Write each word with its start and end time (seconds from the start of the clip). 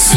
Esto 0.00 0.16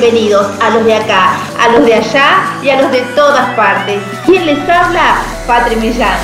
Bienvenidos 0.00 0.46
a 0.62 0.70
los 0.70 0.84
de 0.86 0.94
acá, 0.94 1.36
a 1.58 1.68
los 1.68 1.84
de 1.84 1.92
allá 1.92 2.58
y 2.62 2.70
a 2.70 2.80
los 2.80 2.90
de 2.90 3.02
todas 3.14 3.54
partes. 3.54 4.00
¿Quién 4.24 4.46
les 4.46 4.58
habla? 4.66 5.16
Patri 5.46 5.76
Millán. 5.76 6.18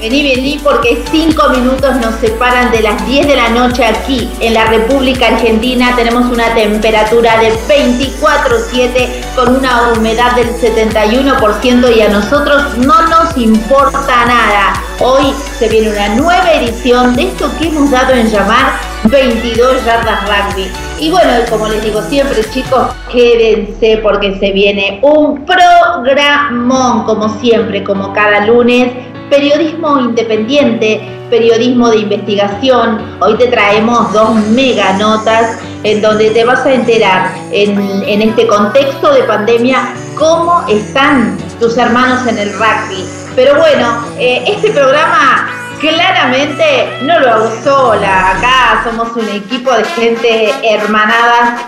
Vení, 0.00 0.22
vení, 0.22 0.60
porque 0.62 1.02
cinco 1.10 1.48
minutos 1.48 1.96
nos 1.96 2.14
separan 2.20 2.70
de 2.70 2.82
las 2.82 3.04
10 3.06 3.26
de 3.26 3.36
la 3.36 3.48
noche 3.48 3.84
aquí 3.86 4.30
en 4.38 4.54
la 4.54 4.66
República 4.66 5.28
Argentina. 5.28 5.96
Tenemos 5.96 6.26
una 6.26 6.54
temperatura 6.54 7.38
de 7.38 7.52
24-7 7.66 9.34
con 9.34 9.56
una 9.56 9.92
humedad 9.92 10.36
del 10.36 10.50
71% 10.50 11.96
y 11.96 12.02
a 12.02 12.10
nosotros 12.10 12.76
no 12.76 13.08
nos 13.08 13.36
importa 13.38 14.26
nada. 14.26 14.83
Hoy 15.00 15.34
se 15.58 15.68
viene 15.68 15.90
una 15.90 16.14
nueva 16.14 16.52
edición 16.52 17.16
de 17.16 17.24
esto 17.24 17.50
que 17.58 17.66
hemos 17.66 17.90
dado 17.90 18.12
en 18.14 18.30
llamar 18.30 18.74
22 19.04 19.84
yardas 19.84 20.22
rugby. 20.22 20.70
Y 21.00 21.10
bueno, 21.10 21.32
como 21.50 21.66
les 21.66 21.82
digo 21.82 22.00
siempre, 22.02 22.44
chicos, 22.50 22.92
quédense 23.10 23.98
porque 24.02 24.38
se 24.38 24.52
viene 24.52 25.00
un 25.02 25.44
programón, 25.44 27.04
como 27.04 27.28
siempre, 27.40 27.82
como 27.82 28.12
cada 28.12 28.46
lunes 28.46 28.92
periodismo 29.30 29.98
independiente, 29.98 31.00
periodismo 31.28 31.90
de 31.90 31.98
investigación. 31.98 33.00
Hoy 33.20 33.34
te 33.36 33.48
traemos 33.48 34.12
dos 34.12 34.34
mega 34.50 34.96
notas 34.96 35.58
en 35.82 36.00
donde 36.00 36.30
te 36.30 36.44
vas 36.44 36.64
a 36.64 36.72
enterar 36.72 37.34
en, 37.50 38.22
este 38.22 38.46
contexto 38.46 39.12
de 39.12 39.24
pandemia 39.24 39.92
cómo 40.16 40.64
están 40.68 41.36
tus 41.58 41.76
hermanos 41.76 42.26
en 42.28 42.38
el 42.38 42.52
rugby. 42.52 43.23
Pero 43.36 43.56
bueno, 43.56 44.06
eh, 44.16 44.44
este 44.46 44.70
programa 44.70 45.50
claramente 45.80 46.98
no 47.02 47.18
lo 47.18 47.30
hago 47.30 47.50
sola. 47.62 48.30
Acá 48.30 48.82
somos 48.84 49.14
un 49.16 49.28
equipo 49.28 49.72
de 49.72 49.84
gente 49.84 50.54
hermanadas 50.62 51.62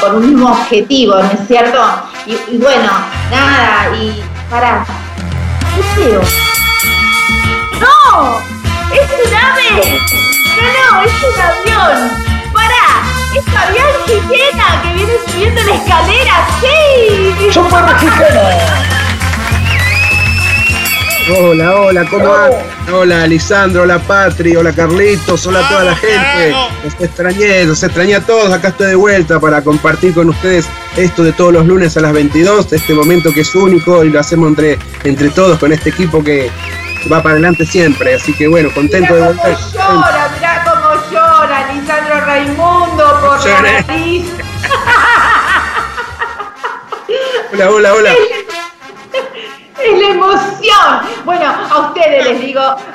con 0.00 0.16
un 0.16 0.30
mismo 0.30 0.50
objetivo, 0.50 1.16
¿no 1.16 1.30
es 1.30 1.46
cierto? 1.46 1.78
Y, 2.26 2.56
bueno, 2.56 2.90
nada, 3.30 3.94
y 3.96 4.22
para. 4.50 4.84
¿Qué 5.74 6.18
¡No! 7.78 8.38
¡Es 8.92 9.26
un 9.26 9.34
ave! 9.34 10.00
¡No, 10.56 10.64
no! 10.72 11.02
¡Es 11.02 11.12
un 11.22 11.40
avión! 11.40 12.10
¡Para! 12.52 12.84
¡Es 13.36 13.44
Fabián 13.44 13.86
Gijena 14.06 14.82
que 14.82 14.92
viene 14.94 15.12
subiendo 15.26 15.62
la 15.62 15.74
escalera! 15.74 16.48
¡Sí! 16.60 17.52
¡Super 17.52 17.84
Gijena! 17.98 18.87
Hola, 21.30 21.76
hola, 21.76 22.06
¿cómo 22.08 22.26
va? 22.26 22.48
Hola, 22.90 23.26
Lisandro, 23.26 23.82
hola, 23.82 23.98
Patri, 23.98 24.56
hola, 24.56 24.72
Carlitos, 24.72 25.46
hola 25.46 25.60
a 25.60 25.68
toda 25.68 25.84
la 25.84 25.94
gente. 25.94 26.54
Los 26.82 26.94
extrañé, 27.00 27.64
los 27.64 27.82
extrañé 27.82 28.14
a 28.14 28.24
todos. 28.24 28.50
Acá 28.50 28.68
estoy 28.68 28.86
de 28.86 28.94
vuelta 28.94 29.38
para 29.38 29.62
compartir 29.62 30.14
con 30.14 30.30
ustedes 30.30 30.66
esto 30.96 31.22
de 31.22 31.32
todos 31.34 31.52
los 31.52 31.66
lunes 31.66 31.98
a 31.98 32.00
las 32.00 32.14
22, 32.14 32.72
este 32.72 32.94
momento 32.94 33.30
que 33.34 33.42
es 33.42 33.54
único 33.54 34.04
y 34.04 34.10
lo 34.10 34.20
hacemos 34.20 34.48
entre, 34.48 34.78
entre 35.04 35.28
todos 35.28 35.58
con 35.58 35.70
este 35.70 35.90
equipo 35.90 36.24
que, 36.24 36.50
va 37.12 37.22
para 37.22 37.34
adelante 37.34 37.66
siempre. 37.66 38.14
Así 38.14 38.32
que 38.32 38.48
bueno, 38.48 38.70
contento 38.74 39.14
de 39.14 39.20
volver. 39.20 39.56
Cómo 39.76 40.00
llora, 40.00 40.30
mirá 40.34 40.64
cómo 40.64 40.94
llora 41.12 41.72
Lisandro 41.74 42.20
Raimundo 42.22 43.20
por 43.20 43.44
la 43.44 43.62
nariz. 43.62 44.24
hola, 47.52 47.70
hola, 47.70 47.94
hola. 47.94 48.14
Es 49.78 49.96
la 49.96 50.08
emoción. 50.08 51.24
Bueno, 51.24 51.44
a 51.46 51.94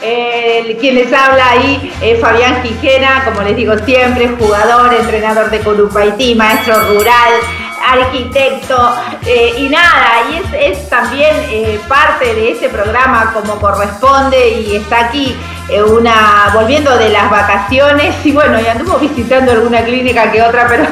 eh, 0.01 0.77
quien 0.79 0.95
les 0.95 1.11
habla 1.13 1.49
ahí 1.51 1.93
es 2.01 2.19
Fabián 2.19 2.61
Quijena, 2.61 3.23
como 3.25 3.41
les 3.41 3.55
digo 3.55 3.77
siempre, 3.85 4.29
jugador, 4.39 4.93
entrenador 4.93 5.49
de 5.49 5.59
Corupaití, 5.59 6.35
maestro 6.35 6.75
rural, 6.89 7.33
arquitecto 7.83 8.95
eh, 9.25 9.53
y 9.57 9.69
nada, 9.69 10.23
y 10.31 10.55
es, 10.57 10.89
también 10.89 11.35
eh, 11.49 11.79
parte 11.87 12.33
de 12.33 12.51
este 12.51 12.69
programa 12.69 13.31
como 13.33 13.59
corresponde 13.59 14.49
y 14.49 14.75
está 14.77 15.05
aquí 15.05 15.35
eh, 15.69 15.81
una 15.83 16.51
volviendo 16.53 16.97
de 16.97 17.09
las 17.09 17.29
vacaciones 17.29 18.15
y 18.25 18.31
bueno, 18.31 18.59
y 18.59 18.67
anduvo 18.67 18.97
visitando 18.97 19.51
alguna 19.51 19.83
clínica 19.83 20.31
que 20.31 20.41
otra, 20.41 20.67
pero 20.67 20.85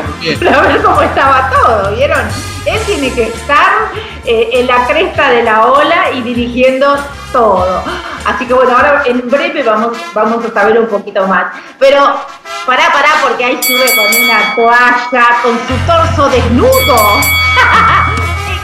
para 0.43 0.61
ver 0.61 0.81
cómo 0.81 1.01
estaba 1.01 1.49
todo, 1.49 1.95
¿vieron? 1.95 2.27
Él 2.65 2.79
tiene 2.85 3.11
que 3.13 3.23
estar 3.23 3.89
en 4.23 4.67
la 4.67 4.85
cresta 4.85 5.31
de 5.31 5.43
la 5.43 5.65
ola 5.65 6.11
y 6.13 6.21
dirigiendo 6.21 6.95
todo. 7.31 7.83
Así 8.25 8.45
que 8.45 8.53
bueno, 8.53 8.75
ahora 8.75 9.03
en 9.05 9.29
breve 9.29 9.63
vamos, 9.63 9.97
vamos 10.13 10.45
a 10.45 10.53
saber 10.53 10.79
un 10.79 10.87
poquito 10.87 11.25
más. 11.27 11.45
Pero 11.79 12.19
Pará, 12.65 12.91
pará, 12.93 13.09
porque 13.23 13.43
ahí 13.43 13.59
sube 13.63 13.85
con 13.95 14.05
una 14.23 14.55
toalla, 14.55 15.41
con 15.41 15.57
su 15.67 15.75
torso 15.87 16.29
desnudo. 16.29 16.69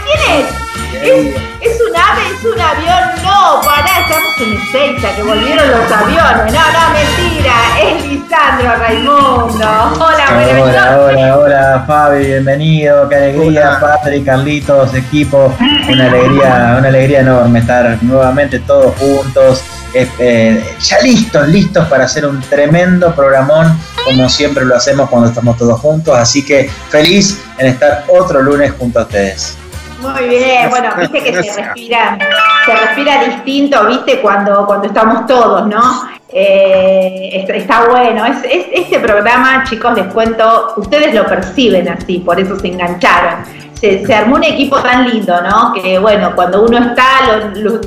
¿Quién 0.05 0.19
es? 0.39 0.66
¿Es, 0.93 1.81
un 1.81 1.95
ave? 1.95 2.21
¿Es 2.33 2.45
un 2.45 2.59
avión? 2.59 3.23
No, 3.23 3.61
pará, 3.61 4.01
estamos 4.01 4.33
en 4.39 4.53
Ezeiza, 4.53 5.15
que 5.15 5.23
volvieron 5.23 5.69
los 5.69 5.91
aviones. 5.91 6.53
No, 6.53 6.61
no, 6.71 6.89
mentira. 6.93 7.53
Es 7.81 8.05
Lisandro 8.05 8.75
Raimundo. 8.77 9.67
Hola, 9.99 10.25
buenas 10.33 10.61
Hola, 10.61 10.99
hola, 10.99 11.37
hola, 11.37 11.83
Fabi, 11.85 12.25
bienvenido. 12.25 13.09
Qué 13.09 13.15
alegría, 13.15 13.77
Patrick, 13.79 14.25
Carlitos, 14.25 14.93
equipo. 14.93 15.53
Una 15.89 16.07
alegría, 16.07 16.75
una 16.79 16.87
alegría 16.87 17.19
enorme 17.19 17.59
estar 17.59 17.97
nuevamente 18.01 18.59
todos 18.59 18.95
juntos. 18.95 19.63
Eh, 19.93 20.75
ya 20.79 20.99
listos, 20.99 21.47
listos 21.47 21.87
para 21.87 22.05
hacer 22.05 22.25
un 22.25 22.39
tremendo 22.41 23.15
programón 23.15 23.75
como 24.07 24.29
siempre 24.29 24.63
lo 24.63 24.75
hacemos 24.75 25.09
cuando 25.09 25.29
estamos 25.29 25.57
todos 25.57 25.79
juntos, 25.79 26.15
así 26.15 26.45
que 26.45 26.69
feliz 26.89 27.41
en 27.57 27.67
estar 27.67 28.05
otro 28.07 28.41
lunes 28.41 28.71
junto 28.77 28.99
a 28.99 29.03
ustedes. 29.03 29.57
Muy 29.99 30.27
bien, 30.27 30.69
bueno, 30.69 30.89
viste 30.99 31.23
que 31.23 31.43
se 31.43 31.61
respira, 31.63 32.17
se 32.65 32.75
respira 32.75 33.23
distinto, 33.23 33.85
viste, 33.87 34.21
cuando, 34.21 34.65
cuando 34.65 34.87
estamos 34.87 35.25
todos, 35.25 35.67
¿no? 35.67 36.07
Eh, 36.29 37.45
está, 37.47 37.87
bueno, 37.87 38.25
es, 38.25 38.37
este 38.71 38.99
programa, 38.99 39.63
chicos, 39.63 39.95
les 39.95 40.13
cuento, 40.13 40.73
ustedes 40.77 41.13
lo 41.13 41.25
perciben 41.25 41.87
así, 41.89 42.19
por 42.19 42.39
eso 42.39 42.59
se 42.59 42.67
engancharon. 42.67 43.66
Se, 43.79 44.13
armó 44.13 44.35
un 44.35 44.43
equipo 44.43 44.77
tan 44.81 45.07
lindo, 45.07 45.39
¿no? 45.41 45.71
Que 45.73 45.99
bueno, 45.99 46.33
cuando 46.35 46.63
uno 46.63 46.79
está, 46.79 47.51
lo, 47.53 47.79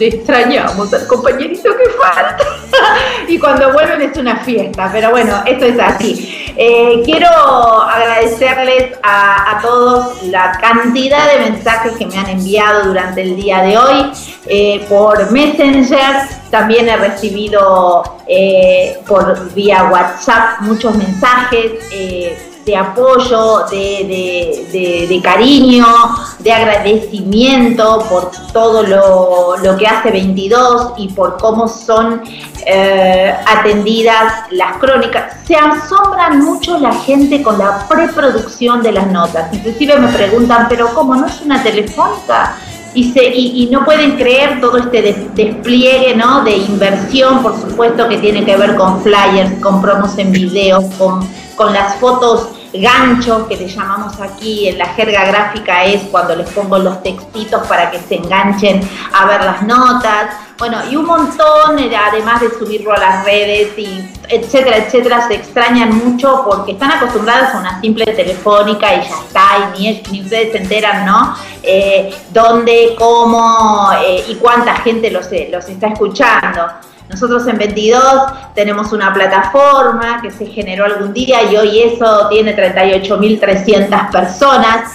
extrañamos 0.00 0.92
al 0.92 1.06
compañerito 1.06 1.70
que 1.76 1.90
falta. 1.90 2.36
y 3.28 3.38
cuando 3.38 3.72
vuelven 3.72 4.02
es 4.02 4.16
una 4.18 4.36
fiesta, 4.38 4.90
pero 4.92 5.10
bueno, 5.10 5.42
esto 5.46 5.66
es 5.66 5.78
así. 5.78 6.52
Eh, 6.56 7.02
quiero 7.04 7.28
agradecerles 7.28 8.98
a, 9.02 9.60
todos 9.62 10.22
la 10.24 10.58
cantidad 10.60 11.32
de 11.32 11.50
mensajes 11.50 11.92
que 11.92 12.06
me 12.06 12.18
han 12.18 12.28
enviado 12.28 12.88
durante 12.88 13.22
el 13.22 13.36
día 13.36 13.62
de 13.62 13.78
hoy 13.78 14.12
eh, 14.46 14.84
por 14.88 15.30
Messenger. 15.30 16.28
También 16.50 16.88
he 16.88 16.96
recibido 16.96 18.16
eh, 18.26 18.98
por 19.06 19.52
vía 19.54 19.84
WhatsApp 19.84 20.60
muchos 20.60 20.94
mensajes 20.96 21.72
de 22.66 22.76
apoyo, 22.76 23.64
de, 23.70 25.20
cariño, 25.22 25.86
de 26.40 26.52
agradecimiento 26.52 28.04
por 28.10 28.32
todo 28.52 28.82
lo, 28.82 29.76
que 29.76 29.86
hace 29.86 30.10
22 30.10 30.94
y 30.96 31.08
por 31.12 31.38
cómo 31.38 31.68
son 31.68 32.22
eh, 32.66 33.32
atendidas 33.46 34.50
las 34.50 34.78
crónicas. 34.78 35.36
Se 35.46 35.54
asombran 35.54 36.44
mucho 36.44 36.76
la 36.78 36.92
gente 36.92 37.40
con 37.40 37.56
la 37.56 37.86
preproducción 37.86 38.82
de 38.82 38.90
las 38.90 39.06
notas. 39.12 39.54
Inclusive 39.54 40.00
me 40.00 40.08
preguntan, 40.08 40.66
pero 40.68 40.92
¿cómo 40.92 41.14
no 41.14 41.26
es 41.28 41.40
una 41.42 41.62
telefónica? 41.62 42.56
Y, 42.94 43.12
se, 43.12 43.26
y, 43.26 43.68
no 43.70 43.84
pueden 43.84 44.16
creer 44.16 44.60
todo 44.60 44.78
este 44.78 45.30
despliegue 45.34 46.16
¿no? 46.16 46.42
de 46.42 46.56
inversión, 46.56 47.42
por 47.42 47.60
supuesto, 47.60 48.08
que 48.08 48.16
tiene 48.16 48.44
que 48.44 48.56
ver 48.56 48.74
con 48.74 49.02
flyers, 49.02 49.60
con 49.62 49.82
promos 49.82 50.16
en 50.18 50.32
videos, 50.32 50.82
con, 50.96 51.28
con 51.56 51.74
las 51.74 51.96
fotos 51.96 52.55
gancho 52.80 53.46
que 53.48 53.56
le 53.56 53.68
llamamos 53.68 54.20
aquí 54.20 54.68
en 54.68 54.78
la 54.78 54.86
jerga 54.86 55.24
gráfica 55.24 55.84
es 55.84 56.02
cuando 56.10 56.34
les 56.36 56.48
pongo 56.50 56.78
los 56.78 57.02
textitos 57.02 57.66
para 57.66 57.90
que 57.90 57.98
se 57.98 58.16
enganchen 58.16 58.80
a 59.12 59.26
ver 59.26 59.44
las 59.44 59.62
notas. 59.62 60.34
Bueno, 60.58 60.78
y 60.90 60.96
un 60.96 61.04
montón, 61.04 61.78
eh, 61.78 61.94
además 61.94 62.40
de 62.40 62.50
subirlo 62.50 62.92
a 62.92 62.98
las 62.98 63.24
redes 63.24 63.78
y 63.78 64.08
etcétera, 64.28 64.78
etcétera, 64.78 65.28
se 65.28 65.34
extrañan 65.34 65.94
mucho 65.94 66.44
porque 66.48 66.72
están 66.72 66.92
acostumbradas 66.92 67.54
a 67.54 67.58
una 67.58 67.80
simple 67.80 68.06
telefónica 68.06 68.94
y 68.94 69.00
ya 69.02 69.16
está, 69.26 69.72
y 69.76 69.82
ni, 69.82 70.02
ni 70.10 70.22
ustedes 70.22 70.52
se 70.52 70.58
enteran, 70.58 71.04
¿no? 71.04 71.36
Eh, 71.62 72.14
dónde, 72.30 72.94
cómo 72.98 73.90
eh, 74.02 74.24
y 74.28 74.36
cuánta 74.36 74.76
gente 74.76 75.10
los, 75.10 75.26
los 75.50 75.68
está 75.68 75.88
escuchando. 75.88 76.66
Nosotros 77.08 77.46
en 77.46 77.58
22 77.58 78.02
tenemos 78.54 78.92
una 78.92 79.14
plataforma 79.14 80.20
que 80.20 80.30
se 80.30 80.46
generó 80.46 80.84
algún 80.84 81.12
día 81.12 81.42
y 81.50 81.56
hoy 81.56 81.80
eso 81.80 82.28
tiene 82.28 82.56
38.300 82.56 84.10
personas. 84.10 84.92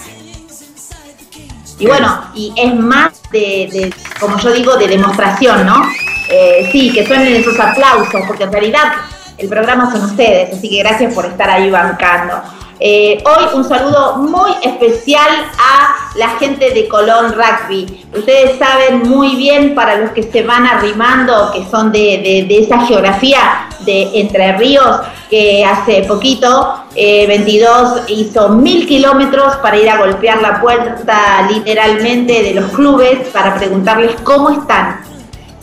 Y 1.78 1.86
bueno, 1.86 2.30
y 2.34 2.52
es 2.56 2.74
más 2.74 3.22
de, 3.32 3.92
como 4.20 4.38
yo 4.38 4.52
digo, 4.52 4.76
de 4.76 4.88
demostración, 4.88 5.66
¿no? 5.66 5.82
Eh, 6.28 6.68
sí, 6.70 6.92
que 6.92 7.06
suenen 7.06 7.34
esos 7.34 7.58
aplausos, 7.58 8.22
porque 8.26 8.44
en 8.44 8.52
realidad 8.52 8.92
el 9.38 9.48
programa 9.48 9.90
son 9.90 10.04
ustedes, 10.04 10.56
así 10.56 10.68
que 10.68 10.78
gracias 10.78 11.14
por 11.14 11.26
estar 11.26 11.48
ahí 11.50 11.70
bancando. 11.70 12.40
Eh, 12.84 13.22
hoy 13.24 13.44
un 13.54 13.62
saludo 13.62 14.16
muy 14.16 14.50
especial 14.60 15.30
a 15.56 16.16
la 16.16 16.30
gente 16.30 16.74
de 16.74 16.88
Colón 16.88 17.32
Rugby. 17.32 18.04
Ustedes 18.12 18.58
saben 18.58 19.08
muy 19.08 19.36
bien, 19.36 19.76
para 19.76 19.98
los 19.98 20.10
que 20.10 20.24
se 20.24 20.42
van 20.42 20.66
arrimando, 20.66 21.52
que 21.52 21.64
son 21.70 21.92
de, 21.92 22.44
esa 22.50 22.84
geografía 22.84 23.68
de 23.86 24.10
Entre 24.14 24.56
Ríos, 24.56 24.96
que 25.30 25.64
hace 25.64 26.02
poquito, 26.08 26.74
22 26.96 27.98
eh, 27.98 28.02
hizo 28.14 28.48
mil 28.48 28.84
kilómetros 28.88 29.54
para 29.58 29.76
ir 29.76 29.88
a 29.88 29.98
golpear 29.98 30.42
la 30.42 30.60
puerta 30.60 31.46
literalmente 31.52 32.42
de 32.42 32.54
los 32.54 32.72
clubes 32.72 33.28
para 33.28 33.54
preguntarles 33.54 34.16
cómo 34.24 34.50
están 34.50 35.11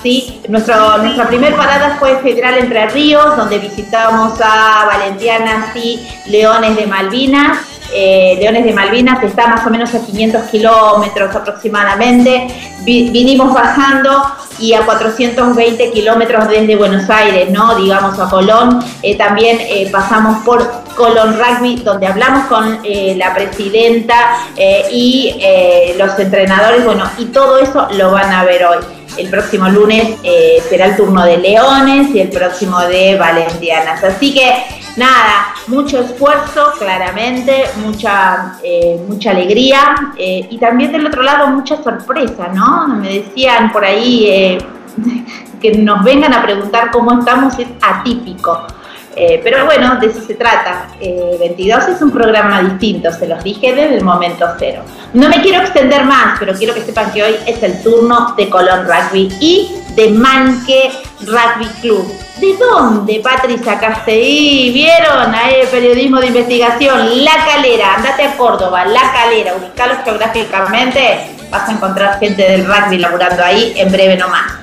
¿sí? 0.03 0.41
nuestra 0.47 1.27
primera 1.27 1.55
parada 1.55 1.97
fue 1.99 2.17
Federal 2.17 2.57
Entre 2.57 2.87
Ríos, 2.87 3.35
donde 3.37 3.59
visitamos 3.59 4.39
a 4.41 4.85
Valentianas 4.85 5.75
y 5.75 6.07
Leones 6.27 6.75
de 6.75 6.87
Malvinas. 6.87 7.57
Eh, 7.91 8.37
Leones 8.39 8.65
de 8.65 8.73
Malvinas 8.73 9.23
está 9.23 9.47
más 9.47 9.65
o 9.65 9.69
menos 9.71 9.93
a 9.95 10.05
500 10.05 10.43
kilómetros 10.43 11.35
aproximadamente. 11.35 12.47
vinimos 12.83 13.53
bajando 13.53 14.23
y 14.59 14.73
a 14.73 14.81
420 14.85 15.91
kilómetros 15.91 16.49
desde 16.49 16.75
Buenos 16.75 17.09
Aires, 17.09 17.49
¿no? 17.49 17.75
Digamos 17.75 18.19
a 18.19 18.29
Colón. 18.29 18.79
Eh, 19.01 19.17
también 19.17 19.57
eh, 19.61 19.89
pasamos 19.91 20.43
por 20.43 20.69
Colón 20.95 21.39
Rugby, 21.39 21.77
donde 21.77 22.07
hablamos 22.07 22.45
con 22.45 22.79
la 23.15 23.33
presidenta 23.33 24.15
y 24.91 25.33
los 25.97 26.19
entrenadores. 26.19 26.83
Bueno, 26.83 27.09
y 27.17 27.25
todo 27.25 27.57
eso 27.57 27.87
lo 27.93 28.11
van 28.11 28.31
a 28.31 28.43
ver 28.43 28.65
hoy. 28.65 28.98
El 29.17 29.29
próximo 29.29 29.67
lunes 29.69 30.17
eh, 30.23 30.61
será 30.69 30.87
el 30.87 30.95
turno 30.95 31.23
de 31.25 31.37
Leones 31.37 32.13
y 32.13 32.19
el 32.19 32.29
próximo 32.29 32.79
de 32.81 33.17
Valentianas. 33.17 34.03
Así 34.03 34.33
que 34.33 34.51
nada, 34.95 35.53
mucho 35.67 35.99
esfuerzo, 35.99 36.73
claramente, 36.77 37.65
mucha, 37.83 38.57
eh, 38.63 39.03
mucha 39.07 39.31
alegría 39.31 40.13
eh, 40.17 40.47
y 40.49 40.57
también 40.57 40.91
del 40.91 41.07
otro 41.07 41.23
lado 41.23 41.47
mucha 41.47 41.81
sorpresa, 41.83 42.49
¿no? 42.53 42.87
Me 42.87 43.21
decían 43.21 43.71
por 43.71 43.83
ahí 43.83 44.57
que 45.61 45.71
nos 45.73 46.03
vengan 46.03 46.33
a 46.33 46.41
preguntar 46.41 46.91
cómo 46.91 47.19
estamos, 47.19 47.57
es 47.59 47.67
atípico. 47.81 48.65
Eh, 49.21 49.41
pero 49.43 49.65
bueno, 49.65 49.99
de 49.99 50.07
eso 50.07 50.21
se 50.21 50.35
trata. 50.35 50.87
22 50.97 51.83
eh, 51.83 51.91
es 51.93 52.01
un 52.01 52.09
programa 52.09 52.61
distinto, 52.61 53.11
se 53.11 53.27
los 53.27 53.43
dije 53.43 53.75
desde 53.75 53.97
el 53.97 54.03
momento 54.03 54.45
cero. 54.57 54.83
No 55.13 55.27
me 55.27 55.41
quiero 55.41 55.59
extender 55.59 56.05
más, 56.05 56.39
pero 56.39 56.53
quiero 56.53 56.73
que 56.73 56.81
sepan 56.81 57.11
que 57.11 57.23
hoy 57.23 57.35
es 57.45 57.61
el 57.61 57.83
turno 57.83 58.33
de 58.37 58.49
Colón 58.49 58.87
Rugby 58.87 59.29
y 59.41 59.75
de 59.95 60.11
Manque 60.11 60.91
Rugby 61.19 61.67
Club. 61.81 62.07
¿De 62.37 62.55
dónde, 62.55 63.19
Patri, 63.21 63.57
sacaste? 63.57 64.17
Y 64.17 64.71
vieron 64.71 65.35
ahí 65.35 65.55
el 65.63 65.67
periodismo 65.67 66.21
de 66.21 66.27
investigación, 66.27 67.25
La 67.25 67.45
Calera, 67.45 67.95
andate 67.95 68.23
a 68.23 68.37
Córdoba, 68.37 68.85
La 68.85 69.11
Calera, 69.11 69.53
ubicalo 69.55 69.95
geográficamente, 70.05 71.35
vas 71.51 71.67
a 71.67 71.71
encontrar 71.73 72.19
gente 72.19 72.41
del 72.49 72.65
rugby 72.65 72.99
laburando 72.99 73.43
ahí 73.43 73.73
en 73.75 73.91
breve 73.91 74.15
nomás. 74.15 74.53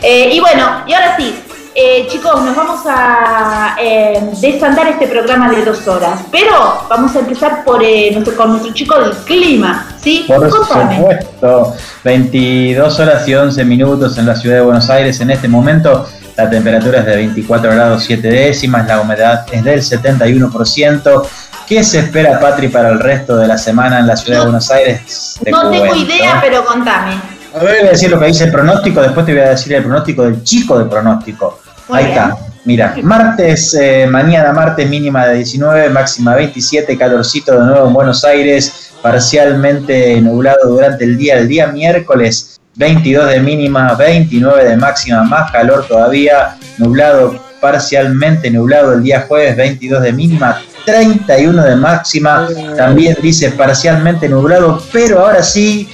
Eh, 0.00 0.30
y 0.32 0.38
bueno, 0.38 0.84
y 0.86 0.92
ahora 0.92 1.16
sí, 1.16 1.34
eh, 1.74 2.06
chicos, 2.08 2.40
nos 2.42 2.54
vamos 2.54 2.80
a 2.86 3.76
eh, 3.80 4.30
desandar 4.40 4.86
este 4.88 5.08
programa 5.08 5.50
de 5.50 5.64
dos 5.64 5.86
horas, 5.88 6.20
pero 6.30 6.86
vamos 6.88 7.16
a 7.16 7.18
empezar 7.18 7.64
por 7.64 7.82
eh, 7.82 8.10
nuestro, 8.12 8.36
con 8.36 8.50
nuestro 8.50 8.72
chico 8.72 8.98
del 9.00 9.12
clima, 9.24 9.86
¿sí? 10.00 10.24
Por 10.26 10.48
supuesto, 10.50 11.74
22 12.04 13.00
horas 13.00 13.26
y 13.26 13.34
11 13.34 13.64
minutos 13.64 14.16
en 14.18 14.26
la 14.26 14.36
ciudad 14.36 14.56
de 14.56 14.62
Buenos 14.62 14.88
Aires 14.88 15.20
en 15.20 15.30
este 15.30 15.48
momento. 15.48 16.06
La 16.36 16.48
temperatura 16.50 17.00
es 17.00 17.06
de 17.06 17.16
24 17.16 17.70
grados 17.70 18.04
7 18.04 18.28
décimas, 18.28 18.86
la 18.86 19.00
humedad 19.00 19.46
es 19.50 19.64
del 19.64 19.80
71%. 19.80 21.26
¿Qué 21.66 21.82
se 21.82 22.00
espera, 22.00 22.38
Patri, 22.38 22.68
para 22.68 22.90
el 22.90 23.00
resto 23.00 23.36
de 23.36 23.48
la 23.48 23.56
semana 23.56 23.98
en 23.98 24.06
la 24.06 24.16
ciudad 24.16 24.40
de 24.40 24.44
Buenos 24.44 24.70
Aires? 24.70 25.40
no 25.50 25.70
tengo 25.70 25.94
idea, 25.94 26.38
pero 26.40 26.64
contame. 26.64 27.33
A 27.54 27.62
ver, 27.62 27.78
voy 27.78 27.88
a 27.88 27.90
decir 27.92 28.10
lo 28.10 28.18
que 28.18 28.26
dice 28.26 28.44
el 28.44 28.50
pronóstico, 28.50 29.00
después 29.00 29.24
te 29.24 29.32
voy 29.32 29.42
a 29.42 29.50
decir 29.50 29.72
el 29.74 29.82
pronóstico 29.84 30.24
del 30.24 30.42
chico 30.42 30.76
de 30.76 30.86
pronóstico. 30.86 31.60
Ahí 31.88 32.06
está. 32.06 32.36
Mira, 32.64 32.96
martes, 33.02 33.74
eh, 33.74 34.08
mañana 34.10 34.52
martes 34.52 34.88
mínima 34.88 35.26
de 35.26 35.36
19, 35.36 35.90
máxima 35.90 36.34
27, 36.34 36.98
calorcito 36.98 37.52
de 37.52 37.66
nuevo 37.66 37.86
en 37.86 37.92
Buenos 37.92 38.24
Aires, 38.24 38.90
parcialmente 39.00 40.20
nublado 40.20 40.68
durante 40.68 41.04
el 41.04 41.16
día. 41.16 41.38
El 41.38 41.46
día 41.46 41.68
miércoles 41.68 42.58
22 42.74 43.28
de 43.28 43.40
mínima, 43.40 43.94
29 43.94 44.64
de 44.64 44.76
máxima, 44.76 45.22
más 45.22 45.52
calor 45.52 45.86
todavía, 45.86 46.56
nublado, 46.78 47.38
parcialmente 47.60 48.50
nublado 48.50 48.94
el 48.94 49.02
día 49.04 49.26
jueves, 49.28 49.56
22 49.56 50.02
de 50.02 50.12
mínima, 50.12 50.60
31 50.86 51.62
de 51.62 51.76
máxima, 51.76 52.48
también 52.76 53.16
dice 53.22 53.52
parcialmente 53.52 54.28
nublado, 54.28 54.82
pero 54.92 55.20
ahora 55.20 55.42
sí 55.42 55.88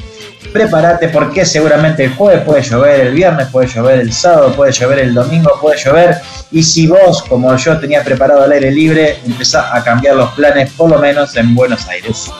prepárate 0.53 1.09
porque 1.09 1.45
seguramente 1.45 2.05
el 2.05 2.15
jueves 2.15 2.43
puede 2.45 2.63
llover, 2.63 3.01
el 3.01 3.15
viernes 3.15 3.49
puede 3.49 3.69
llover, 3.69 4.01
el 4.01 4.13
sábado 4.13 4.53
puede 4.53 4.73
llover, 4.73 4.99
el 5.01 5.15
domingo 5.15 5.51
puede 5.61 5.79
llover. 5.79 6.17
Y 6.51 6.63
si 6.63 6.87
vos, 6.87 7.23
como 7.29 7.55
yo, 7.57 7.79
tenía 7.79 8.03
preparado 8.03 8.45
el 8.45 8.53
aire 8.53 8.71
libre, 8.71 9.19
empezá 9.25 9.75
a 9.75 9.83
cambiar 9.83 10.17
los 10.17 10.31
planes, 10.33 10.73
por 10.73 10.91
lo 10.91 10.99
menos 10.99 11.37
en 11.37 11.55
Buenos 11.55 11.87
Aires. 11.89 12.31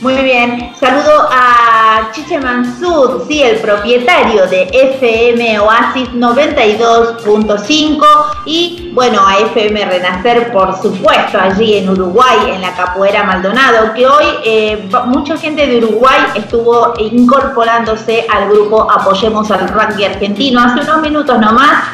Muy 0.00 0.14
bien, 0.14 0.72
saludo 0.78 1.28
a 1.28 2.12
Chiche 2.12 2.38
Mansud, 2.38 3.26
sí, 3.26 3.42
el 3.42 3.56
propietario 3.58 4.46
de 4.46 4.70
FM 4.72 5.58
Oasis 5.58 6.10
92.5 6.12 8.06
y 8.44 8.92
bueno, 8.94 9.26
a 9.26 9.38
FM 9.38 9.84
Renacer, 9.86 10.52
por 10.52 10.80
supuesto, 10.80 11.40
allí 11.40 11.78
en 11.78 11.88
Uruguay, 11.88 12.52
en 12.52 12.60
la 12.60 12.76
Capoeira 12.76 13.24
Maldonado, 13.24 13.92
que 13.94 14.06
hoy 14.06 14.24
eh, 14.44 14.88
mucha 15.06 15.36
gente 15.36 15.66
de 15.66 15.78
Uruguay 15.78 16.26
estuvo 16.36 16.94
incorporándose 16.98 18.24
al 18.32 18.50
grupo 18.50 18.88
Apoyemos 18.88 19.50
al 19.50 19.68
Rugby 19.68 20.04
Argentino. 20.04 20.60
Hace 20.60 20.82
unos 20.82 21.00
minutos 21.00 21.40
nomás 21.40 21.88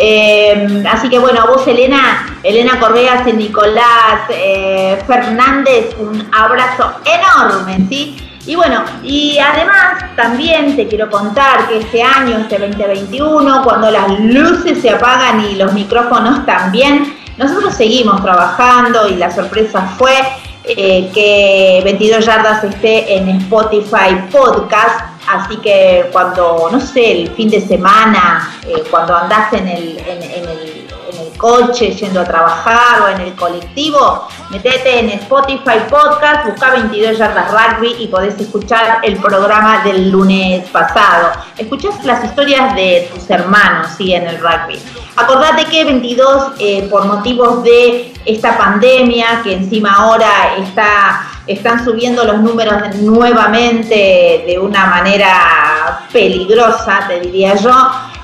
eh, 0.00 0.84
así 0.88 1.08
que 1.08 1.18
bueno, 1.18 1.40
a 1.40 1.46
vos 1.46 1.66
Elena, 1.66 2.38
Elena 2.44 2.78
Correas 2.78 3.26
y 3.26 3.32
Nicolás 3.32 4.28
eh, 4.30 4.96
Fernández, 5.08 5.96
un 5.98 6.24
abrazo 6.32 6.92
enorme, 7.04 7.84
¿sí? 7.88 8.16
Y 8.46 8.54
bueno, 8.54 8.84
y 9.02 9.38
además 9.38 10.04
también 10.14 10.76
te 10.76 10.86
quiero 10.86 11.10
contar 11.10 11.66
que 11.66 11.78
este 11.78 12.00
año, 12.00 12.38
este 12.38 12.58
2021, 12.58 13.64
cuando 13.64 13.90
las 13.90 14.20
luces 14.20 14.80
se 14.80 14.90
apagan 14.90 15.44
y 15.44 15.56
los 15.56 15.72
micrófonos 15.72 16.46
también, 16.46 17.16
nosotros 17.36 17.74
seguimos 17.74 18.22
trabajando 18.22 19.08
y 19.08 19.16
la 19.16 19.32
sorpresa 19.32 19.82
fue 19.98 20.14
eh, 20.62 21.10
que 21.12 21.80
22 21.82 22.24
yardas 22.24 22.62
esté 22.62 23.16
en 23.16 23.28
Spotify 23.30 24.28
Podcast 24.30 25.07
Así 25.28 25.56
que 25.58 26.08
cuando, 26.12 26.68
no 26.72 26.80
sé, 26.80 27.22
el 27.22 27.30
fin 27.30 27.50
de 27.50 27.60
semana, 27.60 28.58
eh, 28.66 28.82
cuando 28.90 29.14
andás 29.14 29.52
en 29.52 29.68
el, 29.68 29.98
en, 29.98 30.48
el, 30.48 30.84
coche 31.36 31.92
yendo 31.92 32.20
a 32.20 32.24
trabajar 32.24 33.02
o 33.02 33.08
en 33.08 33.20
el 33.20 33.34
colectivo, 33.36 34.26
metete 34.50 34.98
en 34.98 35.10
Spotify 35.10 35.78
Podcast, 35.88 36.48
busca 36.48 36.72
22 36.72 37.16
yardas 37.16 37.52
rugby 37.52 37.94
y 38.00 38.08
podés 38.08 38.40
escuchar 38.40 38.98
el 39.04 39.16
programa 39.18 39.84
del 39.84 40.10
lunes 40.10 40.68
pasado. 40.70 41.30
Escuchás 41.56 42.04
las 42.04 42.24
historias 42.24 42.74
de 42.74 43.08
tus 43.14 43.30
hermanos, 43.30 43.86
sí, 43.96 44.14
en 44.14 44.26
el 44.26 44.40
rugby. 44.40 44.80
Acordate 45.14 45.64
que 45.66 45.84
22, 45.84 46.52
eh, 46.58 46.88
por 46.90 47.04
motivos 47.06 47.62
de 47.62 48.12
esta 48.24 48.58
pandemia, 48.58 49.40
que 49.44 49.54
encima 49.54 49.94
ahora 49.94 50.56
está 50.58 51.37
están 51.48 51.84
subiendo 51.84 52.24
los 52.24 52.40
números 52.40 52.94
nuevamente 52.96 54.44
de 54.46 54.58
una 54.58 54.86
manera 54.86 56.06
peligrosa, 56.12 57.06
te 57.08 57.20
diría 57.20 57.54
yo. 57.56 57.72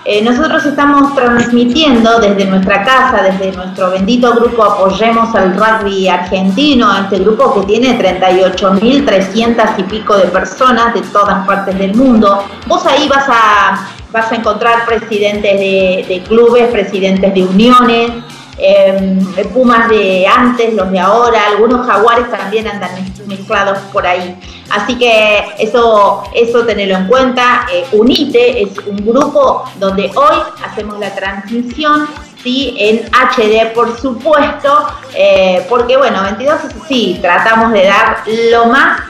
Eh, 0.07 0.21
nosotros 0.21 0.67
estamos 0.67 1.15
transmitiendo 1.15 2.21
desde 2.21 2.45
nuestra 2.45 2.85
casa, 2.85 3.23
desde 3.23 3.57
nuestro 3.57 3.91
bendito 3.91 4.35
grupo 4.35 4.63
Apoyemos 4.63 5.35
al 5.35 5.57
Rugby 5.57 6.09
Argentino, 6.09 6.95
este 6.95 7.21
grupo 7.21 7.55
que 7.55 7.67
tiene 7.67 7.99
38.300 7.99 9.79
y 9.79 9.83
pico 9.85 10.15
de 10.19 10.25
personas 10.25 10.93
de 10.93 11.01
todas 11.01 11.47
partes 11.47 11.79
del 11.79 11.95
mundo. 11.95 12.45
Vos 12.67 12.85
ahí 12.85 13.09
vas 13.09 13.25
a, 13.31 13.89
vas 14.13 14.31
a 14.31 14.35
encontrar 14.35 14.85
presidentes 14.85 15.59
de, 15.59 16.05
de 16.07 16.23
clubes, 16.29 16.71
presidentes 16.71 17.33
de 17.33 17.43
uniones, 17.43 18.11
eh, 18.59 19.19
pumas 19.53 19.89
de 19.89 20.27
antes, 20.27 20.75
los 20.75 20.91
de 20.91 20.99
ahora, 20.99 21.47
algunos 21.49 21.87
jaguares 21.87 22.31
también 22.31 22.69
andan 22.69 22.91
mezclados 23.27 23.79
por 23.93 24.07
ahí. 24.07 24.37
Así 24.71 24.97
que 24.97 25.45
eso, 25.59 26.23
eso 26.35 26.65
tenerlo 26.65 26.97
en 26.97 27.07
cuenta. 27.07 27.67
Eh, 27.73 27.85
UNITE 27.93 28.63
es 28.63 28.79
un 28.87 28.97
grupo 28.97 29.65
donde 29.79 30.11
hoy 30.15 30.37
hacemos 30.65 30.99
la 30.99 31.15
transmisión 31.15 32.07
¿sí? 32.43 32.75
en 32.79 33.07
HD, 33.13 33.73
por 33.75 33.99
supuesto, 33.99 34.87
eh, 35.15 35.67
porque 35.69 35.97
bueno, 35.97 36.23
22 36.23 36.61
sí, 36.89 37.19
tratamos 37.21 37.73
de 37.73 37.85
dar 37.85 38.23
lo 38.51 38.67
más 38.67 39.01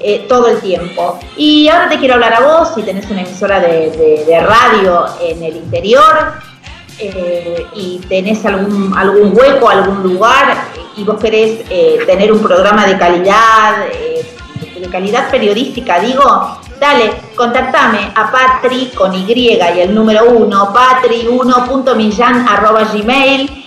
eh, 0.00 0.26
todo 0.28 0.48
el 0.48 0.60
tiempo. 0.60 1.18
Y 1.36 1.68
ahora 1.68 1.88
te 1.88 1.98
quiero 1.98 2.14
hablar 2.14 2.34
a 2.34 2.40
vos, 2.40 2.74
si 2.74 2.82
tenés 2.82 3.10
una 3.10 3.22
emisora 3.22 3.60
de 3.60 4.46
radio 4.46 5.06
en 5.20 5.42
el 5.42 5.56
interior, 5.56 6.34
eh, 6.98 7.66
y 7.74 7.98
tenés 8.08 8.44
algún, 8.46 8.96
algún 8.96 9.36
hueco, 9.36 9.68
algún 9.68 10.02
lugar 10.02 10.68
y 10.96 11.04
vos 11.04 11.20
querés 11.20 11.60
eh, 11.68 11.98
tener 12.06 12.32
un 12.32 12.40
programa 12.40 12.86
de 12.86 12.96
calidad, 12.96 13.86
eh, 13.92 14.24
de 14.80 14.88
calidad 14.88 15.30
periodística, 15.30 16.00
digo, 16.00 16.58
dale, 16.80 17.12
contactame 17.34 18.12
a 18.14 18.30
Patri 18.30 18.92
con 18.94 19.14
Y 19.14 19.26
y 19.30 19.80
el 19.80 19.94
número 19.94 20.24
uno, 20.30 20.72
patri1.millan 20.72 22.48
arroba 22.48 22.84
gmail, 22.84 23.66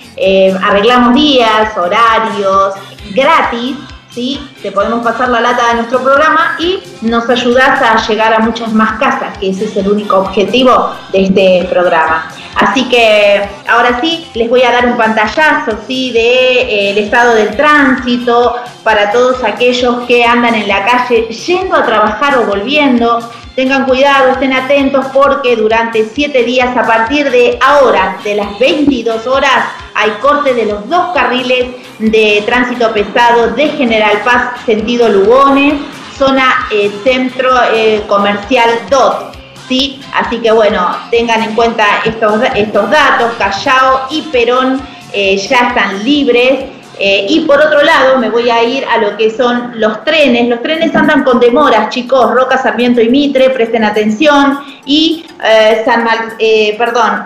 arreglamos 0.63 1.13
días, 1.13 1.77
horarios, 1.77 2.73
gratis 3.13 3.75
¿sí? 4.19 4.39
Te 4.61 4.73
podemos 4.73 5.01
pasar 5.01 5.29
la 5.29 5.39
lata 5.39 5.69
de 5.69 5.75
nuestro 5.75 6.03
programa 6.03 6.57
y 6.59 6.79
nos 7.01 7.29
ayudas 7.29 7.81
a 7.81 8.05
llegar 8.05 8.33
a 8.33 8.39
muchas 8.39 8.73
más 8.73 8.99
casas, 8.99 9.37
que 9.37 9.51
ese 9.51 9.63
es 9.63 9.77
el 9.77 9.87
único 9.87 10.17
objetivo 10.17 10.93
de 11.13 11.23
este 11.23 11.67
programa. 11.69 12.29
Así 12.55 12.89
que 12.89 13.47
ahora 13.65 14.01
sí, 14.01 14.27
les 14.33 14.49
voy 14.49 14.63
a 14.63 14.71
dar 14.71 14.87
un 14.87 14.97
pantallazo, 14.97 15.77
¿sí? 15.87 16.11
De 16.11 16.89
eh, 16.89 16.99
estado 16.99 17.33
del 17.33 17.55
tránsito 17.55 18.55
para 18.83 19.11
todos 19.11 19.41
aquellos 19.43 20.05
que 20.05 20.25
andan 20.25 20.55
en 20.55 20.67
la 20.67 20.83
calle 20.83 21.27
yendo 21.29 21.77
a 21.77 21.85
trabajar 21.85 22.37
o 22.39 22.45
volviendo. 22.45 23.19
Tengan 23.55 23.85
cuidado, 23.85 24.31
estén 24.31 24.53
atentos 24.53 25.05
porque 25.13 25.55
durante 25.55 26.05
siete 26.05 26.43
días 26.43 26.75
a 26.77 26.83
partir 26.83 27.29
de 27.29 27.59
ahora, 27.61 28.17
de 28.23 28.35
las 28.35 28.57
22 28.57 29.27
horas, 29.27 29.65
hay 29.93 30.11
corte 30.21 30.53
de 30.53 30.65
los 30.65 30.87
dos 30.87 31.13
carriles 31.13 31.75
de 31.99 32.41
tránsito 32.45 32.93
pesado 32.93 33.49
de 33.51 33.69
General 33.69 34.21
Paz, 34.23 34.61
sentido 34.65 35.09
Lugones, 35.09 35.73
zona 36.17 36.67
eh, 36.71 36.91
centro 37.03 37.49
eh, 37.73 38.03
comercial 38.07 38.69
DOT. 38.89 39.35
¿sí? 39.67 40.01
Así 40.13 40.37
que 40.37 40.51
bueno, 40.51 40.95
tengan 41.11 41.43
en 41.43 41.55
cuenta 41.55 41.85
estos, 42.05 42.41
estos 42.55 42.89
datos, 42.89 43.33
Callao 43.37 44.07
y 44.09 44.21
Perón 44.23 44.81
eh, 45.13 45.37
ya 45.37 45.69
están 45.69 46.03
libres. 46.03 46.65
Eh, 47.01 47.27
y 47.29 47.39
por 47.41 47.61
otro 47.61 47.81
lado, 47.81 48.17
me 48.17 48.29
voy 48.29 48.49
a 48.49 48.61
ir 48.61 48.83
a 48.83 48.97
lo 48.97 49.15
que 49.15 49.31
son 49.31 49.71
los 49.75 50.03
trenes. 50.03 50.49
Los 50.49 50.61
trenes 50.61 50.93
andan 50.93 51.23
con 51.23 51.39
demoras, 51.39 51.89
chicos. 51.89 52.33
Roca, 52.33 52.57
Sarmiento 52.57 52.99
y 52.99 53.09
Mitre, 53.09 53.49
presten 53.51 53.85
atención. 53.85 54.59
Y, 54.83 55.25
eh, 55.41 55.81
San, 55.85 56.05
eh, 56.39 56.77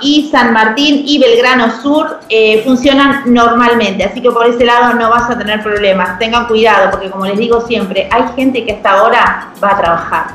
y 0.02 0.30
San 0.30 0.54
Martín 0.54 1.04
y 1.08 1.18
Belgrano 1.18 1.82
Sur 1.82 2.20
funcionan 2.64 3.24
normalmente. 3.26 4.04
Así 4.04 4.22
que 4.22 4.30
por 4.30 4.46
ese 4.46 4.64
lado 4.64 4.94
no 4.94 5.10
vas 5.10 5.28
a 5.32 5.38
tener 5.40 5.64
problemas. 5.64 6.20
Tengan 6.20 6.46
cuidado, 6.46 6.92
porque 6.92 7.10
como 7.10 7.26
les 7.26 7.40
digo 7.40 7.62
siempre, 7.62 8.08
hay 8.12 8.24
gente 8.36 8.64
que 8.64 8.74
hasta 8.74 8.92
ahora 8.92 9.50
va 9.64 9.72
a 9.72 9.78
trabajar. 9.78 10.26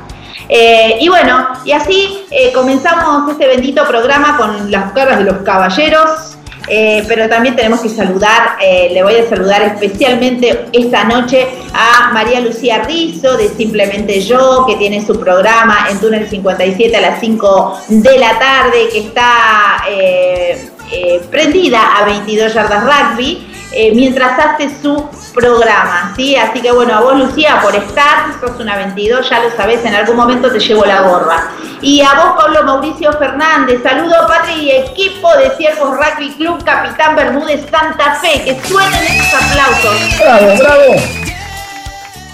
y 0.49 1.07
bueno, 1.07 1.47
y 1.63 1.71
así 1.71 2.25
comenzamos 2.53 3.31
este 3.31 3.47
bendito 3.47 3.85
programa 3.85 4.35
con 4.35 4.69
las 4.69 4.91
caras 4.91 5.19
de 5.19 5.25
los 5.25 5.37
caballeros. 5.43 6.28
Eh, 6.69 7.03
pero 7.07 7.27
también 7.27 7.55
tenemos 7.55 7.81
que 7.81 7.89
saludar, 7.89 8.57
eh, 8.61 8.89
le 8.93 9.01
voy 9.01 9.15
a 9.15 9.27
saludar 9.27 9.61
especialmente 9.63 10.65
esta 10.71 11.03
noche 11.03 11.47
a 11.73 12.11
María 12.13 12.39
Lucía 12.41 12.83
Rizzo 12.83 13.37
de 13.37 13.49
Simplemente 13.49 14.21
Yo, 14.21 14.65
que 14.67 14.75
tiene 14.75 15.05
su 15.05 15.19
programa 15.19 15.87
en 15.89 15.99
Túnel 15.99 16.29
57 16.29 16.95
a 16.95 17.01
las 17.01 17.19
5 17.19 17.79
de 17.87 18.19
la 18.19 18.37
tarde, 18.37 18.89
que 18.91 18.99
está 18.99 19.83
eh, 19.89 21.21
prendida 21.29 21.97
a 21.97 22.05
22 22.05 22.53
yardas 22.53 22.83
rugby. 22.83 23.47
Mientras 23.93 24.39
hace 24.39 24.69
su 24.81 25.09
programa, 25.33 26.13
¿sí? 26.15 26.35
Así 26.35 26.61
que 26.61 26.71
bueno, 26.71 26.95
a 26.95 27.01
vos 27.01 27.17
Lucía 27.17 27.59
por 27.61 27.75
estar, 27.75 28.33
sos 28.39 28.59
una 28.59 28.75
22, 28.77 29.29
ya 29.29 29.43
lo 29.43 29.51
sabés, 29.55 29.83
en 29.85 29.95
algún 29.95 30.15
momento 30.15 30.51
te 30.51 30.59
llevo 30.59 30.85
la 30.85 31.01
gorra. 31.01 31.51
Y 31.81 32.01
a 32.01 32.13
vos 32.15 32.33
Pablo 32.35 32.63
Mauricio 32.63 33.13
Fernández, 33.13 33.81
saludo 33.83 34.27
Patri 34.27 34.53
y 34.53 34.71
equipo 34.71 35.31
de 35.37 35.51
Ciervos 35.55 35.97
Rugby 35.97 36.33
Club 36.35 36.63
Capitán 36.63 37.15
Bermúdez 37.15 37.65
Santa 37.69 38.15
Fe, 38.15 38.43
que 38.43 38.59
suenen 38.67 39.03
estos 39.03 39.41
aplausos. 39.41 40.19
Bravo, 40.19 40.57
bravo. 40.57 40.93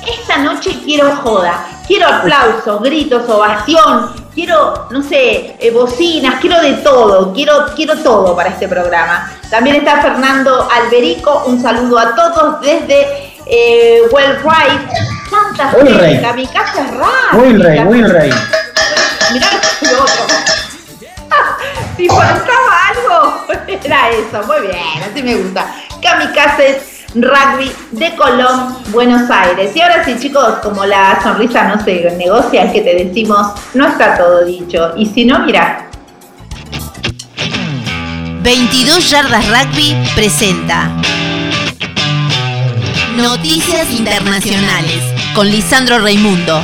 Esta 0.07 0.37
noche 0.37 0.79
quiero 0.83 1.15
joda, 1.17 1.65
quiero 1.87 2.07
aplausos, 2.07 2.81
gritos, 2.81 3.27
ovación, 3.29 4.24
quiero, 4.35 4.87
no 4.91 5.01
sé, 5.01 5.55
eh, 5.59 5.71
bocinas, 5.71 6.35
quiero 6.41 6.61
de 6.61 6.73
todo, 6.73 7.33
quiero, 7.33 7.65
quiero 7.75 7.97
todo 7.97 8.35
para 8.35 8.49
este 8.49 8.67
programa. 8.67 9.31
También 9.49 9.77
está 9.77 10.01
Fernando 10.01 10.67
Alberico, 10.69 11.45
un 11.47 11.61
saludo 11.61 11.97
a 11.97 12.13
todos 12.13 12.61
desde 12.61 13.33
eh, 13.47 14.01
Well 14.11 14.37
Santa 15.29 15.69
Fe, 15.69 16.33
mi 16.35 16.47
casa 16.47 16.81
es 16.81 16.91
rara. 16.91 17.41
Will 17.43 17.63
Rey, 17.63 17.79
Will 17.85 18.09
Rey. 18.09 18.31
Mirá 19.31 19.47
lo 19.81 20.03
otro. 20.03 20.25
si 21.97 22.07
faltaba 22.07 22.87
algo, 22.89 23.45
era 23.83 24.09
eso, 24.09 24.43
muy 24.45 24.67
bien, 24.67 25.03
así 25.09 25.23
me 25.23 25.35
gusta. 25.35 25.65
Kamikazes 26.01 26.94
Rugby 27.15 27.71
de 27.91 28.13
Colón, 28.15 28.75
Buenos 28.91 29.29
Aires. 29.29 29.73
Y 29.73 29.81
ahora 29.81 30.03
sí, 30.03 30.17
chicos, 30.19 30.55
como 30.61 30.85
la 30.85 31.19
sonrisa 31.23 31.63
no 31.63 31.81
se 31.83 32.11
negocia, 32.17 32.65
es 32.65 32.73
que 32.73 32.81
te 32.81 33.05
decimos, 33.05 33.53
no 33.73 33.87
está 33.87 34.17
todo 34.17 34.43
dicho. 34.43 34.93
Y 34.97 35.05
si 35.05 35.25
no, 35.25 35.39
mira. 35.39 35.89
22 38.43 39.09
Yardas 39.09 39.45
Rugby 39.47 39.95
presenta 40.13 40.91
Noticias 43.15 43.91
Internacionales 43.91 45.01
con 45.33 45.49
Lisandro 45.49 45.99
Raimundo. 45.99 46.61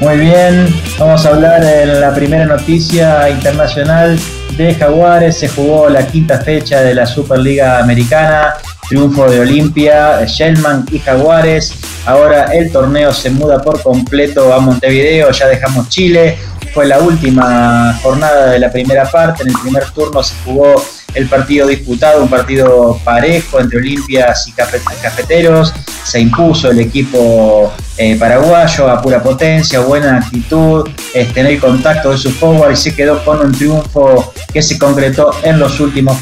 Muy 0.00 0.18
bien, 0.18 0.72
vamos 0.98 1.26
a 1.26 1.30
hablar 1.30 1.64
en 1.64 2.00
la 2.00 2.14
primera 2.14 2.44
noticia 2.44 3.28
internacional 3.30 4.16
de 4.64 4.74
Jaguares 4.74 5.38
se 5.38 5.48
jugó 5.48 5.88
la 5.88 6.06
quinta 6.06 6.38
fecha 6.40 6.80
de 6.80 6.92
la 6.92 7.06
Superliga 7.06 7.78
Americana, 7.78 8.54
triunfo 8.88 9.30
de 9.30 9.40
Olimpia, 9.40 10.24
Shellman 10.24 10.84
y 10.90 10.98
Jaguares. 10.98 11.74
Ahora 12.04 12.46
el 12.52 12.72
torneo 12.72 13.12
se 13.12 13.30
muda 13.30 13.62
por 13.62 13.80
completo 13.82 14.52
a 14.52 14.58
Montevideo, 14.58 15.30
ya 15.30 15.46
dejamos 15.46 15.88
Chile. 15.88 16.36
Fue 16.74 16.86
la 16.86 16.98
última 16.98 17.96
jornada 18.02 18.50
de 18.50 18.58
la 18.58 18.70
primera 18.70 19.08
parte, 19.08 19.44
en 19.44 19.50
el 19.50 19.58
primer 19.62 19.84
turno 19.90 20.22
se 20.22 20.34
jugó 20.44 20.84
el 21.14 21.28
partido 21.28 21.66
disputado, 21.66 22.22
un 22.22 22.28
partido 22.28 23.00
parejo 23.04 23.60
entre 23.60 23.78
Olimpias 23.78 24.46
y 24.48 24.52
Cafeteros. 24.52 25.72
Se 26.04 26.20
impuso 26.20 26.70
el 26.70 26.80
equipo 26.80 27.72
eh, 27.96 28.16
paraguayo 28.16 28.88
a 28.88 29.00
pura 29.02 29.22
potencia, 29.22 29.80
buena 29.80 30.18
actitud, 30.18 30.88
en 31.14 31.46
el 31.46 31.58
contacto 31.60 32.12
de 32.12 32.18
su 32.18 32.30
forward 32.30 32.72
y 32.72 32.76
se 32.76 32.94
quedó 32.94 33.24
con 33.24 33.40
un 33.40 33.52
triunfo 33.52 34.32
que 34.52 34.62
se 34.62 34.78
concretó 34.78 35.32
en 35.42 35.58
los 35.58 35.80
últimos 35.80 36.16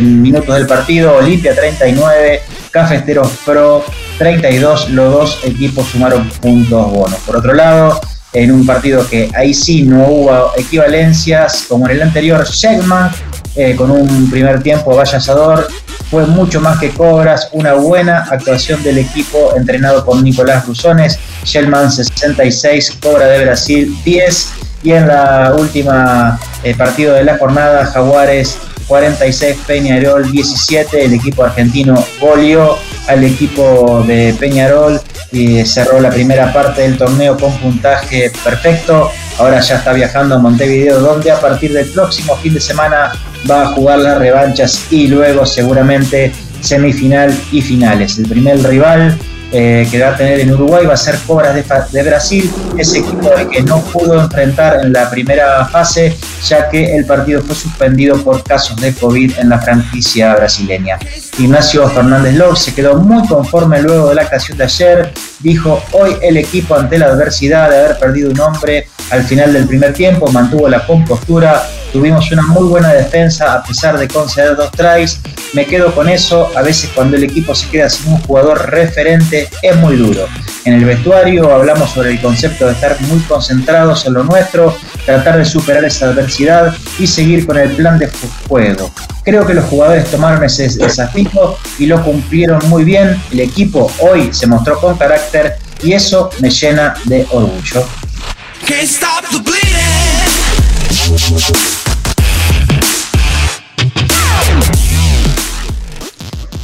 minutos 0.00 0.54
del 0.54 0.66
partido. 0.66 1.16
Olimpia 1.16 1.54
39, 1.54 2.42
Cafeteros 2.70 3.30
Pro 3.44 3.84
32, 4.18 4.90
los 4.90 5.12
dos 5.12 5.40
equipos 5.44 5.88
sumaron 5.88 6.28
puntos 6.40 6.90
bonos. 6.90 7.18
Por 7.20 7.36
otro 7.36 7.54
lado, 7.54 8.00
en 8.32 8.52
un 8.52 8.64
partido 8.64 9.06
que 9.08 9.30
ahí 9.34 9.52
sí 9.52 9.82
no 9.82 10.06
hubo 10.06 10.52
equivalencias, 10.56 11.66
como 11.68 11.86
en 11.86 11.96
el 11.96 12.02
anterior, 12.02 12.46
Shegman 12.46 13.10
eh, 13.56 13.74
con 13.76 13.90
un 13.90 14.30
primer 14.30 14.62
tiempo 14.62 14.94
vallador, 14.94 15.68
fue 16.10 16.26
mucho 16.26 16.60
más 16.60 16.78
que 16.78 16.90
Cobras, 16.90 17.48
una 17.52 17.74
buena 17.74 18.26
actuación 18.30 18.82
del 18.82 18.98
equipo 18.98 19.54
entrenado 19.56 20.04
por 20.04 20.22
Nicolás 20.22 20.66
Rusones, 20.66 21.18
Shellman 21.44 21.90
66, 21.90 22.98
Cobra 23.00 23.26
de 23.26 23.44
Brasil 23.44 23.96
10 24.04 24.48
y 24.82 24.92
en 24.92 25.08
la 25.08 25.54
última 25.56 26.38
eh, 26.64 26.74
partido 26.74 27.14
de 27.14 27.24
la 27.24 27.38
jornada 27.38 27.86
Jaguares 27.86 28.56
46, 28.88 29.56
Peñarol 29.66 30.32
17, 30.32 31.04
el 31.04 31.14
equipo 31.14 31.44
argentino 31.44 32.04
goleó 32.20 32.76
al 33.06 33.22
equipo 33.22 34.02
de 34.06 34.34
Peñarol 34.38 35.00
y 35.30 35.64
cerró 35.64 36.00
la 36.00 36.10
primera 36.10 36.52
parte 36.52 36.82
del 36.82 36.98
torneo 36.98 37.36
con 37.38 37.56
puntaje 37.58 38.32
perfecto. 38.42 39.10
Ahora 39.40 39.58
ya 39.60 39.76
está 39.76 39.94
viajando 39.94 40.34
a 40.34 40.38
Montevideo, 40.38 41.00
donde 41.00 41.30
a 41.30 41.40
partir 41.40 41.72
del 41.72 41.86
próximo 41.86 42.36
fin 42.36 42.52
de 42.52 42.60
semana 42.60 43.12
va 43.50 43.62
a 43.62 43.66
jugar 43.68 44.00
las 44.00 44.18
revanchas 44.18 44.84
y 44.90 45.06
luego 45.06 45.46
seguramente 45.46 46.30
semifinal 46.60 47.34
y 47.50 47.62
finales. 47.62 48.18
El 48.18 48.28
primer 48.28 48.62
rival 48.62 49.16
eh, 49.52 49.88
que 49.90 50.00
va 50.00 50.10
a 50.10 50.16
tener 50.16 50.40
en 50.40 50.52
Uruguay 50.52 50.86
va 50.86 50.94
a 50.94 50.96
ser 50.96 51.18
Cobras 51.26 51.54
de, 51.90 52.02
Brasil, 52.02 52.50
ese 52.78 52.98
equipo 52.98 53.30
que 53.50 53.62
no 53.62 53.80
pudo 53.82 54.20
enfrentar 54.20 54.84
en 54.84 54.92
la 54.92 55.10
primera 55.10 55.64
fase, 55.66 56.16
ya 56.46 56.68
que 56.68 56.96
el 56.96 57.04
partido 57.04 57.42
fue 57.42 57.56
suspendido 57.56 58.16
por 58.22 58.44
casos 58.44 58.76
de 58.80 58.94
COVID 58.94 59.38
en 59.38 59.48
la 59.48 59.58
franquicia 59.58 60.34
brasileña. 60.36 60.98
Ignacio 61.38 61.88
Fernández 61.88 62.34
López 62.34 62.60
se 62.60 62.74
quedó 62.74 62.96
muy 62.96 63.26
conforme 63.26 63.82
luego 63.82 64.10
de 64.10 64.14
la 64.14 64.22
actuación 64.22 64.56
de 64.58 64.64
ayer, 64.64 65.12
dijo 65.40 65.82
hoy 65.92 66.16
el 66.22 66.36
equipo 66.36 66.76
ante 66.76 66.98
la 66.98 67.06
adversidad 67.06 67.70
de 67.70 67.78
haber 67.78 67.98
perdido 67.98 68.30
un 68.30 68.40
hombre 68.40 68.86
al 69.10 69.24
final 69.24 69.52
del 69.52 69.66
primer 69.66 69.92
tiempo, 69.92 70.30
mantuvo 70.30 70.68
la 70.68 70.86
compostura, 70.86 71.62
tuvimos 71.92 72.30
una 72.32 72.42
muy 72.42 72.68
buena 72.68 72.92
defensa 72.92 73.54
a 73.54 73.62
pesar 73.62 73.98
de 73.98 74.08
conceder 74.08 74.56
dos 74.56 74.70
tries, 74.72 75.20
me 75.52 75.66
quedo 75.66 75.94
con 75.94 76.08
eso, 76.08 76.50
a 76.56 76.62
veces 76.62 76.90
cuando 76.94 77.16
el 77.16 77.24
equipo 77.24 77.54
se 77.54 77.68
queda 77.68 77.90
sin 77.90 78.12
un 78.12 78.20
jugador 78.22 78.70
referente 78.70 79.48
es 79.62 79.76
muy 79.76 79.96
duro. 79.96 80.26
En 80.64 80.74
el 80.74 80.84
vestuario 80.84 81.52
hablamos 81.52 81.90
sobre 81.90 82.10
el 82.10 82.20
concepto 82.20 82.66
de 82.66 82.72
estar 82.72 83.00
muy 83.02 83.18
concentrados 83.20 84.06
en 84.06 84.14
lo 84.14 84.24
nuestro, 84.24 84.76
tratar 85.06 85.38
de 85.38 85.44
superar 85.44 85.84
esa 85.84 86.06
adversidad 86.06 86.74
y 86.98 87.06
seguir 87.06 87.46
con 87.46 87.58
el 87.58 87.70
plan 87.70 87.98
de 87.98 88.10
juego. 88.48 88.90
Creo 89.24 89.46
que 89.46 89.54
los 89.54 89.64
jugadores 89.64 90.10
tomaron 90.10 90.44
ese 90.44 90.68
desafío 90.68 91.56
y 91.78 91.86
lo 91.86 92.02
cumplieron 92.02 92.60
muy 92.68 92.84
bien. 92.84 93.20
El 93.32 93.40
equipo 93.40 93.90
hoy 93.98 94.32
se 94.32 94.46
mostró 94.46 94.78
con 94.80 94.96
carácter 94.96 95.56
y 95.82 95.92
eso 95.92 96.30
me 96.40 96.50
llena 96.50 96.94
de 97.04 97.26
orgullo. 97.30 97.84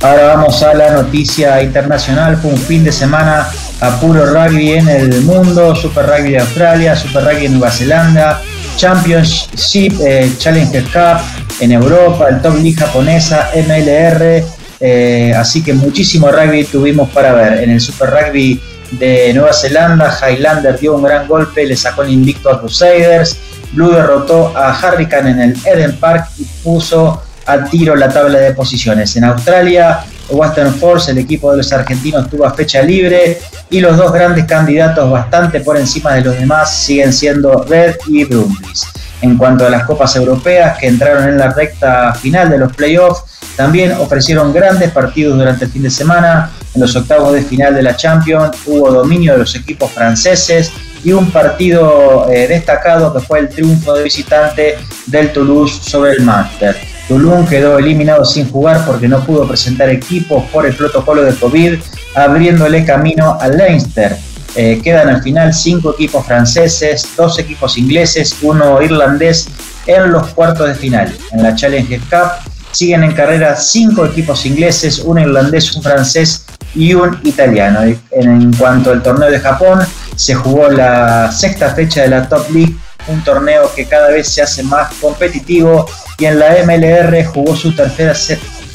Ahora 0.06 0.36
vamos 0.36 0.62
a 0.62 0.72
la 0.72 0.92
noticia 0.92 1.60
internacional. 1.60 2.36
Fue 2.36 2.52
un 2.52 2.56
fin 2.56 2.84
de 2.84 2.92
semana 2.92 3.48
a 3.80 3.98
puro 3.98 4.24
rugby 4.24 4.74
en 4.74 4.88
el 4.88 5.22
mundo. 5.22 5.74
Super 5.74 6.06
Rugby 6.06 6.30
de 6.30 6.38
Australia, 6.38 6.94
Super 6.94 7.24
Rugby 7.24 7.46
en 7.46 7.58
Nueva 7.58 7.72
Zelanda, 7.72 8.40
Championship, 8.76 10.00
eh, 10.00 10.30
Challenger 10.38 10.84
Cup 10.84 11.22
en 11.58 11.72
Europa, 11.72 12.28
el 12.28 12.40
Top 12.40 12.54
League 12.54 12.76
japonesa, 12.76 13.50
MLR. 13.52 14.44
Eh, 14.78 15.34
así 15.36 15.64
que 15.64 15.72
muchísimo 15.72 16.30
rugby 16.30 16.62
tuvimos 16.62 17.10
para 17.10 17.32
ver. 17.32 17.64
En 17.64 17.70
el 17.70 17.80
Super 17.80 18.10
Rugby 18.10 18.62
de 18.92 19.34
Nueva 19.34 19.52
Zelanda, 19.52 20.16
Highlander 20.22 20.78
dio 20.78 20.94
un 20.94 21.02
gran 21.02 21.26
golpe, 21.26 21.66
le 21.66 21.76
sacó 21.76 22.02
el 22.02 22.12
invicto 22.12 22.48
a 22.48 22.60
Crusaders. 22.60 23.38
Blue 23.72 23.90
derrotó 23.90 24.56
a 24.56 24.70
Harrican 24.70 25.26
en 25.26 25.40
el 25.40 25.56
Eden 25.66 25.96
Park 25.96 26.28
y 26.38 26.44
puso 26.62 27.25
a 27.46 27.64
tiro 27.64 27.94
la 27.96 28.08
tabla 28.08 28.38
de 28.38 28.52
posiciones. 28.52 29.16
En 29.16 29.24
Australia, 29.24 30.00
Western 30.28 30.74
Force, 30.74 31.10
el 31.10 31.18
equipo 31.18 31.50
de 31.50 31.58
los 31.58 31.72
argentinos, 31.72 32.28
tuvo 32.28 32.48
fecha 32.50 32.82
libre 32.82 33.38
y 33.70 33.80
los 33.80 33.96
dos 33.96 34.12
grandes 34.12 34.44
candidatos 34.44 35.10
bastante 35.10 35.60
por 35.60 35.76
encima 35.76 36.14
de 36.14 36.22
los 36.22 36.38
demás 36.38 36.76
siguen 36.76 37.12
siendo 37.12 37.64
Red 37.64 37.96
y 38.08 38.24
Brumbies. 38.24 38.86
En 39.22 39.38
cuanto 39.38 39.66
a 39.66 39.70
las 39.70 39.84
copas 39.84 40.14
europeas 40.16 40.78
que 40.78 40.88
entraron 40.88 41.28
en 41.28 41.38
la 41.38 41.50
recta 41.50 42.12
final 42.14 42.50
de 42.50 42.58
los 42.58 42.74
playoffs, 42.74 43.22
también 43.56 43.92
ofrecieron 43.92 44.52
grandes 44.52 44.90
partidos 44.90 45.38
durante 45.38 45.64
el 45.64 45.70
fin 45.70 45.82
de 45.82 45.90
semana. 45.90 46.50
En 46.74 46.80
los 46.82 46.94
octavos 46.94 47.32
de 47.32 47.42
final 47.42 47.74
de 47.74 47.82
la 47.82 47.96
Champions 47.96 48.56
hubo 48.66 48.92
dominio 48.92 49.32
de 49.32 49.38
los 49.38 49.54
equipos 49.54 49.90
franceses 49.90 50.70
y 51.02 51.12
un 51.12 51.30
partido 51.30 52.28
eh, 52.30 52.46
destacado 52.48 53.14
que 53.14 53.20
fue 53.20 53.38
el 53.38 53.48
triunfo 53.48 53.94
de 53.94 54.04
visitante 54.04 54.76
del 55.06 55.32
Toulouse 55.32 55.80
sobre 55.82 56.12
el 56.12 56.22
Manchester. 56.22 56.76
Toulouse 57.08 57.48
quedó 57.48 57.78
eliminado 57.78 58.24
sin 58.24 58.50
jugar 58.50 58.84
porque 58.84 59.08
no 59.08 59.24
pudo 59.24 59.46
presentar 59.46 59.88
equipos 59.90 60.44
por 60.50 60.66
el 60.66 60.74
protocolo 60.74 61.22
de 61.22 61.34
COVID, 61.34 61.74
abriéndole 62.14 62.84
camino 62.84 63.38
al 63.40 63.56
Leinster. 63.56 64.16
Eh, 64.56 64.80
quedan 64.82 65.08
al 65.08 65.22
final 65.22 65.52
cinco 65.52 65.92
equipos 65.92 66.26
franceses, 66.26 67.10
dos 67.16 67.38
equipos 67.38 67.76
ingleses, 67.76 68.36
uno 68.40 68.80
irlandés 68.80 69.48
en 69.86 70.10
los 70.10 70.28
cuartos 70.28 70.66
de 70.68 70.74
final. 70.74 71.14
En 71.32 71.42
la 71.42 71.54
Challenger 71.54 72.00
Cup 72.00 72.50
siguen 72.72 73.04
en 73.04 73.12
carrera 73.12 73.54
cinco 73.56 74.06
equipos 74.06 74.46
ingleses, 74.46 74.98
un 75.00 75.18
irlandés, 75.18 75.74
un 75.76 75.82
francés 75.82 76.46
y 76.74 76.94
un 76.94 77.18
italiano. 77.24 77.80
En 78.10 78.52
cuanto 78.54 78.90
al 78.90 79.02
torneo 79.02 79.30
de 79.30 79.40
Japón, 79.40 79.80
se 80.16 80.34
jugó 80.34 80.68
la 80.70 81.30
sexta 81.30 81.74
fecha 81.74 82.02
de 82.02 82.08
la 82.08 82.28
Top 82.28 82.50
League, 82.50 82.74
un 83.08 83.22
torneo 83.22 83.72
que 83.74 83.86
cada 83.86 84.08
vez 84.08 84.28
se 84.28 84.42
hace 84.42 84.62
más 84.62 84.92
competitivo 84.94 85.86
y 86.18 86.24
en 86.24 86.38
la 86.38 86.56
MLR 86.64 87.24
jugó 87.26 87.54
su 87.54 87.74
tercera, 87.74 88.14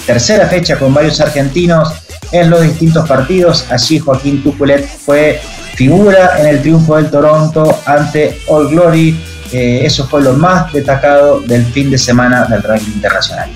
tercera 0.05 0.47
fecha 0.47 0.77
con 0.77 0.93
varios 0.93 1.19
argentinos 1.19 1.93
en 2.31 2.49
los 2.49 2.61
distintos 2.61 3.07
partidos. 3.07 3.65
Allí 3.69 3.99
Joaquín 3.99 4.43
Tuculet 4.43 4.87
fue 4.87 5.41
figura 5.75 6.39
en 6.39 6.47
el 6.47 6.61
triunfo 6.61 6.95
del 6.95 7.09
Toronto 7.09 7.79
ante 7.85 8.39
All 8.47 8.69
Glory. 8.69 9.19
Eh, 9.51 9.81
eso 9.83 10.07
fue 10.07 10.21
lo 10.21 10.33
más 10.33 10.71
destacado 10.71 11.41
del 11.41 11.65
fin 11.65 11.91
de 11.91 11.97
semana 11.97 12.45
del 12.45 12.63
ranking 12.63 12.91
internacional. 12.93 13.49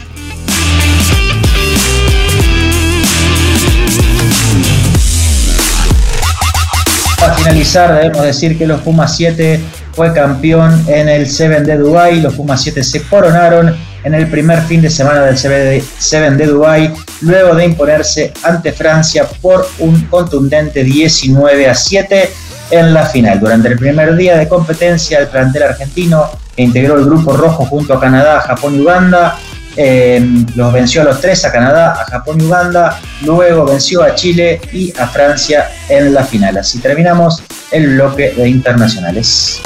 Para 7.20 7.34
finalizar, 7.34 7.96
debemos 7.96 8.24
decir 8.24 8.58
que 8.58 8.68
los 8.68 8.82
Pumas 8.82 9.16
7 9.16 9.60
fue 9.96 10.14
campeón 10.14 10.84
en 10.88 11.08
el 11.08 11.28
Seven 11.28 11.64
de 11.64 11.78
Dubai. 11.78 12.20
Los 12.20 12.36
Pumas 12.36 12.62
7 12.62 12.84
se 12.84 13.02
coronaron 13.04 13.76
en 14.04 14.14
el 14.14 14.28
primer 14.30 14.62
fin 14.62 14.82
de 14.82 14.90
semana 14.90 15.22
del 15.22 15.38
Seven 15.38 16.38
de 16.38 16.46
Dubai, 16.46 16.94
luego 17.22 17.56
de 17.56 17.66
imponerse 17.66 18.34
ante 18.44 18.72
Francia 18.72 19.26
por 19.42 19.68
un 19.80 20.02
contundente 20.02 20.84
19 20.84 21.70
a 21.70 21.74
7 21.74 22.30
en 22.72 22.94
la 22.94 23.06
final. 23.06 23.40
Durante 23.40 23.70
el 23.70 23.78
primer 23.78 24.16
día 24.16 24.38
de 24.38 24.48
competencia, 24.48 25.20
el 25.20 25.28
plantel 25.28 25.64
argentino, 25.64 26.30
que 26.56 26.64
integró 26.64 26.98
el 26.98 27.06
grupo 27.06 27.34
rojo 27.34 27.66
junto 27.66 27.94
a 27.94 28.00
Canadá, 28.00 28.42
Japón 28.42 28.76
y 28.76 28.82
Uganda, 28.82 29.38
eh, 29.78 30.26
los 30.56 30.72
venció 30.72 31.02
a 31.02 31.06
los 31.06 31.22
tres, 31.22 31.44
a 31.46 31.52
Canadá, 31.52 31.94
a 32.02 32.06
Japón 32.06 32.40
y 32.40 32.46
Uganda, 32.46 33.00
luego 33.22 33.66
venció 33.66 34.04
a 34.04 34.16
Chile 34.16 34.62
y 34.72 34.94
a 34.98 35.08
Francia 35.08 35.70
en 35.90 36.14
la 36.14 36.24
final. 36.24 36.58
Así 36.58 36.80
terminamos 36.80 37.44
el 37.72 37.96
bloque 37.96 38.32
de 38.32 38.48
internacionales. 38.48 39.62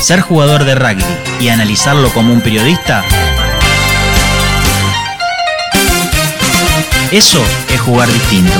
Ser 0.00 0.20
jugador 0.20 0.64
de 0.64 0.74
rugby 0.74 1.04
y 1.38 1.48
analizarlo 1.50 2.08
como 2.14 2.32
un 2.32 2.40
periodista, 2.40 3.04
eso 7.10 7.42
es 7.72 7.80
jugar 7.80 8.08
distinto. 8.08 8.58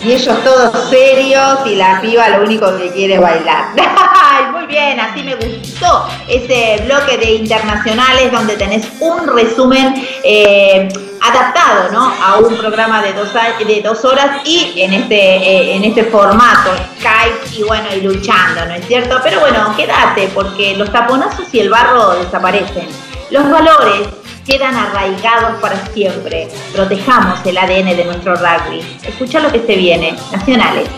Y 0.00 0.12
ellos 0.12 0.44
todos 0.44 0.90
serios 0.90 1.58
y 1.66 1.74
la 1.74 2.00
piba 2.00 2.28
lo 2.28 2.44
único 2.44 2.76
que 2.76 2.90
quiere 2.92 3.14
es 3.14 3.20
bailar. 3.20 3.74
Muy 4.52 4.66
bien, 4.66 5.00
así 5.00 5.22
me 5.22 5.34
gustó 5.34 6.08
ese 6.28 6.82
bloque 6.84 7.16
de 7.18 7.32
internacionales 7.32 8.30
donde 8.30 8.56
tenés 8.56 8.86
un 9.00 9.26
resumen 9.26 10.06
eh, 10.22 10.88
adaptado 11.20 11.90
¿no? 11.92 12.12
a 12.22 12.38
un 12.38 12.56
programa 12.56 13.02
de 13.02 13.12
dos, 13.12 13.30
de 13.66 13.82
dos 13.82 14.04
horas 14.04 14.42
y 14.44 14.80
en 14.80 14.92
este, 14.92 15.14
eh, 15.14 15.76
en 15.76 15.84
este 15.84 16.04
formato, 16.04 16.70
Skype 16.98 17.56
y 17.56 17.62
bueno, 17.64 17.88
y 17.94 18.00
luchando, 18.02 18.64
¿no 18.66 18.74
es 18.74 18.86
cierto? 18.86 19.18
Pero 19.22 19.40
bueno, 19.40 19.74
quédate 19.76 20.28
porque 20.34 20.76
los 20.76 20.92
taponazos 20.92 21.46
y 21.52 21.60
el 21.60 21.70
barro 21.70 22.10
desaparecen. 22.10 22.88
Los 23.30 23.50
valores 23.50 24.08
quedan 24.48 24.74
arraigados 24.74 25.60
para 25.60 25.86
siempre. 25.92 26.48
Protejamos 26.72 27.38
el 27.44 27.58
ADN 27.58 27.96
de 27.96 28.04
nuestro 28.06 28.34
rugby. 28.34 28.80
Escucha 29.06 29.40
lo 29.40 29.52
que 29.52 29.60
se 29.66 29.76
viene. 29.76 30.16
Nacionales. 30.32 30.88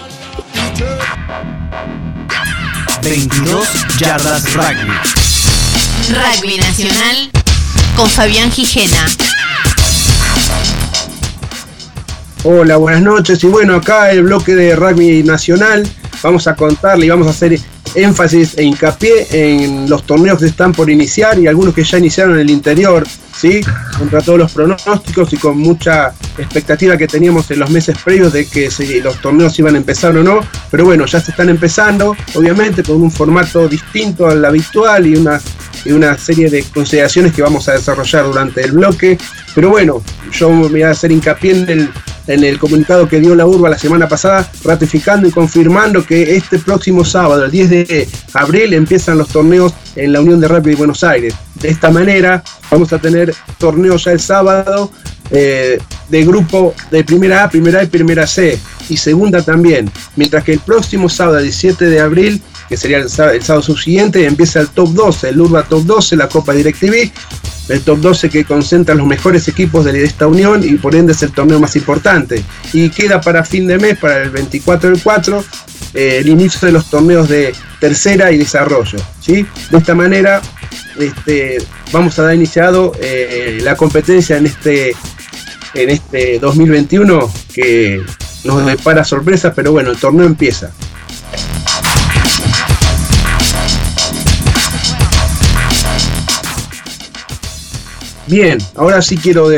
22 3.03 3.69
yardas 3.99 4.55
rugby. 4.55 4.93
Rugby 6.11 6.59
Nacional 6.59 7.31
con 7.97 8.09
Fabián 8.09 8.53
Gijena. 8.53 9.05
Hola, 12.45 12.77
buenas 12.77 13.03
noches. 13.03 13.43
Y 13.43 13.49
bueno, 13.49 13.75
acá 13.75 14.13
el 14.13 14.23
bloque 14.23 14.55
de 14.55 14.77
rugby 14.77 15.25
nacional. 15.25 15.89
Vamos 16.23 16.47
a 16.47 16.55
contarle 16.55 17.07
y 17.07 17.09
vamos 17.09 17.27
a 17.27 17.31
hacer 17.31 17.59
énfasis 17.95 18.57
e 18.57 18.65
hincapié 18.65 19.27
en 19.31 19.89
los 19.89 20.05
torneos 20.05 20.39
que 20.39 20.47
están 20.47 20.73
por 20.73 20.91
iniciar 20.91 21.39
y 21.39 21.47
algunos 21.47 21.75
que 21.75 21.85
ya 21.85 21.99
iniciaron 21.99 22.35
en 22.35 22.41
el 22.41 22.51
interior, 22.51 23.07
¿sí? 23.37 23.61
Contra 23.99 24.21
todos 24.21 24.39
los 24.39 24.53
pronósticos 24.53 25.33
y 25.33 25.37
con 25.37 25.59
mucha 25.59 26.13
expectativa 26.39 26.97
que 26.97 27.07
teníamos 27.07 27.51
en 27.51 27.59
los 27.59 27.71
meses 27.71 27.97
previos 28.03 28.33
de 28.33 28.47
que 28.47 28.71
los 29.03 29.21
torneos 29.21 29.59
iban 29.59 29.75
a 29.75 29.79
empezar 29.79 30.17
o 30.17 30.23
no. 30.23 30.41
Pero 30.71 30.85
bueno, 30.85 31.07
ya 31.07 31.21
se 31.21 31.31
están 31.31 31.49
empezando, 31.49 32.17
obviamente, 32.35 32.83
con 32.83 33.01
un 33.01 33.11
formato 33.11 33.69
distinto 33.69 34.27
al 34.27 34.45
habitual 34.45 35.07
y 35.07 35.17
una, 35.17 35.41
y 35.85 35.93
una 35.93 36.17
serie 36.17 36.49
de 36.51 36.63
consideraciones 36.65 37.35
que 37.35 37.43
vamos 37.43 37.69
a 37.69 37.73
desarrollar 37.73 38.25
durante 38.25 38.63
el 38.63 38.73
bloque. 38.73 39.19
Pero 39.55 39.71
bueno, 39.71 40.03
yo 40.33 40.51
me 40.51 40.69
voy 40.69 40.83
a 40.83 40.91
hacer 40.91 41.11
hincapié 41.11 41.53
en 41.53 41.69
el 41.69 41.91
en 42.27 42.45
el 42.45 42.59
comunicado 42.59 43.09
que 43.09 43.21
dio 43.21 43.35
la 43.35 43.47
URBA 43.47 43.71
la 43.71 43.79
semana 43.79 44.09
pasada, 44.09 44.51
ratificando 44.65 45.29
y 45.29 45.31
confirmando 45.31 46.05
que 46.05 46.37
este 46.37 46.59
próximo 46.59 47.05
sábado, 47.05 47.45
el 47.45 47.51
10 47.51 47.71
de 47.71 48.09
abril, 48.35 48.75
empiezan 48.75 49.19
los 49.19 49.29
torneos 49.29 49.73
en 49.97 50.13
la 50.13 50.21
Unión 50.21 50.41
de 50.41 50.49
Rugby 50.49 50.71
de 50.71 50.77
Buenos 50.77 51.03
Aires. 51.05 51.35
De 51.55 51.69
esta 51.69 51.91
manera, 51.91 52.43
vamos 52.71 52.93
a 52.93 52.99
tener 52.99 53.35
torneos 53.59 54.05
ya 54.05 54.13
el 54.13 54.21
sábado 54.21 54.91
eh, 55.31 55.79
de 56.09 56.25
grupo 56.25 56.75
de 56.91 57.05
primera 57.05 57.45
A, 57.45 57.51
primera 57.51 57.81
A 57.81 57.85
y 57.85 57.87
primera 57.87 58.27
C, 58.27 58.59
y 58.89 58.97
segunda 58.97 59.43
también. 59.43 59.91
Mientras 60.17 60.43
que 60.43 60.53
el 60.53 60.61
próximo 60.61 61.09
sábado, 61.09 61.39
el 61.39 61.45
17 61.45 61.87
de 61.87 62.01
abril, 62.01 62.43
que 62.71 62.77
sería 62.77 62.99
el 62.99 63.11
sábado, 63.11 63.63
subsiguiente, 63.63 64.25
empieza 64.25 64.61
el 64.61 64.69
top 64.69 64.91
12, 64.95 65.31
el 65.31 65.41
URBA 65.41 65.65
top 65.65 65.83
12, 65.87 66.15
la 66.15 66.29
Copa 66.29 66.53
DirecTV, 66.53 67.11
el 67.69 67.81
top 67.81 67.99
12 67.99 68.31
que 68.31 68.45
concentra 68.45 68.95
los 68.95 69.09
mejores 69.09 69.49
equipos 69.49 69.85
de 69.85 70.05
esta 70.05 70.29
unión 70.29 70.63
y 70.63 70.75
por 70.75 70.95
ende 70.95 71.13
es 71.13 71.23
el 71.25 71.33
torneo 71.33 71.59
más 71.59 71.75
importante. 71.75 72.45
Y 72.73 72.89
queda 72.91 73.21
para 73.21 73.45
fin 73.45 73.67
de 73.67 73.77
mes, 73.77 73.99
para 73.99 74.23
el 74.23 74.31
24 74.31 74.89
del 74.89 75.03
4, 75.03 75.45
eh, 75.95 76.19
el 76.21 76.29
inicio 76.29 76.67
de 76.67 76.73
los 76.73 76.89
torneos 76.89 77.29
de 77.29 77.53
tercera 77.81 78.31
y 78.31 78.39
desarrollo. 78.39 78.99
¿sí? 79.21 79.45
De 79.71 79.79
esta 79.79 79.97
manera 79.97 80.41
este, 80.97 81.59
vamos 81.91 82.17
a 82.21 82.23
dar 82.23 82.37
iniciado 82.37 82.93
eh, 83.01 83.59
la 83.65 83.75
competencia 83.75 84.37
en 84.37 84.47
este, 84.47 84.95
en 85.75 85.91
este 85.91 86.39
2021 86.39 87.33
que 87.53 88.01
nos 88.45 88.65
depara 88.65 89.03
sorpresas, 89.03 89.55
pero 89.57 89.73
bueno, 89.73 89.91
el 89.91 89.97
torneo 89.97 90.25
empieza. 90.25 90.71
Bien, 98.31 98.59
ahora 98.77 99.03
sí 99.03 99.17
quiero 99.17 99.51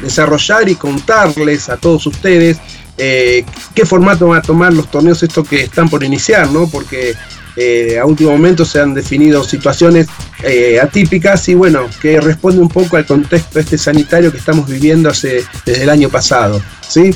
desarrollar 0.00 0.66
y 0.66 0.76
contarles 0.76 1.68
a 1.68 1.76
todos 1.76 2.06
ustedes 2.06 2.56
eh, 2.96 3.44
qué 3.74 3.84
formato 3.84 4.28
van 4.28 4.38
a 4.38 4.42
tomar 4.42 4.72
los 4.72 4.90
torneos 4.90 5.22
estos 5.22 5.46
que 5.46 5.64
están 5.64 5.90
por 5.90 6.02
iniciar, 6.02 6.50
¿no? 6.50 6.68
Porque 6.68 7.14
eh, 7.54 7.98
a 7.98 8.06
último 8.06 8.30
momento 8.30 8.64
se 8.64 8.80
han 8.80 8.94
definido 8.94 9.44
situaciones 9.44 10.08
eh, 10.42 10.80
atípicas 10.80 11.48
y 11.50 11.54
bueno, 11.54 11.86
que 12.00 12.18
responde 12.20 12.60
un 12.60 12.68
poco 12.68 12.96
al 12.96 13.04
contexto 13.04 13.60
este 13.60 13.76
sanitario 13.76 14.32
que 14.32 14.38
estamos 14.38 14.66
viviendo 14.66 15.10
hace, 15.10 15.44
desde 15.66 15.82
el 15.82 15.90
año 15.90 16.08
pasado, 16.08 16.62
¿sí? 16.88 17.14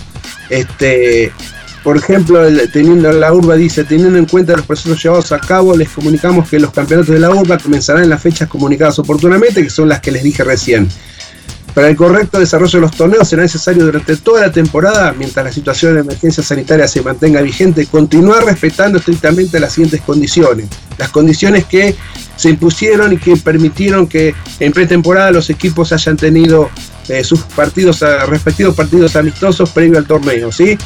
Este, 0.50 1.33
por 1.82 1.96
ejemplo, 1.96 2.40
teniendo 2.72 3.12
la 3.12 3.32
urba 3.32 3.56
dice, 3.56 3.84
teniendo 3.84 4.18
en 4.18 4.26
cuenta 4.26 4.56
los 4.56 4.66
procesos 4.66 5.02
llevados 5.02 5.32
a 5.32 5.38
cabo, 5.38 5.76
les 5.76 5.88
comunicamos 5.88 6.48
que 6.48 6.58
los 6.58 6.72
campeonatos 6.72 7.12
de 7.12 7.20
la 7.20 7.30
urba 7.30 7.58
comenzarán 7.58 8.04
en 8.04 8.10
las 8.10 8.22
fechas 8.22 8.48
comunicadas 8.48 8.98
oportunamente, 8.98 9.62
que 9.62 9.70
son 9.70 9.88
las 9.88 10.00
que 10.00 10.12
les 10.12 10.22
dije 10.22 10.44
recién. 10.44 10.88
Para 11.74 11.88
el 11.88 11.96
correcto 11.96 12.38
desarrollo 12.38 12.78
de 12.78 12.80
los 12.82 12.94
torneos 12.94 13.26
será 13.26 13.42
necesario 13.42 13.84
durante 13.86 14.16
toda 14.16 14.42
la 14.42 14.52
temporada, 14.52 15.14
mientras 15.16 15.42
la 15.42 15.50
situación 15.50 15.94
de 15.94 16.00
emergencia 16.00 16.42
sanitaria 16.42 16.86
se 16.86 17.00
mantenga 17.00 17.40
vigente, 17.40 17.86
continuar 17.86 18.44
respetando 18.44 18.98
estrictamente 18.98 19.58
las 19.58 19.72
siguientes 19.72 20.02
condiciones. 20.02 20.68
Las 20.98 21.08
condiciones 21.08 21.64
que 21.64 21.96
se 22.36 22.50
impusieron 22.50 23.14
y 23.14 23.16
que 23.16 23.36
permitieron 23.36 24.06
que 24.06 24.34
en 24.60 24.72
pretemporada 24.72 25.30
los 25.30 25.48
equipos 25.48 25.92
hayan 25.94 26.18
tenido 26.18 26.68
eh, 27.08 27.24
sus 27.24 27.40
partidos, 27.40 28.00
respectivos 28.28 28.74
partidos 28.74 29.16
amistosos 29.16 29.70
previo 29.70 29.98
al 29.98 30.06
torneo, 30.06 30.52
¿sí? 30.52 30.78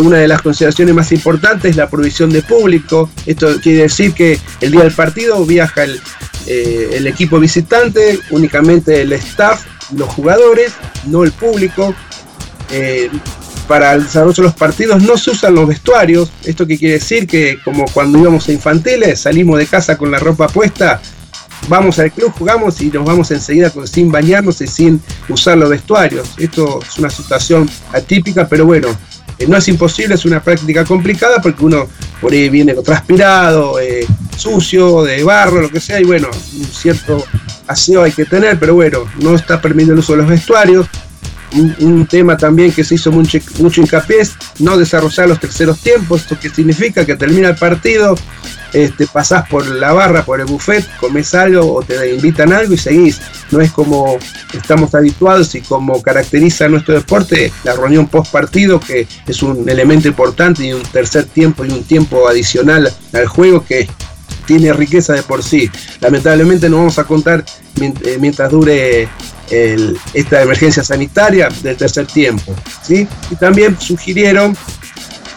Una 0.00 0.18
de 0.18 0.28
las 0.28 0.42
consideraciones 0.42 0.94
más 0.94 1.12
importantes 1.12 1.70
es 1.70 1.76
la 1.76 1.88
provisión 1.88 2.30
de 2.30 2.42
público. 2.42 3.10
Esto 3.26 3.60
quiere 3.60 3.82
decir 3.82 4.12
que 4.12 4.38
el 4.60 4.72
día 4.72 4.82
del 4.82 4.92
partido 4.92 5.44
viaja 5.44 5.84
el, 5.84 6.00
eh, 6.46 7.00
equipo 7.06 7.38
visitante, 7.38 8.18
únicamente 8.30 9.02
el 9.02 9.12
staff, 9.12 9.64
los 9.96 10.08
jugadores, 10.08 10.72
no 11.06 11.22
el 11.22 11.32
público. 11.32 11.94
Eh, 12.70 13.10
para 13.68 13.94
el 13.94 14.04
desarrollo 14.04 14.34
de 14.34 14.42
los 14.42 14.54
partidos 14.54 15.02
no 15.02 15.16
se 15.16 15.30
usan 15.30 15.54
los 15.54 15.68
vestuarios. 15.68 16.30
Esto 16.44 16.66
que 16.66 16.76
quiere 16.76 16.94
decir 16.94 17.26
que 17.26 17.58
como 17.64 17.84
cuando 17.86 18.18
íbamos 18.18 18.48
a 18.48 18.52
infantiles, 18.52 19.20
salimos 19.20 19.58
de 19.58 19.66
casa 19.66 19.96
con 19.96 20.10
la 20.10 20.18
ropa 20.18 20.48
puesta, 20.48 21.00
vamos 21.68 21.98
al 21.98 22.12
club, 22.12 22.32
jugamos 22.38 22.80
y 22.80 22.90
nos 22.90 23.04
vamos 23.04 23.30
enseguida 23.30 23.72
sin 23.84 24.10
bañarnos 24.10 24.60
y 24.60 24.66
sin 24.66 25.00
usar 25.28 25.58
los 25.58 25.70
vestuarios. 25.70 26.30
Esto 26.38 26.80
es 26.82 26.98
una 26.98 27.10
situación 27.10 27.68
atípica, 27.92 28.46
pero 28.48 28.66
bueno, 28.66 28.88
eh, 29.38 29.46
no 29.46 29.56
es 29.56 29.68
imposible, 29.68 30.14
es 30.14 30.24
una 30.24 30.42
práctica 30.42 30.84
complicada 30.84 31.40
porque 31.40 31.64
uno 31.64 31.88
por 32.20 32.32
ahí 32.32 32.48
viene 32.48 32.74
transpirado, 32.74 33.78
eh, 33.80 34.06
sucio, 34.36 35.02
de 35.02 35.22
barro, 35.22 35.62
lo 35.62 35.70
que 35.70 35.80
sea, 35.80 36.00
y 36.00 36.04
bueno, 36.04 36.28
un 36.56 36.64
cierto 36.64 37.24
aseo 37.66 38.02
hay 38.02 38.12
que 38.12 38.24
tener, 38.24 38.58
pero 38.58 38.74
bueno, 38.74 39.04
no 39.20 39.34
está 39.34 39.60
permitiendo 39.60 39.94
el 39.94 39.98
uso 40.00 40.12
de 40.12 40.18
los 40.18 40.28
vestuarios 40.28 40.86
un, 41.54 42.06
tema 42.06 42.36
también 42.36 42.72
que 42.72 42.84
se 42.84 42.96
hizo 42.96 43.10
mucho, 43.12 43.38
mucho 43.58 43.80
hincapié 43.80 44.20
es 44.20 44.34
no 44.58 44.76
desarrollar 44.76 45.28
los 45.28 45.40
terceros 45.40 45.80
tiempos, 45.80 46.22
esto 46.22 46.38
que 46.38 46.50
significa 46.50 47.04
que 47.04 47.16
termina 47.16 47.50
el 47.50 47.56
partido, 47.56 48.14
este, 48.72 49.06
pasás 49.06 49.48
por 49.48 49.66
la 49.66 49.92
barra, 49.92 50.24
por 50.24 50.40
el 50.40 50.46
buffet, 50.46 50.84
comes 50.98 51.34
algo 51.34 51.74
o 51.74 51.82
te 51.82 52.14
invitan 52.14 52.52
algo 52.52 52.74
y 52.74 52.78
seguís. 52.78 53.20
No 53.52 53.60
es 53.60 53.70
como 53.70 54.18
estamos 54.52 54.94
habituados 54.94 55.54
y 55.54 55.60
como 55.60 56.02
caracteriza 56.02 56.68
nuestro 56.68 56.94
deporte, 56.94 57.52
la 57.62 57.74
reunión 57.74 58.08
post 58.08 58.32
partido, 58.32 58.80
que 58.80 59.06
es 59.26 59.42
un 59.42 59.68
elemento 59.68 60.08
importante 60.08 60.66
y 60.66 60.72
un 60.72 60.82
tercer 60.82 61.26
tiempo 61.26 61.64
y 61.64 61.70
un 61.70 61.84
tiempo 61.84 62.28
adicional 62.28 62.92
al 63.12 63.26
juego 63.26 63.64
que 63.64 63.88
tiene 64.46 64.72
riqueza 64.72 65.12
de 65.12 65.22
por 65.22 65.42
sí. 65.42 65.70
Lamentablemente 66.00 66.68
no 66.68 66.78
vamos 66.78 66.98
a 66.98 67.04
contar 67.04 67.44
eh, 67.80 68.18
mientras 68.20 68.50
dure 68.50 69.08
esta 69.50 70.42
emergencia 70.42 70.82
sanitaria 70.82 71.48
del 71.62 71.76
tercer 71.76 72.06
tiempo. 72.06 72.54
¿sí? 72.82 73.06
Y 73.30 73.36
también 73.36 73.78
sugirieron, 73.80 74.56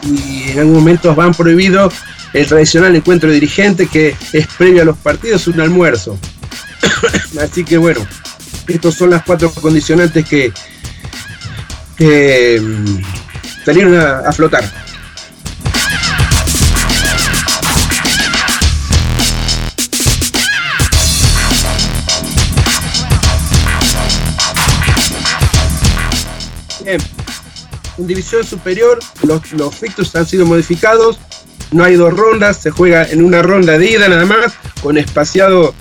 y 0.04 0.52
en 0.52 0.60
algún 0.60 0.76
momento 0.76 1.14
van 1.16 1.34
prohibido, 1.34 1.92
el 2.34 2.46
tradicional 2.46 2.96
encuentro 2.96 3.30
de 3.30 3.36
dirigente 3.36 3.88
que 3.88 4.16
es 4.34 4.48
previo 4.58 4.82
a 4.82 4.86
los 4.86 4.98
partidos 4.98 5.48
un 5.48 5.60
almuerzo. 5.62 6.20
Así 7.42 7.64
que 7.64 7.78
bueno, 7.78 8.06
estas 8.68 8.96
son 8.96 9.12
las 9.12 9.24
cuatro 9.24 9.52
condicionantes 9.52 10.26
que, 10.28 10.52
mm, 12.62 13.02
salieron 13.66 13.96
a 13.98 14.32
flotar. 14.32 14.87
En 27.98 28.08
división 28.08 28.44
superior 28.44 29.00
los, 29.24 29.52
los 29.54 30.16
han 30.16 30.26
sido 30.26 30.46
modificados, 30.46 31.20
no 31.72 31.84
hay 31.84 31.96
dos 31.96 32.14
rondas, 32.14 32.58
se 32.58 32.72
juega 32.72 33.06
en 33.10 33.24
una 33.24 33.42
ronda 33.42 33.78
de 33.78 33.92
ida 33.92 34.08
nada 34.08 34.26
más, 34.26 34.54
con 34.82 34.98
espaciado 34.98 35.74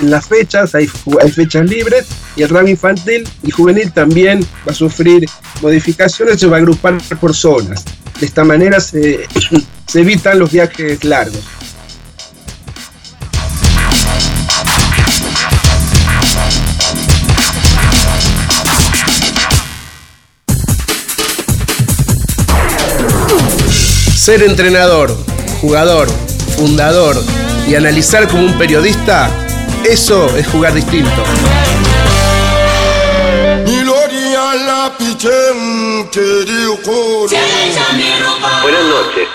en 0.00 0.10
las 0.10 0.26
fechas, 0.26 0.74
hay, 0.74 0.88
hay 1.20 1.30
fechas 1.30 1.68
libres, 1.68 2.06
y 2.36 2.42
el 2.42 2.48
ramo 2.48 2.68
infantil 2.68 3.28
y 3.42 3.50
juvenil 3.50 3.92
también 3.92 4.40
va 4.66 4.72
a 4.72 4.74
sufrir 4.74 5.28
modificaciones, 5.60 6.40
se 6.40 6.46
va 6.46 6.56
a 6.56 6.60
agrupar 6.60 6.98
por 7.20 7.34
zonas. 7.34 7.84
De 8.18 8.26
esta 8.26 8.44
manera 8.44 8.80
se, 8.80 9.26
se 9.86 10.00
evitan 10.00 10.38
los 10.38 10.50
viajes 10.50 11.04
largos. 11.04 11.40
Ser 24.22 24.40
entrenador, 24.44 25.12
jugador, 25.60 26.06
fundador 26.56 27.20
y 27.66 27.74
analizar 27.74 28.28
como 28.28 28.44
un 28.44 28.56
periodista, 28.56 29.28
eso 29.84 30.28
es 30.36 30.46
jugar 30.46 30.72
distinto. 30.74 31.24
Buenas 38.62 38.84
noches. 38.84 39.28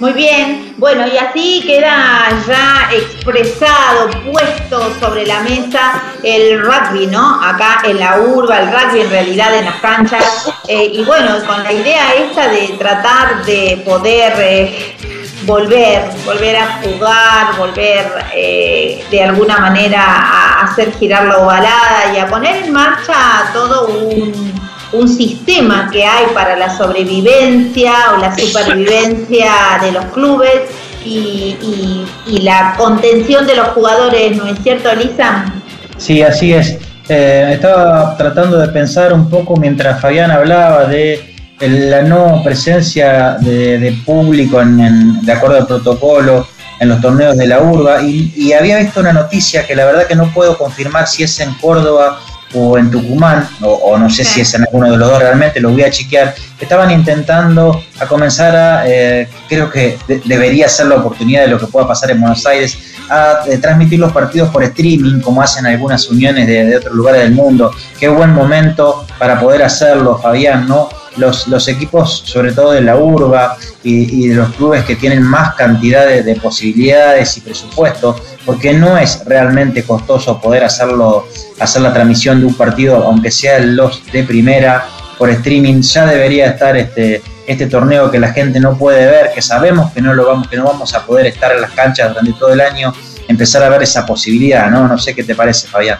Muy 0.00 0.12
bien, 0.12 0.74
bueno, 0.76 1.08
y 1.08 1.18
así 1.18 1.64
queda 1.66 2.28
ya 2.46 2.88
expresado, 2.92 4.08
puesto 4.30 4.94
sobre 5.00 5.26
la 5.26 5.40
mesa 5.40 6.00
el 6.22 6.60
rugby, 6.62 7.08
¿no? 7.08 7.42
Acá 7.42 7.80
en 7.82 7.98
la 7.98 8.20
urba, 8.20 8.60
el 8.60 8.70
rugby 8.70 9.00
en 9.00 9.10
realidad 9.10 9.56
en 9.56 9.64
las 9.64 9.80
canchas. 9.80 10.52
Eh, 10.68 10.92
y 10.94 11.04
bueno, 11.04 11.32
con 11.44 11.64
la 11.64 11.72
idea 11.72 12.14
esta 12.14 12.46
de 12.46 12.68
tratar 12.78 13.44
de 13.44 13.82
poder 13.84 14.34
eh, 14.38 14.96
volver, 15.42 16.08
volver 16.24 16.56
a 16.56 16.80
jugar, 16.80 17.56
volver 17.56 18.24
eh, 18.36 19.04
de 19.10 19.24
alguna 19.24 19.58
manera 19.58 20.00
a 20.00 20.62
hacer 20.62 20.92
girar 20.96 21.24
la 21.24 21.38
ovalada 21.38 22.12
y 22.14 22.18
a 22.18 22.28
poner 22.28 22.64
en 22.64 22.72
marcha 22.72 23.50
todo 23.52 23.88
un 23.88 24.57
un 24.92 25.08
sistema 25.08 25.88
que 25.92 26.04
hay 26.04 26.26
para 26.34 26.56
la 26.56 26.76
sobrevivencia 26.76 27.92
o 28.14 28.18
la 28.18 28.36
supervivencia 28.36 29.52
de 29.82 29.92
los 29.92 30.04
clubes 30.06 30.62
y, 31.04 32.04
la 32.42 32.74
contención 32.76 33.46
de 33.46 33.56
los 33.56 33.68
jugadores, 33.68 34.36
¿no 34.36 34.46
es 34.46 34.58
cierto, 34.62 34.94
Lisa? 34.94 35.52
Sí, 35.96 36.22
así 36.22 36.52
es. 36.52 36.78
Eh, 37.08 37.50
estaba 37.54 38.16
tratando 38.16 38.58
de 38.58 38.68
pensar 38.68 39.12
un 39.12 39.28
poco 39.28 39.56
mientras 39.56 40.00
Fabián 40.00 40.30
hablaba 40.30 40.84
de 40.84 41.34
la 41.60 42.02
no 42.02 42.42
presencia 42.44 43.36
de, 43.40 43.96
público 44.04 44.60
en, 44.60 45.24
de 45.24 45.32
acuerdo 45.32 45.56
al 45.56 45.66
protocolo 45.66 46.46
en 46.78 46.88
los 46.90 47.00
torneos 47.00 47.36
de 47.36 47.48
la 47.48 47.60
urba 47.60 48.02
y, 48.02 48.32
y 48.36 48.52
había 48.52 48.78
visto 48.78 49.00
una 49.00 49.12
noticia 49.12 49.66
que 49.66 49.74
la 49.74 49.84
verdad 49.84 50.06
que 50.06 50.14
no 50.14 50.32
puedo 50.32 50.56
confirmar 50.56 51.08
si 51.08 51.24
es 51.24 51.40
en 51.40 51.52
Córdoba 51.54 52.20
o 52.54 52.78
en 52.78 52.90
Tucumán, 52.90 53.48
o, 53.60 53.98
no 53.98 54.08
sé 54.08 54.24
si 54.24 54.40
es 54.40 54.54
en 54.54 54.62
alguno 54.62 54.90
de 54.90 54.96
los 54.96 55.08
dos 55.08 55.18
realmente, 55.18 55.60
lo 55.60 55.70
voy 55.70 55.82
a 55.82 55.90
chequear, 55.90 56.34
estaban 56.58 56.90
intentando 56.90 57.82
a 58.00 58.06
comenzar 58.06 58.56
a, 58.56 58.88
eh, 58.88 59.28
creo 59.48 59.70
que 59.70 59.98
debería 60.24 60.68
ser 60.68 60.86
la 60.86 60.96
oportunidad 60.96 61.42
de 61.42 61.48
lo 61.48 61.58
que 61.58 61.66
pueda 61.66 61.86
pasar 61.86 62.10
en 62.10 62.20
Buenos 62.20 62.44
Aires, 62.46 62.78
a 63.10 63.40
eh, 63.46 63.58
transmitir 63.58 63.98
los 63.98 64.12
partidos 64.12 64.50
por 64.50 64.62
streaming, 64.62 65.20
como 65.20 65.42
hacen 65.42 65.66
algunas 65.66 66.08
uniones 66.08 66.46
de, 66.46 66.64
de, 66.64 66.76
otros 66.76 66.94
lugares 66.94 67.22
del 67.22 67.32
mundo. 67.32 67.70
Qué 67.98 68.08
buen 68.08 68.30
momento 68.30 69.06
para 69.18 69.40
poder 69.40 69.62
hacerlo, 69.62 70.18
Fabián, 70.18 70.66
¿no? 70.66 70.88
Los, 71.18 71.68
equipos, 71.68 72.22
sobre 72.26 72.52
todo 72.52 72.72
de 72.72 72.80
la 72.80 72.96
urba 72.96 73.56
y, 73.82 74.28
de 74.28 74.34
los 74.34 74.54
clubes 74.54 74.84
que 74.84 74.96
tienen 74.96 75.22
más 75.22 75.54
cantidad 75.54 76.06
de, 76.06 76.34
posibilidades 76.36 77.36
y 77.36 77.40
presupuesto, 77.40 78.16
porque 78.46 78.72
no 78.72 78.96
es 78.96 79.24
realmente 79.24 79.82
costoso 79.82 80.40
poder 80.40 80.64
hacerlo, 80.64 81.26
hacer 81.60 81.82
la 81.82 81.92
transmisión 81.92 82.40
de 82.40 82.46
un 82.46 82.54
partido, 82.54 82.96
aunque 83.04 83.30
sea 83.30 83.58
los 83.58 84.02
de 84.12 84.22
primera, 84.24 84.86
por 85.18 85.30
streaming, 85.30 85.80
ya 85.82 86.06
debería 86.06 86.46
estar 86.46 86.76
este, 86.76 87.22
este 87.46 87.66
torneo 87.66 88.10
que 88.10 88.20
la 88.20 88.32
gente 88.32 88.60
no 88.60 88.78
puede 88.78 89.06
ver, 89.06 89.32
que 89.34 89.42
sabemos 89.42 89.92
que 89.92 90.00
no 90.00 90.14
lo 90.14 90.26
vamos, 90.26 90.48
que 90.48 90.56
no 90.56 90.64
vamos 90.64 90.94
a 90.94 91.04
poder 91.04 91.26
estar 91.26 91.50
en 91.50 91.60
las 91.60 91.72
canchas 91.72 92.10
durante 92.10 92.32
todo 92.34 92.52
el 92.52 92.60
año, 92.60 92.94
empezar 93.26 93.62
a 93.62 93.68
ver 93.68 93.82
esa 93.82 94.06
posibilidad, 94.06 94.70
¿no? 94.70 94.86
No 94.86 94.96
sé 94.96 95.14
qué 95.14 95.24
te 95.24 95.34
parece, 95.34 95.66
Fabián. 95.66 95.98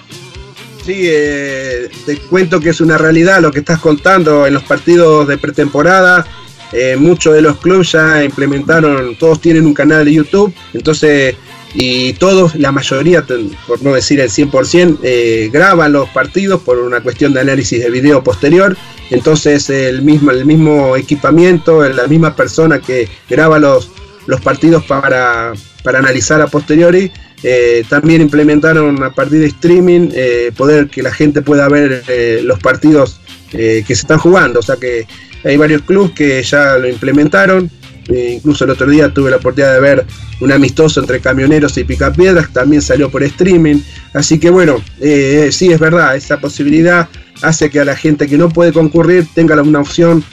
Sí, 0.88 1.02
eh, 1.04 1.90
te 2.06 2.16
cuento 2.16 2.60
que 2.60 2.70
es 2.70 2.80
una 2.80 2.96
realidad 2.96 3.42
lo 3.42 3.50
que 3.50 3.58
estás 3.58 3.78
contando 3.78 4.46
en 4.46 4.54
los 4.54 4.62
partidos 4.62 5.28
de 5.28 5.36
pretemporada. 5.36 6.26
Eh, 6.72 6.96
muchos 6.98 7.34
de 7.34 7.42
los 7.42 7.58
clubes 7.58 7.92
ya 7.92 8.24
implementaron, 8.24 9.14
todos 9.16 9.38
tienen 9.38 9.66
un 9.66 9.74
canal 9.74 10.06
de 10.06 10.14
YouTube, 10.14 10.50
entonces, 10.72 11.36
y 11.74 12.14
todos, 12.14 12.54
la 12.54 12.72
mayoría, 12.72 13.22
por 13.66 13.82
no 13.82 13.92
decir 13.92 14.18
el 14.20 14.30
100%, 14.30 15.00
eh, 15.02 15.50
graban 15.52 15.92
los 15.92 16.08
partidos 16.08 16.62
por 16.62 16.78
una 16.78 17.02
cuestión 17.02 17.34
de 17.34 17.40
análisis 17.40 17.82
de 17.82 17.90
video 17.90 18.24
posterior. 18.24 18.74
Entonces, 19.10 19.68
el 19.68 20.00
mismo, 20.00 20.30
el 20.30 20.46
mismo 20.46 20.96
equipamiento, 20.96 21.86
la 21.86 22.06
misma 22.06 22.34
persona 22.34 22.78
que 22.78 23.10
graba 23.28 23.58
los, 23.58 23.90
los 24.24 24.40
partidos 24.40 24.84
para, 24.84 25.52
para 25.82 25.98
analizar 25.98 26.40
a 26.40 26.46
posteriori, 26.46 27.10
eh, 27.42 27.84
también 27.88 28.20
implementaron 28.20 29.02
a 29.02 29.10
partir 29.10 29.38
de 29.40 29.46
streaming 29.46 30.10
eh, 30.12 30.50
poder 30.56 30.88
que 30.88 31.02
la 31.02 31.12
gente 31.12 31.40
pueda 31.42 31.68
ver 31.68 32.02
eh, 32.08 32.40
los 32.42 32.58
partidos 32.58 33.20
que 33.50 33.84
se 33.86 33.92
están 33.92 34.18
jugando. 34.18 34.60
O 34.60 34.62
sea 34.62 34.76
que 34.76 35.06
hay 35.44 35.56
varios 35.56 35.82
clubes 35.82 36.12
que 36.12 36.42
ya 36.42 36.76
lo 36.78 36.88
implementaron 36.88 37.70
Eh, 38.08 38.32
incluso 38.36 38.64
el 38.64 38.70
otro 38.70 38.88
día 38.88 39.12
tuve 39.12 39.30
la 39.30 39.36
oportunidad 39.36 39.74
de 39.74 39.80
ver 39.80 40.06
un 40.40 40.50
amistoso 40.50 41.00
entre 41.00 41.20
camioneros 41.20 41.76
y 41.76 41.84
picapiedras, 41.84 42.50
también 42.52 42.80
salió 42.80 43.10
por 43.10 43.22
streaming. 43.22 43.82
Así 44.14 44.38
que 44.38 44.48
bueno, 44.50 44.82
eh, 45.00 45.50
sí 45.52 45.70
es 45.70 45.78
verdad, 45.78 46.16
esa 46.16 46.38
posibilidad 46.38 47.08
hace 47.42 47.68
que 47.68 47.80
a 47.80 47.84
la 47.84 47.94
gente 47.94 48.26
que 48.26 48.38
no 48.38 48.48
puede 48.48 48.72
concurrir 48.72 49.26
tenga 49.34 49.60
una 49.60 49.80
opción 49.80 50.24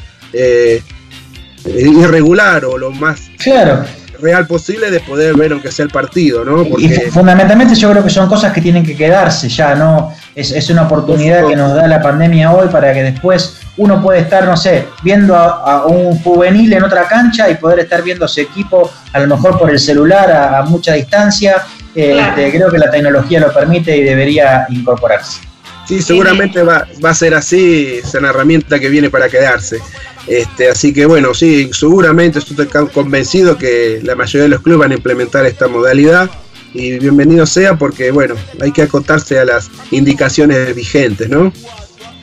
irregular 1.66 2.66
o 2.66 2.78
lo 2.78 2.92
más 2.92 3.30
claro 3.38 3.86
real 4.22 4.48
posible 4.48 4.92
de 4.92 5.00
poder 5.00 5.36
ver 5.36 5.52
aunque 5.52 5.72
sea 5.72 5.84
el 5.84 5.92
partido, 5.92 6.44
¿no? 6.44 6.64
Y 6.78 6.90
fundamentalmente 7.12 7.76
yo 7.76 7.92
creo 7.92 8.04
que 8.04 8.10
son 8.10 8.28
cosas 8.28 8.54
que 8.54 8.62
tienen 8.62 8.86
que 8.86 8.96
quedarse 8.96 9.50
ya, 9.50 9.76
¿no? 9.76 10.14
Es, 10.36 10.70
una 10.70 10.84
oportunidad 10.84 11.48
que 11.48 11.56
nos 11.56 11.74
da 11.74 11.88
la 11.88 12.02
pandemia 12.02 12.52
hoy 12.52 12.68
para 12.70 12.94
que 12.94 13.04
después 13.04 13.58
uno 13.78 14.02
puede 14.02 14.20
estar, 14.20 14.46
no 14.46 14.58
sé, 14.58 14.88
viendo 15.04 15.36
a, 15.36 15.86
un 15.86 16.20
juvenil 16.20 16.74
en 16.74 16.84
otra 16.84 17.08
cancha 17.08 17.50
y 17.50 17.56
poder 17.56 17.80
estar 17.80 18.02
viendo 18.02 18.28
su 18.28 18.42
equipo 18.42 18.92
a 19.14 19.20
lo 19.20 19.28
mejor 19.28 19.58
por 19.58 19.70
el 19.70 19.80
celular 19.80 20.32
a, 20.32 20.64
mucha 20.64 20.94
distancia. 20.94 21.64
Este, 21.94 22.52
creo 22.52 22.70
que 22.70 22.78
la 22.78 22.92
tecnología 22.92 23.40
lo 23.40 23.54
permite 23.54 23.96
y 23.96 24.04
debería 24.04 24.66
incorporarse. 24.70 25.55
Sí, 25.88 26.02
seguramente 26.02 26.64
va, 26.64 26.88
va 27.04 27.12
a 27.12 27.16
ser 27.16 27.36
así, 27.36 28.00
es 28.04 28.14
una 28.16 28.30
herramienta 28.30 28.80
que 28.80 28.90
viene 28.90 29.10
para 29.10 29.30
quedarse. 29.30 29.80
Este, 30.28 30.70
así 30.70 30.94
que 30.94 31.06
bueno, 31.06 31.34
sí, 31.34 31.70
seguramente 31.72 32.40
estoy 32.40 32.68
convencido 32.68 33.58
que 33.58 34.00
la 34.04 34.16
mayoría 34.16 34.44
de 34.44 34.50
los 34.50 34.62
clubes 34.62 34.80
van 34.80 34.92
a 34.92 34.96
implementar 34.96 35.46
esta 35.46 35.68
modalidad 35.68 36.30
y 36.74 36.98
bienvenido 36.98 37.46
sea 37.46 37.76
porque 37.76 38.12
bueno, 38.12 38.36
hay 38.60 38.72
que 38.72 38.82
acotarse 38.82 39.40
a 39.40 39.46
las 39.46 39.70
indicaciones 39.92 40.74
vigentes, 40.76 41.30
¿no? 41.30 41.54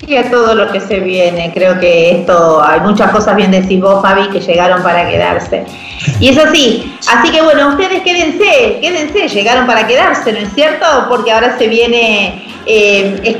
Y 0.05 0.17
a 0.17 0.29
todo 0.29 0.57
lo 0.57 0.73
que 0.73 0.81
se 0.81 0.99
viene. 0.99 1.53
Creo 1.55 1.79
que 1.79 2.11
esto, 2.11 2.61
hay 2.61 2.81
muchas 2.81 3.13
cosas, 3.13 3.37
bien 3.37 3.53
decís 3.53 3.81
vos, 3.81 4.03
Fabi, 4.03 4.29
que 4.31 4.41
llegaron 4.41 4.83
para 4.83 5.09
quedarse. 5.09 5.65
Y 6.19 6.31
es 6.31 6.39
así. 6.39 6.93
Así 7.07 7.31
que 7.31 7.41
bueno, 7.41 7.69
ustedes 7.69 8.03
quédense, 8.03 8.81
quédense, 8.81 9.29
llegaron 9.29 9.65
para 9.65 9.87
quedarse, 9.87 10.33
¿no 10.33 10.41
es 10.41 10.53
cierto? 10.55 10.87
Porque 11.09 11.31
ahora 11.31 11.57
se 11.57 11.69
viene 11.69 12.52
eh, 12.67 13.39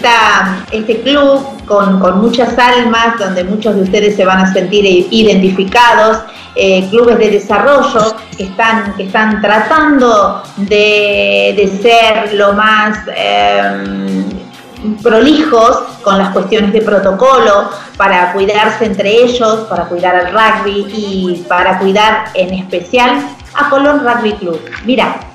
este 0.73 1.01
club 1.03 1.43
con, 1.67 2.21
muchas 2.21 2.59
almas, 2.59 3.19
donde 3.19 3.45
muchos 3.45 3.77
de 3.77 3.83
ustedes 3.83 4.17
se 4.17 4.25
van 4.25 4.39
a 4.39 4.53
sentir 4.53 4.85
identificados, 5.11 6.19
eh, 6.55 6.87
clubes 6.91 7.19
de 7.19 7.31
desarrollo 7.31 8.15
que 8.37 8.45
están, 8.45 8.95
que 8.97 9.05
están 9.05 9.41
tratando 9.41 10.43
de, 10.57 11.79
ser 11.81 12.35
lo 12.35 12.53
más... 12.53 12.99
Eh, 13.15 14.25
prolijos 15.01 15.83
con 16.03 16.19
las 16.19 16.31
cuestiones 16.31 16.73
de 16.73 16.81
protocolo 16.81 17.71
para 17.97 18.33
cuidarse 18.33 18.87
entre 18.87 19.23
ellos, 19.23 19.61
para 19.69 19.85
cuidar 19.85 20.17
al 20.17 20.33
rugby 20.33 20.87
y 20.93 21.45
para 21.49 21.79
cuidar 21.79 22.25
en 22.35 22.55
especial 22.55 23.23
a 23.55 23.71
Colón 23.71 24.01
Rugby 24.05 24.33
Club. 24.35 24.61
Mira, 24.85 25.32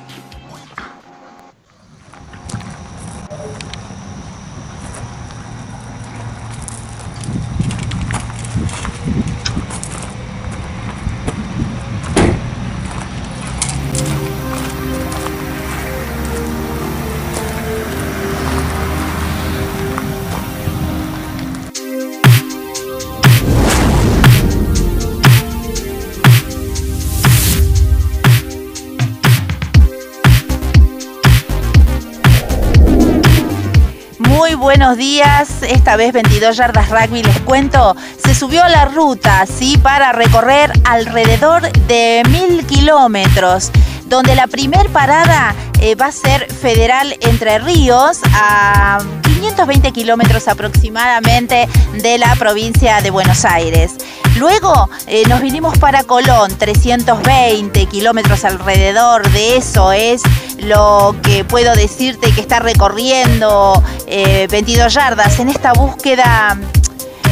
buenos 34.88 35.00
días. 35.00 35.50
Esta 35.64 35.98
vez 35.98 36.14
22 36.14 36.56
yardas 36.56 36.90
rugby, 36.90 37.22
les 37.22 37.42
cuento, 37.42 37.94
se 38.24 38.34
subió 38.34 38.64
a 38.64 38.70
la 38.70 38.86
ruta, 38.86 39.46
¿sí? 39.46 39.78
Para 39.78 40.14
recorrer 40.14 40.72
alrededor 40.86 41.70
de 41.88 42.24
mil 42.30 42.66
kilómetros, 42.66 43.70
donde 44.06 44.34
la 44.34 44.48
primer 44.48 44.88
parada 44.90 45.54
eh, 45.82 45.96
va 45.96 46.06
a 46.06 46.12
ser 46.14 46.50
Federal 46.54 47.18
Entre 47.20 47.60
Ríos, 47.60 48.22
a 48.34 49.00
520 49.24 49.92
kilómetros 49.92 50.48
aproximadamente 50.48 51.68
de 52.02 52.18
la 52.18 52.34
provincia 52.38 53.02
de 53.02 53.10
Buenos 53.10 53.44
Aires. 53.44 53.98
Luego 54.38 54.90
eh, 55.08 55.24
nos 55.28 55.42
vinimos 55.42 55.78
para 55.80 56.04
Colón, 56.04 56.56
320 56.58 57.86
kilómetros 57.88 58.46
alrededor 58.46 59.28
de 59.32 59.58
eso 59.58 59.92
es 59.92 60.22
lo 60.60 61.16
que 61.24 61.44
puedo 61.44 61.74
decirte 61.76 62.32
que 62.32 62.42
está 62.42 62.60
recorriendo 62.60 63.84
22 64.08 64.08
eh, 64.08 64.90
yardas 64.90 65.40
en 65.40 65.50
esta 65.50 65.74
búsqueda 65.74 66.58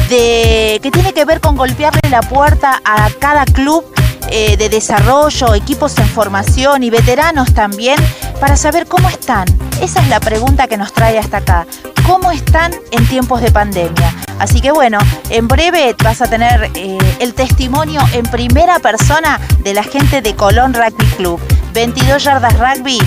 de 0.08 0.80
que 0.82 0.90
tiene 0.90 1.12
que 1.12 1.24
ver 1.24 1.40
con 1.40 1.56
golpearle 1.56 2.00
la 2.10 2.22
puerta 2.22 2.80
a 2.84 3.08
cada 3.20 3.44
club 3.44 3.84
eh, 4.28 4.56
de 4.56 4.68
desarrollo, 4.68 5.54
equipos 5.54 5.96
en 5.98 6.08
formación 6.08 6.82
y 6.82 6.90
veteranos 6.90 7.54
también, 7.54 7.96
para 8.40 8.56
saber 8.56 8.86
cómo 8.86 9.08
están. 9.08 9.46
Esa 9.80 10.00
es 10.00 10.08
la 10.08 10.18
pregunta 10.18 10.66
que 10.66 10.76
nos 10.76 10.92
trae 10.92 11.18
hasta 11.18 11.38
acá. 11.38 11.66
¿Cómo 12.06 12.30
están 12.30 12.72
en 12.92 13.06
tiempos 13.08 13.40
de 13.40 13.50
pandemia? 13.50 14.14
Así 14.38 14.60
que 14.60 14.70
bueno, 14.70 14.98
en 15.30 15.48
breve 15.48 15.94
vas 16.04 16.22
a 16.22 16.26
tener 16.26 16.70
eh, 16.74 16.98
el 17.20 17.34
testimonio 17.34 18.00
en 18.12 18.24
primera 18.26 18.78
persona 18.78 19.40
de 19.60 19.74
la 19.74 19.82
gente 19.82 20.22
de 20.22 20.36
Colón 20.36 20.72
Rugby 20.72 21.06
Club. 21.16 21.40
22 21.72 22.22
yardas 22.22 22.54
rugby, 22.58 22.98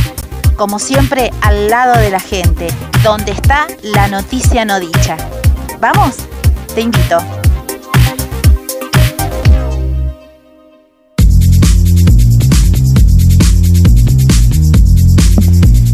como 0.58 0.80
siempre, 0.80 1.32
al 1.42 1.70
lado 1.70 1.98
de 2.00 2.10
la 2.10 2.20
gente, 2.20 2.68
donde 3.04 3.32
está 3.32 3.68
la 3.82 4.08
noticia 4.08 4.66
no 4.66 4.80
dicha. 4.80 5.16
¿Vamos? 5.80 6.18
Te 6.76 6.82
invito. 6.82 7.38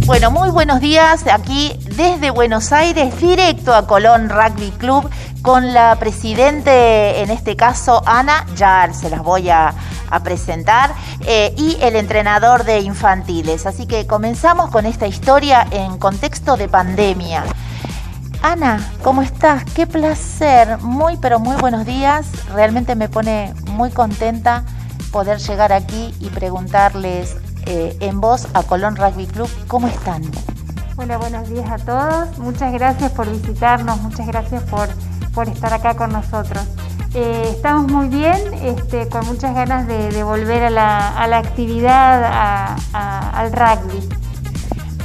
Bueno, 0.06 0.30
muy 0.30 0.52
buenos 0.52 0.82
días 0.82 1.26
aquí 1.32 1.80
desde 1.98 2.30
Buenos 2.30 2.72
Aires, 2.72 3.20
directo 3.20 3.74
a 3.74 3.88
Colón 3.88 4.30
Rugby 4.30 4.70
Club 4.78 5.10
con 5.41 5.74
la 5.74 5.96
presidente, 5.96 7.24
en 7.24 7.32
este 7.32 7.56
caso 7.56 8.04
Ana, 8.06 8.46
ya 8.56 8.88
se 8.94 9.10
las 9.10 9.24
voy 9.24 9.50
a, 9.50 9.74
presentar, 10.24 10.94
eh, 11.22 11.56
y 11.58 11.78
el 11.82 11.96
entrenador 11.96 12.65
de 12.65 12.82
infantiles. 12.82 13.65
Así 13.65 13.88
que 13.88 14.06
comenzamos 14.06 14.70
con 14.70 14.86
esta 14.86 15.08
historia 15.08 15.65
en 15.72 15.98
contexto 15.98 16.56
de 16.56 16.70
pandemia. 16.70 17.44
Ana, 18.44 18.88
¿cómo 19.02 19.24
estás? 19.24 19.65
Qué 19.74 19.88
placer, 19.88 20.78
muy 20.82 21.18
pero 21.18 21.39
muy 21.39 21.56
buenos 21.56 21.84
días. 21.84 22.28
Realmente 22.54 22.94
me 22.94 23.10
pone 23.10 23.56
muy 23.72 23.89
contenta 23.89 24.65
poder 25.12 25.39
llegar 25.39 25.74
aquí 25.74 26.13
y 26.20 26.30
preguntarles 26.30 27.38
eh, 27.65 27.95
en 27.99 28.21
voz 28.21 28.47
a 28.54 28.63
Colón 28.63 28.95
Rugby 28.95 29.28
Club. 29.28 29.49
¿Cómo 29.67 29.88
están? 29.88 30.23
Hola, 30.97 31.17
buenos 31.17 31.49
días 31.49 31.69
a 31.69 31.78
todos. 31.78 32.38
Muchas 32.38 32.71
gracias 32.71 33.12
por 33.12 33.30
visitarnos, 33.30 33.99
muchas 34.01 34.28
gracias 34.28 34.63
por, 34.63 34.88
por 35.34 35.49
estar 35.49 35.73
acá 35.73 35.95
con 35.95 36.12
nosotros. 36.12 36.63
Eh, 37.13 37.49
estamos 37.49 37.91
muy 37.91 38.08
bien, 38.10 38.38
este, 38.62 39.08
con 39.10 39.25
muchas 39.25 39.56
ganas 39.56 39.88
de, 39.88 40.23
volver 40.23 40.63
a 40.63 40.69
la, 40.69 41.38
actividad, 41.38 42.78
al 42.93 43.51
rugby. 43.51 44.08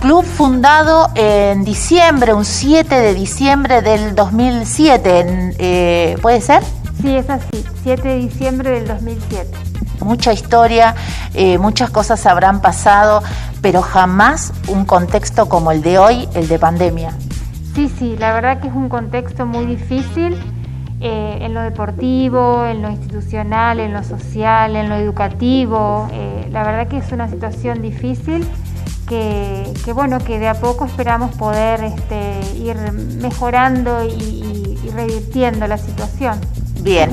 Club 0.01 0.25
fundado 0.25 1.11
en 1.14 1.64
diciembre, 1.64 2.35
un 2.35 2.44
7 2.44 2.94
de 2.94 3.14
diciembre 3.14 3.83
del 3.83 4.14
2007, 4.14 5.55
eh, 5.59 6.16
¿puede 6.20 6.40
ser? 6.40 6.62
Sí, 7.01 7.14
es 7.14 7.31
así, 7.31 7.64
7 7.85 8.09
de 8.09 8.16
diciembre 8.16 8.70
del 8.70 8.88
2007 8.88 9.70
mucha 10.01 10.33
historia, 10.33 10.95
eh, 11.35 11.59
muchas 11.59 11.91
cosas 11.91 12.25
habrán 12.27 12.61
pasado, 12.61 13.23
pero 13.63 13.83
jamás 13.83 14.53
un 14.69 14.85
contexto 14.85 15.49
como 15.49 15.73
el 15.73 15.83
de 15.83 15.99
hoy, 15.99 16.29
el 16.35 16.49
de 16.49 16.59
pandemia. 16.59 17.13
Sí, 17.75 17.89
sí, 17.89 18.17
la 18.19 18.33
verdad 18.33 18.61
que 18.61 18.69
es 18.69 18.75
un 18.75 18.89
contexto 18.89 19.47
muy 19.47 19.65
difícil 19.65 20.37
eh, 21.01 21.39
en 21.41 21.55
lo 21.55 21.63
deportivo, 21.63 22.65
en 22.67 22.83
lo 22.83 22.91
institucional, 22.91 23.81
en 23.81 23.93
lo 23.93 24.03
social, 24.03 24.77
en 24.77 24.89
lo 24.89 24.97
educativo. 24.97 26.09
Eh, 26.13 26.49
la 26.51 26.65
verdad 26.65 26.89
que 26.89 26.99
es 26.99 27.13
una 27.13 27.29
situación 27.29 27.81
difícil 27.81 28.47
que, 29.09 29.93
bueno, 29.93 30.19
que 30.21 30.39
de 30.39 30.49
a 30.49 30.55
poco 30.55 30.85
esperamos 30.85 31.35
poder 31.35 31.83
este, 31.83 32.41
ir 32.57 32.77
mejorando 33.21 34.05
y 34.05 34.91
revirtiendo 34.95 35.66
la 35.66 35.79
situación. 35.79 36.39
Bien, 36.83 37.11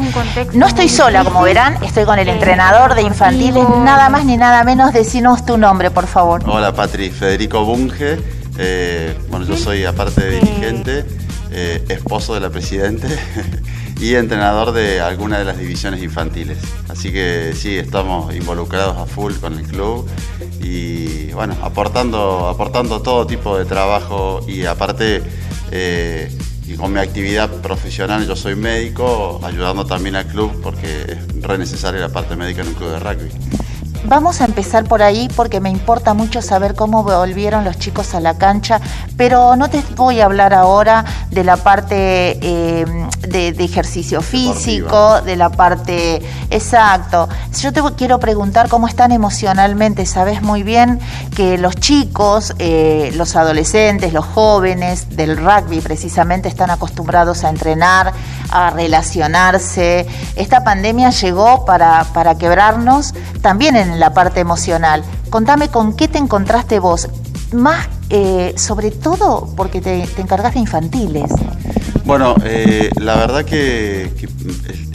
no 0.53 0.65
estoy 0.65 0.88
sola, 0.88 1.24
como 1.24 1.41
verán, 1.41 1.84
estoy 1.84 2.05
con 2.05 2.18
el 2.20 2.30
entrenador 2.30 2.95
de 2.95 3.01
infantiles, 3.01 3.68
nada 3.84 4.09
más 4.09 4.24
ni 4.24 4.38
nada 4.38 4.63
menos, 4.63 4.93
decinos 4.93 5.45
tu 5.45 5.57
nombre, 5.57 5.91
por 5.91 6.07
favor. 6.07 6.41
Hola, 6.47 6.74
Patri, 6.74 7.09
Federico 7.09 7.65
Bunge. 7.65 8.18
Eh, 8.57 9.18
bueno, 9.30 9.45
yo 9.45 9.57
soy, 9.57 9.84
aparte 9.84 10.22
de 10.22 10.39
dirigente, 10.39 11.05
eh, 11.51 11.84
esposo 11.89 12.34
de 12.34 12.39
la 12.39 12.49
presidente 12.49 13.07
y 13.99 14.15
entrenador 14.15 14.72
de 14.72 15.01
alguna 15.01 15.39
de 15.39 15.45
las 15.45 15.57
divisiones 15.57 16.01
infantiles. 16.01 16.57
Así 16.88 17.11
que 17.11 17.53
sí, 17.55 17.78
estamos 17.78 18.34
involucrados 18.34 18.97
a 18.97 19.05
full 19.05 19.34
con 19.36 19.53
el 19.53 19.63
club 19.63 20.07
y 20.61 21.32
bueno, 21.34 21.55
aportando, 21.61 22.47
aportando 22.47 23.01
todo 23.01 23.28
tipo 23.28 23.57
de 23.57 23.65
trabajo 23.65 24.39
y 24.47 24.65
aparte 24.65 25.22
eh, 25.72 26.32
y 26.68 26.76
con 26.76 26.91
mi 26.91 26.99
actividad 26.99 27.49
profesional, 27.61 28.28
yo 28.28 28.36
soy 28.36 28.55
médico, 28.55 29.39
ayudando 29.41 29.86
también 29.86 30.15
al 30.15 30.28
club 30.28 30.51
porque 30.61 30.88
es 31.07 31.41
re 31.41 31.57
necesaria 31.57 32.01
la 32.01 32.09
parte 32.09 32.36
médica 32.36 32.61
en 32.61 32.68
un 32.68 32.74
club 32.74 32.91
de 32.91 32.99
rugby. 32.99 33.30
Vamos 34.08 34.39
a 34.39 34.45
empezar 34.45 34.86
por 34.86 35.03
ahí 35.03 35.28
porque 35.36 35.60
me 35.60 35.70
importa 35.70 36.14
mucho 36.14 36.41
saber 36.41 36.76
cómo 36.76 37.03
volvieron 37.03 37.66
los 37.66 37.78
chicos 37.78 38.16
a 38.16 38.22
la 38.22 38.38
cancha, 38.38 38.80
pero 39.18 39.58
no 39.58 39.70
te 39.70 39.84
voy 39.97 40.22
a 40.22 40.26
hablar 40.26 40.53
ahora 40.53 41.03
de 41.30 41.43
la 41.43 41.58
parte 41.58 42.39
eh, 42.41 42.86
de, 43.28 43.49
ejercicio 43.49 44.22
físico, 44.22 45.22
de 45.24 45.36
la 45.36 45.49
parte 45.49 46.22
exacto. 46.49 47.28
Yo 47.60 47.74
te 47.74 47.82
quiero 47.97 48.18
preguntar 48.18 48.70
cómo 48.70 48.88
están 48.88 49.12
emocionalmente. 49.12 50.05
Sabes 50.05 50.41
muy 50.41 50.64
bien 50.64 51.01
que 51.36 51.58
los 51.58 51.76
chicos, 51.76 52.55
eh, 52.60 53.12
los 53.16 53.36
adolescentes, 53.36 54.14
los 54.14 54.24
jóvenes 54.26 55.18
del 55.18 55.36
rugby 55.36 55.82
precisamente 55.82 56.47
están 56.47 56.72
acostumbrados 56.72 57.43
a 57.43 57.49
entrenar, 57.49 58.14
a 58.51 58.70
relacionarse. 58.70 60.08
Esta 60.38 60.64
pandemia 60.64 61.10
llegó 61.10 61.66
para, 61.66 62.05
para 62.14 62.38
quebrarnos 62.38 63.14
también 63.41 63.76
la 64.00 64.14
parte 64.14 64.39
emocional. 64.39 65.04
Contame 65.30 65.70
con 65.70 65.95
qué 65.95 66.08
te 66.08 66.18
encontraste 66.18 66.80
vos, 66.80 67.10
más 67.52 67.88
eh, 68.10 68.54
sobre 68.56 68.91
todo 68.91 69.54
porque 69.56 69.82
te, 69.82 70.08
te 70.08 70.22
encargas 70.22 70.54
de 70.54 70.62
infantiles. 70.62 71.32
Bueno, 72.08 72.36
eh, 72.45 72.89
la 73.02 73.18
verdad 73.18 73.43
que, 73.43 74.10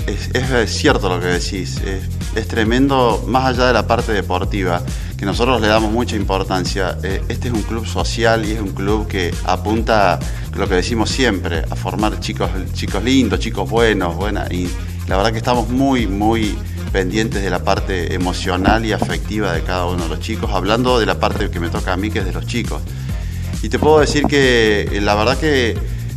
es, 0.06 0.70
cierto 0.74 1.10
lo 1.10 1.20
que 1.20 1.26
decís, 1.26 1.78
es, 2.34 2.48
tremendo, 2.48 3.22
más 3.28 3.44
allá 3.44 3.66
de 3.66 3.74
la 3.74 3.86
parte 3.86 4.12
deportiva, 4.12 4.80
que 5.18 5.26
nosotros 5.26 5.60
le 5.60 5.68
damos 5.68 5.92
mucha 5.92 6.16
importancia. 6.16 6.96
Eh, 7.02 7.22
este 7.28 7.48
es 7.48 7.54
un 7.54 7.62
club 7.64 7.86
social 7.86 8.46
y 8.46 8.52
es 8.52 8.60
un 8.62 8.70
club 8.70 9.08
que 9.08 9.34
apunta, 9.44 10.18
lo 10.56 10.66
que 10.66 10.76
decimos 10.76 11.10
siempre, 11.10 11.66
a 11.68 11.76
formar 11.76 12.18
chicos, 12.18 12.48
chicos 12.72 13.04
lindos, 13.04 13.40
chicos 13.40 13.68
buenos, 13.68 14.16
buenas, 14.16 14.50
y 14.50 14.70
la 15.06 15.18
verdad 15.18 15.32
que 15.32 15.38
estamos 15.38 15.68
muy, 15.68 16.06
muy 16.06 16.56
pendientes 16.92 17.42
de 17.42 17.50
la 17.50 17.64
parte 17.64 18.14
emocional 18.14 18.84
y 18.84 18.92
afectiva 18.92 19.52
de 19.52 19.62
cada 19.62 19.86
uno 19.86 20.04
de 20.04 20.08
los 20.10 20.20
chicos, 20.20 20.50
hablando 20.52 20.98
de 20.98 21.06
la 21.06 21.18
parte 21.18 21.50
que 21.50 21.58
me 21.58 21.70
toca 21.70 21.94
a 21.94 21.96
mí, 21.96 22.10
que 22.10 22.20
es 22.20 22.24
de 22.24 22.32
los 22.32 22.46
chicos. 22.46 22.82
Y 23.62 23.68
te 23.68 23.78
puedo 23.78 24.00
decir 24.00 24.24
que 24.26 24.88
eh, 24.92 25.00
la 25.00 25.14
verdad 25.14 25.38
que 25.38 25.76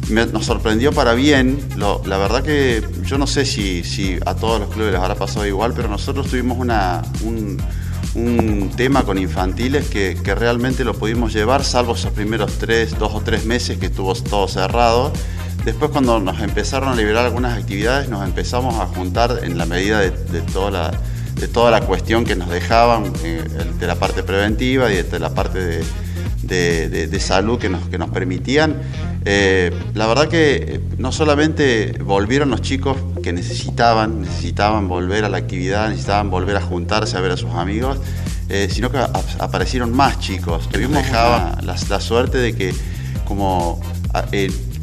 nos 0.10 0.46
sorprendió 0.46 0.92
para 0.92 1.14
bien, 1.14 1.58
la 1.78 2.18
verdad 2.18 2.44
que 2.44 2.84
yo 3.04 3.18
no 3.18 3.26
sé 3.26 3.46
si, 3.46 3.84
si, 3.84 4.20
a 4.26 4.36
todos 4.36 4.60
los 4.60 4.70
clubes 4.70 4.92
les 4.92 5.02
habrá 5.02 5.16
pasado 5.16 5.48
igual, 5.48 5.74
pero 5.76 5.88
nosotros 5.88 6.28
tuvimos 6.28 6.60
una, 6.60 7.02
un, 7.24 7.58
tema 8.78 9.04
con 9.04 9.18
infantiles 9.18 9.90
que, 9.90 10.18
que, 10.24 10.36
realmente 10.36 10.84
lo 10.84 10.94
pudimos 10.94 11.34
llevar, 11.34 11.64
salvo 11.64 11.96
esos 11.96 12.12
primeros 12.12 12.54
tres, 12.60 12.98
dos 12.98 13.14
o 13.14 13.22
tres 13.22 13.46
meses 13.46 13.78
que 13.78 13.88
estuvo 13.88 14.14
todo 14.14 14.48
cerrado 14.48 15.12
Después 15.66 15.90
cuando 15.90 16.20
nos 16.20 16.40
empezaron 16.42 16.90
a 16.90 16.96
liberar 16.96 17.26
algunas 17.26 17.58
actividades, 17.58 18.08
nos 18.08 18.24
empezamos 18.24 18.76
a 18.76 18.86
juntar 18.86 19.40
en 19.42 19.58
la 19.58 19.66
medida 19.66 20.00
de, 20.00 20.12
toda, 20.54 20.70
la, 20.70 20.92
de 21.40 21.48
toda 21.48 21.72
la 21.72 21.82
cuestión 21.82 22.24
que 22.24 22.36
nos 22.36 22.50
dejaban, 22.50 23.12
eh, 23.24 23.44
de 23.80 23.88
la 23.88 23.96
parte 23.96 24.22
preventiva 24.22 24.94
y 24.94 25.02
de, 25.02 25.20
la 25.20 25.34
parte 25.34 25.84
de, 26.44 27.20
salud 27.20 27.58
que 27.58 27.70
nos, 27.70 27.90
que 27.90 27.98
nos 27.98 28.12
permitían. 28.12 28.76
Eh, 29.26 29.74
la 29.96 30.06
verdad 30.06 30.28
que 30.28 30.56
eh, 30.56 30.80
no 31.00 31.12
solamente 31.12 31.98
volvieron 32.00 32.52
los 32.52 32.62
chicos 32.62 32.96
que 33.24 33.34
necesitaban, 33.34 34.22
necesitaban 34.22 34.88
volver 34.88 35.26
a 35.26 35.30
la 35.30 35.38
actividad, 35.38 35.90
necesitaban 35.90 36.30
volver 36.30 36.58
a 36.58 36.62
juntarse 36.62 37.18
a 37.18 37.22
ver 37.22 37.32
a 37.32 37.38
sus 37.38 37.50
amigos, 37.50 37.98
sino 38.70 38.92
que 38.92 39.00
aparecieron 39.40 39.92
más 39.92 40.20
chicos. 40.20 40.70
Tuvimos 40.70 41.10
la, 41.10 41.58
la, 41.64 42.00
suerte 42.00 42.38
de 42.38 42.56
que 42.56 42.76
como 43.26 43.82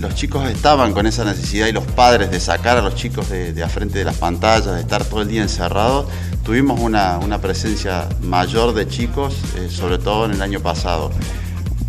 los 0.02 0.16
chicos 0.16 0.50
estaban 0.50 0.92
con 0.92 1.06
esa 1.06 1.24
necesidad 1.24 1.68
y 1.68 1.72
los 1.72 1.84
padres 1.84 2.30
de 2.32 2.40
sacar 2.40 2.76
a 2.76 2.82
los 2.82 2.96
chicos 2.96 3.30
de, 3.30 3.62
a 3.62 3.68
frente 3.68 4.00
de 4.00 4.04
las 4.04 4.16
pantallas, 4.16 4.74
de 4.74 4.80
estar 4.80 5.04
todo 5.04 5.22
el 5.22 5.28
día 5.28 5.42
encerrados, 5.42 6.06
tuvimos 6.44 6.80
una, 6.80 7.20
presencia 7.40 8.08
mayor 8.20 8.74
de 8.74 8.88
chicos, 8.88 9.36
eh, 9.56 9.68
sobre 9.70 9.98
todo 9.98 10.26
en 10.26 10.32
el 10.32 10.42
año 10.42 10.58
pasado. 10.58 11.12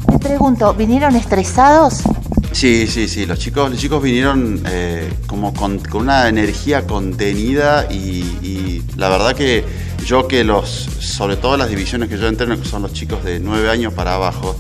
Me 0.07 0.19
pregunto, 0.19 0.73
¿vinieron 0.75 1.15
estresados? 1.15 2.03
Sí, 2.51 2.85
sí, 2.85 3.07
sí, 3.07 3.25
los 3.25 3.39
chicos, 3.39 3.71
los 3.71 3.79
chicos 3.79 4.01
vinieron 4.01 4.61
eh, 4.67 5.11
como 5.25 5.51
con, 5.51 5.81
una 5.93 6.29
energía 6.29 6.85
contenida 6.85 7.91
y, 7.91 8.83
la 8.95 9.09
verdad 9.09 9.33
que 9.35 9.65
yo 10.05 10.27
que 10.27 10.43
los, 10.43 10.69
sobre 10.69 11.35
todo 11.35 11.57
las 11.57 11.69
divisiones 11.69 12.09
que 12.09 12.17
yo 12.19 12.27
entreno, 12.27 12.59
que 12.59 12.67
son 12.67 12.83
los 12.83 12.93
chicos 12.93 13.23
de 13.23 13.39
nueve 13.39 13.71
años 13.71 13.91
para 13.93 14.13
abajo, 14.13 14.55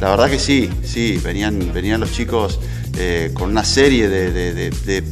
la 0.00 0.10
verdad 0.10 0.28
que 0.28 0.38
sí, 0.38 0.68
sí, 0.82 1.18
venían, 1.24 1.72
venían 1.72 2.00
los 2.00 2.12
chicos 2.12 2.60
eh, 3.00 3.30
con 3.32 3.50
una 3.50 3.64
serie 3.64 4.08
de, 4.08 5.04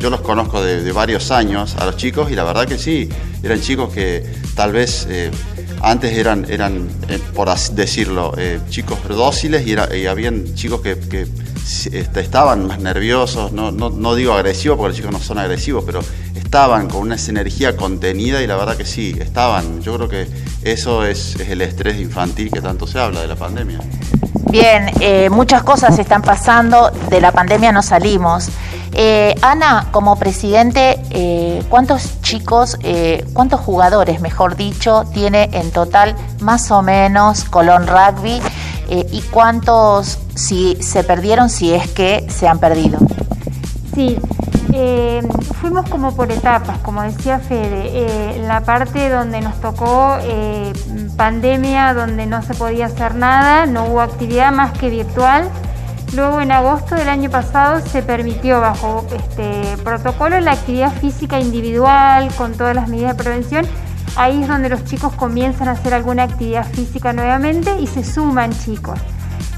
Yo 0.00 0.10
los 0.10 0.22
conozco 0.22 0.60
de, 0.60 0.90
varios 0.90 1.30
años 1.30 1.76
a 1.76 1.86
los 1.86 1.96
chicos 1.96 2.32
y 2.32 2.34
la 2.34 2.42
verdad 2.42 2.66
que 2.66 2.78
sí, 2.78 3.08
eran 3.44 3.60
chicos 3.60 3.92
que 3.92 4.24
tal 4.56 4.72
vez 4.72 5.06
eh, 5.08 5.30
antes 5.80 6.18
eran, 6.18 6.46
eran 6.50 6.88
eh, 7.08 7.20
por 7.34 7.48
así 7.48 7.74
decirlo, 7.74 8.34
chicos 8.70 8.98
dóciles 9.06 9.64
y, 9.68 9.72
era, 9.72 9.94
y 9.96 10.06
habían 10.06 10.52
chicos 10.56 10.80
que, 10.80 10.96
este, 11.92 12.20
estaban 12.20 12.66
más 12.66 12.80
nerviosos, 12.80 13.52
no, 13.52 13.70
no, 13.70 14.14
digo 14.16 14.32
agresivos 14.32 14.76
porque 14.76 14.88
los 14.88 14.96
chicos 14.96 15.12
no 15.12 15.20
son 15.20 15.38
agresivos, 15.38 15.84
pero 15.86 16.00
estaban 16.34 16.88
con 16.88 17.02
una 17.02 17.16
energía 17.28 17.76
contenida 17.76 18.42
y 18.42 18.48
la 18.48 18.56
verdad 18.56 18.76
que 18.76 18.84
sí, 18.84 19.14
estaban. 19.20 19.80
Yo 19.80 19.94
creo 19.94 20.08
que 20.08 20.26
eso 20.64 21.04
es, 21.04 21.36
es 21.36 21.50
el 21.50 21.60
estrés 21.60 22.00
infantil 22.00 22.50
que 22.50 22.60
tanto 22.60 22.88
se 22.88 22.98
habla 22.98 23.20
de 23.20 23.28
la 23.28 23.36
pandemia. 23.36 23.78
Bien, 24.50 24.90
eh, 25.00 25.28
muchas 25.28 25.62
cosas 25.62 25.98
están 25.98 26.22
pasando, 26.22 26.90
de 27.10 27.20
la 27.20 27.32
pandemia 27.32 27.70
no 27.70 27.82
salimos. 27.82 28.48
Eh, 28.92 29.34
Ana, 29.42 29.88
como 29.90 30.16
presidente, 30.16 30.98
eh, 31.10 31.62
¿cuántos 31.68 32.22
chicos, 32.22 32.78
cuántos 33.34 33.60
jugadores, 33.60 34.20
mejor 34.22 34.56
dicho, 34.56 35.04
tiene 35.12 35.50
en 35.52 35.70
total 35.70 36.16
más 36.40 36.70
o 36.70 36.80
menos 36.80 37.44
Colón 37.44 37.86
Rugby 37.86 38.40
y 38.88 39.20
cuántos 39.30 40.18
si 40.34 40.78
se 40.80 41.04
perdieron, 41.04 41.50
si 41.50 41.74
es 41.74 41.86
que 41.88 42.26
se 42.30 42.48
han 42.48 42.58
perdido? 42.58 42.98
Sí, 43.94 44.18
fuimos 45.60 45.88
como 45.90 46.14
por 46.14 46.32
etapas, 46.32 46.78
como 46.78 47.02
decía 47.02 47.38
Fede, 47.38 48.38
la 48.46 48.62
parte 48.62 49.10
donde 49.10 49.42
nos 49.42 49.60
tocó 49.60 50.16
pandemia, 51.18 51.92
donde 51.94 52.26
no 52.26 52.40
se 52.42 52.54
podía 52.54 52.86
hacer 52.86 53.16
nada, 53.16 53.66
no 53.66 53.86
hubo 53.86 54.00
actividad 54.00 54.52
más 54.52 54.72
que 54.78 54.88
virtual. 54.88 55.50
Luego 56.14 56.40
en 56.40 56.52
agosto 56.52 56.94
del 56.94 57.08
año 57.08 57.28
pasado 57.28 57.80
se 57.80 58.02
permitió 58.02 58.60
bajo 58.60 59.04
este 59.14 59.76
protocolo 59.84 60.40
la 60.40 60.52
actividad 60.52 60.92
física 60.92 61.38
individual 61.38 62.32
con 62.36 62.54
todas 62.54 62.74
las 62.74 62.88
medidas 62.88 63.16
de 63.16 63.22
prevención. 63.22 63.66
Ahí 64.16 64.42
es 64.42 64.48
donde 64.48 64.68
los 64.70 64.84
chicos 64.84 65.12
comienzan 65.14 65.68
a 65.68 65.72
hacer 65.72 65.92
alguna 65.92 66.22
actividad 66.22 66.64
física 66.64 67.12
nuevamente 67.12 67.78
y 67.78 67.86
se 67.86 68.04
suman 68.04 68.52
chicos. 68.52 68.98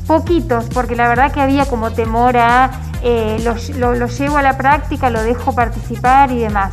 Poquitos, 0.07 0.65
porque 0.75 0.97
la 0.97 1.09
verdad 1.09 1.31
que 1.31 1.41
había 1.41 1.67
como 1.67 1.93
temor 1.93 2.37
a 2.37 2.71
eh, 3.03 3.39
lo, 3.45 4.07
llevo 4.07 4.37
a 4.37 4.43
la 4.43 4.57
práctica, 4.57 5.09
lo 5.11 5.23
dejo 5.23 5.55
participar 5.55 6.33
y 6.33 6.39
demás. 6.39 6.73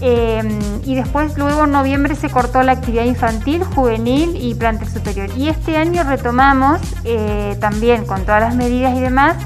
Eh, 0.00 0.42
y 0.84 0.94
después, 0.94 1.36
luego 1.36 1.64
en 1.64 1.72
noviembre 1.72 2.14
se 2.14 2.30
cortó 2.30 2.62
la 2.62 2.72
actividad 2.72 3.04
infantil, 3.04 3.64
juvenil 3.64 4.36
y 4.40 4.54
plantel 4.54 4.88
superior. 4.88 5.28
Y 5.36 5.48
este 5.48 5.76
año 5.76 6.04
retomamos 6.04 6.80
eh, 7.04 7.56
también 7.60 8.06
con 8.06 8.22
todas 8.22 8.40
las 8.40 8.54
medidas 8.54 8.96
y 8.96 9.00
demás. 9.00 9.36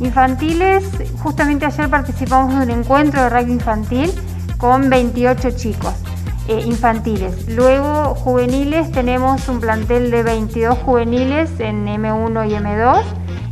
Infantiles, 0.00 0.84
justamente 1.22 1.66
ayer 1.66 1.88
participamos 1.90 2.54
de 2.54 2.62
un 2.62 2.70
encuentro 2.70 3.22
de 3.22 3.30
rugby 3.30 3.52
infantil 3.52 4.12
con 4.56 4.88
28 4.88 5.50
chicos 5.52 5.94
infantiles. 6.64 7.46
Luego, 7.48 8.14
juveniles, 8.14 8.90
tenemos 8.90 9.46
un 9.50 9.60
plantel 9.60 10.10
de 10.10 10.22
22 10.22 10.78
juveniles 10.78 11.50
en 11.58 11.86
M1 11.86 12.48
y 12.48 12.54
M2 12.54 13.02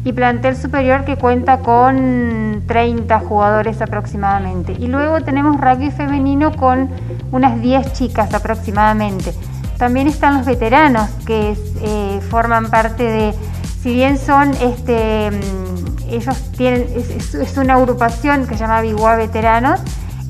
y 0.06 0.12
plantel 0.12 0.56
superior 0.56 1.04
que 1.04 1.16
cuenta 1.16 1.58
con 1.58 2.62
30 2.68 3.18
jugadores 3.18 3.82
aproximadamente. 3.82 4.76
Y 4.78 4.86
luego 4.86 5.20
tenemos 5.22 5.60
rugby 5.60 5.90
femenino 5.90 6.54
con 6.54 6.88
unas 7.32 7.60
10 7.60 7.92
chicas 7.92 8.32
aproximadamente. 8.32 9.34
También 9.78 10.06
están 10.06 10.36
los 10.38 10.46
veteranos 10.46 11.10
que 11.26 11.56
eh, 11.82 12.20
forman 12.30 12.70
parte 12.70 13.02
de, 13.02 13.34
si 13.82 13.94
bien 13.94 14.16
son, 14.16 14.52
este, 14.62 15.32
mm, 15.32 16.12
ellos 16.12 16.52
tienen, 16.56 16.86
es, 16.94 17.58
una 17.58 17.74
agrupación 17.74 18.46
que 18.46 18.54
se 18.54 18.60
llama 18.60 18.82
Biguá 18.82 19.16
Veteranos, 19.16 19.80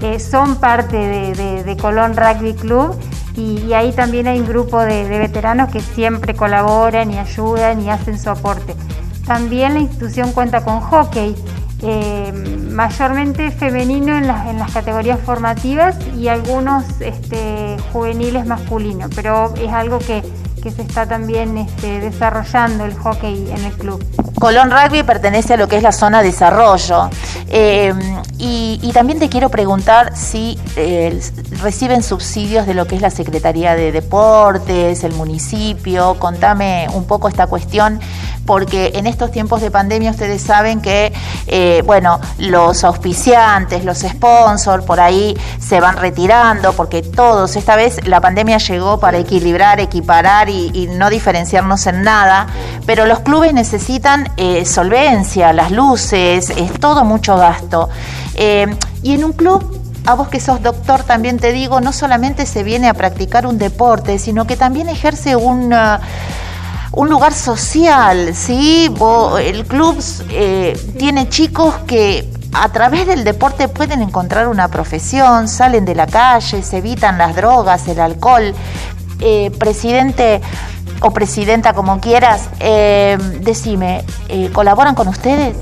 eh, 0.01 0.19
son 0.19 0.57
parte 0.57 0.97
de, 0.97 1.77
Colón 1.77 2.17
Rugby 2.17 2.55
Club 2.55 2.99
y, 3.37 3.75
ahí 3.75 3.93
también 3.93 4.27
hay 4.27 4.41
un 4.41 4.47
grupo 4.47 4.81
de, 4.81 5.07
de 5.07 5.19
veteranos 5.19 5.71
que 5.71 5.81
siempre 5.81 6.35
colaboran 6.35 7.11
y 7.11 7.19
ayudan 7.19 7.83
y 7.83 7.91
hacen 7.91 8.19
su 8.19 8.31
aporte. 8.31 8.75
También 9.27 9.75
la 9.75 9.81
institución 9.81 10.33
cuenta 10.33 10.65
con 10.65 10.81
hockey. 10.81 11.35
Eh, 11.83 12.33
mayormente 12.71 13.51
femenino 13.51 14.17
en 14.17 14.27
las, 14.27 14.49
en 14.49 14.59
las 14.59 14.71
categorías 14.71 15.21
formativas 15.21 15.97
y 16.17 16.29
algunos 16.29 16.85
este, 17.01 17.77
juveniles 17.93 18.47
masculinos, 18.47 19.11
pero 19.15 19.53
es 19.57 19.71
algo 19.71 19.99
que, 19.99 20.23
que 20.63 20.71
se 20.71 20.81
está 20.83 21.07
también 21.07 21.59
este, 21.59 22.01
desarrollando 22.01 22.87
el 22.87 22.95
hockey 22.95 23.51
en 23.51 23.65
el 23.65 23.73
club. 23.75 24.03
Colón 24.39 24.71
Rugby 24.71 25.03
pertenece 25.03 25.55
a 25.55 25.57
lo 25.57 25.69
que 25.69 25.77
es 25.77 25.83
la 25.83 25.93
zona 25.93 26.23
de 26.23 26.29
desarrollo. 26.29 27.09
Eh, 27.49 27.95
y, 28.39 28.91
también 28.93 29.19
te 29.19 29.29
quiero 29.29 29.51
preguntar 29.51 30.17
si 30.17 30.59
eh, 30.77 31.21
reciben 31.63 32.03
subsidios 32.03 32.67
de 32.67 32.73
lo 32.73 32.87
que 32.87 32.97
es 32.97 33.03
la 33.03 33.11
Secretaría 33.11 33.75
de 33.75 33.93
Deportes, 33.93 35.05
el 35.05 35.13
municipio. 35.13 36.17
Contame 36.19 36.87
un 36.95 37.07
poco 37.07 37.29
esta 37.29 37.47
cuestión, 37.47 38.01
porque 38.47 38.93
en 38.95 39.07
estos 39.07 39.31
tiempos 39.31 39.61
de 39.61 39.71
pandemia 39.71 40.13
ustedes 40.13 40.41
saben 40.41 40.81
que, 40.81 41.13
eh, 41.49 41.83
bueno, 41.85 42.21
los 42.39 42.85
auspiciantes, 42.85 43.85
los 43.85 43.99
sponsors, 43.99 44.85
por 44.85 45.01
ahí 45.01 45.37
se 45.59 45.81
van 45.81 45.97
retirando, 45.97 46.73
porque 46.73 47.03
todos, 47.03 47.57
esta 47.57 47.77
vez 47.77 48.07
la 48.07 48.21
pandemia 48.21 48.59
llegó 48.59 48.99
para 48.99 49.19
equilibrar, 49.19 49.81
equiparar 49.81 50.49
y, 50.49 50.87
no 50.87 51.11
diferenciarnos 51.11 51.87
en 51.89 52.03
nada, 52.03 52.47
pero 52.87 53.07
los 53.07 53.21
clubes 53.21 53.53
necesitan 53.53 54.31
eh, 54.37 54.65
solvencia, 54.65 55.53
las 55.53 55.73
luces, 55.73 56.51
es 56.51 56.73
todo 56.79 57.05
mucho 57.05 57.37
gasto. 57.37 57.89
Eh, 58.35 58.67
y 59.03 59.15
en 59.15 59.25
un 59.25 59.33
club 59.33 59.83
a 60.07 60.15
vos 60.15 60.29
que 60.29 60.39
sos 60.39 60.63
doctor 60.63 61.03
también 61.03 61.39
te 61.39 61.53
digo, 61.53 61.81
no 61.81 61.93
solamente 61.93 62.47
se 62.47 62.63
viene 62.63 62.89
a 62.89 62.95
practicar 62.95 63.47
un 63.47 63.59
deporte, 63.59 64.19
sino 64.21 64.47
que 64.47 64.57
también 64.57 64.89
ejerce 64.89 65.35
un, 65.35 65.75
un 66.93 67.09
lugar 67.09 67.35
social, 67.35 68.35
¿sí? 68.35 68.89
el 69.41 69.67
club 69.67 70.03
eh, 70.31 70.79
tiene 70.99 71.29
chicos 71.29 71.75
que 71.87 72.31
a 72.53 72.71
través 72.71 73.07
del 73.07 73.25
deporte 73.25 73.69
pueden 73.69 74.03
encontrar 74.03 74.49
una 74.49 74.69
profesión, 74.69 75.49
salen 75.49 75.85
de 75.85 75.95
la 75.95 76.07
calle, 76.07 76.63
se 76.63 76.79
evitan 76.79 77.19
las 77.19 77.37
drogas, 77.37 77.87
el 77.89 78.01
alcohol. 78.01 78.55
presidente, 79.59 80.43
o 81.01 81.11
presidenta, 81.11 81.73
como 81.73 82.01
quieras, 82.01 82.49
eh, 82.61 83.19
decime, 83.41 84.05
eh, 84.29 84.51
¿colaboran 84.53 84.95
con 84.95 85.09
ustedes? 85.09 85.57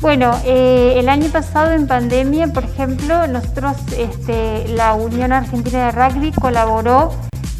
Bueno, 0.00 0.38
eh, 0.44 0.94
el 0.96 1.08
año 1.08 1.28
pasado 1.30 1.72
en 1.72 1.86
pandemia, 1.86 2.48
por 2.48 2.64
ejemplo, 2.64 3.26
nosotros, 3.26 3.76
este, 3.96 4.68
la 4.68 4.94
Unión 4.94 5.32
Argentina 5.32 5.86
de 5.86 5.92
Rugby 5.92 6.32
colaboró 6.32 7.12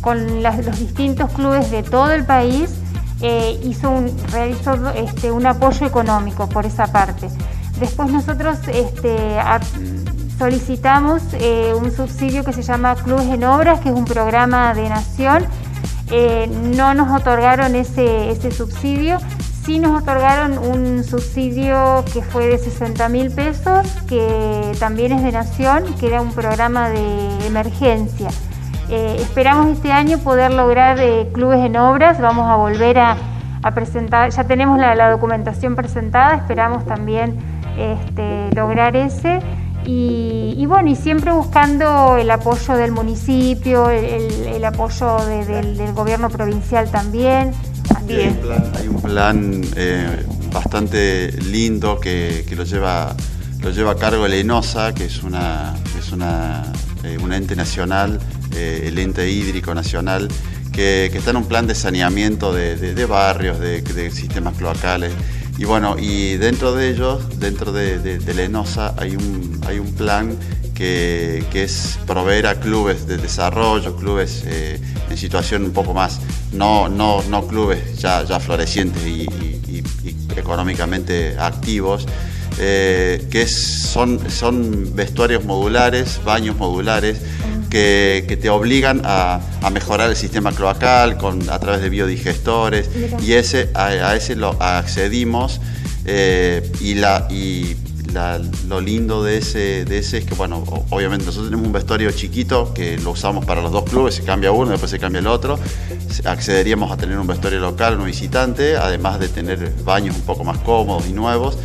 con 0.04 0.42
los 0.42 0.78
distintos 0.78 1.32
clubes 1.32 1.72
de 1.72 1.82
todo 1.82 2.12
el 2.12 2.24
país, 2.24 2.70
hizo 3.62 3.90
un, 3.90 4.14
realizó 4.30 4.74
este, 4.90 5.32
un 5.32 5.46
apoyo 5.46 5.86
económico 5.86 6.46
por 6.46 6.66
esa 6.66 6.86
parte. 6.88 7.28
Después 7.80 8.10
nosotros 8.10 8.58
este, 8.68 9.16
solicitamos 10.38 11.22
un 11.80 11.90
subsidio 11.90 12.44
que 12.44 12.52
se 12.52 12.62
llama 12.62 12.94
Clubes 12.96 13.26
en 13.28 13.44
Obras, 13.44 13.80
que 13.80 13.88
es 13.88 13.94
un 13.94 14.04
programa 14.04 14.74
de 14.74 14.88
nación 14.90 15.46
eh, 16.10 16.46
no 16.48 16.94
nos 16.94 17.20
otorgaron 17.20 17.74
ese, 17.74 18.36
subsidio, 18.52 19.18
sí 19.64 19.78
nos 19.78 20.02
otorgaron 20.02 20.58
un 20.58 21.02
subsidio 21.02 22.04
que 22.12 22.22
fue 22.22 22.46
de 22.46 22.58
60 22.58 23.08
mil 23.08 23.30
pesos, 23.30 23.86
que 24.06 24.72
también 24.78 25.12
es 25.12 25.22
de 25.22 25.32
Nación, 25.32 25.94
que 25.98 26.08
era 26.08 26.20
un 26.20 26.32
programa 26.32 26.90
de 26.90 27.46
emergencia. 27.46 28.28
Eh, 28.90 29.16
esperamos 29.18 29.68
este 29.68 29.92
año 29.92 30.18
poder 30.18 30.52
lograr 30.52 30.98
eh, 31.00 31.28
clubes 31.32 31.64
en 31.64 31.76
obras, 31.76 32.20
vamos 32.20 32.46
a 32.50 32.56
volver 32.56 32.98
a, 32.98 33.16
presentar, 33.74 34.30
ya 34.30 34.44
tenemos 34.44 34.78
la, 34.78 35.10
documentación 35.10 35.74
presentada, 35.74 36.34
esperamos 36.34 36.84
también 36.84 37.36
este, 37.78 38.54
lograr 38.54 38.94
ese. 38.94 39.40
Y, 39.86 40.64
bueno, 40.66 40.90
y 40.90 40.96
siempre 40.96 41.30
buscando 41.32 42.16
el 42.16 42.30
apoyo 42.30 42.74
del 42.74 42.92
municipio, 42.92 43.90
el, 43.90 44.64
apoyo 44.64 45.16
del, 45.26 45.92
gobierno 45.92 46.30
provincial 46.30 46.90
también. 46.90 47.52
Hay 48.08 48.88
un 48.88 49.00
plan, 49.00 49.62
eh, 49.76 50.24
bastante 50.52 51.32
lindo 51.32 52.00
que, 52.00 52.46
lo, 52.56 52.64
lleva, 52.64 53.14
lo 53.60 53.70
lleva 53.70 53.92
a 53.92 53.96
cargo 53.96 54.24
el 54.24 54.34
ENOSA, 54.34 54.94
que 54.94 55.06
es 55.06 55.22
una, 55.22 55.74
es 55.98 56.12
una, 56.12 56.64
un 57.22 57.32
ente 57.32 57.54
nacional, 57.54 58.20
eh, 58.54 58.84
el 58.86 58.98
ente 58.98 59.30
hídrico 59.30 59.74
nacional, 59.74 60.28
que, 60.72 61.06
está 61.06 61.30
en 61.30 61.36
un 61.36 61.46
plan 61.46 61.66
de 61.66 61.74
saneamiento 61.74 62.52
de, 62.52 63.06
barrios, 63.06 63.58
de 63.60 64.10
sistemas 64.10 64.56
cloacales. 64.56 65.12
Y 65.56 65.64
bueno, 65.66 65.96
y 65.98 66.36
dentro 66.36 66.74
de 66.74 66.90
ellos, 66.90 67.38
dentro 67.38 67.72
de, 67.72 68.20
la 68.34 68.42
ENOSA, 68.42 68.94
hay 68.98 69.14
un, 69.14 69.60
hay 69.66 69.78
un 69.78 69.92
plan 69.92 70.36
que, 70.74 71.44
es 71.52 71.98
proveer 72.06 72.48
a 72.48 72.58
clubes 72.58 73.06
de 73.06 73.18
desarrollo, 73.18 73.94
clubes 73.94 74.42
eh, 74.46 74.80
en 75.08 75.16
situación 75.16 75.64
un 75.64 75.72
poco 75.72 75.94
más, 75.94 76.20
no, 76.52 76.88
no, 76.88 77.22
no 77.30 77.46
clubes 77.46 77.98
ya, 77.98 78.24
ya 78.24 78.40
florecientes 78.40 79.06
y, 79.06 79.28
económicamente 80.36 81.36
activos, 81.38 82.06
eh, 82.58 83.26
que 83.30 83.46
son, 83.46 84.30
son 84.30 84.94
vestuarios 84.94 85.44
modulares, 85.44 86.20
baños 86.24 86.56
modulares, 86.56 87.20
que, 87.74 88.38
te 88.40 88.48
obligan 88.50 89.02
a, 89.04 89.40
mejorar 89.72 90.08
el 90.08 90.16
sistema 90.16 90.52
cloacal 90.52 91.16
con, 91.16 91.50
a 91.50 91.58
través 91.58 91.80
de 91.80 91.88
biodigestores 91.88 92.88
y 93.20 93.32
ese, 93.32 93.70
a, 93.74 94.14
ese 94.14 94.36
lo 94.36 94.56
accedimos 94.62 95.60
eh, 96.04 96.70
y, 96.80 96.94
la, 96.94 97.26
y 97.30 97.76
lo 98.68 98.80
lindo 98.80 99.24
de 99.24 99.38
ese, 99.38 99.84
de 99.84 99.98
ese 99.98 100.18
es 100.18 100.24
que, 100.24 100.34
bueno, 100.34 100.62
obviamente 100.90 101.26
nosotros 101.26 101.48
tenemos 101.48 101.66
un 101.66 101.72
vestuario 101.72 102.12
chiquito 102.12 102.72
que 102.72 102.96
lo 102.98 103.10
usamos 103.10 103.44
para 103.44 103.60
los 103.60 103.72
dos 103.72 103.84
clubes, 103.84 104.14
se 104.14 104.22
cambia 104.22 104.52
uno, 104.52 104.70
después 104.70 104.90
se 104.90 105.00
cambia 105.00 105.18
el 105.18 105.26
otro. 105.26 105.58
Accederíamos 106.24 106.92
a 106.92 106.96
tener 106.96 107.18
un 107.18 107.26
vestuario 107.26 107.58
local, 107.58 107.98
un 107.98 108.06
visitante, 108.06 108.76
además 108.76 109.18
de 109.18 109.28
tener 109.28 109.72
baños 109.84 110.14
un 110.14 110.22
poco 110.22 110.44
más 110.44 110.58
cómodos 110.58 111.08
y 111.08 111.12
nuevos. 111.12 111.58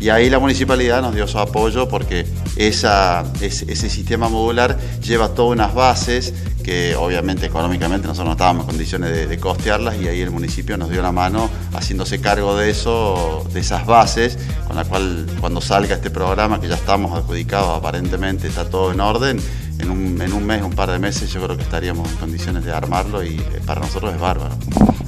Y 0.00 0.08
ahí 0.10 0.28
la 0.28 0.38
municipalidad 0.38 1.00
nos 1.00 1.14
dio 1.14 1.26
su 1.26 1.38
apoyo 1.38 1.88
porque 1.88 2.26
esa, 2.56 3.24
ese, 3.40 3.88
sistema 3.88 4.28
modular 4.28 4.78
lleva 5.00 5.28
todas 5.28 5.52
unas 5.52 5.74
bases 5.74 6.34
que 6.62 6.96
obviamente 6.96 7.46
económicamente 7.46 8.06
nosotros 8.06 8.26
no 8.26 8.32
estábamos 8.32 8.64
en 8.64 8.70
condiciones 8.70 9.28
de, 9.28 9.38
costearlas 9.38 9.96
y 10.00 10.08
ahí 10.08 10.20
el 10.20 10.30
municipio 10.30 10.76
nos 10.76 10.90
dio 10.90 11.02
la 11.02 11.12
mano 11.12 11.50
haciéndose 11.74 12.20
cargo 12.20 12.56
de 12.56 12.70
eso, 12.70 13.46
de 13.52 13.60
esas 13.60 13.86
bases, 13.86 14.38
con 14.66 14.76
la 14.76 14.84
cual 14.84 15.26
cuando 15.40 15.60
salga 15.60 15.94
este 15.94 16.10
programa 16.10 16.60
que 16.60 16.68
ya 16.68 16.76
estamos 16.76 17.16
adjudicados 17.16 17.78
aparentemente 17.78 18.48
está 18.48 18.68
todo 18.68 18.92
en 18.92 19.00
orden, 19.00 19.40
en 19.84 19.90
un, 19.90 20.22
en 20.22 20.32
un 20.32 20.46
mes, 20.46 20.62
un 20.62 20.72
par 20.72 20.90
de 20.90 20.98
meses 20.98 21.30
yo 21.30 21.42
creo 21.42 21.56
que 21.56 21.62
estaríamos 21.62 22.10
en 22.10 22.16
condiciones 22.16 22.64
de 22.64 22.72
armarlo 22.72 23.22
y 23.22 23.36
eh, 23.36 23.60
para 23.66 23.80
nosotros 23.80 24.14
es 24.14 24.20
bárbaro. 24.20 24.54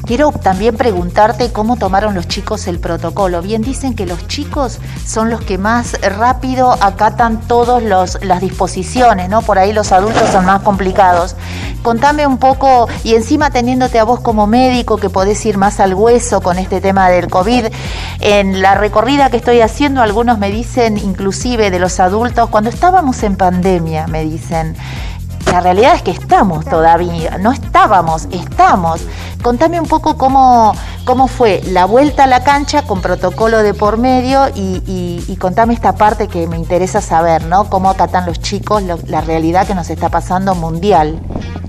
Quiero 0.07 0.31
también 0.31 0.77
preguntarte 0.77 1.51
cómo 1.51 1.77
tomaron 1.77 2.15
los 2.15 2.29
chicos 2.29 2.69
el 2.69 2.79
protocolo. 2.79 3.43
Bien 3.43 3.61
dicen 3.63 3.95
que 3.95 4.07
los 4.07 4.29
chicos 4.29 4.79
son 5.05 5.31
los 5.31 5.41
que 5.41 5.59
más 5.59 6.01
rápido 6.01 6.71
acatan 6.81 7.41
todas 7.41 7.83
las 7.83 8.41
disposiciones, 8.41 9.29
¿no? 9.29 9.43
Por 9.43 9.59
ahí 9.59 9.73
los 9.73 9.91
adultos 9.91 10.31
son 10.31 10.45
más 10.45 10.63
complicados. 10.63 11.35
Contame 11.87 12.27
un 12.27 12.39
poco, 12.39 12.89
y 13.05 13.15
encima 13.15 13.51
teniéndote 13.51 14.01
a 14.01 14.05
vos 14.05 14.19
como 14.19 14.49
médico 14.49 14.97
que 14.97 15.09
podés 15.09 15.47
ir 15.47 15.57
más 15.57 15.79
al 15.79 15.95
hueso 15.95 16.41
con 16.41 16.59
este 16.59 16.81
tema 16.81 17.09
del 17.11 17.29
COVID, 17.29 17.67
en 18.19 18.61
la 18.61 18.75
recorrida 18.75 19.31
que 19.31 19.37
estoy 19.37 19.61
haciendo, 19.61 20.03
algunos 20.03 20.37
me 20.41 20.51
dicen, 20.51 20.99
inclusive 20.99 21.71
de 21.71 21.79
los 21.79 22.01
adultos, 22.01 22.51
cuando 22.51 22.71
estábamos 22.71 23.23
en 23.23 23.37
pandemia, 23.37 24.09
me 24.09 24.25
dicen, 24.25 24.75
la 25.53 25.61
realidad 25.61 25.95
es 25.95 26.03
que 26.03 26.11
estamos 26.11 26.65
todavía, 26.65 27.39
no 27.39 27.53
estábamos, 27.53 28.29
estamos. 28.31 29.01
Contame 29.43 29.81
un 29.81 29.87
poco 29.87 30.17
cómo, 30.17 30.75
cómo 31.05 31.29
fue 31.29 31.63
la 31.71 31.85
vuelta 31.85 32.25
a 32.25 32.27
la 32.27 32.43
cancha 32.43 32.83
con 32.83 33.01
protocolo 33.01 33.63
de 33.63 33.75
por 33.75 33.97
medio 33.97 34.49
y, 34.55 35.37
contame 35.39 35.75
esta 35.75 35.95
parte 35.95 36.29
que 36.29 36.47
me 36.47 36.57
interesa 36.57 37.01
saber, 37.01 37.45
¿no? 37.45 37.69
Cómo 37.69 37.91
acatan 37.91 38.27
los 38.27 38.41
chicos 38.41 38.83
la 39.07 39.21
realidad 39.21 39.67
que 39.67 39.75
nos 39.75 39.91
está 39.91 40.09
pasando 40.09 40.55
mundial. 40.55 41.21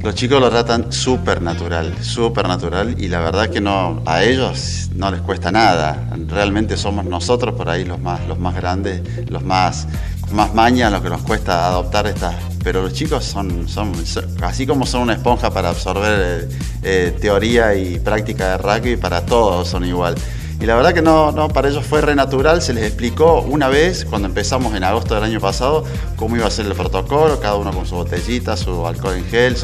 Los 0.03 0.15
chicos 0.15 0.39
lo 0.39 0.49
tratan 0.49 0.91
súper 0.91 1.41
natural, 1.41 1.93
súper 2.01 2.47
natural 2.47 2.95
y 2.97 3.09
la 3.09 3.19
verdad 3.19 3.49
que 3.49 3.59
no, 3.59 4.01
a 4.05 4.23
ellos 4.23 4.89
no 4.95 5.11
les 5.11 5.21
cuesta 5.21 5.51
nada. 5.51 6.07
Realmente 6.28 6.78
somos 6.78 7.05
nosotros 7.05 7.55
por 7.55 7.69
ahí 7.69 7.84
los 7.84 7.99
más, 7.99 8.25
los 8.28 8.39
más 8.39 8.55
grandes, 8.55 9.01
los 9.30 9.43
más, 9.43 9.88
más 10.32 10.53
mañas, 10.53 10.91
los 10.91 11.01
que 11.01 11.09
nos 11.09 11.21
cuesta 11.21 11.67
adoptar 11.67 12.07
estas 12.07 12.36
pero 12.67 12.82
los 12.82 12.91
chicos 12.91 13.23
son, 13.23 13.69
son, 13.69 13.93
así 14.41 14.67
como 14.67 14.86
son 14.86 15.03
una 15.03 15.13
esponja 15.13 15.51
para 15.51 15.69
absorber 15.69 16.19
eh, 16.19 16.49
eh, 16.84 17.17
teoría 17.17 17.73
y 17.75 17.97
práctica 17.97 18.49
de 18.49 18.57
rugby, 18.57 18.97
para 18.97 19.25
todos 19.25 19.69
son 19.69 19.86
igual. 19.86 20.15
Y 20.59 20.65
la 20.65 20.75
verdad 20.75 20.93
que 20.93 21.01
no, 21.01 21.32
no, 21.32 21.47
para 21.47 21.69
ellos 21.69 21.86
fue 21.86 22.01
re 22.01 22.13
natural, 22.13 22.61
se 22.61 22.73
les 22.73 22.84
explicó 22.84 23.39
una 23.39 23.69
vez, 23.69 24.03
cuando 24.03 24.28
empezamos 24.28 24.75
en 24.75 24.84
agosto 24.84 25.15
del 25.15 25.23
año 25.23 25.39
pasado, 25.39 25.86
cómo 26.17 26.36
iba 26.36 26.45
a 26.45 26.51
ser 26.51 26.65
el 26.65 26.73
protocolo, 26.73 27.39
cada 27.39 27.55
uno 27.55 27.71
con 27.71 27.86
su 27.86 27.95
botellita, 27.95 28.57
su 28.57 28.86
alcohol 28.86 29.15
en 29.15 29.25
gel, 29.28 29.55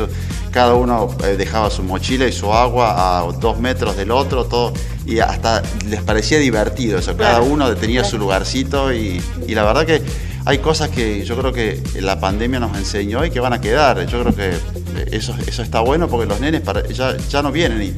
cada 0.52 0.76
uno 0.76 1.10
eh, 1.26 1.36
dejaba 1.36 1.70
su 1.72 1.84
mochila 1.84 2.26
y 2.26 2.32
su 2.32 2.54
agua 2.54 3.20
a 3.20 3.24
dos 3.34 3.60
metros 3.60 3.98
del 3.98 4.12
otro, 4.12 4.46
todo, 4.46 4.72
y 5.06 5.20
hasta 5.20 5.62
les 5.90 6.02
parecía 6.04 6.38
divertido 6.38 7.00
eso, 7.00 7.18
cada 7.18 7.42
uno 7.42 7.76
tenía 7.76 8.06
su 8.06 8.18
lugarcito 8.18 8.94
y, 8.94 9.22
y 9.46 9.56
la 9.56 9.64
verdad 9.64 9.86
que 9.86 10.02
hay 10.46 10.58
cosas 10.60 10.90
que 10.90 11.24
yo 11.24 11.38
creo 11.38 11.54
que 11.54 11.82
la 12.02 12.20
pandemia 12.20 12.60
nos 12.60 12.78
enseñó 12.78 13.24
y 13.26 13.32
que 13.32 13.40
van 13.40 13.54
a 13.54 13.62
quedar. 13.62 14.06
Yo 14.08 14.22
creo 14.22 14.36
que 14.36 14.54
eso, 15.16 15.36
está 15.48 15.80
bueno 15.80 16.08
porque 16.08 16.26
los 16.26 16.40
nenes 16.40 16.64
ya, 17.30 17.42
no 17.42 17.52
vienen. 17.52 17.82
Y 17.82 17.94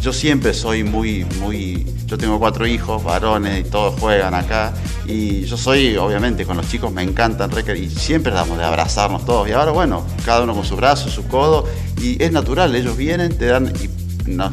yo 0.00 0.12
siempre 0.12 0.52
soy 0.52 0.84
muy, 0.84 1.24
muy. 1.40 1.86
Yo 2.06 2.18
tengo 2.18 2.38
cuatro 2.38 2.66
hijos, 2.66 3.02
varones, 3.02 3.66
y 3.66 3.70
todos 3.70 3.98
juegan 4.00 4.34
acá. 4.34 4.74
Y 5.06 5.44
yo 5.46 5.56
soy, 5.56 5.96
obviamente, 5.96 6.44
con 6.44 6.56
los 6.58 6.68
chicos 6.68 6.92
me 6.92 7.02
encantan, 7.02 7.50
y 7.76 7.88
siempre 7.88 8.32
damos 8.32 8.58
de 8.58 8.64
abrazarnos 8.64 9.24
todos. 9.24 9.48
Y 9.48 9.52
ahora, 9.52 9.72
bueno, 9.72 10.04
cada 10.24 10.42
uno 10.42 10.54
con 10.54 10.64
su 10.64 10.76
brazo, 10.76 11.08
su 11.08 11.26
codo. 11.26 11.66
Y 12.00 12.22
es 12.22 12.32
natural, 12.32 12.74
ellos 12.74 12.96
vienen, 12.96 13.36
te 13.36 13.46
dan. 13.46 13.72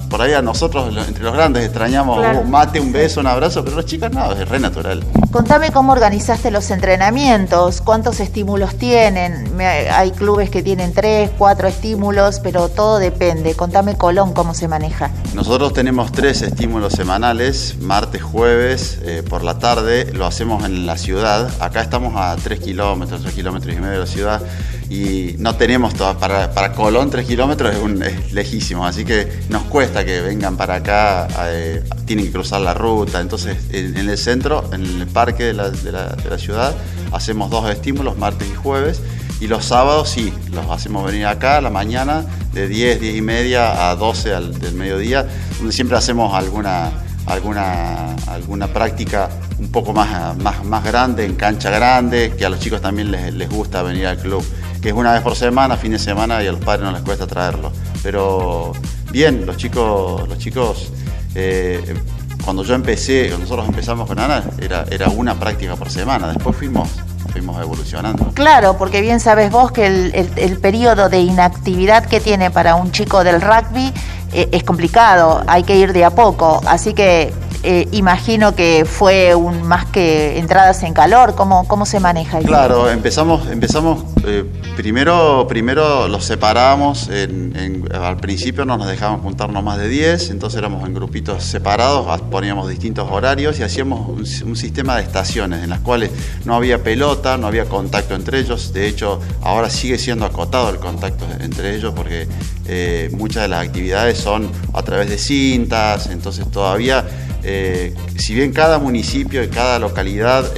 Por 0.09 0.21
ahí 0.21 0.33
a 0.33 0.41
nosotros, 0.41 0.95
entre 1.07 1.23
los 1.23 1.33
grandes, 1.33 1.65
extrañamos 1.65 2.23
un 2.43 2.49
mate, 2.49 2.79
un 2.79 2.91
beso, 2.91 3.19
un 3.19 3.27
abrazo, 3.27 3.63
pero 3.63 3.75
los 3.77 3.85
chicos 3.85 4.11
no, 4.11 4.31
es 4.31 4.47
re 4.47 4.59
natural. 4.59 5.03
Contame 5.31 5.71
cómo 5.71 5.91
organizaste 5.91 6.51
los 6.51 6.71
entrenamientos, 6.71 7.81
cuántos 7.81 8.19
estímulos 8.19 8.75
tienen. 8.75 9.59
Hay 9.59 10.11
clubes 10.11 10.49
que 10.49 10.63
tienen 10.63 10.93
tres, 10.93 11.29
cuatro 11.37 11.67
estímulos, 11.67 12.39
pero 12.39 12.69
todo 12.69 12.99
depende. 12.99 13.55
Contame 13.55 13.97
Colón 13.97 14.33
cómo 14.33 14.53
se 14.53 14.67
maneja. 14.67 15.11
Nosotros 15.33 15.73
tenemos 15.73 16.11
tres 16.11 16.41
estímulos 16.41 16.93
semanales, 16.93 17.75
martes, 17.79 18.21
jueves, 18.21 18.99
eh, 19.03 19.23
por 19.27 19.43
la 19.43 19.59
tarde. 19.59 20.11
Lo 20.13 20.25
hacemos 20.25 20.63
en 20.63 20.85
la 20.85 20.97
ciudad. 20.97 21.49
Acá 21.59 21.81
estamos 21.81 22.13
a 22.15 22.35
tres 22.37 22.59
kilómetros, 22.59 23.21
tres 23.21 23.33
kilómetros 23.33 23.73
y 23.73 23.77
medio 23.77 23.93
de 23.93 23.99
la 23.99 24.07
ciudad 24.07 24.41
y 24.89 25.35
no 25.39 25.55
tenemos 25.55 25.95
todo, 25.95 26.17
para, 26.17 26.53
para 26.53 26.71
Colón 26.73 27.09
3 27.09 27.25
kilómetros 27.25 27.75
es, 27.75 28.33
lejísimo, 28.33 28.85
así 28.85 29.03
que 29.03 29.27
nos 29.49 29.63
cuesta 29.63 30.05
que 30.05 30.21
vengan 30.21 30.57
para 30.57 30.75
acá, 30.75 31.27
eh, 31.47 31.83
tienen 32.05 32.25
que 32.25 32.31
cruzar 32.31 32.61
la 32.61 32.73
ruta, 32.73 33.19
entonces 33.19 33.57
en, 33.71 34.09
el 34.09 34.17
centro, 34.17 34.69
en 34.73 34.83
el 34.83 35.07
parque 35.07 35.45
de 35.45 35.53
la, 35.53 35.69
de, 35.69 35.91
la, 35.91 36.37
ciudad, 36.37 36.75
hacemos 37.11 37.49
dos 37.49 37.69
estímulos, 37.69 38.17
martes 38.17 38.47
y 38.51 38.55
jueves, 38.55 39.01
y 39.39 39.47
los 39.47 39.65
sábados 39.65 40.09
sí, 40.09 40.31
los 40.51 40.69
hacemos 40.69 41.05
venir 41.05 41.25
acá 41.25 41.57
a 41.57 41.61
la 41.61 41.69
mañana, 41.69 42.25
de 42.53 42.67
10, 42.67 43.01
10 43.01 43.15
y 43.15 43.21
media 43.21 43.89
a 43.89 43.95
12 43.95 44.33
al, 44.33 44.59
del 44.59 44.75
mediodía, 44.75 45.25
donde 45.57 45.73
siempre 45.73 45.97
hacemos 45.97 46.33
alguna, 46.35 46.91
alguna, 47.25 48.15
alguna 48.27 48.67
práctica 48.67 49.29
un 49.57 49.71
poco 49.71 49.93
más, 49.93 50.37
más, 50.37 50.63
más 50.63 50.83
grande, 50.83 51.25
en 51.25 51.35
cancha 51.35 51.69
grande, 51.69 52.33
que 52.37 52.45
a 52.45 52.49
los 52.49 52.59
chicos 52.59 52.81
también 52.81 53.11
les, 53.11 53.33
les 53.33 53.49
gusta 53.49 53.81
venir 53.81 54.05
al 54.07 54.17
club 54.17 54.45
que 54.85 54.89
es 54.89 54.95
una 54.95 55.13
vez 55.13 55.23
por 55.23 55.35
semana, 55.35 55.77
fin 55.77 55.93
de 55.93 55.97
semana, 55.97 56.43
y 56.43 56.47
a 56.47 56.51
los 56.51 56.61
padres 56.61 56.85
no 56.85 56.91
les 56.91 57.01
cuesta 57.01 57.25
traerlo. 57.25 57.71
Pero 58.03 58.71
bien, 59.09 59.43
los 59.43 59.57
chicos, 59.57 60.29
los 60.29 60.37
chicos 60.37 60.91
eh, 61.33 61.95
cuando 62.43 62.61
yo 62.61 62.75
empecé, 62.75 63.29
cuando 63.29 63.45
nosotros 63.45 63.67
empezamos 63.67 64.07
con 64.07 64.19
Ana, 64.19 64.43
era, 64.61 64.85
era 64.91 65.09
una 65.09 65.33
práctica 65.39 65.75
por 65.75 65.89
semana, 65.89 66.27
después 66.27 66.55
fuimos 66.55 66.87
fuimos 67.31 67.59
evolucionando. 67.59 68.27
Claro, 68.35 68.77
porque 68.77 69.01
bien 69.01 69.19
sabes 69.19 69.49
vos 69.49 69.71
que 69.71 69.87
el, 69.87 70.29
el, 70.35 70.59
periodo 70.59 71.09
de 71.09 71.19
inactividad 71.19 72.05
que 72.05 72.19
tiene 72.19 72.51
para 72.51 72.75
un 72.75 72.91
chico 72.91 73.23
del 73.23 73.41
rugby 73.41 73.91
eh, 74.33 74.49
es 74.51 74.63
complicado, 74.63 75.43
hay 75.47 75.63
que 75.63 75.77
ir 75.77 75.93
de 75.93 76.05
a 76.05 76.11
poco, 76.11 76.61
así 76.67 76.93
que 76.93 77.33
eh, 77.63 77.87
imagino 77.91 78.53
que 78.53 78.85
fue 78.85 79.33
un 79.33 79.63
más 79.63 79.85
que 79.87 80.37
entradas 80.37 80.83
en 80.83 80.93
calor, 80.93 81.33
¿cómo, 81.33 81.67
cómo 81.67 81.87
se 81.87 81.99
maneja 81.99 82.37
eso? 82.37 82.47
Claro, 82.47 82.91
empezamos, 82.91 83.47
empezamos 83.47 84.14
eh, 84.27 84.45
primero, 84.75 85.45
primero 85.47 86.07
los 86.07 86.25
separábamos, 86.25 87.09
al 87.09 88.17
principio 88.17 88.65
no 88.65 88.77
nos 88.77 88.87
dejaban 88.87 89.19
juntarnos 89.19 89.63
más 89.63 89.77
de 89.77 89.87
10, 89.87 90.31
entonces 90.31 90.57
éramos 90.57 90.85
en 90.87 90.93
grupitos 90.93 91.43
separados, 91.43 92.21
poníamos 92.31 92.69
distintos 92.69 93.09
horarios 93.09 93.59
y 93.59 93.63
hacíamos 93.63 94.09
un, 94.09 94.55
sistema 94.55 94.97
de 94.97 95.03
estaciones 95.03 95.63
en 95.63 95.69
las 95.69 95.79
cuales 95.79 96.11
no 96.45 96.55
había 96.55 96.83
pelota, 96.83 97.37
no 97.37 97.47
había 97.47 97.65
contacto 97.65 98.15
entre 98.15 98.39
ellos, 98.39 98.73
de 98.73 98.87
hecho 98.87 99.19
ahora 99.41 99.69
sigue 99.69 99.97
siendo 99.97 100.25
acotado 100.25 100.69
el 100.69 100.77
contacto 100.77 101.25
entre 101.39 101.75
ellos 101.75 101.93
porque 101.95 102.27
eh, 102.67 103.09
muchas 103.13 103.43
de 103.43 103.49
las 103.49 103.65
actividades 103.65 104.17
son 104.17 104.49
a 104.73 104.81
través 104.81 105.09
de 105.09 105.17
cintas, 105.17 106.07
entonces 106.07 106.49
todavía 106.49 107.05
eh, 107.43 107.93
si 108.17 108.33
bien 108.33 108.51
cada 108.51 108.79
municipio 108.79 109.43
y 109.43 109.49
cada 109.49 109.77
localidad 109.77 110.51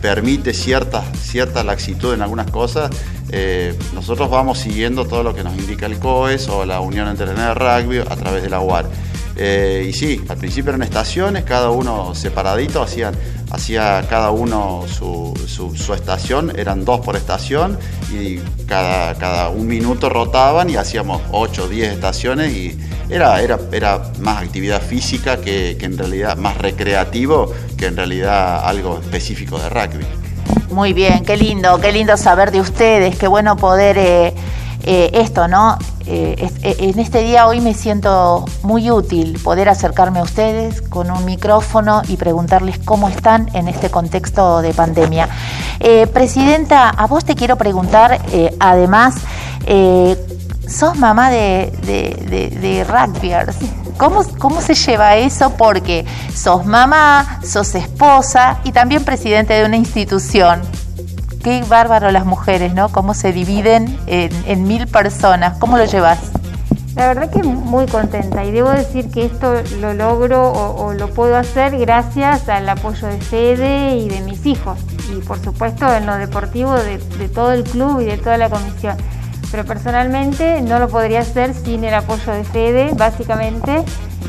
permite 0.00 0.54
cierta, 0.54 1.04
cierta 1.20 1.62
laxitud 1.62 2.14
en 2.14 2.22
algunas 2.22 2.50
cosas, 2.50 2.90
eh, 3.30 3.76
nosotros 3.94 4.28
vamos 4.30 4.58
siguiendo 4.58 5.06
todo 5.06 5.22
lo 5.22 5.34
que 5.34 5.44
nos 5.44 5.56
indica 5.56 5.86
el 5.86 5.98
COES 5.98 6.48
o 6.48 6.64
la 6.64 6.80
Unión 6.80 7.08
Internacional 7.08 7.54
de 7.54 7.82
Rugby 7.82 7.98
a 7.98 8.16
través 8.16 8.42
de 8.42 8.50
la 8.50 8.60
UAR. 8.60 8.86
y 9.36 9.92
sí, 9.92 10.20
al 10.28 10.36
principio 10.36 10.70
eran 10.70 10.82
estaciones, 10.82 11.44
cada 11.44 11.70
uno 11.70 12.14
separadito, 12.14 12.82
hacían, 12.82 13.14
hacía 13.50 14.04
cada 14.08 14.30
uno 14.30 14.84
su, 14.88 15.34
estación, 15.94 16.52
eran 16.58 16.84
dos 16.84 17.00
por 17.00 17.16
estación 17.16 17.78
y 18.12 18.38
cada, 18.66 19.14
cada 19.16 19.48
un 19.48 19.66
minuto 19.66 20.08
rotaban 20.08 20.68
y 20.70 20.76
hacíamos 20.76 21.22
8 21.32 21.64
o 21.64 21.68
10 21.68 21.92
estaciones 21.92 22.52
y 22.52 22.78
era, 23.10 23.40
era, 23.42 23.58
era 23.72 24.12
más 24.20 24.42
actividad 24.42 24.80
física 24.80 25.40
que, 25.40 25.76
en 25.80 25.98
realidad, 25.98 26.36
más 26.36 26.56
recreativo 26.56 27.52
que 27.76 27.86
en 27.86 27.96
realidad 27.96 28.64
algo 28.64 29.00
específico 29.00 29.58
de 29.58 29.68
rugby. 29.68 30.19
Muy 30.70 30.92
bien, 30.92 31.24
qué 31.24 31.36
lindo, 31.36 31.80
qué 31.80 31.92
lindo 31.92 32.16
saber 32.16 32.52
de 32.52 32.60
ustedes, 32.60 33.16
qué 33.16 33.26
bueno 33.26 33.56
poder 33.56 33.98
eh, 33.98 34.34
eh, 34.84 35.10
esto, 35.14 35.48
¿no? 35.48 35.76
Eh, 36.06 36.48
en 36.62 36.98
este 36.98 37.22
día 37.22 37.46
hoy 37.46 37.60
me 37.60 37.74
siento 37.74 38.44
muy 38.62 38.90
útil 38.90 39.38
poder 39.42 39.68
acercarme 39.68 40.20
a 40.20 40.22
ustedes 40.22 40.80
con 40.80 41.10
un 41.10 41.24
micrófono 41.24 42.02
y 42.08 42.16
preguntarles 42.16 42.78
cómo 42.78 43.08
están 43.08 43.50
en 43.54 43.68
este 43.68 43.90
contexto 43.90 44.62
de 44.62 44.72
pandemia. 44.72 45.28
Presidenta, 46.12 46.90
a 46.90 47.06
vos 47.06 47.24
te 47.24 47.34
quiero 47.34 47.56
preguntar, 47.56 48.20
además, 48.58 49.16
sos 50.68 50.96
mamá 50.96 51.30
de, 51.30 51.72
de, 51.82 52.58
de, 52.60 52.84
rugbyers. 52.84 53.56
¿Cómo, 54.00 54.24
¿Cómo 54.38 54.62
se 54.62 54.72
lleva 54.72 55.16
eso? 55.16 55.50
Porque 55.58 56.06
sos 56.34 56.64
mamá, 56.64 57.38
sos 57.44 57.74
esposa 57.74 58.58
y 58.64 58.72
también 58.72 59.04
presidente 59.04 59.52
de 59.52 59.66
una 59.66 59.76
institución. 59.76 60.62
Qué 61.44 61.62
bárbaro 61.68 62.10
las 62.10 62.24
mujeres, 62.24 62.72
¿no? 62.72 62.88
Cómo 62.88 63.12
se 63.12 63.34
dividen 63.34 63.98
en, 64.06 64.66
mil 64.66 64.86
personas. 64.86 65.58
¿Cómo 65.58 65.76
lo 65.76 65.84
llevas? 65.84 66.18
La 66.96 67.08
verdad 67.08 67.30
que 67.30 67.42
muy 67.42 67.84
contenta 67.84 68.42
y 68.42 68.52
debo 68.52 68.70
decir 68.70 69.10
que 69.10 69.26
esto 69.26 69.56
lo 69.82 69.92
logro 69.92 70.50
o, 70.50 70.94
lo 70.94 71.10
puedo 71.10 71.36
hacer 71.36 71.76
gracias 71.76 72.48
al 72.48 72.66
apoyo 72.70 73.06
de 73.06 73.18
Fede 73.18 73.98
y 73.98 74.08
de 74.08 74.22
mis 74.22 74.46
hijos 74.46 74.78
y 75.14 75.20
por 75.20 75.44
supuesto 75.44 75.94
en 75.94 76.06
lo 76.06 76.16
deportivo 76.16 76.72
de 76.74 77.28
todo 77.28 77.52
el 77.52 77.64
club 77.64 78.00
y 78.00 78.06
de 78.06 78.16
toda 78.16 78.38
la 78.38 78.48
comisión 78.48 78.96
pero 79.50 79.64
personalmente 79.64 80.60
no 80.62 80.78
lo 80.78 80.88
podría 80.88 81.20
hacer 81.20 81.54
sin 81.54 81.84
el 81.84 81.94
apoyo 81.94 82.32
de 82.32 82.44
Fede, 82.44 82.90
básicamente, 82.96 83.84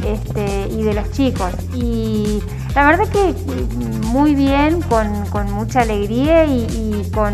este, 0.05 0.67
y 0.69 0.83
de 0.83 0.93
los 0.93 1.11
chicos. 1.11 1.51
Y 1.73 2.41
la 2.75 2.85
verdad 2.85 3.07
que 3.07 3.33
muy 4.07 4.35
bien, 4.35 4.81
con, 4.81 5.51
mucha 5.53 5.81
alegría 5.81 6.45
y, 6.45 7.09
con, 7.13 7.33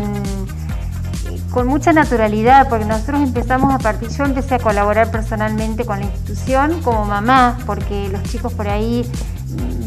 con 1.50 1.66
mucha 1.66 1.92
naturalidad, 1.92 2.68
porque 2.68 2.84
nosotros 2.84 3.22
empezamos 3.22 3.74
a 3.74 3.78
partir, 3.78 4.08
yo 4.10 4.24
empecé 4.24 4.56
a 4.56 4.58
colaborar 4.58 5.10
personalmente 5.10 5.84
con 5.84 6.00
la 6.00 6.06
institución 6.06 6.82
como 6.82 7.04
mamá, 7.04 7.58
porque 7.66 8.08
los 8.10 8.22
chicos 8.24 8.52
por 8.52 8.68
ahí 8.68 9.10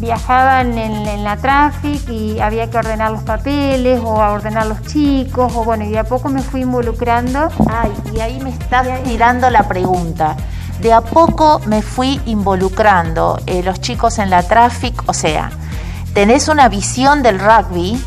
viajaban 0.01 0.77
en, 0.77 1.23
la 1.23 1.37
traffic 1.37 2.09
y 2.09 2.39
había 2.39 2.69
que 2.69 2.77
ordenar 2.77 3.11
los 3.11 3.21
papeles 3.21 4.01
o 4.03 4.19
a 4.19 4.31
ordenar 4.31 4.65
los 4.65 4.81
chicos 4.81 5.53
o 5.55 5.63
bueno, 5.63 5.85
y 5.85 5.89
de 5.89 5.99
a 5.99 6.03
poco 6.03 6.29
me 6.29 6.41
fui 6.41 6.61
involucrando. 6.61 7.49
Ay, 7.69 7.91
y 8.13 8.19
ahí 8.19 8.41
me 8.41 8.49
está 8.49 8.83
tirando 9.03 9.49
la 9.51 9.67
pregunta. 9.67 10.35
De 10.81 10.91
a 10.91 11.01
poco 11.01 11.61
me 11.67 11.83
fui 11.83 12.19
involucrando 12.25 13.39
eh, 13.45 13.61
los 13.61 13.79
chicos 13.79 14.17
en 14.17 14.31
la 14.31 14.41
traffic, 14.41 15.03
o 15.05 15.13
sea, 15.13 15.51
tenés 16.15 16.47
una 16.47 16.67
visión 16.67 17.21
del 17.21 17.39
rugby 17.39 18.03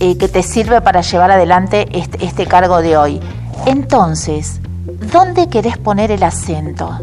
eh, 0.00 0.18
que 0.18 0.26
te 0.26 0.42
sirve 0.42 0.80
para 0.80 1.02
llevar 1.02 1.30
adelante 1.30 1.86
este, 1.92 2.24
este 2.24 2.46
cargo 2.46 2.82
de 2.82 2.96
hoy. 2.96 3.20
Entonces, 3.66 4.60
¿dónde 5.12 5.48
querés 5.48 5.78
poner 5.78 6.10
el 6.10 6.24
acento? 6.24 6.98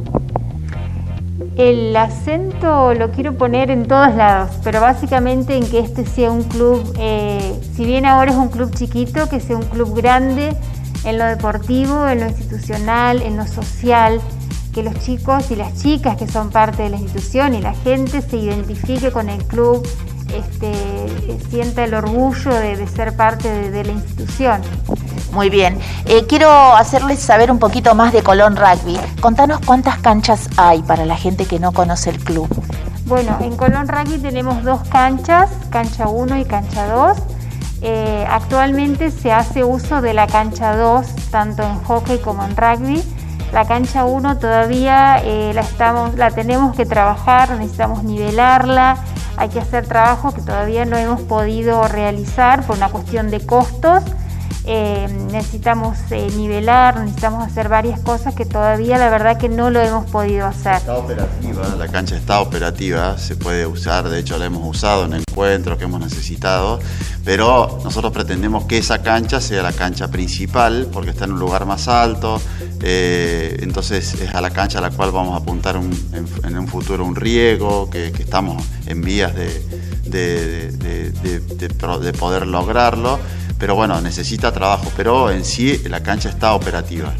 El 1.58 1.96
acento 1.96 2.94
lo 2.94 3.12
quiero 3.12 3.38
poner 3.38 3.72
en 3.72 3.88
todos 3.88 4.14
lados, 4.14 4.52
pero 4.62 4.82
básicamente 4.82 5.56
en 5.56 5.66
que 5.66 5.80
este 5.80 6.06
sea 6.06 6.30
un 6.30 6.44
club, 6.44 6.94
eh, 7.00 7.58
si 7.74 7.86
bien 7.86 8.06
ahora 8.06 8.32
es 8.32 8.38
un 8.38 8.50
club 8.50 8.72
chiquito, 8.76 9.30
que 9.30 9.40
sea 9.40 9.56
un 9.56 9.64
club 9.64 9.96
grande 9.96 10.54
en 11.06 11.18
lo 11.18 11.24
deportivo, 11.24 12.10
en 12.10 12.20
lo 12.20 12.28
institucional, 12.28 13.22
en 13.22 13.38
lo 13.38 13.48
social, 13.48 14.20
que 14.74 14.84
los 14.84 15.00
chicos 15.00 15.50
y 15.50 15.56
las 15.56 15.82
chicas 15.82 16.18
que 16.18 16.28
son 16.28 16.50
parte 16.50 16.84
de 16.84 16.90
la 16.90 16.98
institución 16.98 17.54
y 17.54 17.62
la 17.62 17.74
gente 17.74 18.22
se 18.22 18.36
identifique 18.36 19.12
con 19.12 19.30
el 19.30 19.42
club, 19.46 19.88
este, 20.34 20.74
sienta 21.50 21.84
el 21.84 21.94
orgullo 21.94 22.54
de, 22.54 22.88
ser 22.88 23.16
parte 23.16 23.70
de, 23.72 23.84
la 23.84 23.92
institución. 23.92 24.62
Muy 25.32 25.50
bien. 25.50 25.78
Eh, 26.06 26.26
quiero 26.28 26.50
hacerles 26.76 27.20
saber 27.20 27.52
un 27.52 27.60
poquito 27.60 27.96
más 27.96 28.14
de 28.14 28.24
Colón 28.24 28.56
Rugby. 28.56 28.98
Contanos 29.22 29.60
cuántas 29.66 29.98
canchas 30.00 30.50
hay 30.58 30.82
para 30.82 31.06
la 31.06 31.18
gente 31.18 31.46
que 31.46 31.60
no 31.60 31.72
conoce 31.72 32.10
el 32.10 32.20
club. 32.20 32.50
Bueno, 33.06 33.38
en 33.42 33.56
Colón 33.56 33.88
Rugby 33.88 34.18
tenemos 34.18 34.64
dos 34.64 34.82
canchas, 34.90 35.52
cancha 35.70 36.08
1 36.08 36.40
y 36.40 36.46
cancha 36.46 36.88
2. 36.88 37.18
Eh, 37.82 38.26
actualmente 38.28 39.12
se 39.12 39.32
hace 39.32 39.64
uso 39.64 40.02
de 40.02 40.14
la 40.14 40.26
cancha 40.26 40.76
2, 40.76 41.06
tanto 41.30 41.62
en 41.62 41.84
hockey 41.84 42.18
como 42.18 42.44
en 42.44 42.56
rugby. 42.56 43.04
La 43.54 43.66
cancha 43.66 44.06
1 44.06 44.40
todavía 44.40 45.22
eh, 45.24 45.52
la, 45.54 45.62
estamos, 45.62 46.16
la 46.16 46.32
tenemos 46.32 46.76
que 46.76 46.86
trabajar, 46.86 47.52
necesitamos 47.52 48.04
nivelarla, 48.04 48.98
hay 49.38 49.50
que 49.50 49.60
hacer 49.60 49.88
trabajos 49.88 50.34
que 50.34 50.42
todavía 50.42 50.86
no 50.86 50.98
hemos 50.98 51.22
podido 51.22 51.88
realizar 51.88 52.66
por 52.66 52.78
una 52.78 52.90
cuestión 52.90 53.30
de 53.30 53.46
costos. 53.46 54.04
Eh, 54.68 55.08
necesitamos 55.32 55.96
eh, 56.10 56.28
nivelar, 56.36 57.00
necesitamos 57.00 57.46
hacer 57.46 57.70
varias 57.70 58.00
cosas 58.00 58.34
que 58.34 58.46
todavía 58.46 58.98
la 58.98 59.10
verdad 59.10 59.38
que 59.38 59.48
no 59.48 59.70
lo 59.70 59.80
hemos 59.80 60.10
podido 60.10 60.48
hacer. 60.48 60.78
Está 60.78 60.98
operativa, 60.98 61.76
la 61.78 61.88
cancha 61.88 62.16
está 62.16 62.40
operativa, 62.40 63.16
se 63.20 63.36
puede 63.36 63.68
usar, 63.68 64.10
de 64.10 64.20
hecho 64.20 64.40
la 64.40 64.46
hemos 64.46 64.68
usado 64.68 65.06
en 65.06 65.14
encuentros 65.14 65.78
que 65.78 65.84
hemos 65.84 66.00
necesitado, 66.00 66.80
pero 67.24 67.80
nosotros 67.84 68.12
pretendemos 68.12 68.66
que 68.66 68.80
esa 68.80 69.04
cancha 69.04 69.40
sea 69.40 69.62
la 69.62 69.72
cancha 69.72 70.08
principal 70.08 70.88
porque 70.92 71.12
está 71.12 71.26
en 71.26 71.34
un 71.34 71.40
lugar 71.40 71.68
más 71.68 71.88
alto, 71.88 72.42
eh, 72.82 73.58
entonces 73.62 74.16
es 74.16 74.34
a 74.34 74.42
la 74.42 74.50
cancha 74.50 74.80
a 74.80 74.82
la 74.82 74.90
cual 74.90 75.12
vamos 75.12 75.34
a 75.34 75.44
apuntar 75.44 75.76
en, 75.76 76.58
un 76.58 76.68
futuro 76.68 77.06
un 77.06 77.16
riego, 77.16 77.88
que, 77.92 78.08
estamos 78.08 78.64
en 78.88 79.02
vías 79.02 79.36
de, 79.36 79.62
de, 80.10 82.14
poder 82.14 82.48
lograrlo, 82.48 83.20
pero 83.58 83.76
bueno, 83.76 84.00
necesita 84.02 84.52
trabajo, 84.52 84.92
pero 84.96 85.32
en 85.32 85.46
sí 85.46 85.82
la 85.90 86.02
cancha 86.04 86.30
está 86.30 86.54
operativa. 86.54 87.14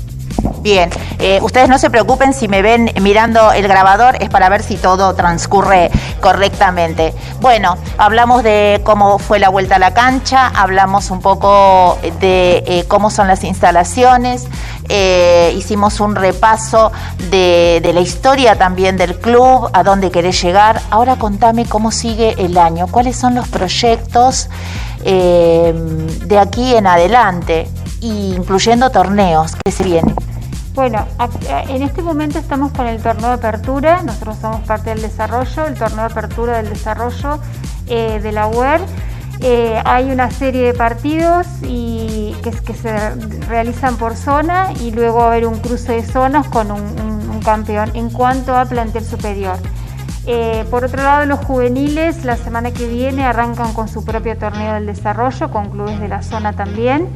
Bien, 0.66 0.90
eh, 1.20 1.40
ustedes 1.44 1.70
no 1.70 1.78
se 1.78 1.92
preocupen 1.92 2.34
si 2.34 2.48
me 2.48 2.64
ven 2.64 2.92
mirando 3.00 3.52
el 3.52 3.68
grabador, 3.68 4.18
es 4.20 4.30
para 4.30 4.50
ver 4.50 4.64
si 4.64 4.78
todo 4.78 5.14
transcurre 5.14 5.92
correctamente. 6.22 7.14
Bueno, 7.40 7.78
hablamos 8.00 8.42
de 8.42 8.82
cómo 8.84 9.20
fue 9.20 9.38
la 9.38 9.50
vuelta 9.50 9.76
a 9.76 9.80
la 9.80 9.94
cancha, 9.94 10.48
hablamos 10.48 11.12
un 11.12 11.22
poco 11.22 12.00
de 12.20 12.64
eh, 12.66 12.86
cómo 12.88 13.12
son 13.12 13.28
las 13.28 13.44
instalaciones, 13.44 14.48
eh, 14.90 15.54
hicimos 15.56 16.00
un 16.00 16.16
repaso 16.16 16.92
de, 17.30 17.80
de, 17.84 17.94
la 17.94 18.02
historia 18.02 18.56
también 18.56 18.98
del 18.98 19.20
club, 19.20 19.70
a 19.72 19.84
dónde 19.84 20.10
querés 20.10 20.42
llegar. 20.42 20.82
Ahora 20.90 21.16
contame 21.18 21.66
cómo 21.66 21.92
sigue 21.92 22.34
el 22.40 22.58
año, 22.58 22.88
cuáles 22.88 23.16
son 23.16 23.36
los 23.36 23.48
proyectos 23.48 24.50
de 25.06 26.40
aquí 26.40 26.76
en 26.76 26.88
adelante, 26.88 27.68
incluyendo 28.06 28.90
torneos 28.90 29.56
que 29.64 29.72
se 29.72 29.84
vienen. 29.84 30.16
Bueno, 30.76 31.06
en 31.70 31.84
este 31.84 32.02
momento 32.02 32.38
estamos 32.38 32.74
con 32.74 32.86
el 32.86 33.02
torneo 33.02 33.30
de 33.30 33.36
apertura, 33.36 34.02
nosotros 34.04 34.38
somos 34.42 34.60
parte 34.62 34.90
del 34.90 35.02
desarrollo, 35.02 35.68
el 35.68 35.76
torneo 35.76 36.00
de 36.00 36.12
apertura 36.12 36.58
del 36.58 36.68
desarrollo 36.68 37.40
eh, 37.88 38.20
de 38.22 38.32
la 38.34 38.48
UER. 38.48 38.82
Eh, 39.40 39.82
hay 39.86 40.12
una 40.12 40.32
serie 40.32 40.64
de 40.64 40.74
partidos 40.74 41.48
y 41.62 42.36
que, 42.44 42.74
se 42.74 43.16
realizan 43.48 43.96
por 43.96 44.16
zona 44.16 44.74
y 44.82 44.92
luego 44.92 45.20
va 45.20 45.24
a 45.24 45.28
haber 45.28 45.48
un 45.48 45.60
cruce 45.60 45.94
de 45.94 46.04
zonas 46.04 46.48
con 46.48 46.72
un, 46.72 47.40
campeón 47.44 47.92
en 47.94 48.10
cuanto 48.10 48.58
a 48.58 48.66
plantel 48.66 49.06
superior. 49.06 49.58
Eh, 50.26 50.66
por 50.72 50.84
otro 50.84 51.04
lado, 51.04 51.26
los 51.28 51.40
juveniles 51.46 52.26
la 52.26 52.38
semana 52.38 52.72
que 52.72 52.88
viene 52.88 53.24
arrancan 53.24 53.72
con 53.74 53.88
su 53.88 54.04
propio 54.04 54.36
torneo 54.36 54.74
del 54.74 54.88
desarrollo, 54.88 55.52
con 55.52 55.70
clubes 55.70 56.00
de 56.00 56.08
la 56.08 56.24
zona 56.24 56.54
también. 56.54 57.08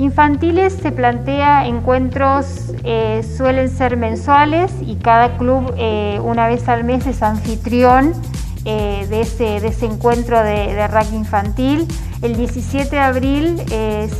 Infantiles 0.00 0.72
se 0.72 0.92
plantea 0.92 1.66
encuentros, 1.66 2.72
eh, 2.84 3.22
suelen 3.36 3.68
ser 3.68 3.98
mensuales 3.98 4.72
y 4.80 4.96
cada 4.96 5.36
club 5.36 5.74
eh, 5.76 6.18
una 6.24 6.48
vez 6.48 6.66
al 6.70 6.84
mes 6.84 7.06
es 7.06 7.22
anfitrión 7.22 8.14
eh, 8.64 9.06
de, 9.10 9.20
ese, 9.20 9.60
de, 9.60 9.68
ese, 9.68 9.84
encuentro 9.84 10.42
de, 10.42 10.86
rugby 10.88 11.16
infantil. 11.16 11.86
El 12.22 12.34
17 12.34 12.88
de 12.88 12.98
abril, 12.98 13.62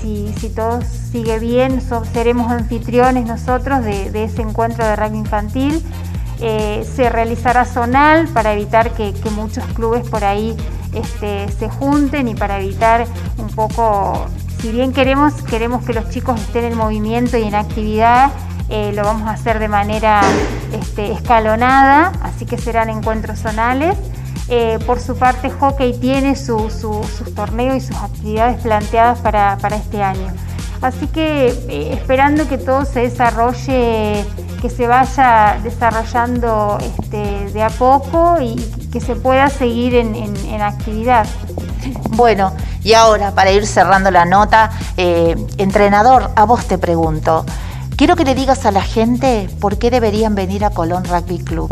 si, 0.03 0.31
si, 0.39 0.51
todo 0.51 0.81
sigue 0.83 1.39
bien, 1.39 1.81
seremos 2.13 2.53
anfitriones 2.53 3.27
nosotros 3.27 3.83
de, 3.83 4.25
ese 4.25 4.43
encuentro 4.43 4.85
de 4.85 4.97
rugby 4.97 5.17
infantil. 5.17 5.83
se 6.39 7.09
realizará 7.09 7.65
zonal 7.65 8.29
para 8.29 8.53
evitar 8.53 8.91
que, 8.91 9.15
muchos 9.35 9.65
clubes 9.73 10.07
por 10.11 10.25
ahí 10.25 10.55
este, 10.93 11.49
se 11.53 11.71
junten 11.71 12.29
y 12.29 12.35
para 12.35 12.61
evitar 12.61 13.07
un 13.39 13.49
poco 13.49 14.27
si 14.61 14.73
bien 14.73 14.93
queremos, 14.93 15.35
queremos 15.43 15.85
que 15.85 15.95
los 15.95 16.11
chicos 16.11 16.39
estén 16.41 16.65
en 16.65 16.77
movimiento 16.77 17.39
y 17.39 17.45
en 17.45 17.55
actividad, 17.55 18.31
eh, 18.69 18.93
lo 18.95 19.03
vamos 19.03 19.27
a 19.27 19.33
hacer 19.33 19.59
de 19.59 19.69
manera 19.69 20.21
este, 20.73 21.13
escalonada, 21.13 22.13
así 22.23 22.45
que 22.45 22.59
serán 22.59 22.91
encuentros 22.91 23.39
zonales. 23.39 23.97
Eh, 24.49 24.79
por 24.87 25.01
su 25.01 25.17
parte, 25.17 25.49
Hockey 25.49 25.99
tiene 25.99 26.37
sus 26.37 26.85
torneos 27.35 27.77
y 27.77 27.81
sus 27.81 27.97
actividades 27.97 28.61
planteadas 28.61 29.21
para, 29.21 29.57
este 29.75 30.03
año. 30.03 30.27
Así 30.83 31.07
que 31.07 31.49
eh, 31.69 31.93
esperando 31.95 32.49
que 32.49 32.59
todo 32.59 32.85
se 32.85 33.01
desarrolle, 33.01 34.25
que 34.61 34.69
se 34.69 34.87
vaya 34.87 35.59
desarrollando 35.63 36.79
este, 36.81 37.51
de 37.51 37.63
a 37.63 37.71
poco 37.71 38.41
y 38.41 38.57
que 38.93 39.01
se 39.01 39.15
pueda 39.17 39.49
seguir 39.49 39.95
en, 39.95 40.15
en 40.15 40.61
actividad. 40.61 41.27
Bueno, 42.11 42.53
y 42.85 42.93
ahora, 42.95 43.35
para 43.35 43.53
ir 43.53 43.67
cerrando 43.67 44.11
la 44.11 44.25
nota, 44.25 44.71
eh, 44.97 45.37
entrenador, 45.59 46.31
a 46.37 46.45
vos 46.45 46.67
te 46.67 46.79
pregunto, 46.79 47.45
quiero 47.97 48.17
que 48.17 48.25
le 48.25 48.35
digas 48.35 48.67
a 48.67 48.71
la 48.71 48.83
gente 48.83 49.49
por 49.61 49.79
qué 49.79 49.91
deberían 49.91 50.35
venir 50.35 50.65
a 50.65 50.71
Colón 50.71 51.05
Rugby 51.05 51.39
Club. 51.39 51.71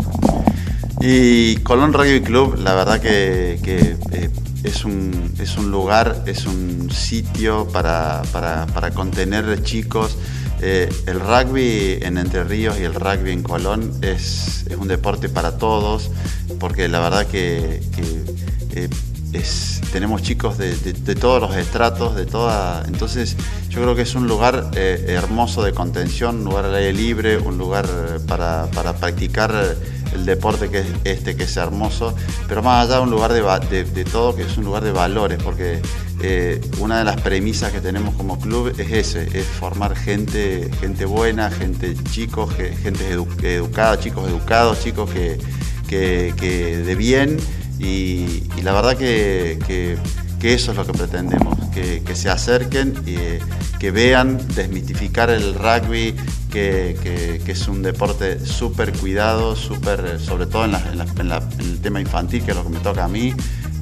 Y 1.01 1.55
Colón 1.57 1.93
Rugby 1.93 2.21
Club, 2.21 2.57
la 2.57 2.73
verdad 2.73 2.99
que, 2.99 3.59
eh, 3.63 4.29
es, 4.63 4.83
un, 4.83 5.33
es 5.39 5.57
un 5.57 5.71
lugar, 5.71 6.23
es 6.25 6.45
un 6.45 6.89
sitio 6.91 7.67
para, 7.67 8.21
contener 8.93 9.63
chicos. 9.63 10.17
Eh, 10.61 10.89
el 11.07 11.21
rugby 11.21 11.99
en 12.01 12.17
Entre 12.17 12.43
Ríos 12.43 12.77
y 12.77 12.83
el 12.83 12.93
rugby 12.93 13.31
en 13.31 13.43
Colón 13.43 13.93
es, 14.01 14.65
un 14.77 14.89
deporte 14.89 15.29
para 15.29 15.57
todos, 15.57 16.11
porque 16.59 16.89
la 16.89 16.99
verdad 16.99 17.27
que, 17.27 17.81
tenemos 19.91 20.21
chicos 20.23 20.57
de, 20.57 20.73
todos 21.15 21.41
los 21.41 21.55
estratos, 21.55 22.15
de 22.15 22.25
toda. 22.25 22.83
Entonces, 22.87 23.35
yo 23.69 23.81
creo 23.81 23.95
que 23.95 24.01
es 24.01 24.15
un 24.15 24.27
lugar 24.27 24.71
eh, 24.75 25.05
hermoso 25.07 25.63
de 25.63 25.73
contención, 25.73 26.37
un 26.37 26.45
lugar 26.45 26.65
al 26.65 26.75
aire 26.75 26.93
libre, 26.93 27.37
un 27.37 27.57
lugar 27.57 27.85
eh, 27.87 28.19
para, 28.27 28.67
practicar 28.99 29.53
el 30.13 30.25
deporte 30.25 30.69
que 30.69 30.79
es 30.79 30.87
este, 31.03 31.35
que 31.35 31.43
es 31.43 31.57
hermoso, 31.57 32.15
pero 32.47 32.63
más 32.63 32.87
allá 32.87 33.01
un 33.01 33.11
lugar 33.11 33.31
de, 33.31 34.05
todo, 34.05 34.35
que 34.35 34.43
es 34.43 34.57
un 34.57 34.65
lugar 34.65 34.83
de 34.83 34.91
valores, 34.91 35.41
porque 35.43 35.79
eh, 36.21 36.59
una 36.79 36.97
de 36.99 37.05
las 37.05 37.21
premisas 37.21 37.71
que 37.71 37.81
tenemos 37.81 38.15
como 38.15 38.39
club 38.39 38.73
es 38.79 38.91
ese, 38.91 39.37
es 39.37 39.45
formar 39.45 39.95
gente, 39.95 40.69
gente 40.81 41.05
buena, 41.05 41.51
gente 41.51 41.95
chicos, 42.11 42.51
gente 42.55 43.11
educada, 43.43 43.99
chicos 43.99 44.27
educados, 44.27 44.83
chicos 44.83 45.09
que, 45.11 45.37
que 45.87 46.83
de 46.85 46.95
bien 46.95 47.37
y, 47.79 48.43
la 48.61 48.73
verdad 48.73 48.97
que, 48.97 49.97
eso 50.41 50.71
es 50.71 50.77
lo 50.77 50.85
que 50.85 50.93
pretendemos, 50.93 51.57
que, 51.73 52.15
se 52.15 52.29
acerquen 52.29 52.93
y 53.05 53.17
que 53.79 53.91
vean, 53.91 54.37
desmitificar 54.55 55.29
el 55.29 55.55
rugby, 55.55 56.15
que, 56.51 57.41
es 57.47 57.67
un 57.67 57.81
deporte 57.81 58.45
súper 58.45 58.91
cuidado, 58.93 59.55
súper, 59.55 60.19
sobre 60.19 60.45
todo 60.45 60.65
en, 60.65 60.75
el 60.75 61.79
tema 61.79 62.01
infantil, 62.01 62.43
que 62.43 62.51
es 62.51 62.57
lo 62.57 62.63
que 62.63 62.69
me 62.69 62.79
toca 62.79 63.05
a 63.05 63.07
mí, 63.07 63.33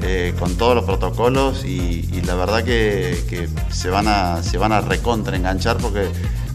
eh, 0.02 0.34
con 0.38 0.56
todos 0.56 0.76
los 0.76 0.86
protocolos. 0.86 1.66
Y, 1.66 2.22
la 2.26 2.36
verdad 2.36 2.64
que, 2.64 3.50
se 3.72 3.89
van 3.89 4.08
a, 4.08 4.43
se 4.43 4.58
van 4.58 4.72
a 4.72 4.82
recontra 4.82 5.36
enganchar 5.36 5.78
porque 5.78 6.08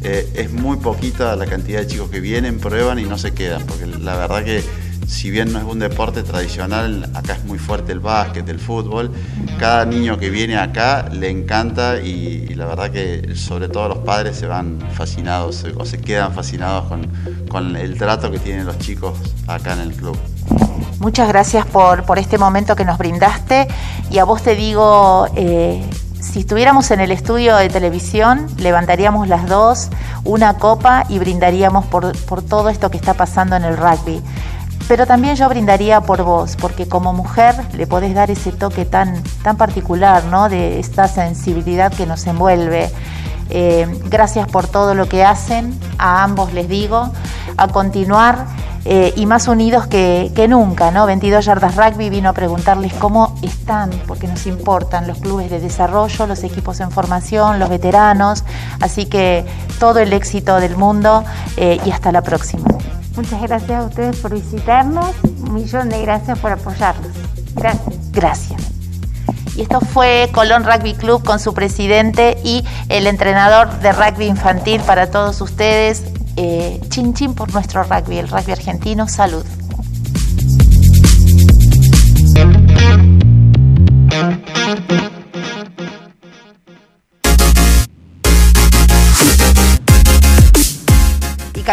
eh, 0.02 0.30
es 0.34 0.52
muy 0.52 0.76
poquita 0.76 1.34
la 1.34 1.46
cantidad 1.46 1.80
de 1.80 1.86
chicos 1.86 2.10
que 2.10 2.20
vienen, 2.20 2.58
prueban 2.58 2.98
y 2.98 3.04
no 3.04 3.18
se 3.18 3.32
quedan, 3.32 3.64
porque 3.66 3.86
la 3.86 4.16
verdad 4.16 4.44
que 4.44 4.62
si 5.06 5.30
bien 5.30 5.52
no 5.52 5.58
es 5.58 5.64
un 5.64 5.78
deporte 5.78 6.22
tradicional, 6.22 7.10
acá 7.14 7.34
es 7.34 7.44
muy 7.44 7.58
fuerte 7.58 7.92
el 7.92 8.00
básquet, 8.00 8.48
el 8.48 8.58
fútbol, 8.58 9.12
cada 9.58 9.84
niño 9.84 10.18
que 10.18 10.30
viene 10.30 10.56
acá 10.56 11.08
le 11.12 11.30
encanta 11.30 12.00
y, 12.00 12.54
la 12.54 12.66
verdad 12.66 12.90
que 12.90 13.34
sobre 13.34 13.68
todo 13.68 13.88
los 13.88 13.98
padres 13.98 14.36
se 14.36 14.46
van 14.46 14.78
fascinados 14.94 15.64
o 15.76 15.84
se 15.84 16.00
quedan 16.00 16.32
fascinados 16.32 16.84
con, 17.48 17.76
el 17.76 17.98
trato 17.98 18.30
que 18.30 18.38
tienen 18.38 18.66
los 18.66 18.78
chicos 18.78 19.18
acá 19.46 19.74
en 19.74 19.80
el 19.80 19.92
club. 19.92 20.16
Muchas 20.98 21.28
gracias 21.28 21.66
por, 21.66 22.18
este 22.18 22.38
momento 22.38 22.76
que 22.76 22.84
nos 22.84 22.98
brindaste 22.98 23.66
y 24.10 24.18
a 24.18 24.24
vos 24.24 24.42
te 24.42 24.54
digo, 24.54 25.26
eh, 25.36 25.84
si 26.20 26.40
estuviéramos 26.40 26.90
en 26.92 27.00
el 27.00 27.10
estudio 27.10 27.56
de 27.56 27.68
televisión, 27.68 28.46
levantaríamos 28.58 29.28
las 29.28 29.46
dos 29.48 29.88
una 30.24 30.54
copa 30.54 31.04
y 31.08 31.18
brindaríamos 31.18 31.86
por, 31.86 32.16
por 32.26 32.42
todo 32.42 32.68
esto 32.68 32.90
que 32.90 32.96
está 32.96 33.14
pasando 33.14 33.56
en 33.56 33.64
el 33.64 33.76
rugby. 33.76 34.22
Pero 34.92 35.06
también 35.06 35.36
yo 35.36 35.48
brindaría 35.48 36.02
por 36.02 36.22
vos, 36.22 36.54
porque 36.60 36.86
como 36.86 37.14
mujer 37.14 37.54
le 37.72 37.86
podés 37.86 38.14
dar 38.14 38.30
ese 38.30 38.52
toque 38.52 38.84
tan, 38.84 39.22
tan 39.42 39.56
particular, 39.56 40.22
¿no? 40.26 40.50
De 40.50 40.78
esta 40.80 41.08
sensibilidad 41.08 41.90
que 41.90 42.04
nos 42.04 42.26
envuelve. 42.26 42.90
Eh, 43.48 43.86
gracias 44.10 44.48
por 44.48 44.66
todo 44.66 44.94
lo 44.94 45.08
que 45.08 45.24
hacen, 45.24 45.74
a 45.96 46.22
ambos 46.22 46.52
les 46.52 46.68
digo, 46.68 47.10
a 47.56 47.68
continuar 47.68 48.44
eh, 48.84 49.14
y 49.16 49.24
más 49.24 49.48
unidos 49.48 49.86
que, 49.86 50.30
que, 50.34 50.46
nunca, 50.46 50.90
¿no? 50.90 51.06
22 51.06 51.42
Yardas 51.42 51.74
Rugby 51.74 52.10
vino 52.10 52.28
a 52.28 52.34
preguntarles 52.34 52.92
cómo 52.92 53.34
están, 53.40 53.88
porque 54.06 54.28
nos 54.28 54.46
importan 54.46 55.06
los 55.06 55.16
clubes 55.20 55.50
de 55.50 55.58
desarrollo, 55.58 56.26
los 56.26 56.44
equipos 56.44 56.80
en 56.80 56.90
formación, 56.90 57.58
los 57.58 57.70
veteranos, 57.70 58.44
así 58.78 59.06
que 59.06 59.46
todo 59.78 60.00
el 60.00 60.12
éxito 60.12 60.60
del 60.60 60.76
mundo 60.76 61.24
eh, 61.56 61.80
y 61.82 61.90
hasta 61.90 62.12
la 62.12 62.20
próxima. 62.20 62.66
Muchas 63.16 63.42
gracias 63.42 63.70
a 63.70 63.84
ustedes 63.84 64.16
por 64.16 64.32
visitarnos, 64.34 65.14
un 65.24 65.54
millón 65.54 65.88
de 65.88 66.00
gracias 66.02 66.38
por 66.38 66.52
apoyarnos. 66.52 67.12
Gracias. 67.54 68.12
Gracias. 68.12 68.62
Y 69.56 69.62
esto 69.62 69.80
fue 69.80 70.30
Colón 70.32 70.64
Rugby 70.64 70.94
Club 70.94 71.22
con 71.24 71.38
su 71.38 71.52
presidente 71.52 72.38
y 72.42 72.64
el 72.88 73.06
entrenador 73.06 73.70
de 73.80 73.92
rugby 73.92 74.26
infantil 74.26 74.80
para 74.82 75.10
todos 75.10 75.40
ustedes. 75.40 76.04
Eh, 76.36 76.80
chin 76.88 77.12
chin 77.12 77.34
por 77.34 77.52
nuestro 77.52 77.82
rugby, 77.82 78.18
el 78.18 78.28
rugby 78.28 78.52
argentino. 78.52 79.08
Salud. 79.08 79.44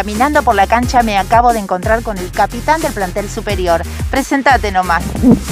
Caminando 0.00 0.42
por 0.42 0.54
la 0.54 0.66
cancha 0.66 1.02
me 1.02 1.18
acabo 1.18 1.52
de 1.52 1.58
encontrar 1.58 2.02
con 2.02 2.16
el 2.16 2.30
capitán 2.30 2.80
del 2.80 2.90
plantel 2.90 3.28
superior. 3.28 3.82
Presentate 4.10 4.72
nomás. 4.72 5.02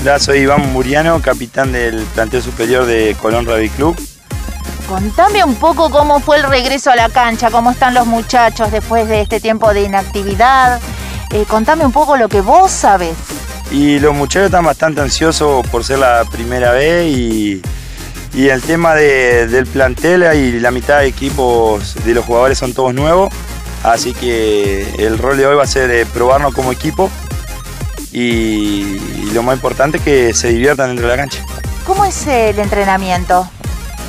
Hola, 0.01 0.19
soy 0.19 0.39
Iván 0.39 0.73
Muriano, 0.73 1.21
capitán 1.21 1.71
del 1.71 2.03
plantel 2.15 2.43
superior 2.43 2.87
de 2.87 3.15
Colón 3.21 3.45
Rugby 3.45 3.69
Club. 3.69 4.01
Contame 4.89 5.45
un 5.45 5.55
poco 5.57 5.91
cómo 5.91 6.21
fue 6.21 6.39
el 6.39 6.45
regreso 6.45 6.91
a 6.91 6.97
la 6.97 7.11
cancha, 7.11 7.51
cómo 7.51 7.73
están 7.73 7.93
los 7.93 8.07
muchachos 8.07 8.73
después 8.73 9.07
de 9.07 9.21
este 9.21 9.39
tiempo 9.39 9.75
de 9.75 9.83
inactividad. 9.83 10.81
Eh, 11.29 11.45
contame 11.47 11.85
un 11.85 11.93
poco 11.93 12.17
lo 12.17 12.31
que 12.31 12.41
vos 12.41 12.71
sabes. 12.71 13.15
Y 13.71 13.99
los 13.99 14.15
muchachos 14.15 14.47
están 14.47 14.65
bastante 14.65 15.03
ansiosos 15.03 15.67
por 15.67 15.85
ser 15.85 15.99
la 15.99 16.25
primera 16.25 16.73
vez 16.73 17.07
y, 17.07 17.61
y 18.33 18.49
el 18.49 18.63
tema 18.63 18.95
de, 18.95 19.47
del 19.47 19.67
plantel 19.67 20.25
y 20.35 20.59
la 20.59 20.71
mitad 20.71 21.01
de 21.01 21.07
equipos 21.09 22.03
de 22.03 22.15
los 22.15 22.25
jugadores 22.25 22.57
son 22.57 22.73
todos 22.73 22.95
nuevos. 22.95 23.31
Así 23.83 24.13
que 24.13 24.95
el 24.99 25.19
rol 25.19 25.37
de 25.37 25.47
hoy 25.47 25.57
va 25.57 25.63
a 25.63 25.67
ser 25.67 25.89
de 25.89 26.05
probarnos 26.07 26.55
como 26.55 26.73
equipo 26.73 27.11
y, 28.13 28.21
y 28.21 29.31
lo 29.33 29.43
más 29.43 29.55
importante 29.57 29.99
es 29.99 30.05
que 30.05 30.35
se 30.35 30.49
diviertan 30.49 30.89
dentro 30.89 31.09
de 31.09 31.17
la 31.17 31.23
cancha. 31.23 31.45
¿Cómo 31.87 32.05
es 32.05 32.27
el 32.27 32.59
entrenamiento? 32.59 33.49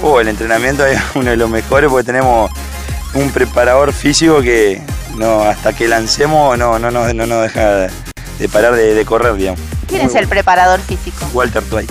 Oh, 0.01 0.19
el 0.19 0.27
entrenamiento 0.27 0.85
es 0.85 0.99
uno 1.15 1.29
de 1.29 1.37
los 1.37 1.49
mejores 1.49 1.89
porque 1.89 2.05
tenemos 2.05 2.51
un 3.13 3.31
preparador 3.31 3.93
físico 3.93 4.41
que 4.41 4.81
no, 5.15 5.41
hasta 5.41 5.73
que 5.73 5.87
lancemos 5.87 6.57
no, 6.57 6.79
no, 6.79 6.91
no, 6.91 7.13
no 7.13 7.25
nos 7.25 7.43
deja 7.43 7.87
de 8.39 8.49
parar 8.49 8.75
de, 8.75 8.93
de 8.93 9.05
correr, 9.05 9.35
digamos. 9.35 9.59
¿Quién 9.87 10.01
es 10.01 10.15
el 10.15 10.27
preparador 10.27 10.79
físico? 10.79 11.25
Walter 11.33 11.63
Tway. 11.63 11.87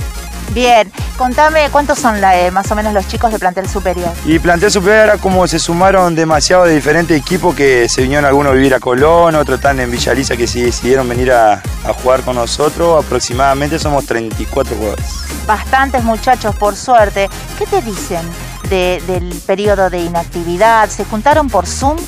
Bien, 0.58 0.90
contame 1.16 1.68
cuántos 1.70 2.00
son 2.00 2.20
la, 2.20 2.36
eh, 2.36 2.50
más 2.50 2.68
o 2.72 2.74
menos 2.74 2.92
los 2.92 3.06
chicos 3.06 3.30
de 3.30 3.38
plantel 3.38 3.68
superior. 3.68 4.10
Y 4.24 4.40
plantel 4.40 4.72
superior 4.72 5.04
era 5.04 5.16
como 5.18 5.46
se 5.46 5.60
sumaron 5.60 6.16
demasiado 6.16 6.64
de 6.64 6.74
diferentes 6.74 7.16
equipos 7.16 7.54
que 7.54 7.88
se 7.88 8.02
vinieron 8.02 8.24
algunos 8.24 8.50
a 8.50 8.54
vivir 8.56 8.74
a 8.74 8.80
Colón, 8.80 9.36
otros 9.36 9.58
están 9.60 9.78
en 9.78 9.88
Villaliza 9.88 10.36
que 10.36 10.48
sí 10.48 10.60
decidieron 10.60 11.08
venir 11.08 11.30
a, 11.30 11.52
a 11.84 11.92
jugar 12.02 12.22
con 12.22 12.34
nosotros. 12.34 13.04
Aproximadamente 13.04 13.78
somos 13.78 14.04
34 14.06 14.74
jugadores. 14.76 15.06
Bastantes 15.46 16.02
muchachos, 16.02 16.56
por 16.56 16.74
suerte. 16.74 17.30
¿Qué 17.56 17.64
te 17.64 17.80
dicen 17.80 18.22
de- 18.68 19.00
del 19.06 19.32
periodo 19.46 19.90
de 19.90 20.00
inactividad? 20.00 20.90
¿Se 20.90 21.04
juntaron 21.04 21.48
por 21.48 21.66
Zoom? 21.66 21.98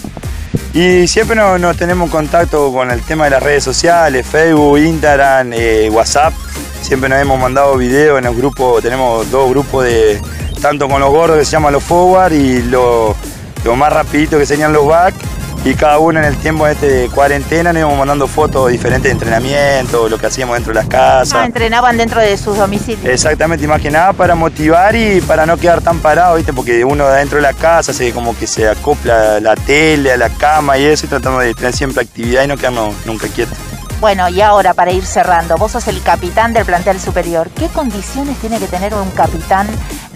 Y 0.73 1.09
siempre 1.09 1.35
nos, 1.35 1.77
tenemos 1.77 2.11
contacto 2.11 2.73
con 2.73 2.91
el 2.91 3.03
tema 3.03 3.25
de 3.25 3.31
las 3.31 3.43
redes 3.43 3.65
sociales, 3.65 4.27
Facebook, 4.27 4.79
Instagram, 4.79 5.53
eh, 5.53 5.91
WhatsApp. 5.91 6.33
Siempre 6.81 7.09
nos 7.09 7.21
hemos 7.21 7.41
mandado 7.41 7.77
videos 7.77 8.19
en 8.19 8.25
los 8.25 8.37
grupos, 8.37 8.83
tenemos 8.83 9.29
dos 9.31 9.51
grupos 9.51 9.85
de, 9.85 10.21
tanto 10.63 10.89
con 10.89 11.01
los 11.01 11.11
gordos 11.11 11.39
que 11.39 11.45
se 11.45 11.53
llaman 11.53 11.73
los 11.73 11.83
forward 11.83 12.33
y 12.33 12.63
los 12.63 13.17
lo 13.65 13.77
más 13.77 13.93
rapidito 13.93 14.39
que 14.39 14.47
serían 14.47 14.73
los 14.73 14.87
back. 14.87 15.15
Y 15.63 15.75
cada 15.75 15.99
uno 15.99 16.19
en 16.19 16.25
el 16.25 16.37
tiempo 16.39 16.67
este 16.67 16.89
de 16.89 17.09
cuarentena 17.11 17.73
nos 17.73 17.81
íbamos 17.81 17.99
mandando 17.99 18.27
fotos 18.27 18.67
de 18.67 18.73
diferentes 18.73 19.13
entrenamientos, 19.13 20.11
lo 20.11 20.17
que 20.17 20.27
hacíamos 20.27 20.55
dentro 20.55 20.73
de 20.73 20.81
las 20.81 20.89
casas. 20.89 21.35
Ah, 21.35 21.45
entrenaban 21.45 21.99
dentro 21.99 22.19
de 22.21 22.35
sus 22.39 22.57
domicilios. 22.57 23.05
Exactamente, 23.05 23.67
y 23.67 23.69
más 23.69 23.83
que 23.83 23.91
nada 23.91 24.15
para 24.15 24.35
motivar 24.35 24.97
y 24.97 25.21
para 25.21 25.45
no 25.45 25.59
quedar 25.59 25.83
tan 25.83 25.99
parado, 25.99 26.37
¿viste? 26.37 26.55
Porque 26.55 26.83
uno 26.83 27.07
de 27.07 27.19
dentro 27.19 27.37
de 27.37 27.43
la 27.43 27.53
casa 27.53 27.93
se 27.93 28.11
como 28.13 28.37
que 28.39 28.47
se 28.47 28.69
acopla 28.69 29.39
la 29.41 29.55
tele, 29.55 30.13
a 30.13 30.17
la 30.17 30.31
cama 30.31 30.79
y 30.79 30.87
eso, 30.87 31.05
y 31.05 31.11
tratamos 31.11 31.43
de 31.43 31.53
tener 31.53 31.75
siempre 31.75 32.03
actividad 32.03 32.45
y 32.45 32.47
no 32.49 32.57
quedarnos 32.57 32.95
nunca 33.05 33.29
quietos. 33.29 33.59
Bueno, 34.01 34.31
y 34.31 34.41
ahora 34.41 34.73
para 34.73 34.93
ir 34.93 35.05
cerrando, 35.05 35.59
vos 35.59 35.73
sos 35.73 35.87
el 35.89 36.01
capitán 36.03 36.55
del 36.55 36.65
plantel 36.65 36.99
superior. 36.99 37.51
¿Qué 37.51 37.69
condiciones 37.69 38.39
tiene 38.39 38.59
que 38.59 38.67
tener 38.67 38.95
un 38.95 39.11
capitán 39.11 39.67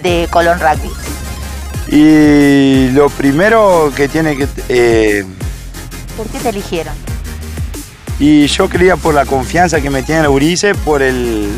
de 0.03 0.27
Colón 0.31 0.59
Rugby? 0.59 0.91
Y 1.89 2.89
lo 2.91 3.11
primero 3.11 3.93
que 3.95 4.09
tiene 4.09 4.37
que... 4.37 4.49
eh, 4.68 5.24
¿Por 6.16 6.26
qué 6.28 6.39
te 6.39 6.49
eligieron? 6.51 6.95
y 8.20 8.47
yo 8.47 8.68
creía 8.68 8.97
por 8.97 9.12
la 9.12 9.26
confianza 9.26 9.80
que 9.80 9.91
me 9.91 10.05
tiene 10.05 10.20
el 10.22 10.28
Urice, 10.28 10.76
por 10.76 11.03
el, 11.03 11.51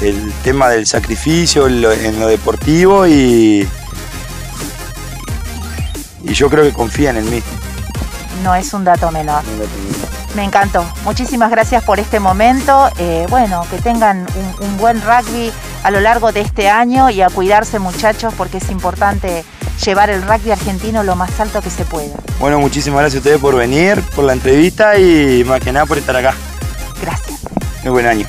el 0.00 0.32
tema 0.42 0.70
del 0.70 0.86
sacrificio 0.86 1.66
en 1.66 1.82
lo, 1.82 1.92
en 1.92 2.18
lo 2.18 2.26
deportivo 2.26 3.06
y, 3.06 3.68
y 6.24 6.32
yo 6.32 6.48
creo 6.48 6.64
que 6.64 6.72
confían 6.72 7.18
en 7.18 7.28
mí. 7.30 7.42
No 8.42 8.54
es 8.54 8.72
un 8.72 8.82
dato 8.82 9.10
menor. 9.10 9.42
Me 10.38 10.44
encantó. 10.44 10.86
Muchísimas 11.02 11.50
gracias 11.50 11.82
por 11.82 11.98
este 11.98 12.20
momento. 12.20 12.88
Eh, 12.96 13.26
bueno, 13.28 13.66
que 13.68 13.78
tengan 13.78 14.24
un, 14.36 14.68
un 14.68 14.76
buen 14.76 15.02
rugby 15.02 15.50
a 15.82 15.90
lo 15.90 15.98
largo 15.98 16.30
de 16.30 16.42
este 16.42 16.70
año 16.70 17.10
y 17.10 17.22
a 17.22 17.28
cuidarse 17.28 17.80
muchachos 17.80 18.32
porque 18.38 18.58
es 18.58 18.70
importante 18.70 19.44
llevar 19.84 20.10
el 20.10 20.22
rugby 20.22 20.52
argentino 20.52 21.02
lo 21.02 21.16
más 21.16 21.40
alto 21.40 21.60
que 21.60 21.70
se 21.70 21.84
pueda. 21.84 22.14
Bueno, 22.38 22.60
muchísimas 22.60 23.00
gracias 23.00 23.16
a 23.16 23.18
ustedes 23.18 23.40
por 23.40 23.56
venir, 23.56 24.00
por 24.14 24.26
la 24.26 24.32
entrevista 24.32 24.96
y 24.96 25.42
más 25.42 25.60
que 25.60 25.72
nada 25.72 25.86
por 25.86 25.98
estar 25.98 26.14
acá. 26.14 26.34
Gracias. 27.02 27.40
Muy 27.82 27.90
buen 27.90 28.06
año. 28.06 28.24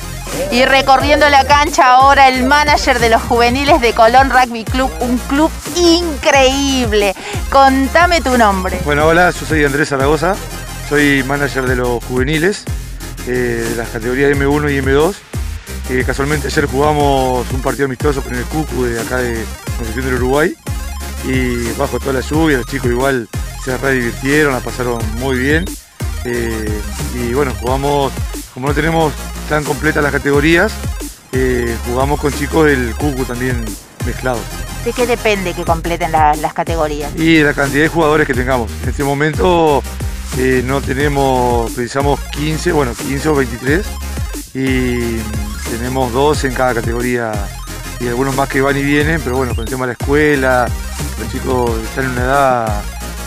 Y 0.50 0.64
recorriendo 0.64 1.28
la 1.28 1.44
cancha 1.44 1.92
ahora 1.92 2.28
el 2.28 2.42
manager 2.44 2.98
de 2.98 3.08
los 3.08 3.22
juveniles 3.22 3.80
de 3.80 3.92
Colón 3.92 4.30
Rugby 4.30 4.64
Club, 4.64 4.90
un 4.98 5.16
club 5.18 5.50
increíble. 5.76 7.14
Contame 7.50 8.20
tu 8.20 8.36
nombre. 8.36 8.80
Bueno, 8.84 9.06
hola, 9.06 9.30
yo 9.30 9.46
soy 9.46 9.64
Andrés 9.64 9.90
Zaragoza, 9.90 10.34
soy 10.90 11.22
manager 11.22 11.66
de 11.66 11.76
los 11.76 12.04
juveniles, 12.04 12.64
eh, 13.26 13.66
de 13.70 13.76
las 13.76 13.88
categorías 13.90 14.30
M1 14.36 14.70
y 14.70 14.78
M2. 14.82 15.14
Eh, 15.88 16.02
casualmente 16.06 16.48
ayer 16.48 16.66
jugamos 16.66 17.46
un 17.52 17.62
partido 17.62 17.86
amistoso 17.86 18.22
con 18.22 18.34
el 18.34 18.44
Cucu 18.44 18.84
de 18.84 19.00
acá 19.00 19.18
de 19.18 19.42
Concepción 19.78 20.04
del 20.06 20.14
Uruguay 20.16 20.54
y 21.26 21.70
bajo 21.78 21.98
toda 21.98 22.12
la 22.14 22.20
lluvia 22.20 22.58
los 22.58 22.66
chicos 22.66 22.90
igual 22.90 23.28
se 23.64 23.76
re 23.78 23.92
divirtieron, 23.92 24.52
la 24.52 24.60
pasaron 24.60 25.00
muy 25.18 25.38
bien. 25.38 25.64
Eh, 26.24 26.68
y 27.14 27.32
bueno, 27.34 27.54
jugamos, 27.60 28.12
como 28.52 28.68
no 28.68 28.74
tenemos 28.74 29.12
tan 29.48 29.64
completas 29.64 30.02
las 30.02 30.12
categorías, 30.12 30.72
eh, 31.32 31.74
jugamos 31.86 32.20
con 32.20 32.32
chicos 32.32 32.66
del 32.66 32.94
Cucu 32.96 33.24
también 33.24 33.64
mezclados. 34.04 34.42
¿De 34.84 34.92
qué 34.92 35.06
depende 35.06 35.54
que 35.54 35.64
completen 35.64 36.10
la- 36.12 36.34
las 36.36 36.52
categorías? 36.52 37.12
Y 37.16 37.34
de 37.36 37.44
la 37.44 37.54
cantidad 37.54 37.82
de 37.84 37.88
jugadores 37.88 38.26
que 38.26 38.34
tengamos. 38.34 38.70
En 38.82 38.88
este 38.90 39.04
momento 39.04 39.82
eh, 40.38 40.62
no 40.64 40.80
tenemos, 40.80 41.70
precisamos 41.72 42.20
15, 42.30 42.72
bueno, 42.72 42.94
15 42.94 43.28
o 43.28 43.34
23 43.34 43.86
y 44.54 45.16
tenemos 45.70 46.12
dos 46.12 46.44
en 46.44 46.54
cada 46.54 46.74
categoría 46.74 47.32
y 48.00 48.08
algunos 48.08 48.34
más 48.34 48.48
que 48.48 48.60
van 48.60 48.76
y 48.76 48.82
vienen, 48.82 49.20
pero 49.22 49.36
bueno, 49.36 49.54
con 49.54 49.64
el 49.64 49.70
tema 49.70 49.86
de 49.86 49.88
la 49.88 49.92
escuela, 49.92 50.68
los 51.18 51.32
chicos 51.32 51.78
están 51.82 52.06
en 52.06 52.10
una 52.12 52.22
edad, 52.22 52.82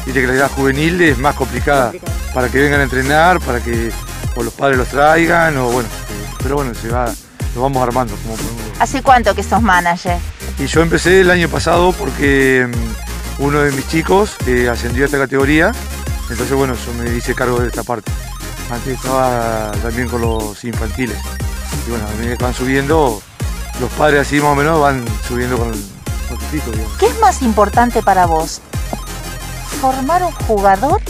viste 0.06 0.22
que 0.22 0.28
la 0.28 0.34
edad 0.34 0.52
juvenil 0.52 1.02
es 1.02 1.18
más 1.18 1.36
complicada 1.36 1.92
para 2.34 2.50
que 2.50 2.60
vengan 2.60 2.80
a 2.80 2.84
entrenar, 2.84 3.40
para 3.40 3.60
que 3.60 3.92
o 4.36 4.44
los 4.44 4.54
padres 4.54 4.78
los 4.78 4.88
traigan, 4.88 5.58
o 5.58 5.66
bueno, 5.70 5.88
eh, 5.90 6.34
pero 6.42 6.56
bueno, 6.56 6.74
se 6.74 6.90
va, 6.90 7.14
lo 7.56 7.62
vamos 7.62 7.84
armando 7.84 8.16
como. 8.24 8.36
¿Hace 8.80 9.04
cuánto 9.04 9.36
que 9.36 9.44
sos 9.44 9.62
manager? 9.62 10.18
Y 10.58 10.66
yo 10.66 10.82
empecé 10.82 11.22
el 11.22 11.30
año 11.30 11.50
pasado 11.50 11.92
porque 11.92 12.68
mm, 12.68 13.44
uno 13.44 13.60
de 13.60 13.72
mis 13.72 13.88
chicos 13.88 14.36
eh, 14.48 14.70
ascendió 14.70 15.04
a 15.04 15.06
esta 15.06 15.18
categoría, 15.18 15.72
entonces 16.34 16.56
bueno, 16.56 16.74
yo 16.76 16.94
me 16.94 17.16
hice 17.16 17.34
cargo 17.34 17.60
de 17.60 17.68
esta 17.68 17.84
parte. 17.84 18.12
Antes 18.70 18.96
estaba 18.98 19.72
también 19.82 20.08
con 20.10 20.22
los 20.22 20.64
infantiles. 20.64 21.18
Y 21.88 21.90
bueno, 21.92 22.06
a 22.08 22.18
medida 22.20 22.38
que 22.38 22.44
van 22.44 22.54
subiendo, 22.54 23.22
los 23.80 23.90
padres 23.92 24.28
así 24.28 24.36
más 24.38 24.52
o 24.52 24.56
menos 24.56 24.80
van 24.82 25.04
subiendo 25.28 25.58
con 25.58 25.70
los 25.70 25.80
digamos. 26.52 26.94
¿Qué 27.00 27.08
es 27.08 27.20
más 27.20 27.42
importante 27.42 28.02
para 28.02 28.26
vos? 28.26 28.62
¿Formar 29.82 30.24
un 30.24 30.32
jugador 30.32 31.02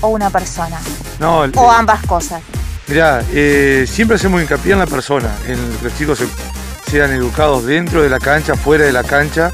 o 0.00 0.08
una 0.08 0.30
persona? 0.30 0.78
No, 1.18 1.44
el- 1.44 1.52
¿O 1.56 1.70
ambas 1.70 2.04
cosas? 2.06 2.42
Mirá, 2.86 3.22
eh, 3.32 3.86
siempre 3.90 4.16
hacemos 4.16 4.40
hincapié 4.42 4.72
en 4.72 4.78
la 4.78 4.86
persona, 4.86 5.28
en 5.46 5.56
que 5.78 5.84
los 5.84 5.96
chicos 5.96 6.18
se- 6.18 6.90
sean 6.90 7.10
educados 7.12 7.64
dentro 7.66 8.02
de 8.02 8.08
la 8.08 8.18
cancha, 8.18 8.54
fuera 8.54 8.84
de 8.84 8.92
la 8.92 9.04
cancha, 9.04 9.50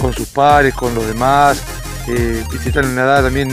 con 0.00 0.12
sus 0.12 0.28
pares, 0.28 0.74
con 0.74 0.94
los 0.94 1.06
demás. 1.06 1.58
Eh, 2.08 2.44
están 2.64 2.84
en 2.84 2.90
una 2.90 3.02
edad 3.02 3.22
también 3.24 3.48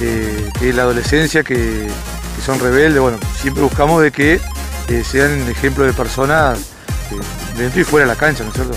eh, 0.00 0.50
que 0.58 0.70
es 0.70 0.74
la 0.74 0.82
adolescencia, 0.82 1.42
que, 1.42 1.54
que 1.56 2.42
son 2.44 2.60
rebeldes. 2.60 3.00
Bueno, 3.00 3.18
siempre 3.40 3.62
buscamos 3.62 4.02
de 4.02 4.10
que 4.10 4.40
eh, 4.88 5.04
sean 5.04 5.48
ejemplo 5.48 5.84
de 5.84 5.92
personas 5.92 6.58
eh, 7.10 7.56
dentro 7.56 7.80
y 7.80 7.84
fuera 7.84 8.06
de 8.06 8.12
la 8.12 8.18
cancha, 8.18 8.44
¿no 8.44 8.50
es 8.50 8.54
cierto? 8.54 8.76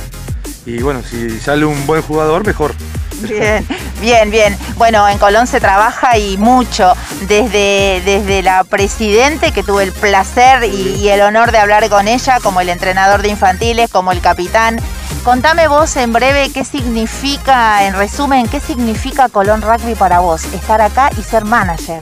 Y 0.66 0.82
bueno, 0.82 1.02
si 1.10 1.40
sale 1.40 1.66
un 1.66 1.88
buen 1.88 2.02
jugador, 2.02 2.46
mejor. 2.46 2.74
Bien, 3.22 3.66
bien, 4.00 4.32
bien. 4.32 4.58
Bueno, 4.78 5.08
en 5.08 5.18
Colón 5.20 5.46
se 5.46 5.60
trabaja 5.60 6.18
y 6.18 6.38
mucho. 6.38 6.94
Desde, 7.28 8.02
desde 8.04 8.42
la 8.42 8.64
presidente, 8.64 9.52
que 9.52 9.64
tuve 9.64 9.84
el 9.84 9.92
placer 9.92 10.64
y, 10.64 10.98
y 11.00 11.10
el 11.10 11.22
honor 11.22 11.52
de 11.52 11.60
hablar 11.60 11.88
con 11.90 12.08
ella, 12.08 12.40
como 12.42 12.62
el 12.62 12.70
entrenador 12.70 13.22
de 13.22 13.30
infantiles, 13.30 13.90
como 13.92 14.12
el 14.12 14.22
capitán. 14.22 14.80
Contame 15.24 15.68
vos 15.68 15.96
en 15.98 16.12
breve 16.14 16.50
qué 16.52 16.66
significa, 16.66 17.86
en 17.86 17.94
resumen, 17.94 18.48
qué 18.48 18.60
significa 18.60 19.30
Colón 19.30 19.62
Rugby 19.62 19.94
para 19.94 20.20
vos, 20.20 20.46
estar 20.46 20.82
acá 20.82 21.12
y 21.18 21.22
ser 21.22 21.46
manager. 21.46 22.02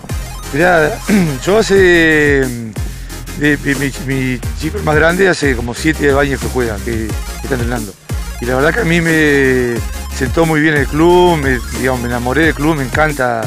Mirá, 0.54 0.92
yo 1.46 1.58
hace. 1.60 1.76
de- 1.76 3.58
de- 3.58 3.76
mi, 3.76 3.92
mi 4.06 4.40
chico 4.60 4.80
más 4.84 4.96
grande 4.96 5.28
hace 5.30 5.56
como 5.56 5.74
7 5.74 6.18
años 6.18 6.40
que 6.40 6.48
juega, 6.48 6.78
que, 6.78 7.08
que 7.08 7.42
está 7.44 7.56
entrenando. 7.56 7.94
Y 8.42 8.46
la 8.46 8.56
verdad 8.56 8.74
que 8.74 8.82
a 8.82 8.86
mí 8.86 9.02
me 9.02 9.76
sentó 10.18 10.46
muy 10.46 10.62
bien 10.62 10.76
el 10.76 10.88
club, 10.88 11.38
me, 11.38 11.60
digamos, 11.78 12.02
me 12.02 12.08
enamoré 12.08 12.46
del 12.46 12.54
club, 12.56 12.76
me 12.78 12.84
encanta 12.84 13.42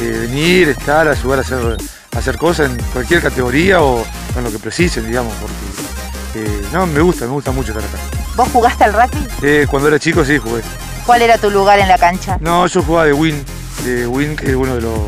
eh, 0.00 0.26
venir, 0.28 0.68
estar, 0.68 1.06
ayudar 1.08 1.38
a 1.38 1.42
hacer, 1.42 1.76
hacer 2.16 2.38
cosas 2.38 2.70
en 2.70 2.76
cualquier 2.92 3.22
categoría 3.22 3.82
o 3.82 4.04
en 4.36 4.42
lo 4.44 4.50
que 4.50 4.58
precisen, 4.58 5.06
digamos, 5.06 5.32
porque 5.40 6.44
eh, 6.44 6.62
no, 6.72 6.86
me 6.86 7.00
gusta, 7.00 7.24
me 7.26 7.32
gusta 7.32 7.52
mucho 7.52 7.70
estar 7.72 7.84
acá. 7.84 7.98
¿Vos 8.36 8.48
jugaste 8.52 8.84
al 8.84 8.92
rugby? 8.94 9.26
Eh, 9.42 9.66
cuando 9.70 9.88
era 9.88 9.98
chico 9.98 10.24
sí 10.24 10.38
jugué. 10.38 10.62
¿Cuál 11.06 11.22
era 11.22 11.36
tu 11.38 11.50
lugar 11.50 11.78
en 11.80 11.88
la 11.88 11.98
cancha? 11.98 12.38
No, 12.40 12.66
yo 12.66 12.82
jugaba 12.82 13.06
de 13.06 13.12
Win, 13.12 13.44
de 13.84 14.06
Win, 14.06 14.36
que 14.36 14.46
es 14.50 14.54
uno 14.54 14.74
de 14.76 14.80
los 14.82 14.98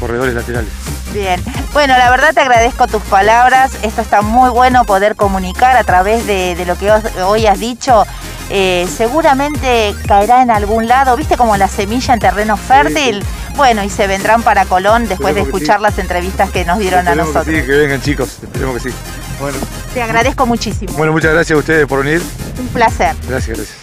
corredores 0.00 0.34
laterales. 0.34 0.70
Bien, 1.12 1.40
bueno, 1.72 1.96
la 1.96 2.10
verdad 2.10 2.32
te 2.34 2.40
agradezco 2.40 2.86
tus 2.88 3.02
palabras. 3.02 3.72
Esto 3.82 4.00
está 4.00 4.22
muy 4.22 4.50
bueno 4.50 4.84
poder 4.84 5.14
comunicar 5.16 5.76
a 5.76 5.84
través 5.84 6.26
de, 6.26 6.54
de 6.56 6.64
lo 6.66 6.76
que 6.76 6.90
hoy 7.22 7.46
has 7.46 7.60
dicho. 7.60 8.04
Eh, 8.50 8.86
seguramente 8.94 9.94
caerá 10.06 10.42
en 10.42 10.50
algún 10.50 10.86
lado, 10.86 11.16
viste 11.16 11.36
como 11.36 11.56
la 11.56 11.68
semilla 11.68 12.14
en 12.14 12.20
terreno 12.20 12.56
fértil. 12.56 13.24
Bueno, 13.56 13.82
y 13.84 13.88
se 13.90 14.06
vendrán 14.06 14.42
para 14.42 14.64
Colón 14.66 15.06
después 15.08 15.34
de 15.34 15.42
Esperemos 15.42 15.62
escuchar 15.62 15.76
sí. 15.78 15.82
las 15.84 15.98
entrevistas 15.98 16.50
que 16.50 16.64
nos 16.64 16.78
dieron 16.78 17.06
a 17.06 17.12
que 17.12 17.16
nosotros. 17.16 17.44
sí, 17.46 17.52
que 17.52 17.62
vengan 17.62 18.02
chicos, 18.02 18.38
esperemos 18.42 18.82
que 18.82 18.90
sí. 18.90 18.96
Bueno, 19.40 19.58
Te 19.92 20.02
agradezco 20.02 20.46
muchísimo. 20.46 20.92
bueno, 20.94 21.12
muchas 21.12 21.32
gracias 21.32 21.56
a 21.56 21.58
ustedes 21.58 21.86
por 21.86 22.04
venir. 22.04 22.22
Un 22.58 22.68
placer. 22.68 23.14
Gracias, 23.28 23.56
gracias. 23.58 23.78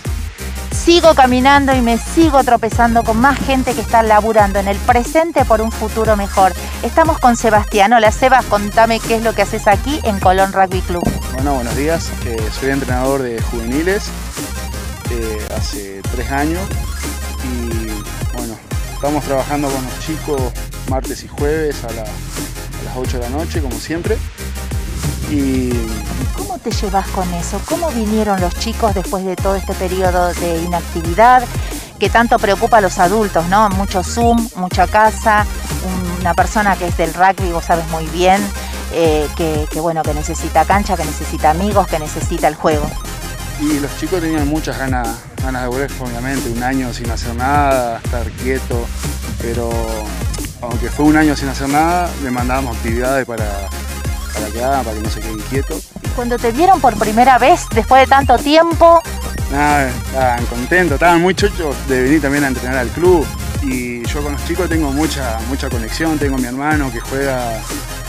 Sigo 0.84 1.14
caminando 1.14 1.76
y 1.76 1.82
me 1.82 1.98
sigo 1.98 2.44
tropezando 2.44 3.04
con 3.04 3.18
más 3.18 3.38
gente 3.40 3.74
que 3.76 3.82
está 3.82 4.02
laburando 4.02 4.58
en 4.60 4.68
el 4.68 4.78
presente 4.78 5.46
por 5.46 5.62
un 5.62 5.72
futuro 5.72 6.16
mejor. 6.18 6.54
Estamos 6.82 7.20
con 7.20 7.36
Sebastián. 7.38 7.94
Hola 7.94 8.12
Sebas, 8.12 8.46
contame 8.46 9.00
qué 9.00 9.16
es 9.18 9.24
lo 9.24 9.34
que 9.36 9.44
haces 9.44 9.68
aquí 9.68 10.00
en 10.04 10.20
Colón 10.20 10.54
Rugby 10.54 10.82
Club. 10.82 11.04
Bueno, 11.34 11.54
buenos 11.54 11.76
días. 11.76 12.10
Eh, 12.26 12.38
soy 12.60 12.72
entrenador 12.72 13.22
de 13.22 13.40
juveniles 13.42 14.06
eh, 15.12 15.48
hace 15.56 16.02
tres 16.16 16.32
años 16.32 16.62
y 17.44 17.88
bueno, 18.36 18.56
estamos 18.94 19.24
trabajando 19.26 19.70
con 19.70 19.84
los 19.84 20.00
chicos 20.00 20.42
martes 20.90 21.24
y 21.24 21.28
jueves 21.28 21.84
a, 21.84 21.92
la- 21.94 22.02
a 22.04 22.84
las 22.86 22.96
8 22.98 23.18
de 23.20 23.24
la 23.24 23.30
noche, 23.30 23.62
como 23.62 23.78
siempre. 23.80 24.18
Y 25.30 25.72
¿Cómo 26.38 26.58
te 26.60 26.72
llevas 26.72 27.08
con 27.08 27.32
eso? 27.34 27.62
¿Cómo 27.66 27.90
vinieron 27.92 28.40
los 28.42 28.54
chicos 28.56 28.94
después 28.94 29.26
de 29.26 29.36
todo 29.36 29.56
este 29.56 29.74
periodo 29.74 30.34
de 30.34 30.62
inactividad 30.62 31.44
que 32.00 32.10
tanto 32.10 32.40
preocupa 32.40 32.78
a 32.78 32.82
los 32.82 32.98
adultos, 32.98 33.48
¿no? 33.48 33.70
Mucho 33.70 34.04
Zoom, 34.04 34.50
mucha 34.56 34.88
casa, 34.88 35.46
una 36.20 36.34
persona 36.34 36.76
que 36.76 36.88
es 36.88 36.98
del 36.98 37.14
rugby, 37.14 37.52
vos 37.52 37.66
sabes 37.66 37.88
muy 37.90 38.08
bien, 38.08 38.42
eh, 38.92 39.28
que, 39.38 39.68
que, 39.70 39.80
bueno, 39.80 40.02
que 40.02 40.14
necesita 40.14 40.66
cancha, 40.66 40.98
que 40.98 41.06
necesita 41.06 41.52
amigos, 41.52 41.88
que 41.88 42.00
necesita 42.00 42.48
el 42.48 42.56
juego. 42.56 42.90
Y 43.60 43.80
los 43.80 43.96
chicos 44.00 44.20
tenían 44.20 44.48
muchas 44.48 44.80
ganas, 44.80 45.08
ganas 45.44 45.62
de 45.62 45.68
volver, 45.68 45.92
obviamente, 46.00 46.50
un 46.50 46.64
año 46.64 46.92
sin 46.92 47.10
hacer 47.12 47.36
nada, 47.36 48.02
estar 48.04 48.28
quieto, 48.32 48.88
pero 49.40 49.70
aunque 50.62 50.90
fue 50.90 51.06
un 51.06 51.18
año 51.18 51.36
sin 51.36 51.50
hacer 51.50 51.70
nada, 51.70 52.10
le 52.24 52.32
mandábamos 52.32 52.76
actividades 52.76 53.28
para, 53.28 53.46
para 54.34 54.48
que 54.48 54.64
hagan, 54.64 54.84
para 54.84 54.98
que 54.98 55.04
no 55.04 55.10
se 55.10 55.20
queden 55.20 55.40
quietos. 55.50 55.88
Cuando 56.16 56.38
te 56.38 56.52
vieron 56.52 56.82
por 56.82 56.98
primera 56.98 57.38
vez, 57.38 57.66
después 57.74 58.02
de 58.02 58.08
tanto 58.08 58.38
tiempo, 58.38 59.02
Nada, 59.52 59.90
estaban 59.90 60.46
contentos, 60.46 60.94
estaban 60.94 61.22
muy 61.22 61.36
chochos 61.36 61.76
de 61.90 62.04
venir 62.04 62.22
también 62.22 62.46
a 62.46 62.48
entrenar 62.48 62.78
al 62.78 62.88
club. 62.88 63.26
Y 63.64 64.02
yo 64.08 64.24
con 64.24 64.32
los 64.32 64.46
chicos 64.46 64.70
tengo 64.70 64.92
mucha, 64.92 65.40
mucha 65.50 65.70
conexión, 65.70 66.18
tengo 66.18 66.36
a 66.36 66.40
mi 66.40 66.46
hermano 66.46 66.92
que 66.92 67.02
juega 67.02 67.62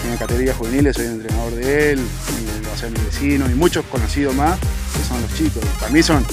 en 0.08 0.16
categorías 0.16 0.56
juveniles, 0.56 0.96
soy 0.96 1.06
el 1.06 1.12
entrenador 1.12 1.54
de 1.54 1.92
él, 1.92 2.00
y 2.00 2.66
va 2.66 2.72
a 2.72 2.76
ser 2.76 2.90
mi 2.90 3.04
vecino 3.04 3.46
y 3.50 3.54
muchos 3.54 3.84
conocidos 3.86 4.34
más 4.34 4.58
que 4.58 5.04
son 5.06 5.20
los 5.20 5.34
chicos. 5.34 5.62
Para 5.80 5.92
mí 5.92 6.02
son 6.02 6.24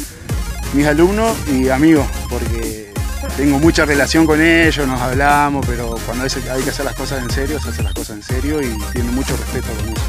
mis 0.73 0.85
alumnos 0.85 1.35
y 1.47 1.69
amigos, 1.69 2.05
porque 2.29 2.88
tengo 3.35 3.59
mucha 3.59 3.85
relación 3.85 4.25
con 4.25 4.41
ellos, 4.41 4.87
nos 4.87 5.01
hablamos, 5.01 5.65
pero 5.65 5.95
cuando 6.05 6.23
hay 6.23 6.61
que 6.63 6.69
hacer 6.69 6.85
las 6.85 6.95
cosas 6.95 7.21
en 7.23 7.29
serio, 7.29 7.59
se 7.59 7.69
hacen 7.69 7.85
las 7.85 7.93
cosas 7.93 8.17
en 8.17 8.23
serio 8.23 8.61
y 8.61 8.77
tienen 8.93 9.13
mucho 9.13 9.35
respeto 9.35 9.67
con 9.67 9.89
eso. 9.89 10.01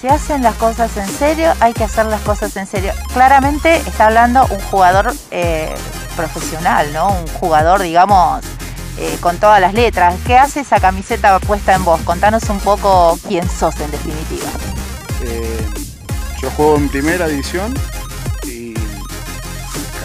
si 0.00 0.08
hacen 0.08 0.42
las 0.42 0.54
cosas 0.56 0.96
en 0.96 1.08
serio, 1.08 1.52
hay 1.60 1.72
que 1.72 1.84
hacer 1.84 2.06
las 2.06 2.20
cosas 2.22 2.56
en 2.56 2.66
serio. 2.66 2.92
Claramente 3.12 3.76
está 3.76 4.06
hablando 4.06 4.46
un 4.50 4.60
jugador 4.60 5.12
eh, 5.30 5.74
profesional, 6.16 6.92
¿no? 6.92 7.08
Un 7.08 7.26
jugador, 7.28 7.82
digamos, 7.82 8.42
eh, 8.98 9.16
con 9.20 9.38
todas 9.38 9.60
las 9.60 9.74
letras. 9.74 10.14
¿Qué 10.26 10.36
hace 10.36 10.60
esa 10.60 10.80
camiseta 10.80 11.38
puesta 11.40 11.74
en 11.74 11.84
vos? 11.84 12.00
Contanos 12.02 12.48
un 12.50 12.60
poco 12.60 13.18
quién 13.28 13.48
sos 13.48 13.78
en 13.80 13.90
definitiva. 13.90 14.48
Eh, 15.24 15.66
yo 16.40 16.50
juego 16.50 16.76
en 16.76 16.88
primera 16.88 17.28
división 17.28 17.74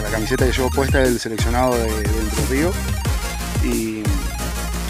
la 0.08 0.14
camiseta 0.14 0.46
que 0.46 0.52
llevo 0.52 0.70
puesta 0.70 1.02
es 1.02 1.10
del 1.10 1.20
seleccionado 1.20 1.76
de, 1.76 1.88
Entre 1.88 2.46
Ríos. 2.48 2.74
Y 3.62 4.02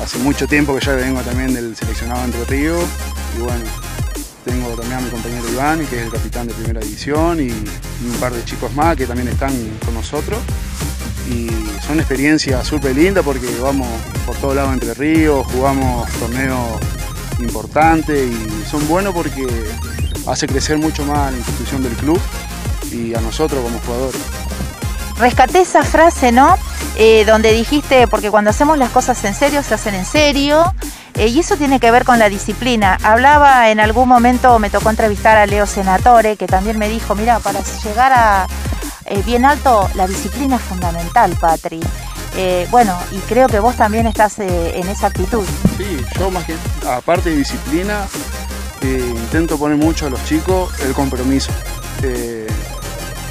hace 0.02 0.18
mucho 0.18 0.46
tiempo 0.46 0.74
que 0.76 0.84
ya 0.84 0.92
vengo 0.92 1.20
también 1.22 1.52
del 1.52 1.74
seleccionado 1.74 2.20
de 2.20 2.26
Entre 2.26 2.44
Ríos. 2.44 2.84
Y 3.36 3.42
bueno, 3.42 3.64
tengo 4.44 4.68
también 4.70 4.98
a 4.98 5.00
mi 5.00 5.10
compañero 5.10 5.48
Iván, 5.48 5.84
que 5.86 5.96
es 5.98 6.02
el 6.02 6.12
capitán 6.12 6.46
de 6.46 6.54
primera 6.54 6.80
división, 6.80 7.40
y, 7.40 7.50
un 7.50 8.16
par 8.20 8.32
de 8.32 8.44
chicos 8.44 8.72
más 8.74 8.96
que 8.96 9.06
también 9.06 9.28
están 9.28 9.52
con 9.84 9.94
nosotros. 9.94 10.38
Y 11.28 11.48
son 11.84 11.98
experiencias 11.98 12.66
súper 12.66 12.94
lindas 12.94 13.24
porque 13.24 13.48
vamos 13.60 13.88
por 14.24 14.36
todos 14.36 14.54
lados 14.54 14.72
Entre 14.72 14.94
Ríos, 14.94 15.46
jugamos 15.48 16.10
torneos 16.12 16.80
importantes 17.40 18.30
y 18.30 18.70
son 18.70 18.86
buenos 18.88 19.14
porque 19.14 19.46
hace 20.26 20.46
crecer 20.46 20.78
mucho 20.78 21.04
más 21.04 21.32
la 21.32 21.38
institución 21.38 21.82
del 21.82 21.92
club 21.94 22.20
y 22.92 23.14
a 23.14 23.20
nosotros 23.20 23.62
como 23.62 23.78
jugadores. 23.80 24.47
Rescaté 25.18 25.60
esa 25.62 25.82
frase, 25.82 26.32
¿no? 26.32 26.56
Eh, 26.96 27.24
donde 27.24 27.52
dijiste, 27.52 28.06
porque 28.08 28.30
cuando 28.30 28.50
hacemos 28.50 28.78
las 28.78 28.90
cosas 28.90 29.22
en 29.24 29.34
serio, 29.34 29.62
se 29.62 29.74
hacen 29.74 29.94
en 29.94 30.04
serio. 30.04 30.72
eh, 31.14 31.26
y 31.26 31.40
eso 31.40 31.56
tiene 31.56 31.80
que 31.80 31.90
ver 31.90 32.04
con 32.04 32.18
la 32.20 32.28
disciplina. 32.28 32.96
Hablaba 33.02 33.70
en 33.70 33.80
algún 33.80 34.08
momento, 34.08 34.58
me 34.60 34.70
tocó 34.70 34.90
entrevistar 34.90 35.36
a 35.36 35.46
Leo 35.46 35.66
Senatore, 35.66 36.36
que 36.36 36.46
también 36.46 36.78
me 36.78 36.88
dijo, 36.88 37.16
mira, 37.16 37.40
para 37.40 37.60
llegar 37.84 38.12
a 38.12 38.46
eh, 39.06 39.22
bien 39.26 39.44
alto, 39.44 39.90
la 39.94 40.06
disciplina 40.06 40.56
es 40.56 40.62
fundamental, 40.62 41.36
Patri. 41.40 41.80
Bueno, 42.70 42.96
y 43.10 43.18
creo 43.28 43.48
que 43.48 43.58
vos 43.58 43.74
también 43.74 44.06
estás 44.06 44.38
en 44.38 44.86
esa 44.88 45.08
actitud. 45.08 45.44
Sí, 45.76 46.04
yo 46.16 46.30
más 46.30 46.44
que, 46.44 46.54
aparte 46.88 47.30
de 47.30 47.36
disciplina, 47.36 48.06
intento 48.80 49.58
poner 49.58 49.76
mucho 49.76 50.06
a 50.06 50.10
los 50.10 50.24
chicos 50.24 50.70
el 50.82 50.92
compromiso. 50.94 51.50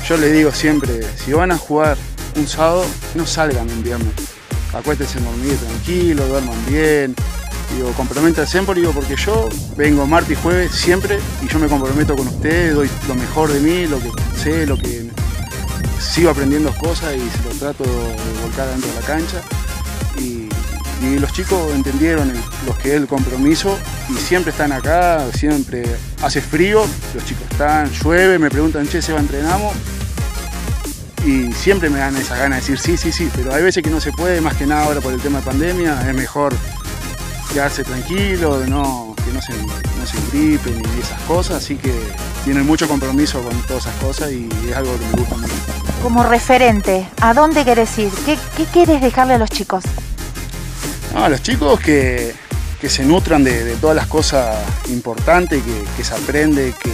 Yo 0.08 0.16
les 0.16 0.32
digo 0.32 0.54
siempre, 0.54 1.02
si 1.18 1.34
van 1.34 1.52
a 1.52 1.58
jugar 1.58 1.98
un 2.38 2.48
sábado, 2.48 2.86
no 3.14 3.26
salgan 3.28 3.70
un 3.70 3.84
viernes. 3.84 4.14
Acuéstense 4.74 5.18
en 5.18 5.26
dormir 5.26 5.58
tranquilo, 5.58 6.26
duerman 6.28 6.66
bien. 6.66 7.14
Digo, 7.76 7.92
comprométanse 7.92 8.62
digo, 8.74 8.94
porque 8.94 9.18
yo 9.18 9.50
vengo 9.76 10.08
martes 10.08 10.32
y 10.32 10.42
jueves 10.42 10.72
siempre 10.72 11.20
y 11.44 11.50
yo 11.50 11.60
me 11.60 11.68
comprometo 11.68 12.16
con 12.16 12.26
ustedes, 12.26 12.74
doy 12.74 12.90
lo 13.10 13.16
mejor 13.16 13.52
de 13.52 13.60
mí, 13.60 13.86
lo 13.86 14.00
que 14.00 14.10
sé, 14.42 14.66
lo 14.66 14.78
que 14.78 15.10
sigo 16.00 16.30
aprendiendo 16.30 16.72
cosas 16.76 17.14
y 17.14 17.30
se 17.30 17.44
lo 17.44 17.50
trato 17.60 17.84
de 17.84 18.42
volcar 18.42 18.70
dentro 18.70 18.90
de 18.90 18.96
la 18.96 19.06
cancha. 19.06 19.42
Y, 20.18 20.48
los 21.20 21.32
chicos 21.32 21.74
entendieron 21.74 22.32
lo 22.66 22.78
que 22.78 22.90
es 22.90 22.96
el 22.96 23.08
compromiso 23.08 23.78
y 24.10 24.14
siempre 24.14 24.52
están 24.52 24.72
acá, 24.72 25.26
siempre 25.34 25.84
hace 26.24 26.42
frío, 26.42 26.86
los 27.14 27.26
chicos 27.26 27.44
están, 27.52 27.92
llueve, 27.92 28.40
me 28.40 28.50
preguntan, 28.50 28.88
che, 28.88 29.02
¿se 29.02 29.14
va 29.14 29.20
entrenamos? 29.20 29.74
Y 31.28 31.52
siempre 31.52 31.90
me 31.90 32.00
dan 32.00 32.16
esas 32.16 32.40
ganas 32.40 32.66
de 32.66 32.72
decir 32.72 32.80
sí, 32.80 32.96
sí, 32.96 33.12
sí, 33.12 33.30
pero 33.36 33.54
hay 33.54 33.62
veces 33.62 33.84
que 33.84 33.90
no 33.90 34.00
se 34.00 34.14
puede, 34.14 34.40
más 34.40 34.56
que 34.56 34.66
nada 34.66 34.86
ahora 34.86 35.02
por 35.02 35.14
el 35.14 35.20
tema 35.20 35.40
de 35.40 35.46
pandemia, 35.46 36.02
es 36.08 36.16
mejor 36.16 36.56
quedarse 37.52 37.84
tranquilo, 37.84 38.66
no, 38.66 39.14
que 39.26 39.34
no 39.34 39.42
se, 39.42 39.52
no 39.52 40.06
se 40.06 40.18
gripen 40.32 40.82
ni 40.82 41.02
esas 41.02 41.22
cosas, 41.24 41.58
así 41.58 41.76
que 41.76 41.94
tienen 42.46 42.66
mucho 42.66 42.88
compromiso 42.88 43.42
con 43.42 43.62
todas 43.64 43.86
esas 43.86 43.96
cosas 43.96 44.32
y 44.32 44.48
es 44.70 44.76
algo 44.76 44.98
que 44.98 45.06
me 45.06 45.12
gusta 45.12 45.36
mucho. 45.36 45.54
Como 46.02 46.24
referente, 46.24 47.06
¿a 47.20 47.34
dónde 47.34 47.66
querés 47.66 47.98
ir? 47.98 48.12
¿Qué, 48.26 48.38
qué 48.56 48.64
quieres 48.64 49.02
dejarle 49.02 49.34
a 49.34 49.38
los 49.38 49.50
chicos? 49.50 49.84
No, 51.14 51.26
a 51.26 51.30
los 51.30 51.42
chicos 51.42 51.78
que, 51.82 52.34
que 52.80 52.88
se 52.88 53.04
nutran 53.04 53.44
de, 53.44 53.66
de 53.66 53.76
todas 53.76 53.98
las 53.98 54.08
cosas 54.08 54.56
importantes, 54.88 55.62
que, 55.62 55.84
que 55.98 56.04
se 56.06 56.14
aprende, 56.14 56.74
que, 56.82 56.94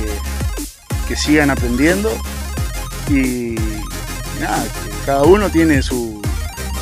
que 1.07 1.15
sigan 1.15 1.51
aprendiendo 1.51 2.09
y 3.09 3.55
nada, 4.44 4.66
cada 5.06 5.24
uno 5.24 5.50
tiene 5.50 5.82
su, 5.82 6.22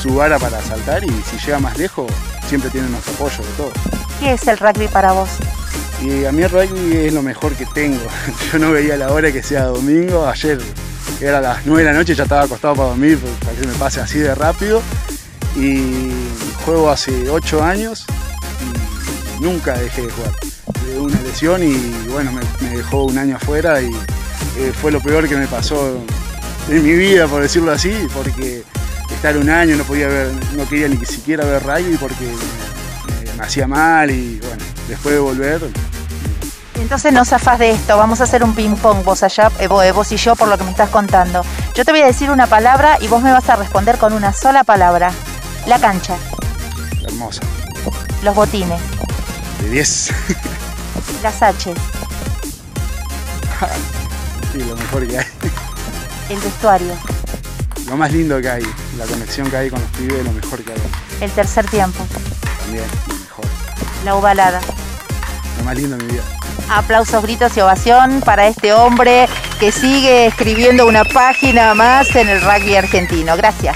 su 0.01 0.16
vara 0.16 0.39
para 0.39 0.62
saltar 0.62 1.03
y 1.03 1.09
si 1.30 1.38
llega 1.45 1.59
más 1.59 1.78
lejos 1.78 2.12
siempre 2.47 2.70
tiene 2.70 2.89
nuestro 2.89 3.14
apoyo 3.14 3.38
de 3.38 3.51
todo. 3.55 3.72
¿Qué 4.20 4.34
es 4.34 4.47
el 4.47 4.57
rugby 4.57 4.88
para 4.88 5.12
vos? 5.12 5.30
Y 6.01 6.26
a 6.26 6.32
mí 6.32 6.41
el 6.41 6.49
rugby 6.49 6.97
es 6.97 7.14
lo 7.14 7.22
mejor 7.22 7.53
que 7.53 7.66
tengo. 7.68 8.01
Yo 8.51 8.59
no 8.59 8.72
veía 8.72 8.97
la 8.97 9.12
hora 9.12 9.32
que 9.32 9.43
sea 9.43 9.66
domingo. 9.66 10.28
Ayer 10.28 10.59
era 11.22 11.39
las 11.39 11.66
9 11.66 11.84
de 11.84 11.91
la 11.91 11.97
noche 11.97 12.14
y 12.14 12.16
ya 12.16 12.24
estaba 12.24 12.43
acostado 12.43 12.76
para 12.76 12.89
dormir, 12.89 13.20
para 13.45 13.55
que 13.55 13.68
me 13.68 13.74
pase 13.74 14.01
así 14.01 14.18
de 14.18 14.34
rápido. 14.34 14.82
Y 15.55 16.12
juego 16.66 16.89
hace 16.89 17.30
8 17.30 17.64
años 17.64 18.05
y 19.38 19.43
nunca 19.43 19.78
dejé 19.78 20.01
de 20.07 20.12
jugar. 20.12 20.32
Tuve 20.74 20.99
una 20.99 21.22
lesión 21.22 21.64
y 21.64 21.76
bueno, 22.09 22.32
me, 22.32 22.41
me 22.68 22.78
dejó 22.78 23.03
un 23.03 23.18
año 23.20 23.36
afuera 23.36 23.82
y 23.82 23.91
eh, 24.57 24.74
fue 24.82 24.91
lo 24.91 24.99
peor 24.99 25.30
que 25.30 25.36
me 25.36 25.47
pasó 25.47 26.03
en 26.70 26.84
mi 26.84 26.93
vida, 26.93 27.28
por 27.28 27.41
decirlo 27.41 27.72
así, 27.72 28.07
porque 28.14 28.64
estar 29.14 29.38
un 29.38 29.49
año 29.49 29.76
no 29.76 29.84
podía 29.84 30.07
ver, 30.07 30.32
no 30.53 30.68
quería 30.68 30.88
ni 30.88 31.05
siquiera 31.05 31.45
ver 31.45 31.64
rugby 31.64 31.97
porque 31.97 32.26
me, 32.26 33.38
me 33.38 33.43
hacía 33.43 33.68
mal 33.68 34.09
y 34.09 34.39
bueno, 34.39 34.64
después 34.88 35.16
de 35.16 35.22
volver 35.22 35.62
Entonces 36.80 37.14
no 37.14 37.26
zafás 37.26 37.59
de 37.59 37.72
esto, 37.72 37.97
vamos 37.97 38.22
a 38.22 38.24
hacer 38.24 38.43
un 38.43 38.55
ping-pong 38.55 39.03
vos 39.03 39.24
allá, 39.24 39.51
eh, 39.59 39.68
vos, 39.68 39.84
eh, 39.84 39.91
vos 39.91 40.12
y 40.12 40.18
yo 40.18 40.36
por 40.36 40.47
lo 40.47 40.57
que 40.57 40.64
me 40.64 40.72
estás 40.72 40.89
contando. 40.89 41.45
Yo 41.76 41.86
te 41.86 41.91
voy 41.91 42.01
a 42.01 42.07
decir 42.07 42.32
una 42.32 42.47
palabra 42.47 42.97
y 42.99 43.07
vos 43.07 43.22
me 43.22 43.32
vas 43.32 43.47
a 43.49 43.55
responder 43.55 43.97
con 43.97 44.14
una 44.14 44.34
sola 44.34 44.64
palabra. 44.64 45.12
La 45.68 45.80
cancha, 45.80 46.16
hermosa, 47.05 47.41
los 48.24 48.34
botines, 48.34 48.82
de 49.62 49.70
10. 49.70 50.09
las 51.22 51.43
H, 51.43 51.74
sí, 54.51 54.57
lo 54.57 54.76
mejor 54.76 55.07
que 55.07 55.20
hay. 55.20 55.26
El 56.34 56.39
vestuario, 56.39 56.93
Lo 57.88 57.97
más 57.97 58.11
lindo 58.11 58.39
que 58.41 58.49
hay, 58.49 58.63
la 58.97 59.05
conexión 59.05 59.49
que 59.49 59.57
hay 59.57 59.69
con 59.69 59.82
los 59.82 59.89
pibes, 59.91 60.23
lo 60.23 60.32
mejor 60.32 60.63
que 60.63 60.71
hay. 60.71 60.79
el 61.21 61.32
tercer 61.32 61.65
tiempo, 61.67 62.05
También, 62.61 62.86
lo 63.07 63.13
mejor. 63.15 63.45
la 64.05 64.15
ovalada. 64.15 64.61
Lo 65.57 65.63
más 65.65 65.75
lindo 65.75 65.97
de 65.97 66.03
mi 66.05 66.13
vida. 66.13 66.23
Aplausos, 66.69 67.21
gritos 67.23 67.55
y 67.57 67.61
ovación 67.61 68.21
para 68.21 68.47
este 68.47 68.71
hombre 68.73 69.27
que 69.59 69.71
sigue 69.73 70.27
escribiendo 70.27 70.88
una 70.88 71.03
página 71.03 71.73
más 71.73 72.15
en 72.15 72.29
el 72.29 72.41
rugby 72.41 72.75
argentino. 72.75 73.36
Gracias. 73.36 73.75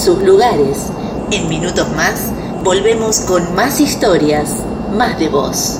Sus 0.00 0.22
lugares. 0.22 0.86
En 1.30 1.46
minutos 1.50 1.86
más, 1.94 2.32
volvemos 2.64 3.20
con 3.20 3.54
más 3.54 3.80
historias, 3.80 4.56
más 4.96 5.18
de 5.18 5.28
voz. 5.28 5.78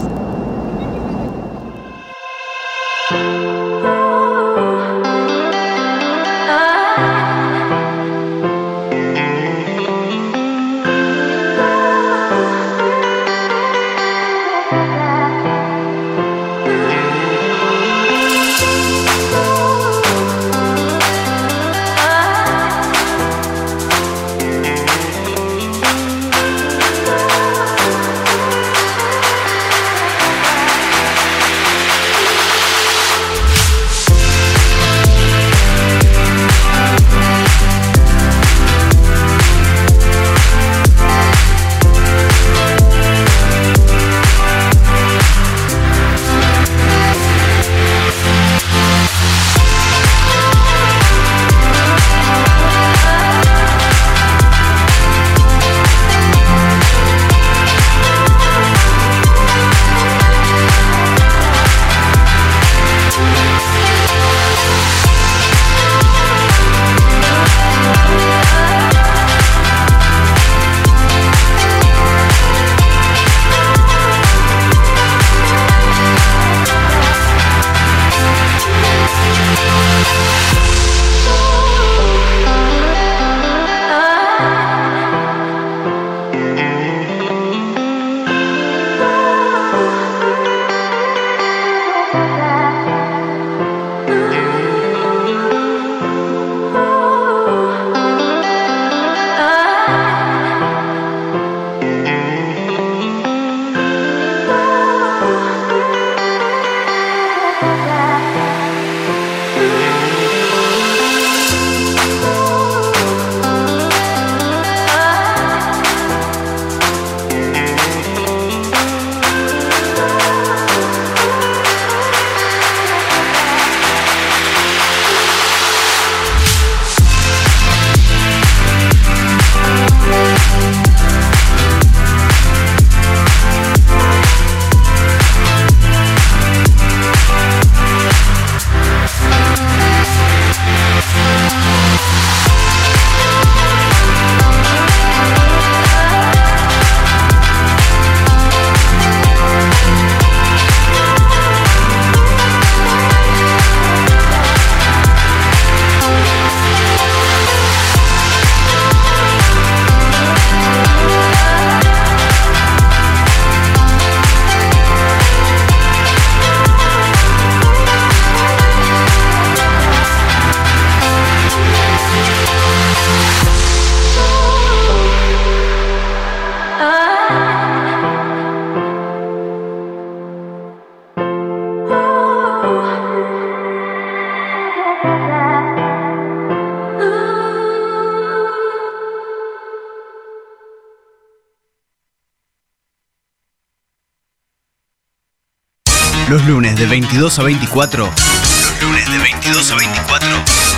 22 197.21 197.39
a 197.39 197.43
24. 197.43 198.05
Los 198.07 198.83
lunes 198.83 199.11
de 199.13 199.19
22 199.19 199.71
a 199.71 199.75
24. 199.77 200.29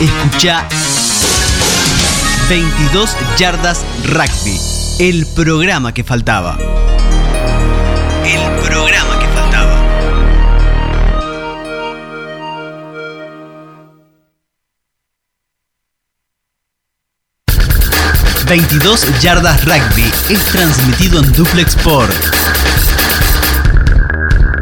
Escucha 0.00 0.64
22 2.48 3.16
Yardas 3.38 3.84
Rugby. 4.06 4.58
El 4.98 5.24
programa 5.36 5.94
que 5.94 6.02
faltaba. 6.02 6.58
El 8.24 8.40
programa 8.60 9.20
que 9.20 9.28
faltaba. 9.28 9.82
22 18.48 19.20
Yardas 19.20 19.64
Rugby 19.64 20.10
es 20.28 20.44
transmitido 20.46 21.20
en 21.20 21.32
Duplex 21.34 21.76
por 21.76 22.08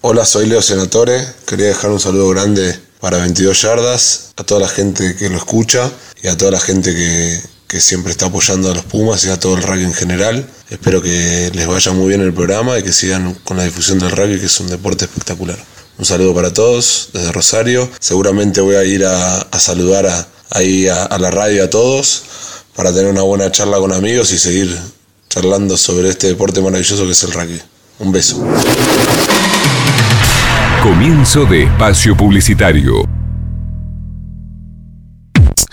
Hola, 0.00 0.24
soy 0.24 0.46
Leo 0.46 0.60
Senatore. 0.60 1.24
Quería 1.46 1.68
dejar 1.68 1.92
un 1.92 2.00
saludo 2.00 2.28
grande 2.30 2.76
para 2.98 3.18
22 3.18 3.62
yardas, 3.62 4.32
a 4.36 4.42
toda 4.42 4.62
la 4.62 4.68
gente 4.68 5.14
que 5.14 5.30
lo 5.30 5.36
escucha 5.36 5.88
y 6.20 6.26
a 6.26 6.36
toda 6.36 6.50
la 6.50 6.60
gente 6.60 6.92
que, 6.92 7.40
que 7.68 7.80
siempre 7.80 8.10
está 8.10 8.26
apoyando 8.26 8.72
a 8.72 8.74
los 8.74 8.84
Pumas 8.84 9.24
y 9.24 9.30
a 9.30 9.38
todo 9.38 9.56
el 9.56 9.62
rugby 9.62 9.84
en 9.84 9.94
general. 9.94 10.44
Espero 10.70 11.00
que 11.00 11.52
les 11.54 11.68
vaya 11.68 11.92
muy 11.92 12.08
bien 12.08 12.20
el 12.20 12.34
programa 12.34 12.76
y 12.78 12.82
que 12.82 12.92
sigan 12.92 13.34
con 13.44 13.58
la 13.58 13.62
difusión 13.62 14.00
del 14.00 14.10
rugby, 14.10 14.40
que 14.40 14.46
es 14.46 14.58
un 14.58 14.66
deporte 14.66 15.04
espectacular. 15.04 15.56
Un 15.96 16.04
saludo 16.04 16.34
para 16.34 16.52
todos 16.52 17.10
desde 17.12 17.32
Rosario. 17.32 17.88
Seguramente 18.00 18.60
voy 18.60 18.76
a 18.76 18.84
ir 18.84 19.04
a, 19.04 19.46
saludar 19.58 20.06
a, 20.06 20.26
ahí 20.50 20.88
a 20.88 21.16
la 21.18 21.30
radio 21.30 21.64
a 21.64 21.70
todos 21.70 22.24
para 22.74 22.92
tener 22.92 23.10
una 23.10 23.22
buena 23.22 23.50
charla 23.50 23.78
con 23.78 23.92
amigos 23.92 24.32
y 24.32 24.38
seguir 24.38 24.76
charlando 25.28 25.76
sobre 25.76 26.08
este 26.10 26.28
deporte 26.28 26.60
maravilloso 26.60 27.04
que 27.04 27.12
es 27.12 27.22
el 27.22 27.32
rugby. 27.32 27.60
Un 28.00 28.12
beso. 28.12 28.44
Comienzo 30.82 31.44
de 31.46 31.64
espacio 31.64 32.16
publicitario. 32.16 33.23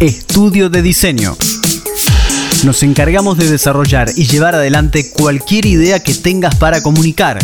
estudio 0.00 0.68
de 0.70 0.80
diseño. 0.80 1.36
Nos 2.64 2.82
encargamos 2.82 3.36
de 3.36 3.50
desarrollar 3.50 4.10
y 4.16 4.26
llevar 4.26 4.54
adelante 4.54 5.10
cualquier 5.10 5.66
idea 5.66 6.02
que 6.02 6.14
tengas 6.14 6.54
para 6.56 6.82
comunicar, 6.82 7.38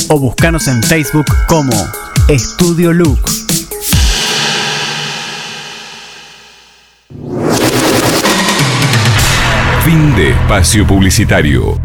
o 0.09 0.19
buscanos 0.19 0.67
en 0.69 0.83
Facebook 0.83 1.27
como 1.47 1.75
Estudio 2.29 2.91
Look. 2.91 3.21
Fin 9.85 10.17
de 10.17 10.31
espacio 10.31 10.87
publicitario. 10.87 11.79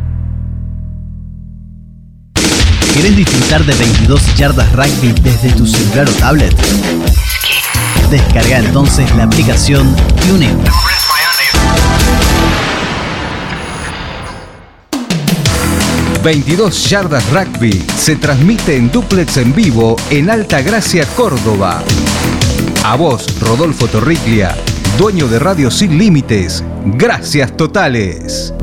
¿Querés 2.93 3.17
disfrutar 3.17 3.65
de 3.65 3.73
22 3.73 4.37
yardas 4.37 4.71
rugby 4.71 5.13
desde 5.21 5.51
tu 5.51 5.67
celular 5.67 6.07
o 6.07 6.13
tablet? 6.13 6.55
Descarga 8.09 8.59
entonces 8.59 9.13
la 9.17 9.25
aplicación 9.25 9.93
TuneIn. 10.25 10.57
...22 16.23 16.89
Yardas 16.89 17.23
Rugby... 17.31 17.71
...se 17.95 18.15
transmite 18.15 18.75
en 18.75 18.91
duplex 18.91 19.37
en 19.37 19.53
vivo... 19.53 19.95
...en 20.09 20.29
Alta 20.29 20.61
Gracia, 20.61 21.05
Córdoba. 21.15 21.81
A 22.83 22.95
vos, 22.95 23.25
Rodolfo 23.39 23.87
Torriglia... 23.87 24.55
...dueño 24.97 25.27
de 25.27 25.39
Radio 25.39 25.71
Sin 25.71 25.97
Límites... 25.97 26.63
...gracias 26.85 27.55
totales. 27.55 28.53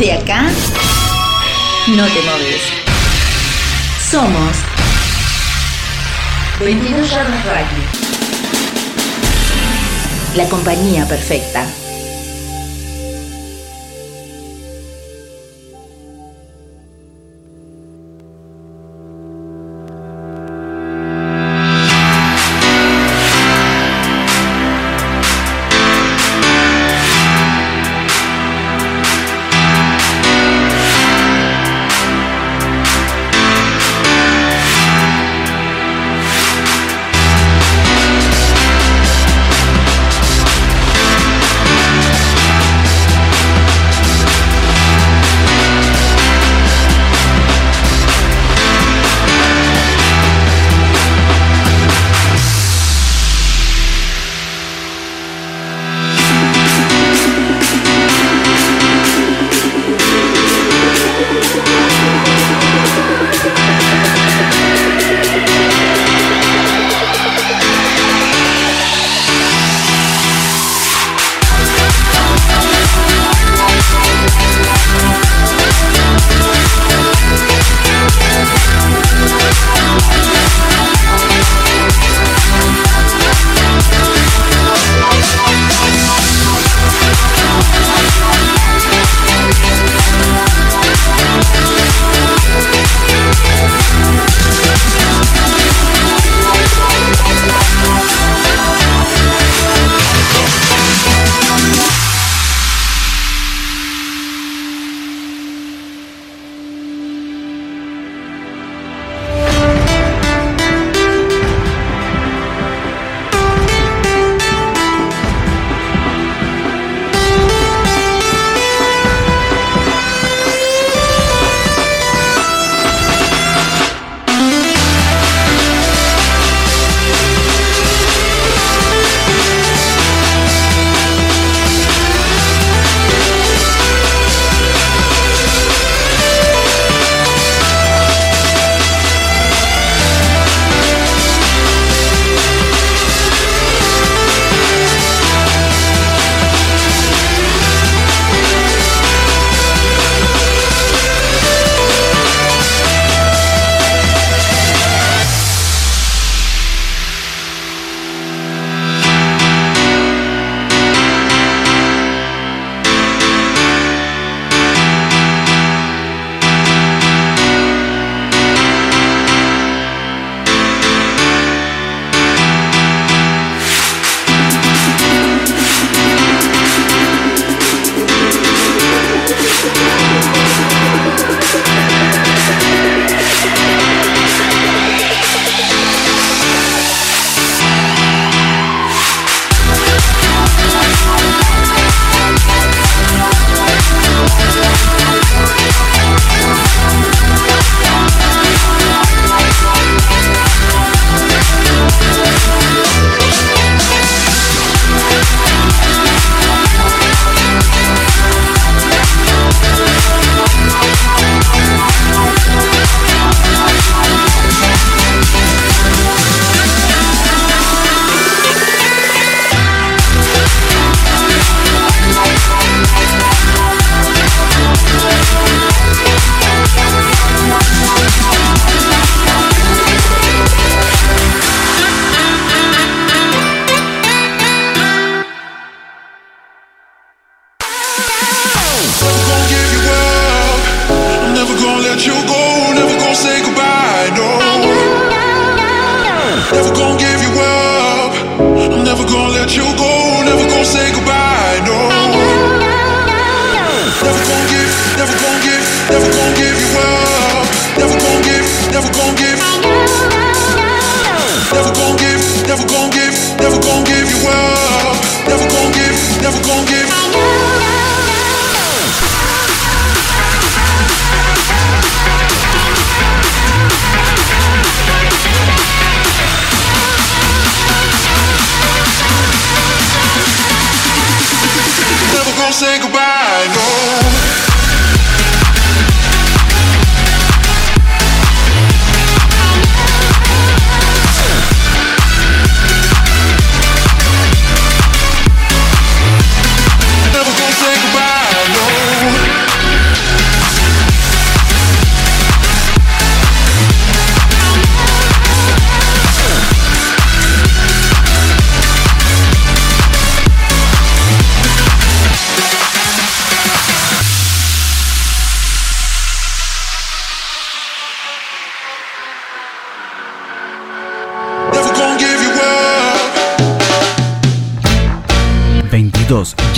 De 0.00 0.12
acá? 0.14 0.48
No 1.88 2.06
te 2.06 2.22
moves. 2.22 2.62
Somos 4.10 4.56
22 6.58 7.10
Yardas 7.10 7.44
Rugby. 7.44 7.84
La 10.36 10.48
compañía 10.48 11.06
perfecta. 11.06 11.66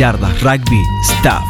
Yardas 0.03 0.41
Rugby 0.41 0.83
Staff. 1.05 1.45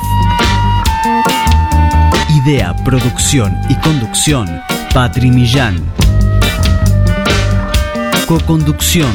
Idea, 2.28 2.76
producción 2.84 3.56
y 3.70 3.74
conducción, 3.76 4.46
Patri 4.92 5.30
Millán. 5.30 5.82
Co-conducción, 8.28 9.10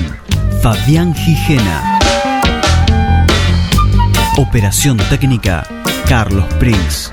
Fabián 0.64 1.14
Gijena. 1.14 2.00
Operación 4.38 4.98
técnica, 5.08 5.68
Carlos 6.10 6.52
Prince. 6.56 7.12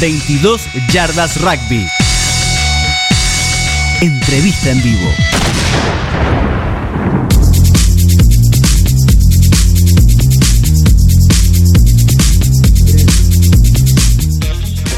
22 0.00 0.60
Yardas 0.92 1.40
Rugby. 1.40 1.86
Entrevista 4.00 4.70
en 4.72 4.82
vivo. 4.82 5.08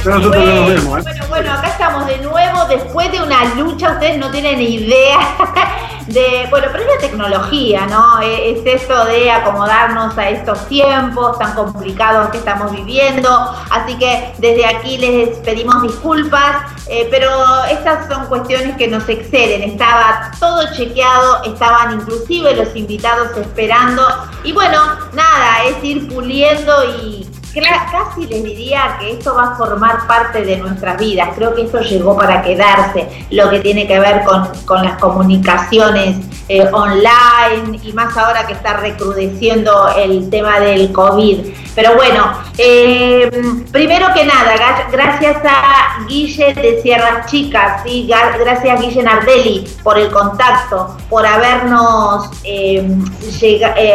Bueno, 0.07 0.31
bueno, 0.31 1.27
bueno, 1.29 1.53
acá 1.53 1.67
estamos 1.67 2.07
de 2.07 2.19
nuevo 2.19 2.65
después 2.69 3.11
de 3.11 3.21
una 3.21 3.57
lucha, 3.57 3.91
ustedes 3.91 4.19
no 4.19 4.31
tienen 4.31 4.63
idea 4.63 5.19
de, 6.07 6.47
bueno, 6.49 6.69
pero 6.71 6.85
es 6.85 6.91
la 6.95 7.09
tecnología, 7.09 7.87
¿no? 7.87 8.21
E, 8.21 8.53
es 8.53 8.83
esto 8.83 9.05
de 9.07 9.33
acomodarnos 9.33 10.17
a 10.17 10.31
estos 10.31 10.65
tiempos 10.69 11.37
tan 11.41 11.57
complicados 11.57 12.29
que 12.29 12.39
estamos 12.39 12.71
viviendo, 12.71 13.29
así 13.69 13.99
que 13.99 14.33
desde 14.39 14.65
aquí 14.65 14.97
les 14.99 15.39
pedimos 15.39 15.83
disculpas, 15.83 16.71
eh, 16.89 17.09
pero 17.11 17.29
estas 17.65 18.07
son 18.07 18.27
cuestiones 18.27 18.77
que 18.77 18.87
nos 18.87 19.09
exceden, 19.09 19.65
estaba 19.65 20.31
todo 20.39 20.73
chequeado, 20.73 21.43
estaban 21.43 21.95
inclusive 21.95 22.55
los 22.55 22.77
invitados 22.77 23.37
esperando, 23.37 24.07
y 24.45 24.53
bueno, 24.53 24.79
nada, 25.15 25.65
es 25.65 25.83
ir 25.83 26.07
puliendo 26.07 26.85
y 27.03 27.27
casi 27.63 28.27
les 28.27 28.43
diría 28.43 28.97
que 28.99 29.13
esto 29.13 29.35
va 29.35 29.53
a 29.53 29.57
formar 29.57 30.07
parte 30.07 30.45
de 30.45 30.59
nuestras 30.59 30.99
vidas. 30.99 31.31
Creo 31.35 31.55
que 31.55 31.63
esto 31.63 31.81
llegó 31.81 32.17
para 32.17 32.43
quedarse, 32.43 33.09
lo 33.31 33.49
que 33.51 33.61
tiene 33.61 33.87
que 33.87 33.99
ver 33.99 34.23
con, 34.25 34.85
las 34.85 34.99
comunicaciones 34.99 36.17
eh, 36.49 36.69
online 36.71 37.81
y 37.83 37.93
más 37.93 38.17
ahora 38.17 38.47
que 38.47 38.53
está 38.53 38.75
recrudeciendo 38.75 39.89
el 39.97 40.29
tema 40.31 40.61
del 40.61 40.93
COVID. 40.93 41.39
Pero 41.75 41.95
bueno, 41.95 42.33
eh, 42.57 43.31
primero 43.73 44.07
que 44.15 44.25
nada, 44.25 44.55
gracias 44.91 45.37
a 45.45 46.05
Guille 46.07 46.55
de 46.55 46.81
Sierras 46.83 47.27
Chicas, 47.27 47.83
¿sí? 47.85 48.07
gracias 48.07 48.79
a 48.79 48.81
Guille 48.81 49.03
Nardelli 49.03 49.69
por 49.83 49.99
el 49.99 50.11
contacto, 50.11 50.97
por 51.09 51.27
habernos 51.27 52.31
eh, 52.45 52.87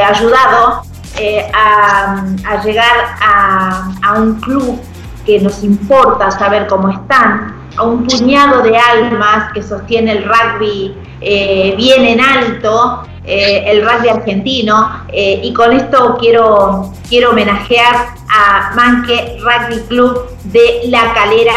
ayudado 0.07 0.90
eh, 1.17 1.45
a, 1.53 2.23
llegar 2.63 3.15
a, 3.21 4.13
un 4.17 4.39
club 4.41 4.79
que 5.25 5.39
nos 5.39 5.63
importa 5.63 6.31
saber 6.31 6.67
cómo 6.67 6.89
están, 6.89 7.69
a 7.77 7.83
un 7.83 8.05
puñado 8.05 8.61
de 8.61 8.77
almas 8.77 9.51
que 9.53 9.61
sostiene 9.61 10.11
el 10.13 10.23
rugby 10.25 10.95
eh, 11.21 11.73
bien 11.77 12.05
en 12.05 12.19
alto, 12.19 13.03
eh, 13.23 13.63
el 13.67 13.87
rugby 13.87 14.09
argentino, 14.09 15.05
y 15.13 15.53
con 15.53 15.71
esto 15.73 16.17
quiero, 16.19 16.91
quiero 17.07 17.31
homenajear 17.31 18.07
a 18.29 18.71
Manque 18.75 19.37
Rugby 19.39 19.81
Club 19.87 20.29
de 20.45 20.81
La 20.85 21.13
Calera, 21.13 21.53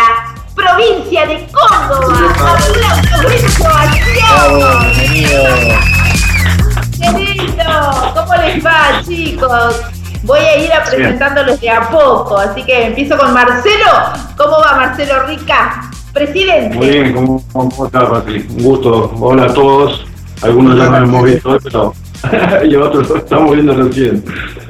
provincia 0.55 1.27
de 1.27 1.47
Córdoba. 1.53 2.35
¿Cómo 8.15 8.35
les 8.43 8.65
va, 8.65 9.03
chicos? 9.07 9.83
Voy 10.23 10.39
a 10.39 10.65
ir 10.65 10.73
a 10.73 10.85
presentándolos 10.85 11.61
de 11.61 11.71
a 11.71 11.89
poco, 11.89 12.39
así 12.39 12.63
que 12.63 12.87
empiezo 12.87 13.19
con 13.19 13.33
Marcelo. 13.35 13.91
¿Cómo 14.37 14.53
va 14.53 14.77
Marcelo 14.77 15.27
Rica? 15.27 15.91
Presidente. 16.13 16.77
Muy 16.77 16.89
bien, 16.89 17.13
¿cómo, 17.13 17.43
cómo 17.53 17.87
está, 17.87 18.09
Patri? 18.09 18.47
Un 18.49 18.63
gusto. 18.63 19.13
Hola 19.21 19.45
a 19.45 19.53
todos. 19.53 20.07
Algunos 20.43 20.79
ya 20.79 20.91
me 20.91 20.99
hemos 20.99 21.25
visto, 21.25 21.59
pero 21.63 21.95
y 22.65 22.77
otros 22.77 23.11
estamos 23.11 23.53
viendo 23.53 23.75
recién. 23.75 24.25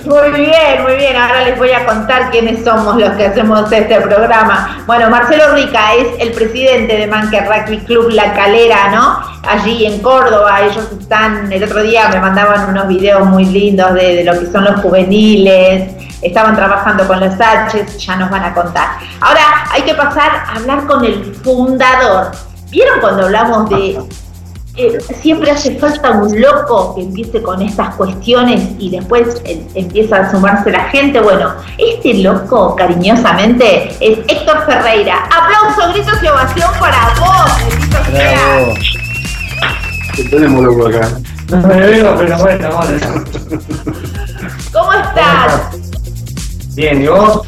Muy 0.04 0.30
bien, 0.32 0.82
muy 0.82 0.96
bien. 0.96 1.16
Ahora 1.16 1.44
les 1.44 1.58
voy 1.58 1.70
a 1.70 1.86
contar 1.86 2.30
quiénes 2.30 2.62
somos 2.62 2.96
los 2.96 3.10
que 3.12 3.26
hacemos 3.26 3.72
este 3.72 4.00
programa. 4.02 4.82
Bueno, 4.86 5.08
Marcelo 5.08 5.54
Rica 5.54 5.94
es 5.94 6.08
el 6.18 6.32
presidente 6.32 6.94
de 6.98 7.06
Manque 7.06 7.40
Rugby 7.40 7.78
Club 7.86 8.10
La 8.10 8.34
Calera, 8.34 8.90
¿no? 8.90 9.18
Allí 9.48 9.86
en 9.86 10.02
Córdoba. 10.02 10.60
Ellos 10.60 10.86
están, 11.00 11.50
el 11.50 11.64
otro 11.64 11.82
día 11.82 12.08
me 12.10 12.20
mandaban 12.20 12.68
unos 12.68 12.86
videos 12.86 13.24
muy 13.26 13.46
lindos 13.46 13.94
de, 13.94 14.16
de 14.16 14.24
lo 14.24 14.38
que 14.38 14.46
son 14.46 14.64
los 14.64 14.80
juveniles. 14.82 15.92
Estaban 16.20 16.54
trabajando 16.54 17.06
con 17.06 17.20
los 17.20 17.40
H, 17.40 17.86
ya 17.98 18.16
nos 18.16 18.28
van 18.28 18.44
a 18.44 18.52
contar. 18.52 18.88
Ahora 19.20 19.64
hay 19.72 19.82
que 19.82 19.94
pasar 19.94 20.30
a 20.48 20.56
hablar 20.56 20.86
con 20.86 21.02
el 21.02 21.34
fundador. 21.36 22.30
¿Vieron 22.70 23.00
cuando 23.00 23.24
hablamos 23.24 23.70
de 23.70 23.98
eh, 24.76 24.98
siempre 25.20 25.50
hace 25.52 25.78
falta 25.78 26.10
un 26.10 26.40
loco 26.40 26.94
que 26.94 27.02
empiece 27.02 27.40
con 27.42 27.62
estas 27.62 27.94
cuestiones 27.94 28.70
y 28.78 28.90
después 28.90 29.40
eh, 29.44 29.64
empieza 29.74 30.16
a 30.16 30.30
sumarse 30.30 30.70
la 30.70 30.84
gente. 30.90 31.20
Bueno, 31.20 31.52
este 31.78 32.14
loco, 32.14 32.74
cariñosamente, 32.74 33.90
es 34.00 34.18
Héctor 34.26 34.66
Ferreira. 34.66 35.26
Aplauso, 35.26 35.92
gritos 35.92 36.22
y 36.22 36.26
ovación 36.26 36.70
para 36.80 37.14
vos, 37.20 37.52
¿Qué 40.16 40.24
tenemos 40.24 40.64
loco 40.64 40.88
acá? 40.88 41.08
No 41.50 41.56
me 41.58 41.74
veo, 41.74 42.16
pero 42.16 42.38
bueno, 42.38 42.70
¿Cómo 44.72 44.92
estás? 44.92 45.70
Bien, 46.74 47.02
¿y 47.02 47.06
vos? 47.06 47.42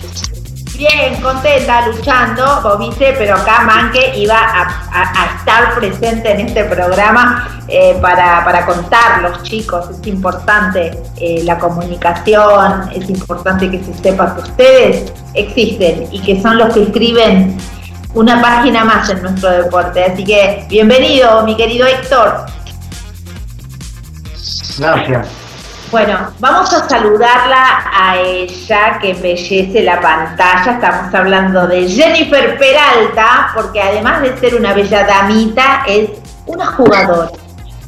Bien, 0.77 1.19
contenta, 1.23 1.86
luchando, 1.86 2.61
vos 2.62 2.78
viste, 2.78 3.15
pero 3.16 3.36
acá 3.36 3.62
Manque 3.62 4.12
iba 4.19 4.36
a, 4.36 5.36
estar 5.39 5.74
presente 5.74 6.32
en 6.32 6.40
este 6.40 6.65
programa 6.65 7.62
eh, 7.66 7.97
para, 8.03 8.44
para 8.44 8.66
contarlos, 8.66 9.43
chicos. 9.43 9.89
Es 9.90 10.07
importante 10.07 11.03
eh, 11.16 11.43
la 11.44 11.59
comunicación, 11.59 12.90
es 12.93 13.09
importante 13.09 13.70
que 13.70 13.82
se 13.82 13.94
sepa 13.94 14.35
que 14.35 14.43
ustedes 14.43 15.12
existen 15.32 16.09
y 16.12 16.20
que 16.20 16.43
son 16.43 16.59
los 16.59 16.74
que 16.74 16.82
escriben 16.82 17.57
una 18.12 18.43
página 18.43 18.85
más 18.85 19.09
en 19.09 19.23
nuestro 19.23 19.51
deporte. 19.51 20.05
Así 20.05 20.24
que 20.24 20.66
bienvenido, 20.69 21.43
mi 21.44 21.57
querido 21.57 21.86
Héctor. 21.86 22.44
Gracias. 24.78 25.45
Bueno, 25.90 26.32
vamos 26.40 26.72
a 26.72 26.88
saludarla 26.88 27.90
a 27.92 28.16
ella 28.16 28.98
que 29.00 29.10
embellece 29.10 29.82
la 29.82 30.00
pantalla. 30.00 30.72
Estamos 30.72 31.14
hablando 31.14 31.66
de 31.68 31.88
Jennifer 31.88 32.58
Peralta, 32.58 33.52
porque 33.54 33.80
además 33.80 34.22
de 34.22 34.36
ser 34.38 34.56
una 34.56 34.72
bella 34.72 35.04
damita, 35.04 35.84
es 35.86 36.10
una 36.46 36.66
jugadora. 36.66 37.30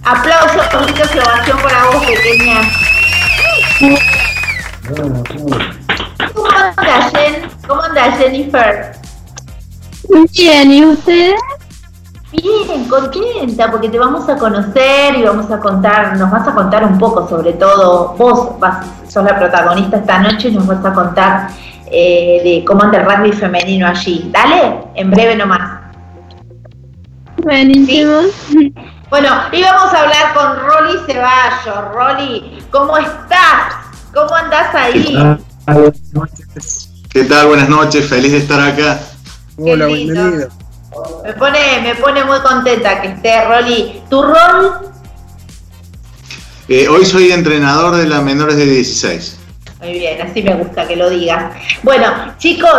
Aplausos, 0.04 0.84
gritos 0.84 1.14
y 1.14 1.18
ovación 1.18 1.58
para 1.60 1.84
vos, 1.86 2.06
pequeña. 2.06 2.60
¿Cómo 6.34 6.48
anda, 6.48 7.10
Jen? 7.10 7.50
¿Cómo 7.66 7.82
anda, 7.82 8.12
Jennifer? 8.12 8.92
Bien, 10.32 10.72
¿y 10.72 10.84
ustedes? 10.84 11.40
Bien, 12.30 12.84
contenta, 12.88 13.70
porque 13.70 13.88
te 13.88 13.98
vamos 13.98 14.28
a 14.28 14.36
conocer 14.36 15.16
y 15.16 15.22
vamos 15.22 15.50
a 15.50 15.58
contar, 15.60 16.14
nos 16.18 16.30
vas 16.30 16.46
a 16.46 16.54
contar 16.54 16.84
un 16.84 16.98
poco 16.98 17.26
sobre 17.26 17.54
todo, 17.54 18.14
vos 18.18 18.58
vas, 18.60 18.86
sos 19.08 19.24
la 19.24 19.38
protagonista 19.38 19.96
esta 19.96 20.18
noche 20.18 20.48
y 20.48 20.52
nos 20.52 20.66
vas 20.66 20.84
a 20.84 20.92
contar 20.92 21.48
eh, 21.90 22.40
de 22.44 22.64
cómo 22.66 22.82
anda 22.82 22.98
el 22.98 23.06
rugby 23.06 23.32
femenino 23.32 23.86
allí. 23.86 24.28
Dale, 24.30 24.78
en 24.94 25.10
breve 25.10 25.36
nomás. 25.36 25.80
Buenísimo. 27.38 28.20
Bueno, 29.08 29.30
y 29.50 29.62
vamos 29.62 29.94
a 29.94 30.00
hablar 30.02 30.34
con 30.34 30.68
Rolly 30.68 30.98
Ceballos. 31.06 31.94
Rolly, 31.94 32.62
¿cómo 32.70 32.98
estás? 32.98 33.74
¿Cómo 34.12 34.34
andás 34.34 34.74
ahí? 34.74 35.16
¿Qué 37.08 37.24
tal? 37.24 37.46
Buenas 37.46 37.70
noches, 37.70 38.06
feliz 38.06 38.32
de 38.32 38.38
estar 38.38 38.60
acá. 38.60 39.00
Hola, 39.56 39.86
bienvenido. 39.86 40.48
Me 41.22 41.32
pone, 41.34 41.80
me 41.82 41.94
pone 41.96 42.24
muy 42.24 42.38
contenta 42.40 43.00
que 43.00 43.08
esté 43.08 43.44
Rolly. 43.44 44.02
¿Tu 44.08 44.22
rol? 44.22 44.88
Eh, 46.68 46.88
hoy 46.88 47.04
soy 47.04 47.32
entrenador 47.32 47.96
de 47.96 48.06
las 48.06 48.22
menores 48.22 48.56
de 48.56 48.66
16. 48.66 49.36
Muy 49.80 49.92
bien, 49.92 50.20
así 50.20 50.42
me 50.42 50.54
gusta 50.54 50.88
que 50.88 50.96
lo 50.96 51.08
digas. 51.08 51.54
Bueno, 51.82 52.06
chicos, 52.38 52.70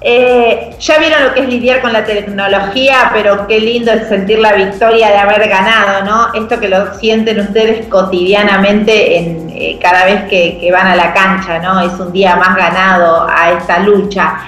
eh, 0.00 0.74
ya 0.80 0.98
vieron 0.98 1.24
lo 1.24 1.34
que 1.34 1.40
es 1.40 1.48
lidiar 1.48 1.82
con 1.82 1.92
la 1.92 2.04
tecnología, 2.04 3.10
pero 3.12 3.46
qué 3.46 3.60
lindo 3.60 3.92
es 3.92 4.08
sentir 4.08 4.38
la 4.38 4.54
victoria 4.54 5.08
de 5.08 5.18
haber 5.18 5.48
ganado, 5.48 6.04
¿no? 6.04 6.34
Esto 6.34 6.58
que 6.58 6.68
lo 6.68 6.94
sienten 6.94 7.40
ustedes 7.40 7.86
cotidianamente 7.88 9.18
en, 9.18 9.50
eh, 9.50 9.78
cada 9.82 10.06
vez 10.06 10.24
que, 10.30 10.70
van 10.72 10.86
a 10.86 10.96
la 10.96 11.12
cancha, 11.12 11.58
¿no? 11.58 11.80
Es 11.80 11.92
un 12.00 12.10
día 12.12 12.36
más 12.36 12.56
ganado 12.56 13.28
a 13.28 13.52
esta 13.52 13.80
lucha. 13.80 14.38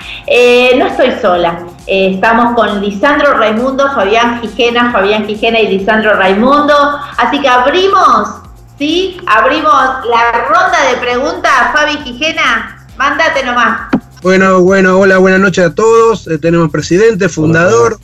no 0.77 0.87
estoy 0.87 1.13
sola. 1.21 1.67
Eh, 1.89 2.13
estamos 2.15 2.55
con 2.55 2.81
Lisandro 2.83 3.39
Raimundo, 3.39 3.91
Fabián 3.95 4.41
Gijena, 4.43 4.93
Fabián 4.93 5.27
Gijena 5.27 5.59
y 5.59 5.79
Lisandro 5.79 6.15
Raimundo. 6.15 6.75
Así 7.17 7.41
que 7.41 7.49
abrimos 7.49 8.29
¿Sí? 8.79 9.17
Abrimos 9.27 9.73
la 10.09 10.47
ronda 10.47 10.79
de 10.89 10.99
preguntas. 10.99 11.53
Fabi 11.73 11.97
Quijena, 12.05 12.87
mándate 12.97 13.45
nomás. 13.45 13.89
Bueno, 14.23 14.61
bueno, 14.61 14.99
hola, 14.99 15.19
buenas 15.19 15.41
noches 15.41 15.65
a 15.65 15.75
todos. 15.75 16.29
Eh, 16.29 16.39
tenemos 16.39 16.71
presidente, 16.71 17.29
fundador, 17.29 17.99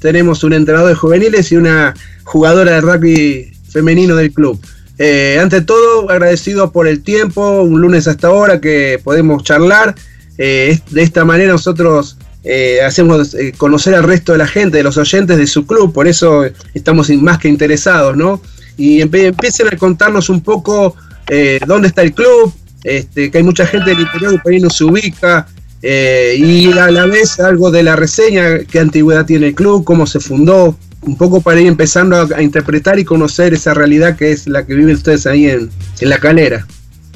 tenemos 0.00 0.44
un 0.44 0.52
entrenador 0.52 0.90
de 0.90 0.96
juveniles 0.96 1.50
y 1.50 1.56
una 1.56 1.94
jugadora 2.24 2.72
de 2.72 2.80
rugby 2.82 3.56
femenino 3.70 4.16
del 4.16 4.32
club. 4.32 4.60
Eh, 4.98 5.38
ante 5.40 5.62
todo, 5.62 6.10
agradecido 6.10 6.72
por 6.72 6.86
el 6.86 7.02
tiempo, 7.02 7.62
un 7.62 7.80
lunes 7.80 8.06
hasta 8.06 8.26
ahora 8.26 8.60
que 8.60 9.00
podemos 9.02 9.44
charlar. 9.44 9.94
Eh, 10.36 10.78
de 10.90 11.02
esta 11.02 11.24
manera 11.24 11.52
nosotros 11.52 12.18
eh, 12.44 12.80
hacemos 12.82 13.34
eh, 13.34 13.52
conocer 13.56 13.94
al 13.94 14.04
resto 14.04 14.32
de 14.32 14.38
la 14.38 14.46
gente, 14.46 14.78
de 14.78 14.82
los 14.84 14.96
oyentes 14.96 15.36
de 15.36 15.46
su 15.46 15.66
club, 15.66 15.92
por 15.92 16.06
eso 16.06 16.44
estamos 16.74 17.10
más 17.10 17.38
que 17.38 17.48
interesados, 17.48 18.16
¿no? 18.16 18.40
Y 18.76 19.00
empe- 19.00 19.26
empiecen 19.26 19.68
a 19.68 19.76
contarnos 19.76 20.28
un 20.28 20.40
poco 20.40 20.94
eh, 21.28 21.58
dónde 21.66 21.88
está 21.88 22.02
el 22.02 22.12
club, 22.14 22.52
este, 22.84 23.30
que 23.30 23.38
hay 23.38 23.44
mucha 23.44 23.66
gente 23.66 23.90
del 23.90 24.00
interior 24.00 24.32
que 24.32 24.38
por 24.38 24.52
ahí 24.52 24.60
no 24.60 24.70
se 24.70 24.84
ubica, 24.84 25.46
eh, 25.82 26.36
y 26.38 26.72
a 26.78 26.90
la 26.90 27.06
vez 27.06 27.38
algo 27.40 27.70
de 27.70 27.82
la 27.82 27.96
reseña, 27.96 28.60
qué 28.70 28.80
antigüedad 28.80 29.26
tiene 29.26 29.48
el 29.48 29.54
club, 29.54 29.84
cómo 29.84 30.06
se 30.06 30.20
fundó, 30.20 30.76
un 31.02 31.16
poco 31.16 31.40
para 31.40 31.60
ir 31.60 31.68
empezando 31.68 32.16
a, 32.16 32.26
a 32.36 32.42
interpretar 32.42 32.98
y 32.98 33.04
conocer 33.04 33.54
esa 33.54 33.74
realidad 33.74 34.16
que 34.16 34.32
es 34.32 34.48
la 34.48 34.66
que 34.66 34.74
viven 34.74 34.96
ustedes 34.96 35.26
ahí 35.26 35.46
en, 35.46 35.70
en 36.00 36.08
la 36.08 36.18
calera. 36.18 36.66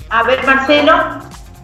A 0.08 0.22
ver, 0.24 0.44
Marcelo. 0.46 0.92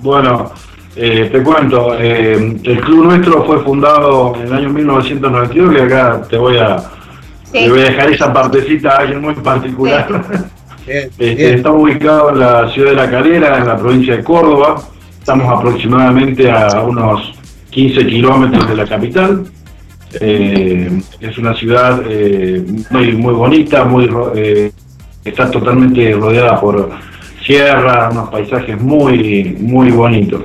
Bueno, 0.01 0.53
eh, 0.99 1.29
te 1.31 1.43
cuento, 1.43 1.95
eh, 1.99 2.57
el 2.63 2.81
club 2.81 3.05
nuestro 3.05 3.45
fue 3.45 3.61
fundado 3.63 4.35
en 4.37 4.43
el 4.49 4.53
año 4.53 4.69
1992, 4.71 5.75
que 5.75 5.83
acá 5.83 6.23
te 6.29 6.37
voy 6.37 6.57
a, 6.59 6.77
te 7.53 7.71
voy 7.71 7.81
a 7.81 7.85
dejar 7.85 8.11
esa 8.13 8.33
partecita 8.33 8.91
a 8.91 8.97
alguien 8.99 9.21
muy 9.21 9.35
particular. 9.35 10.07
Este, 10.91 11.53
estamos 11.57 11.83
ubicados 11.83 12.33
en 12.33 12.39
la 12.39 12.67
ciudad 12.71 12.91
de 12.93 12.97
La 12.97 13.11
Calera, 13.11 13.59
en 13.59 13.67
la 13.67 13.77
provincia 13.77 14.17
de 14.17 14.25
Córdoba. 14.25 14.77
Estamos 15.19 15.47
aproximadamente 15.59 16.51
a 16.51 16.81
unos 16.81 17.35
15 17.69 18.07
kilómetros 18.07 18.67
de 18.67 18.75
la 18.75 18.87
capital. 18.87 19.45
Eh, 20.19 20.99
es 21.21 21.37
una 21.37 21.53
ciudad 21.55 22.01
eh, 22.09 22.65
muy, 22.91 23.13
muy 23.13 23.35
bonita, 23.35 23.85
muy, 23.85 24.07
ro- 24.07 24.33
eh, 24.35 24.73
está 25.23 25.51
totalmente 25.51 26.11
rodeada 26.15 26.59
por 26.59 26.89
sierra, 27.45 28.09
unos 28.11 28.31
paisajes 28.31 28.81
muy, 28.81 29.59
muy 29.61 29.91
bonitos. 29.91 30.45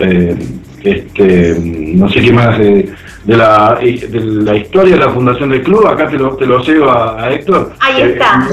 Eh, 0.00 0.36
este, 0.82 1.56
no 1.60 2.08
sé 2.08 2.20
qué 2.20 2.32
más 2.32 2.58
eh, 2.58 2.88
de, 3.24 3.36
la, 3.36 3.78
de 3.80 4.20
la 4.20 4.56
historia 4.56 4.94
de 4.94 5.00
la 5.04 5.10
fundación 5.10 5.50
del 5.50 5.62
club, 5.62 5.86
acá 5.86 6.08
te 6.08 6.18
lo, 6.18 6.34
te 6.36 6.44
lo 6.46 6.62
cedo 6.64 6.90
a, 6.90 7.22
a 7.22 7.30
Héctor. 7.32 7.72
Ahí 7.80 8.02
Eh, 8.02 8.12
está. 8.14 8.48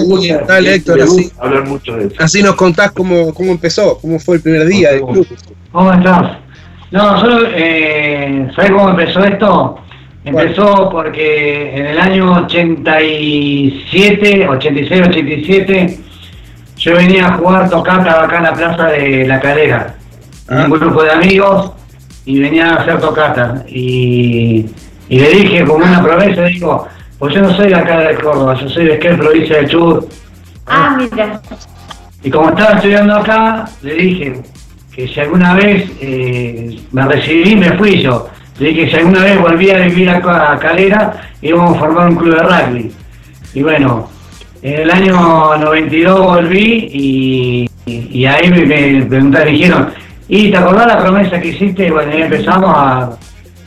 Dale, 0.47 0.75
Héctor, 0.75 1.01
así. 1.01 1.31
hablar 1.39 1.65
mucho 1.65 1.95
de 1.95 2.05
eso. 2.07 2.15
Así 2.19 2.43
nos 2.43 2.55
contás 2.55 2.91
cómo, 2.91 3.33
cómo 3.33 3.51
empezó, 3.51 3.97
cómo 3.99 4.19
fue 4.19 4.35
el 4.35 4.41
primer 4.43 4.67
día 4.67 4.91
del 4.91 5.01
club. 5.01 5.27
¿Cómo 5.71 5.91
estás? 5.93 6.37
No, 6.91 7.19
solo, 7.19 7.47
eh, 7.55 8.47
¿sabes 8.55 8.71
cómo 8.71 8.89
empezó 8.89 9.23
esto? 9.23 9.79
Empezó 10.25 10.89
porque 10.91 11.75
en 11.75 11.85
el 11.87 11.99
año 11.99 12.33
87, 12.43 14.47
86, 14.47 15.01
87, 15.07 15.99
yo 16.77 16.95
venía 16.95 17.27
a 17.27 17.33
jugar 17.37 17.69
tocata 17.69 18.23
acá 18.23 18.37
en 18.37 18.43
la 18.43 18.53
plaza 18.53 18.85
de 18.87 19.25
La 19.27 19.39
Calera. 19.39 19.95
Un 20.49 20.69
grupo 20.69 21.03
de 21.03 21.11
amigos 21.11 21.71
y 22.25 22.39
venía 22.39 22.71
a 22.73 22.75
hacer 22.77 22.99
tocata. 22.99 23.63
Y, 23.67 24.65
y 25.09 25.19
le 25.19 25.29
dije 25.29 25.63
como 25.65 25.85
una 25.85 26.01
promesa, 26.01 26.43
digo, 26.45 26.87
pues 27.17 27.35
yo 27.35 27.41
no 27.41 27.53
soy 27.55 27.69
de 27.69 27.75
acá 27.75 27.99
de 27.99 28.15
Córdoba, 28.15 28.55
yo 28.59 28.69
soy 28.69 28.85
de 28.85 28.93
Esquel, 28.93 29.17
provincia 29.17 29.57
de 29.57 29.67
Chubut. 29.67 30.05
Ah, 30.67 30.97
mira. 30.97 31.41
Y 32.23 32.29
como 32.29 32.49
estaba 32.49 32.75
estudiando 32.75 33.15
acá, 33.15 33.65
le 33.81 33.93
dije 33.95 34.41
que 34.93 35.07
si 35.07 35.19
alguna 35.19 35.53
vez 35.55 35.89
eh, 36.01 36.79
me 36.91 37.03
recibí, 37.05 37.55
me 37.55 37.71
fui 37.77 38.01
yo. 38.01 38.27
Le 38.59 38.69
dije 38.69 38.85
que 38.85 38.91
si 38.91 38.97
alguna 38.97 39.23
vez 39.23 39.39
volvía 39.39 39.77
a 39.77 39.79
vivir 39.87 40.09
acá 40.09 40.51
a 40.53 40.59
Calera, 40.59 41.29
íbamos 41.41 41.75
a 41.75 41.79
formar 41.79 42.09
un 42.09 42.15
club 42.17 42.35
de 42.35 42.43
rugby. 42.43 42.91
Y 43.53 43.63
bueno, 43.63 44.09
en 44.61 44.81
el 44.81 44.91
año 44.91 45.57
92 45.57 46.19
volví 46.19 46.89
y, 46.91 47.69
y- 47.85 48.19
y 48.19 48.25
ahí 48.25 48.49
me, 48.49 48.65
me 48.65 49.05
preguntaron, 49.05 49.47
dijeron, 49.53 49.89
¿y 50.29 50.49
te 50.51 50.57
acordás 50.57 50.87
la 50.87 50.99
promesa 50.99 51.39
que 51.39 51.49
hiciste? 51.49 51.87
Y 51.87 51.89
bueno, 51.89 52.11
ahí 52.13 52.21
empezamos 52.21 52.71
a, 52.73 53.09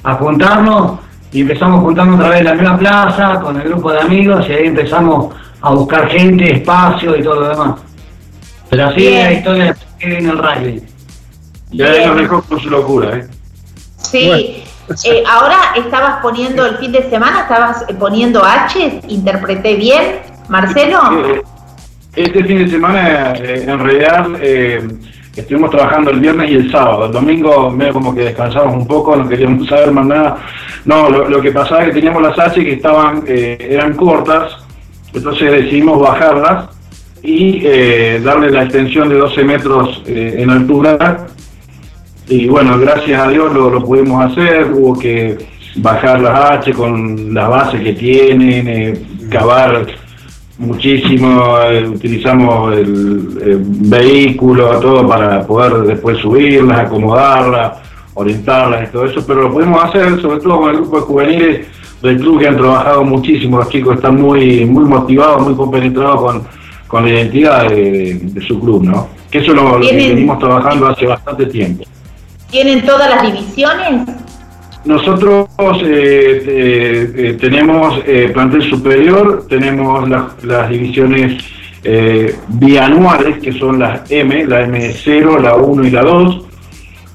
a 0.04 0.14
juntarnos 0.14 1.00
y 1.32 1.42
empezamos 1.42 1.78
a 1.78 1.82
juntarnos 1.82 2.16
otra 2.16 2.30
vez 2.30 2.38
en 2.38 2.44
la 2.46 2.54
misma 2.54 2.78
plaza 2.78 3.40
con 3.40 3.60
el 3.60 3.68
grupo 3.68 3.92
de 3.92 4.00
amigos 4.00 4.46
y 4.48 4.52
ahí 4.52 4.66
empezamos 4.68 5.34
a 5.60 5.70
buscar 5.74 6.08
gente, 6.08 6.52
espacio 6.52 7.16
y 7.16 7.22
todo 7.22 7.40
lo 7.40 7.48
demás. 7.48 7.80
Pero 8.70 8.86
así 8.86 9.06
es 9.06 9.24
la 9.24 9.32
historia 9.32 9.76
que 9.98 10.18
en 10.18 10.28
el 10.30 10.38
rugby. 10.38 10.82
Y 11.70 11.82
ahí 11.82 12.06
nos 12.06 12.16
dejó 12.16 12.42
con 12.42 12.60
su 12.60 12.70
locura, 12.70 13.16
¿eh? 13.18 13.26
Sí. 13.96 14.64
Eh, 15.04 15.22
ahora 15.26 15.56
estabas 15.76 16.20
poniendo 16.20 16.66
el 16.66 16.76
fin 16.78 16.92
de 16.92 17.08
semana, 17.08 17.42
estabas 17.42 17.84
eh, 17.88 17.94
poniendo 17.94 18.44
H, 18.44 19.00
interpreté 19.08 19.76
bien, 19.76 20.20
Marcelo. 20.48 21.00
Eh, 21.34 21.42
Este 22.16 22.44
fin 22.44 22.58
de 22.58 22.68
semana, 22.68 23.32
eh, 23.36 23.64
en 23.66 23.78
realidad, 23.78 24.26
eh, 24.40 24.86
estuvimos 25.36 25.70
trabajando 25.70 26.10
el 26.10 26.20
viernes 26.20 26.50
y 26.50 26.54
el 26.54 26.70
sábado. 26.70 27.06
El 27.06 27.12
domingo, 27.12 27.70
medio 27.70 27.94
como 27.94 28.14
que 28.14 28.22
descansamos 28.22 28.74
un 28.74 28.86
poco, 28.86 29.16
no 29.16 29.28
queríamos 29.28 29.66
saber 29.68 29.92
más 29.92 30.06
nada. 30.06 30.38
No, 30.84 31.08
lo, 31.08 31.40
que 31.40 31.52
pasaba 31.52 31.82
es 31.82 31.88
que 31.88 31.94
teníamos 31.94 32.22
las 32.22 32.38
H 32.38 32.62
que 32.64 32.72
estaban, 32.72 33.24
eh, 33.26 33.56
eran 33.70 33.94
cortas, 33.94 34.52
entonces 35.14 35.50
decidimos 35.50 36.00
bajarlas 36.00 36.70
y 37.22 37.62
eh, 37.64 38.20
darle 38.24 38.50
la 38.50 38.64
extensión 38.64 39.08
de 39.08 39.16
12 39.16 39.44
metros 39.44 40.02
eh, 40.06 40.36
en 40.38 40.50
altura. 40.50 41.26
Y 42.28 42.48
bueno, 42.48 42.78
gracias 42.78 43.20
a 43.20 43.28
Dios 43.28 43.52
lo, 43.52 43.70
lo 43.70 43.84
pudimos 43.84 44.24
hacer, 44.24 44.72
hubo 44.72 44.98
que 44.98 45.38
bajar 45.76 46.20
las 46.20 46.50
H 46.50 46.72
con 46.72 47.32
las 47.32 47.48
bases 47.48 47.80
que 47.80 47.92
tienen, 47.92 48.68
eh, 48.68 49.02
cavar 49.30 49.86
muchísimo, 50.62 51.58
eh, 51.60 51.86
utilizamos 51.86 52.76
el, 52.76 53.38
eh, 53.40 53.56
vehículo, 53.60 54.78
todo 54.80 55.06
para 55.06 55.46
poder 55.46 55.82
después 55.82 56.18
subirlas, 56.18 56.80
acomodarlas, 56.80 57.78
orientarlas 58.14 58.88
y 58.88 58.92
todo 58.92 59.04
eso, 59.06 59.24
pero 59.26 59.42
lo 59.42 59.52
pudimos 59.52 59.84
hacer 59.84 60.20
sobre 60.20 60.40
todo 60.40 60.60
con 60.60 60.70
el 60.70 60.76
grupo 60.76 60.96
de 60.96 61.02
juveniles 61.02 61.66
del 62.02 62.18
club 62.18 62.40
que 62.40 62.48
han 62.48 62.56
trabajado 62.56 63.04
muchísimo, 63.04 63.58
los 63.58 63.68
chicos 63.68 63.96
están 63.96 64.20
muy, 64.20 64.64
muy 64.64 64.84
motivados, 64.84 65.42
muy 65.42 65.54
compenetrados 65.54 66.20
con, 66.20 66.42
con 66.88 67.04
la 67.04 67.10
identidad 67.10 67.68
de, 67.68 68.20
de 68.22 68.40
su 68.42 68.60
club, 68.60 68.84
¿no? 68.84 69.08
Que 69.30 69.38
eso 69.38 69.52
es 69.52 69.56
lo, 69.56 69.78
lo 69.78 69.86
que 69.86 69.96
venimos 69.96 70.38
trabajando 70.38 70.88
hace 70.88 71.06
bastante 71.06 71.46
tiempo. 71.46 71.84
¿Tienen 72.50 72.84
todas 72.84 73.08
las 73.08 73.22
divisiones? 73.22 74.21
Nosotros 74.84 75.46
eh, 75.84 76.42
eh, 76.46 77.12
eh, 77.16 77.36
tenemos 77.40 78.00
eh, 78.06 78.30
plantel 78.32 78.62
superior, 78.62 79.46
tenemos 79.48 80.08
la- 80.08 80.30
las 80.42 80.68
divisiones 80.70 81.42
bianuales, 82.48 83.38
que 83.38 83.52
son 83.52 83.78
las 83.78 84.10
M, 84.10 84.46
la 84.46 84.66
M0, 84.66 85.38
la 85.40 85.54
1 85.56 85.84
y 85.84 85.90
la 85.90 86.02
2. 86.02 86.46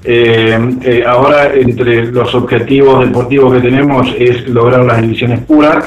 Eh, 0.04 0.58
eh, 0.82 1.04
ahora, 1.06 1.52
entre 1.54 2.06
los 2.12 2.34
objetivos 2.34 3.04
deportivos 3.04 3.54
que 3.54 3.60
tenemos 3.60 4.14
es 4.18 4.46
lograr 4.48 4.84
las 4.84 5.00
divisiones 5.02 5.40
puras, 5.40 5.84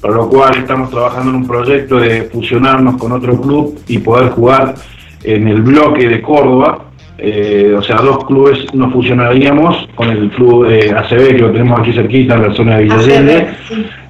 para 0.00 0.14
lo 0.14 0.28
cual 0.28 0.56
estamos 0.56 0.90
trabajando 0.90 1.30
en 1.30 1.36
un 1.36 1.46
proyecto 1.46 1.96
de 1.98 2.22
fusionarnos 2.24 2.96
con 2.96 3.12
otro 3.12 3.40
club 3.40 3.78
y 3.86 3.98
poder 3.98 4.30
jugar 4.30 4.74
en 5.22 5.46
el 5.48 5.60
bloque 5.62 6.08
de 6.08 6.22
Córdoba. 6.22 6.86
Eh, 7.22 7.74
o 7.76 7.82
sea, 7.82 7.96
dos 7.96 8.24
clubes 8.24 8.58
nos 8.72 8.92
fusionaríamos 8.92 9.88
con 9.94 10.08
el 10.08 10.30
club 10.30 10.64
ACB, 10.66 11.36
que 11.36 11.38
lo 11.42 11.50
tenemos 11.52 11.78
aquí 11.80 11.92
cerquita, 11.92 12.34
en 12.36 12.42
la 12.48 12.54
zona 12.54 12.76
de 12.78 12.82
Villa 12.84 12.94
Allende, 12.96 13.46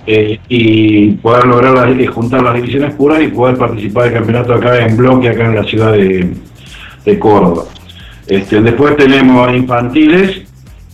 eh, 0.07 0.39
y 0.49 1.11
poder 1.13 1.47
lograr 1.47 1.75
las- 1.75 1.99
eh, 1.99 2.07
juntar 2.07 2.43
las 2.43 2.55
divisiones 2.55 2.95
puras 2.95 3.21
y 3.23 3.29
poder 3.29 3.57
participar 3.57 4.05
del 4.05 4.13
campeonato 4.15 4.55
acá 4.55 4.87
en 4.87 4.97
bloque, 4.97 5.29
acá 5.29 5.45
en 5.47 5.55
la 5.57 5.65
ciudad 5.65 5.93
de, 5.93 6.29
de 7.05 7.19
Córdoba. 7.19 7.65
Este, 8.29 8.61
después 8.63 8.97
tenemos 8.97 9.53
infantiles 9.57 10.43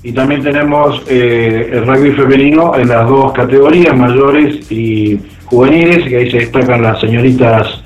y 0.02 0.12
también 0.12 0.42
tenemos 0.42 1.02
eh, 1.08 1.68
el 1.72 1.86
rugby 1.86 2.12
femenino 2.12 2.74
en 2.76 2.88
las 2.88 3.06
dos 3.08 3.32
categorías, 3.32 3.94
mayores 3.96 4.70
y 4.72 5.18
juveniles, 5.44 6.08
que 6.08 6.16
ahí 6.16 6.30
se 6.30 6.38
destacan 6.38 6.80
las 6.82 6.98
señoritas, 7.00 7.82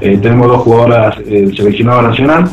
tenemos 0.00 0.48
dos 0.48 0.62
jugadoras 0.62 1.24
del 1.24 1.54
seleccionado 1.56 2.02
nacional. 2.02 2.48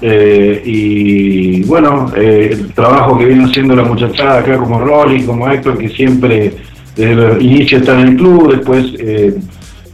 Eh, 0.00 0.62
y 0.64 1.62
bueno, 1.64 2.12
eh, 2.16 2.50
el 2.52 2.72
trabajo 2.72 3.18
que 3.18 3.24
viene 3.24 3.44
haciendo 3.44 3.74
la 3.74 3.82
muchachada 3.82 4.40
acá 4.40 4.56
como 4.56 4.80
Rolly, 4.80 5.24
como 5.24 5.50
Héctor, 5.50 5.78
que 5.78 5.88
siempre 5.88 6.54
desde 6.94 7.32
el 7.32 7.42
inicio 7.42 7.78
está 7.78 8.00
en 8.00 8.08
el 8.08 8.16
club, 8.16 8.56
después 8.56 8.86
eh, 8.98 9.34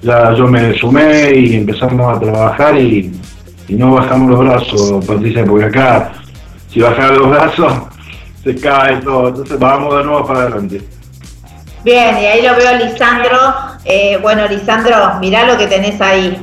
ya 0.03 0.35
yo 0.35 0.47
me 0.47 0.75
sumé 0.75 1.35
y 1.35 1.57
empezamos 1.57 2.17
a 2.17 2.21
trabajar 2.21 2.79
y, 2.79 3.13
no 3.69 3.95
bajamos 3.95 4.31
los 4.31 4.41
brazos, 4.41 5.05
Patricia, 5.07 5.45
porque 5.45 5.65
acá 5.65 6.13
si 6.71 6.81
bajas 6.81 7.17
los 7.17 7.31
brazos 7.31 7.73
se 8.45 8.55
cae 8.57 8.97
todo, 8.99 9.29
entonces 9.29 9.59
vamos 9.59 9.97
de 9.97 10.05
nuevo 10.05 10.27
para 10.27 10.41
adelante. 10.41 10.83
Bien, 11.83 12.17
y 12.19 12.27
ahí 12.27 12.43
lo 12.43 12.57
veo 12.57 12.79
Lisandro. 12.79 13.37
Eh, 13.85 14.19
bueno, 14.23 14.47
Lisandro, 14.49 15.19
mirá 15.21 15.47
lo 15.47 15.59
que 15.59 15.67
tenés 15.67 16.01
ahí. 16.01 16.43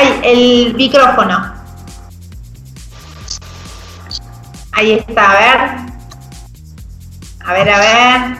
Ay, 0.00 0.20
el 0.22 0.74
micrófono. 0.76 1.52
Ahí 4.72 4.92
está, 4.92 5.30
a 5.30 5.34
ver. 5.34 5.60
A 7.44 7.52
ver, 7.52 7.68
a 7.68 7.78
ver. 7.78 8.36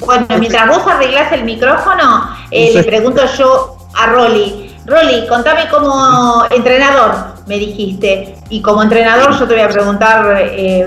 Bueno, 0.00 0.26
mientras 0.38 0.68
vos 0.68 0.86
arreglás 0.86 1.32
el 1.32 1.44
micrófono, 1.44 2.36
eh, 2.50 2.72
le 2.74 2.84
pregunto 2.84 3.22
yo 3.38 3.78
a 3.94 4.06
Rolly. 4.08 4.76
Rolly, 4.84 5.26
contame 5.26 5.68
como 5.70 6.44
entrenador, 6.50 7.14
me 7.46 7.58
dijiste. 7.58 8.36
Y 8.50 8.60
como 8.60 8.82
entrenador 8.82 9.38
yo 9.38 9.48
te 9.48 9.54
voy 9.54 9.62
a 9.62 9.68
preguntar 9.68 10.36
eh, 10.38 10.86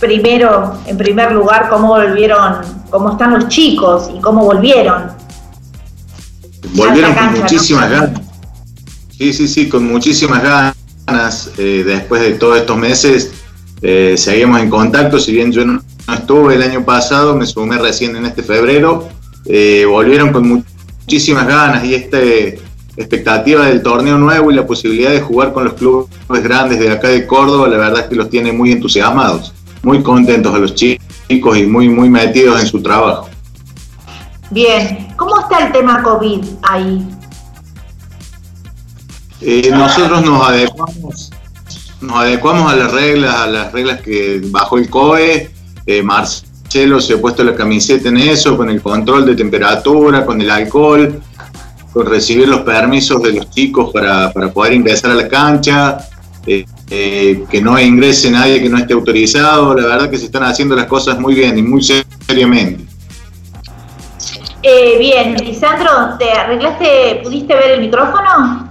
primero, 0.00 0.80
en 0.86 0.96
primer 0.98 1.30
lugar, 1.30 1.68
cómo 1.68 1.88
volvieron, 1.88 2.60
cómo 2.90 3.12
están 3.12 3.34
los 3.34 3.46
chicos 3.46 4.10
y 4.12 4.20
cómo 4.20 4.44
volvieron. 4.44 5.12
Volvieron 6.74 7.14
con 7.14 7.40
muchísimas 7.40 7.88
ganas. 7.88 8.27
Sí, 9.18 9.32
sí, 9.32 9.48
sí, 9.48 9.68
con 9.68 9.84
muchísimas 9.84 10.42
ganas. 10.42 11.50
Eh, 11.58 11.82
después 11.84 12.22
de 12.22 12.34
todos 12.34 12.58
estos 12.58 12.76
meses 12.76 13.32
eh, 13.82 14.14
seguimos 14.16 14.60
en 14.60 14.70
contacto, 14.70 15.18
si 15.18 15.32
bien 15.32 15.50
yo 15.50 15.64
no, 15.64 15.82
estuve 16.12 16.54
el 16.54 16.62
año 16.62 16.84
pasado, 16.84 17.34
me 17.34 17.44
sumé 17.44 17.78
recién 17.78 18.14
en 18.14 18.26
este 18.26 18.44
febrero. 18.44 19.08
Eh, 19.46 19.84
volvieron 19.88 20.32
con 20.32 20.64
muchísimas 21.04 21.48
ganas 21.48 21.84
y 21.84 21.94
esta 21.94 22.18
expectativa 22.96 23.66
del 23.66 23.82
torneo 23.82 24.18
nuevo 24.18 24.52
y 24.52 24.54
la 24.54 24.66
posibilidad 24.66 25.10
de 25.10 25.20
jugar 25.20 25.52
con 25.52 25.64
los 25.64 25.74
clubes 25.74 26.08
grandes 26.28 26.78
de 26.78 26.90
acá 26.90 27.08
de 27.08 27.26
Córdoba, 27.26 27.66
la 27.68 27.78
verdad 27.78 28.02
es 28.02 28.06
que 28.06 28.14
los 28.14 28.30
tiene 28.30 28.52
muy 28.52 28.70
entusiasmados, 28.70 29.52
muy 29.82 30.00
contentos 30.02 30.54
a 30.54 30.58
los 30.58 30.74
chicos 30.76 31.58
y 31.58 31.66
muy, 31.66 31.88
muy 31.88 32.08
metidos 32.08 32.60
en 32.60 32.66
su 32.68 32.80
trabajo. 32.82 33.28
Bien, 34.50 35.08
¿cómo 35.16 35.40
está 35.40 35.66
el 35.66 35.72
tema 35.72 36.02
COVID 36.02 36.44
ahí? 36.62 37.17
Eh, 39.40 39.70
nosotros 39.70 40.24
nos 40.24 40.48
adecuamos, 40.48 41.30
nos 42.00 42.16
adecuamos 42.16 42.72
a 42.72 42.76
las 42.76 42.92
reglas, 42.92 43.34
a 43.34 43.46
las 43.46 43.72
reglas 43.72 44.00
que 44.00 44.40
bajo 44.44 44.78
el 44.78 44.90
COE. 44.90 45.50
Eh, 45.86 46.02
Marcelo 46.02 47.00
se 47.00 47.14
ha 47.14 47.20
puesto 47.20 47.44
la 47.44 47.54
camiseta 47.54 48.08
en 48.08 48.18
eso, 48.18 48.56
con 48.56 48.68
el 48.68 48.82
control 48.82 49.26
de 49.26 49.36
temperatura, 49.36 50.26
con 50.26 50.40
el 50.40 50.50
alcohol, 50.50 51.20
con 51.92 52.06
recibir 52.06 52.48
los 52.48 52.60
permisos 52.60 53.22
de 53.22 53.32
los 53.34 53.50
chicos 53.50 53.90
para, 53.92 54.32
poder 54.32 54.74
ingresar 54.74 55.12
a 55.12 55.14
la 55.14 55.28
cancha, 55.28 55.98
eh, 56.46 57.44
que 57.50 57.60
no 57.60 57.78
ingrese 57.78 58.30
nadie 58.30 58.60
que 58.60 58.68
no 58.68 58.78
esté 58.78 58.94
autorizado. 58.94 59.74
La 59.74 59.86
verdad 59.86 60.10
que 60.10 60.18
se 60.18 60.26
están 60.26 60.44
haciendo 60.44 60.74
las 60.74 60.86
cosas 60.86 61.18
muy 61.18 61.34
bien 61.34 61.56
y 61.58 61.62
muy 61.62 61.82
seriamente. 61.82 62.88
Eh, 64.62 64.98
bien, 64.98 65.34
Lisandro, 65.36 66.18
¿te 66.18 66.32
arreglaste, 66.32 67.20
pudiste 67.22 67.54
ver 67.54 67.70
el 67.72 67.80
micrófono? 67.80 68.67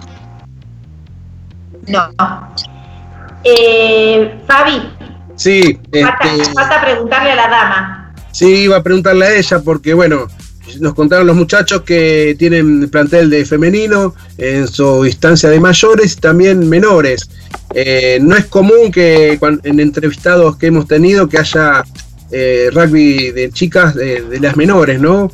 No. 1.88 2.10
Eh, 3.44 4.42
Fabi. 4.46 4.82
Sí. 5.36 5.80
Falta, 5.92 6.36
este, 6.36 6.54
falta 6.54 6.82
preguntarle 6.82 7.32
a 7.32 7.36
la 7.36 7.48
dama. 7.48 8.14
Sí, 8.32 8.64
iba 8.64 8.78
a 8.78 8.84
preguntarle 8.84 9.26
a 9.26 9.36
ella 9.36 9.62
porque, 9.64 9.94
bueno, 9.94 10.28
nos 10.80 10.94
contaron 10.94 11.28
los 11.28 11.36
muchachos 11.36 11.82
que 11.84 12.36
tienen 12.38 12.90
plantel 12.90 13.30
de 13.30 13.46
femenino 13.46 14.14
en 14.38 14.68
su 14.68 15.06
instancia 15.06 15.50
de 15.50 15.60
mayores 15.60 16.14
y 16.14 16.16
también 16.18 16.68
menores. 16.68 17.30
Eh, 17.74 18.20
no 18.22 18.36
es 18.36 18.46
común 18.46 18.92
que 18.92 19.40
en 19.64 19.80
entrevistados 19.80 20.58
que 20.58 20.68
hemos 20.68 20.88
tenido 20.88 21.28
que 21.28 21.38
haya 21.38 21.84
eh, 22.32 22.70
rugby 22.74 23.32
de 23.32 23.50
chicas 23.52 23.96
de, 23.96 24.40
las 24.42 24.56
menores, 24.58 25.00
¿no? 25.00 25.32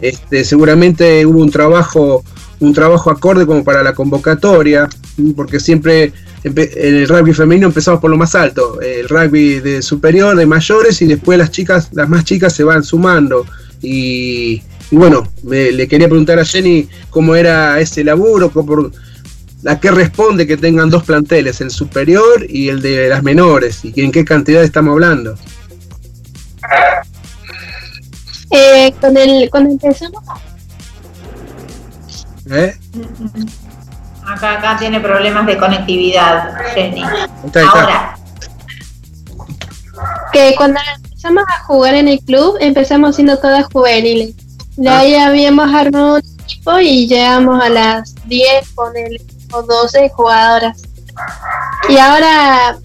Este, 0.00 0.44
seguramente 0.44 1.24
hubo 1.26 1.40
un 1.40 1.50
trabajo, 1.50 2.22
un 2.60 2.72
trabajo 2.72 3.10
acorde 3.10 3.46
como 3.46 3.64
para 3.64 3.82
la 3.82 3.94
convocatoria, 3.94 4.88
porque 5.34 5.60
siempre 5.60 6.12
en 6.44 6.54
el 6.56 7.08
rugby 7.08 7.32
femenino 7.32 7.68
empezamos 7.68 8.00
por 8.00 8.10
lo 8.10 8.16
más 8.16 8.34
alto, 8.34 8.80
el 8.80 9.08
rugby 9.08 9.60
de 9.60 9.82
superior, 9.82 10.36
de 10.36 10.46
mayores, 10.46 11.00
y 11.02 11.06
después 11.06 11.38
las 11.38 11.50
chicas, 11.50 11.88
las 11.92 12.08
más 12.08 12.24
chicas 12.24 12.52
se 12.52 12.64
van 12.64 12.84
sumando. 12.84 13.46
Y, 13.82 14.62
bueno, 14.90 15.26
le 15.44 15.88
quería 15.88 16.08
preguntar 16.08 16.38
a 16.38 16.44
Jenny 16.44 16.88
cómo 17.10 17.34
era 17.34 17.80
ese 17.80 18.04
laburo, 18.04 18.50
cómo, 18.50 18.90
a 19.66 19.80
qué 19.80 19.90
responde 19.90 20.46
que 20.46 20.56
tengan 20.56 20.90
dos 20.90 21.04
planteles, 21.04 21.60
el 21.60 21.70
superior 21.70 22.46
y 22.48 22.68
el 22.68 22.82
de 22.82 23.08
las 23.08 23.22
menores, 23.22 23.80
y 23.84 24.00
en 24.00 24.12
qué 24.12 24.24
cantidad 24.24 24.62
estamos 24.62 24.92
hablando. 24.92 25.36
Eh, 28.50 28.92
con 29.00 29.16
el 29.16 29.50
cuando 29.50 29.70
empezamos 29.70 30.22
¿Eh? 32.48 32.76
Acá, 34.26 34.58
acá 34.58 34.76
tiene 34.78 35.00
problemas 35.00 35.46
de 35.46 35.56
conectividad, 35.56 36.54
Jenny. 36.74 37.02
Ahora. 37.02 38.16
Que 40.32 40.54
cuando 40.56 40.80
empezamos 40.94 41.44
a 41.48 41.64
jugar 41.64 41.94
en 41.94 42.08
el 42.08 42.20
club, 42.20 42.56
empezamos 42.60 43.14
siendo 43.14 43.38
todas 43.38 43.66
juveniles. 43.72 44.34
De 44.76 44.88
ahí 44.88 45.14
ah. 45.14 45.28
habíamos 45.28 45.72
armado 45.72 46.16
un 46.16 46.22
equipo 46.44 46.78
y 46.78 47.06
llegamos 47.06 47.62
a 47.62 47.68
las 47.68 48.14
10 48.26 48.70
con 48.74 48.96
el 48.96 49.20
o 49.52 49.62
12 49.62 50.10
jugadoras. 50.10 50.82
Y 51.88 51.96
ahora 51.96 52.76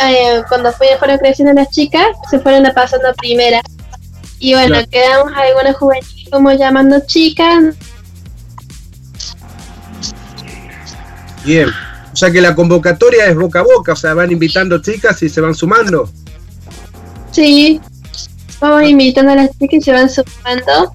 eh, 0.00 0.42
cuando 0.48 0.72
fueron 0.72 1.18
creciendo 1.18 1.54
las 1.54 1.70
chicas, 1.70 2.06
se 2.30 2.38
fueron 2.38 2.70
pasando 2.74 3.08
a 3.08 3.14
primera. 3.14 3.60
Y 4.38 4.54
bueno, 4.54 4.78
quedamos 4.90 5.32
algunas 5.34 5.76
juveniles 5.76 6.28
como 6.30 6.52
llamando 6.52 7.00
chicas. 7.06 7.74
Bien, 11.48 11.70
o 12.12 12.14
sea 12.14 12.30
que 12.30 12.42
la 12.42 12.54
convocatoria 12.54 13.24
es 13.24 13.34
boca 13.34 13.60
a 13.60 13.62
boca, 13.62 13.94
o 13.94 13.96
sea, 13.96 14.12
van 14.12 14.30
invitando 14.30 14.82
chicas 14.82 15.22
y 15.22 15.30
se 15.30 15.40
van 15.40 15.54
sumando. 15.54 16.10
Sí, 17.30 17.80
vamos 18.60 18.82
invitando 18.82 19.32
a 19.32 19.34
las 19.34 19.58
chicas 19.58 19.78
y 19.78 19.80
se 19.80 19.92
van 19.92 20.10
sumando. 20.10 20.92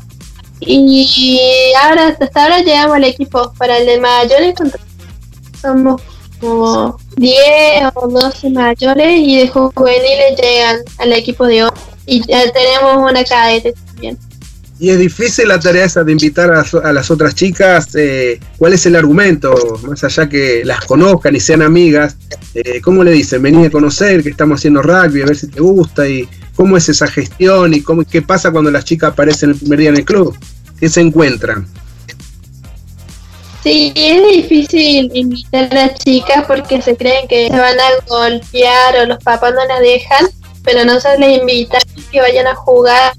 Y 0.59 1.39
ahora, 1.81 2.09
hasta 2.09 2.43
ahora 2.43 2.59
llegamos 2.59 2.97
al 2.97 3.03
equipo 3.05 3.51
para 3.57 3.79
el 3.79 3.87
de 3.87 3.99
mayores. 3.99 4.53
Somos 5.59 5.99
como 6.39 6.99
10 7.17 7.35
o 7.95 8.07
12 8.09 8.51
mayores 8.51 9.17
y 9.17 9.37
de 9.37 9.47
juveniles 9.47 10.39
llegan 10.39 10.77
al 10.99 11.13
equipo 11.13 11.47
de 11.47 11.63
hoy. 11.63 11.71
Y 12.05 12.21
ya 12.27 12.43
tenemos 12.51 13.09
una 13.09 13.23
cadete 13.23 13.73
también. 13.87 14.19
Y 14.83 14.89
es 14.89 14.99
difícil 14.99 15.47
la 15.47 15.61
tarea 15.61 15.85
esa 15.85 16.03
de 16.03 16.11
invitar 16.11 16.51
a, 16.51 16.91
las 16.91 17.09
otras 17.09 17.33
chicas. 17.35 17.95
Eh, 17.95 18.37
¿Cuál 18.57 18.73
es 18.73 18.85
el 18.85 18.97
argumento? 18.97 19.79
Más 19.87 20.03
allá 20.03 20.27
que 20.27 20.65
las 20.65 20.81
conozcan 20.81 21.33
y 21.33 21.39
sean 21.39 21.61
amigas, 21.61 22.17
eh, 22.53 22.81
¿cómo 22.81 23.01
le 23.01 23.11
dicen? 23.11 23.41
Vení 23.41 23.67
a 23.67 23.71
conocer, 23.71 24.21
que 24.21 24.31
estamos 24.31 24.59
haciendo 24.59 24.81
rugby, 24.81 25.21
a 25.21 25.27
ver 25.27 25.37
si 25.37 25.47
te 25.47 25.61
gusta. 25.61 26.05
y 26.05 26.27
¿Cómo 26.57 26.75
es 26.75 26.89
esa 26.89 27.07
gestión? 27.07 27.73
¿Y 27.73 27.79
cómo, 27.79 28.03
qué 28.03 28.21
pasa 28.21 28.51
cuando 28.51 28.71
las 28.71 28.83
chicas 28.83 29.13
aparecen 29.13 29.51
el 29.51 29.55
primer 29.55 29.79
día 29.79 29.87
en 29.87 29.95
el 29.95 30.03
club? 30.03 30.37
¿Qué 30.77 30.89
se 30.89 30.99
encuentran? 30.99 31.65
Sí, 33.63 33.93
es 33.95 34.35
difícil 34.35 35.09
invitar 35.13 35.69
a 35.71 35.75
las 35.75 35.99
chicas 35.99 36.43
porque 36.45 36.81
se 36.81 36.97
creen 36.97 37.25
que 37.29 37.47
se 37.47 37.57
van 37.57 37.79
a 37.79 38.05
golpear 38.09 38.97
o 38.97 39.05
los 39.05 39.23
papás 39.23 39.53
no 39.53 39.65
las 39.65 39.79
dejan, 39.79 40.27
pero 40.61 40.83
no 40.83 40.99
se 40.99 41.17
les 41.19 41.39
invita 41.39 41.77
que 42.11 42.19
vayan 42.19 42.47
a 42.47 42.55
jugar. 42.55 43.13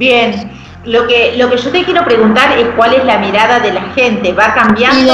Bien, 0.00 0.50
lo 0.86 1.06
que, 1.06 1.36
lo 1.36 1.50
que 1.50 1.58
yo 1.58 1.70
te 1.70 1.84
quiero 1.84 2.02
preguntar 2.06 2.56
es 2.58 2.68
cuál 2.74 2.94
es 2.94 3.04
la 3.04 3.18
mirada 3.18 3.60
de 3.60 3.70
la 3.70 3.82
gente, 3.92 4.32
¿va 4.32 4.54
cambiando? 4.54 5.12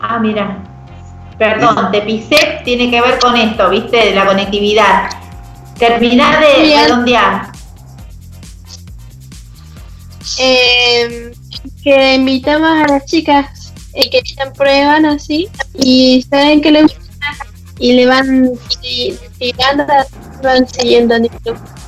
Ah, 0.00 0.18
mira, 0.18 0.56
perdón, 1.36 1.90
te 1.92 2.00
pisé, 2.00 2.62
tiene 2.64 2.90
que 2.90 3.02
ver 3.02 3.18
con 3.18 3.36
esto, 3.36 3.68
¿viste? 3.68 3.98
De 3.98 4.14
la 4.14 4.24
conectividad. 4.24 5.10
Terminar 5.78 6.40
de 6.40 6.74
redondear. 6.74 7.52
eh, 10.38 11.32
que 11.84 12.14
invitamos 12.14 12.70
a 12.70 12.86
las 12.94 13.04
chicas 13.04 13.74
eh, 13.92 14.08
que 14.08 14.22
se 14.24 14.50
prueban 14.52 15.04
así 15.04 15.50
y 15.74 16.24
saben 16.30 16.62
que 16.62 16.70
le 16.72 16.86
y 17.78 17.92
le 17.92 18.06
van 18.06 18.52
tirando, 19.38 19.84
van 20.42 20.66
siguiendo 20.66 21.16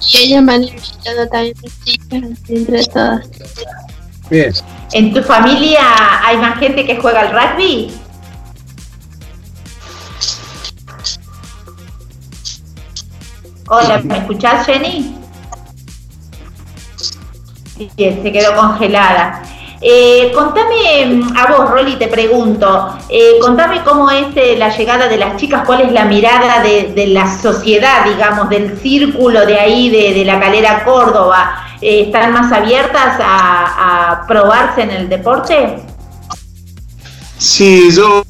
y 0.01 0.17
ellas 0.19 0.45
van 0.45 0.63
invitando 0.65 1.29
también 1.29 1.57
a 1.59 1.63
las 1.63 1.85
chicas 1.85 2.49
entre 2.49 2.85
todas. 2.85 3.29
Bien. 4.31 4.53
¿En 4.93 5.13
tu 5.13 5.23
familia 5.23 5.81
hay 6.25 6.37
más 6.39 6.59
gente 6.59 6.87
que 6.87 6.97
juega 7.01 7.21
al 7.21 7.33
rugby? 7.33 7.93
Hola, 13.69 13.99
¿me 14.05 14.19
escuchás, 14.19 14.67
Jenny? 14.67 15.17
se 17.77 18.33
quedó 18.33 18.55
congelada. 18.55 19.43
Eh, 19.87 20.33
contame, 20.35 21.05
mm, 21.05 21.37
a 21.37 21.47
vos, 21.53 21.71
Rolly, 21.71 21.97
te 21.97 22.09
pregunto, 22.09 22.97
eh, 23.11 23.39
contame 23.39 23.83
cómo 23.85 24.11
es 24.11 24.29
eh, 24.35 24.57
la 24.57 24.75
llegada 24.75 25.09
de 25.09 25.19
las 25.19 25.37
chicas, 25.37 25.65
cuál 25.67 25.83
es 25.83 25.93
la 25.93 26.07
mirada 26.07 26.63
de, 26.63 27.07
la 27.09 27.39
sociedad, 27.39 28.07
digamos, 28.07 28.49
del 28.49 28.79
círculo 28.79 29.45
de 29.45 29.61
ahí, 29.61 29.91
de, 29.91 30.25
la 30.25 30.41
calera 30.41 30.85
Córdoba. 30.85 31.67
eh, 31.83 32.05
están 32.07 32.33
más 32.33 32.51
abiertas 32.51 33.21
a, 33.21 34.13
a 34.13 34.27
probarse 34.27 34.83
en 34.83 34.91
el 34.91 35.09
deporte? 35.11 35.77
Sí, 37.37 37.91
yo 37.95 38.23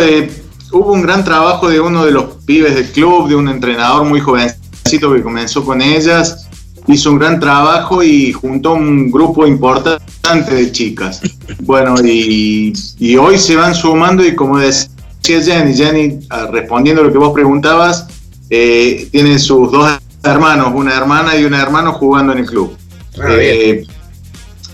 eh, 0.00 0.32
hubo 0.72 0.92
un 0.92 1.02
gran 1.02 1.22
trabajo 1.24 1.68
de 1.68 1.78
uno 1.78 2.06
de 2.06 2.12
los 2.12 2.24
pibes 2.46 2.74
del 2.74 2.90
club, 2.90 3.28
de 3.28 3.34
un 3.34 3.50
entrenador 3.50 4.06
muy 4.06 4.18
jovencito 4.18 5.12
que 5.12 5.22
comenzó 5.22 5.62
con 5.62 5.82
ellas, 5.82 6.41
hizo 6.86 7.10
un 7.10 7.18
gran 7.18 7.38
trabajo 7.40 8.02
y 8.02 8.32
juntó 8.32 8.74
un 8.74 9.10
grupo 9.10 9.46
importante 9.46 10.54
de 10.54 10.72
chicas. 10.72 11.20
Bueno, 11.60 11.94
y, 12.04 12.72
y 12.98 13.16
hoy 13.16 13.38
se 13.38 13.56
van 13.56 13.74
sumando 13.74 14.24
y 14.24 14.34
como 14.34 14.58
decía 14.58 14.88
Jenny, 15.22 15.74
Jenny, 15.74 16.18
ah, 16.30 16.48
respondiendo 16.50 17.02
a 17.02 17.06
lo 17.06 17.12
que 17.12 17.18
vos 17.18 17.32
preguntabas, 17.32 18.06
eh, 18.50 19.08
tiene 19.12 19.38
sus 19.38 19.70
dos 19.70 19.90
hermanos, 20.22 20.72
una 20.74 20.96
hermana 20.96 21.36
y 21.36 21.44
un 21.44 21.54
hermano 21.54 21.92
jugando 21.92 22.32
en 22.32 22.40
el 22.40 22.46
club. 22.46 22.76
Ah, 23.18 23.26
Eh, 23.30 23.84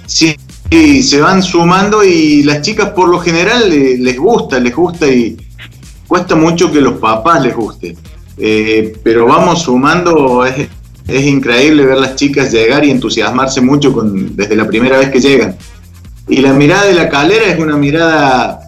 sí, 0.06 0.36
y 0.70 1.02
se 1.02 1.20
van 1.20 1.42
sumando 1.42 2.04
y 2.04 2.42
las 2.42 2.62
chicas 2.62 2.90
por 2.90 3.08
lo 3.08 3.18
general 3.18 3.72
eh, 3.72 3.96
les 3.98 4.18
gusta, 4.18 4.58
les 4.58 4.74
gusta 4.74 5.06
y 5.06 5.36
cuesta 6.06 6.34
mucho 6.34 6.70
que 6.70 6.80
los 6.80 6.98
papás 6.98 7.42
les 7.42 7.54
guste. 7.54 7.96
Eh, 8.36 8.96
pero 9.02 9.26
vamos 9.26 9.62
sumando, 9.62 10.46
es, 10.46 10.68
es 11.08 11.26
increíble 11.26 11.86
ver 11.86 11.98
las 11.98 12.16
chicas 12.16 12.52
llegar 12.52 12.84
y 12.84 12.90
entusiasmarse 12.90 13.62
mucho 13.62 13.92
desde 14.04 14.54
la 14.54 14.66
primera 14.66 14.98
vez 14.98 15.08
que 15.08 15.20
llegan. 15.20 15.56
Y 16.28 16.36
la 16.42 16.52
mirada 16.52 16.84
de 16.84 16.94
la 16.94 17.08
calera 17.08 17.46
es 17.46 17.58
una 17.58 17.76
mirada 17.76 18.60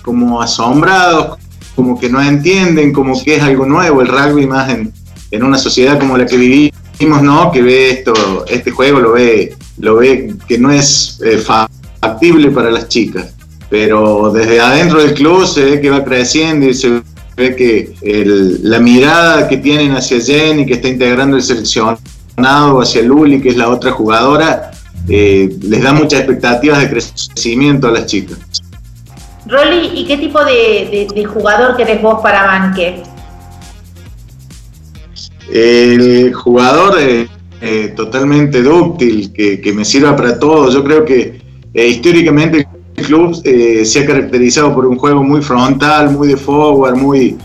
como 0.00 0.40
asombrados, 0.40 1.38
como 1.74 2.00
que 2.00 2.08
no 2.08 2.22
entienden, 2.22 2.92
como 2.92 3.22
que 3.22 3.36
es 3.36 3.42
algo 3.42 3.66
nuevo 3.66 4.00
el 4.00 4.08
rugby 4.08 4.46
más 4.46 4.70
en, 4.70 4.90
en 5.30 5.42
una 5.44 5.58
sociedad 5.58 5.98
como 5.98 6.16
la 6.16 6.24
que 6.24 6.38
vivimos, 6.38 7.22
¿no? 7.22 7.52
Que 7.52 7.60
ve 7.60 7.90
esto, 7.90 8.46
este 8.48 8.70
juego 8.70 9.00
lo 9.00 9.12
ve, 9.12 9.54
lo 9.78 9.96
ve 9.96 10.34
que 10.48 10.58
no 10.58 10.70
es 10.70 11.20
eh, 11.22 11.36
factible 11.36 12.50
para 12.52 12.70
las 12.70 12.88
chicas. 12.88 13.34
Pero 13.68 14.30
desde 14.32 14.60
adentro 14.60 15.02
del 15.02 15.12
club 15.12 15.46
se 15.46 15.62
ve 15.62 15.80
que 15.80 15.90
va 15.90 16.02
creciendo 16.02 16.66
y 16.66 16.72
se 16.72 17.02
ve 17.36 17.54
que 17.54 17.94
el- 18.02 18.68
la 18.68 18.78
mirada 18.80 19.46
que 19.48 19.58
tienen 19.58 19.92
hacia 19.92 20.20
Jenny, 20.20 20.64
que 20.64 20.74
está 20.74 20.88
integrando 20.88 21.36
el 21.36 21.42
seleccionado, 21.42 22.00
hacia 22.80 23.02
Luli, 23.02 23.40
que 23.40 23.50
es 23.50 23.56
la 23.56 23.68
otra 23.68 23.92
jugadora, 23.92 24.70
eh, 25.08 25.48
les 25.62 25.82
da 25.82 25.92
muchas 25.92 26.20
expectativas 26.20 26.80
de 26.80 26.90
crecimiento 26.90 27.88
a 27.88 27.92
las 27.92 28.06
chicas. 28.06 28.38
Rolly, 29.46 30.00
¿y 30.00 30.06
qué 30.06 30.16
tipo 30.16 30.44
de, 30.44 30.52
de- 30.52 31.08
de 31.14 31.24
jugador 31.24 31.76
querés 31.76 32.02
vos 32.02 32.20
para 32.22 32.44
Banque? 32.46 33.02
El 35.52 36.32
jugador 36.34 36.98
eh, 37.00 37.28
eh, 37.60 37.92
totalmente 37.96 38.62
dúctil, 38.62 39.32
que, 39.32 39.60
que 39.60 39.72
me 39.72 39.84
sirva 39.84 40.16
para 40.16 40.38
todo. 40.38 40.70
Yo 40.70 40.82
creo 40.82 41.04
que 41.04 41.40
eh, 41.72 41.86
históricamente 41.86 42.66
club 42.96 43.40
eh, 43.44 43.84
se 43.84 44.00
ha 44.00 44.06
caracterizado 44.06 44.74
por 44.74 44.86
un 44.86 44.96
juego 44.96 45.22
muy 45.22 45.42
frontal, 45.42 46.10
muy 46.10 46.28
de 46.28 46.36
forward, 46.36 46.96
muy, 46.96 47.36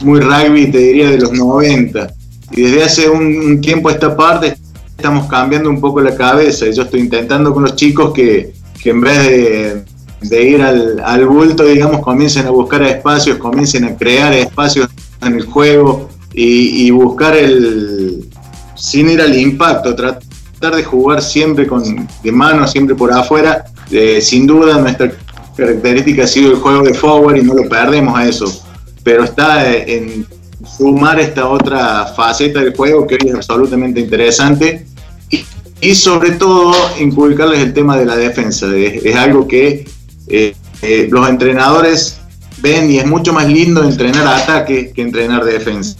muy 0.00 0.20
rugby, 0.20 0.70
te 0.70 0.78
diría, 0.78 1.10
de 1.10 1.18
los 1.18 1.32
90. 1.32 2.12
Y 2.52 2.62
desde 2.62 2.82
hace 2.82 3.08
un, 3.08 3.60
tiempo 3.60 3.88
a 3.88 3.92
esta 3.92 4.16
parte 4.16 4.56
estamos 4.96 5.26
cambiando 5.26 5.70
un 5.70 5.80
poco 5.80 6.00
la 6.00 6.14
cabeza. 6.14 6.66
Yo 6.70 6.82
estoy 6.82 7.00
intentando 7.00 7.54
con 7.54 7.62
los 7.62 7.76
chicos 7.76 8.12
que, 8.12 8.52
que 8.82 8.90
en 8.90 9.00
vez 9.00 9.18
de, 9.26 9.84
de 10.22 10.42
ir 10.42 10.62
al, 10.62 11.00
al 11.00 11.26
bulto, 11.26 11.64
digamos, 11.64 12.00
comiencen 12.00 12.46
a 12.46 12.50
buscar 12.50 12.82
espacios, 12.82 13.38
comiencen 13.38 13.84
a 13.84 13.96
crear 13.96 14.32
espacios 14.32 14.88
en 15.22 15.34
el 15.34 15.46
juego 15.46 16.08
y, 16.34 16.86
y 16.86 16.90
buscar 16.90 17.36
el, 17.36 18.28
sin 18.74 19.10
ir 19.10 19.20
al 19.20 19.36
impacto, 19.36 19.94
tratar 19.94 20.27
de 20.60 20.84
jugar 20.84 21.22
siempre 21.22 21.66
con 21.66 22.08
de 22.22 22.32
mano, 22.32 22.66
siempre 22.66 22.94
por 22.94 23.12
afuera. 23.12 23.64
Eh, 23.90 24.20
sin 24.20 24.46
duda 24.46 24.78
nuestra 24.78 25.12
característica 25.56 26.24
ha 26.24 26.26
sido 26.26 26.52
el 26.52 26.56
juego 26.58 26.82
de 26.82 26.94
forward 26.94 27.36
y 27.36 27.42
no 27.42 27.54
lo 27.54 27.68
perdemos 27.68 28.18
a 28.18 28.28
eso, 28.28 28.64
pero 29.02 29.24
está 29.24 29.70
eh, 29.72 29.96
en 29.96 30.26
sumar 30.66 31.18
esta 31.18 31.48
otra 31.48 32.06
faceta 32.06 32.60
del 32.60 32.76
juego 32.76 33.06
que 33.06 33.14
hoy 33.14 33.28
es 33.28 33.34
absolutamente 33.34 34.00
interesante 34.00 34.86
y, 35.30 35.44
y 35.80 35.94
sobre 35.94 36.32
todo 36.32 36.74
inculcarles 37.00 37.60
el 37.60 37.72
tema 37.72 37.96
de 37.96 38.04
la 38.04 38.16
defensa. 38.16 38.66
Es, 38.76 39.04
es 39.04 39.16
algo 39.16 39.48
que 39.48 39.86
eh, 40.28 40.54
eh, 40.82 41.08
los 41.10 41.28
entrenadores 41.28 42.20
ven 42.60 42.90
y 42.90 42.98
es 42.98 43.06
mucho 43.06 43.32
más 43.32 43.48
lindo 43.48 43.82
entrenar 43.82 44.26
ataque 44.26 44.92
que 44.94 45.02
entrenar 45.02 45.44
defensa. 45.44 45.96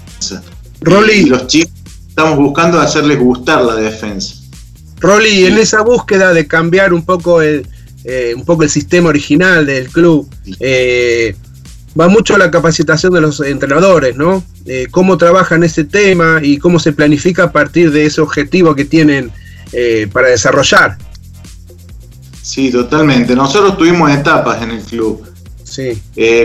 Rolly. 0.80 1.12
Y 1.12 1.26
los 1.26 1.46
chicos 1.46 1.72
estamos 2.08 2.38
buscando 2.38 2.80
hacerles 2.80 3.18
gustar 3.18 3.64
la 3.64 3.74
defensa. 3.74 4.36
Rolly, 5.00 5.46
en 5.46 5.58
esa 5.58 5.82
búsqueda 5.82 6.32
de 6.32 6.46
cambiar 6.46 6.92
un 6.92 7.04
poco 7.04 7.40
el, 7.42 7.66
eh, 8.04 8.32
un 8.36 8.44
poco 8.44 8.62
el 8.64 8.70
sistema 8.70 9.08
original 9.08 9.64
del 9.66 9.88
club, 9.90 10.28
eh, 10.60 11.34
va 11.98 12.08
mucho 12.08 12.36
la 12.38 12.50
capacitación 12.50 13.12
de 13.12 13.20
los 13.20 13.40
entrenadores, 13.40 14.16
¿no? 14.16 14.42
Eh, 14.66 14.86
cómo 14.90 15.16
trabajan 15.18 15.62
ese 15.64 15.84
tema 15.84 16.40
y 16.42 16.58
cómo 16.58 16.78
se 16.78 16.92
planifica 16.92 17.44
a 17.44 17.52
partir 17.52 17.90
de 17.90 18.06
ese 18.06 18.20
objetivo 18.20 18.74
que 18.74 18.84
tienen 18.84 19.30
para 20.12 20.28
desarrollar. 20.28 20.96
Sí, 22.40 22.70
totalmente. 22.72 23.34
Nosotros 23.36 23.76
tuvimos 23.76 24.10
etapas 24.10 24.62
en 24.62 24.70
el 24.70 24.80
club. 24.82 25.22
Sí. 25.62 26.00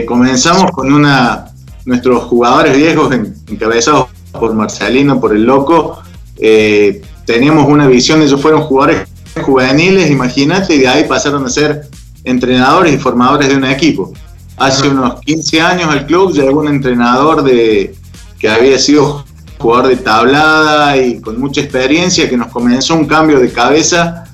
Comenzamos 0.05 0.71
con 0.71 0.91
una 0.91 1.45
nuestros 1.85 2.23
jugadores 2.23 2.75
viejos 2.75 3.13
en- 3.13 3.33
encabezados 3.47 4.07
por 4.31 4.53
Marcelino, 4.53 5.19
por 5.21 5.33
el 5.35 5.43
loco. 5.43 6.01
eh, 6.37 7.01
teníamos 7.25 7.67
una 7.67 7.87
visión, 7.87 8.21
ellos 8.21 8.41
fueron 8.41 8.61
jugadores 8.63 9.07
juveniles, 9.41 10.09
imagínate, 10.09 10.75
y 10.75 10.79
de 10.79 10.87
ahí 10.87 11.03
pasaron 11.05 11.45
a 11.45 11.49
ser 11.49 11.87
entrenadores 12.23 12.93
y 12.93 12.97
formadores 12.97 13.49
de 13.49 13.55
un 13.55 13.65
equipo. 13.65 14.13
Hace 14.57 14.89
unos 14.89 15.19
15 15.21 15.61
años 15.61 15.89
al 15.89 16.05
club 16.05 16.31
llegó 16.33 16.59
un 16.59 16.67
entrenador 16.67 17.43
de 17.43 17.95
que 18.37 18.49
había 18.49 18.77
sido 18.77 19.25
jugador 19.57 19.87
de 19.87 19.97
tablada 19.97 20.97
y 20.97 21.19
con 21.21 21.39
mucha 21.39 21.61
experiencia 21.61 22.29
que 22.29 22.37
nos 22.37 22.47
comenzó 22.47 22.95
un 22.95 23.05
cambio 23.05 23.39
de 23.39 23.51
cabeza 23.51 24.25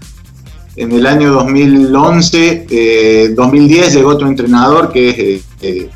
en 0.80 0.92
el 0.94 1.06
año 1.06 1.34
2011, 1.34 2.68
eh, 2.70 3.34
2010 3.36 3.96
llegó 3.96 4.12
otro 4.12 4.28
entrenador 4.28 4.92
que 4.92 5.10
es 5.10 5.20
eh, 5.20 5.42
eh, 5.62 5.90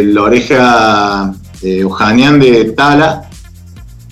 el 0.00 0.16
Oreja 0.16 1.34
eh, 1.60 1.84
Ojanian 1.84 2.40
de 2.40 2.64
Tala. 2.72 3.28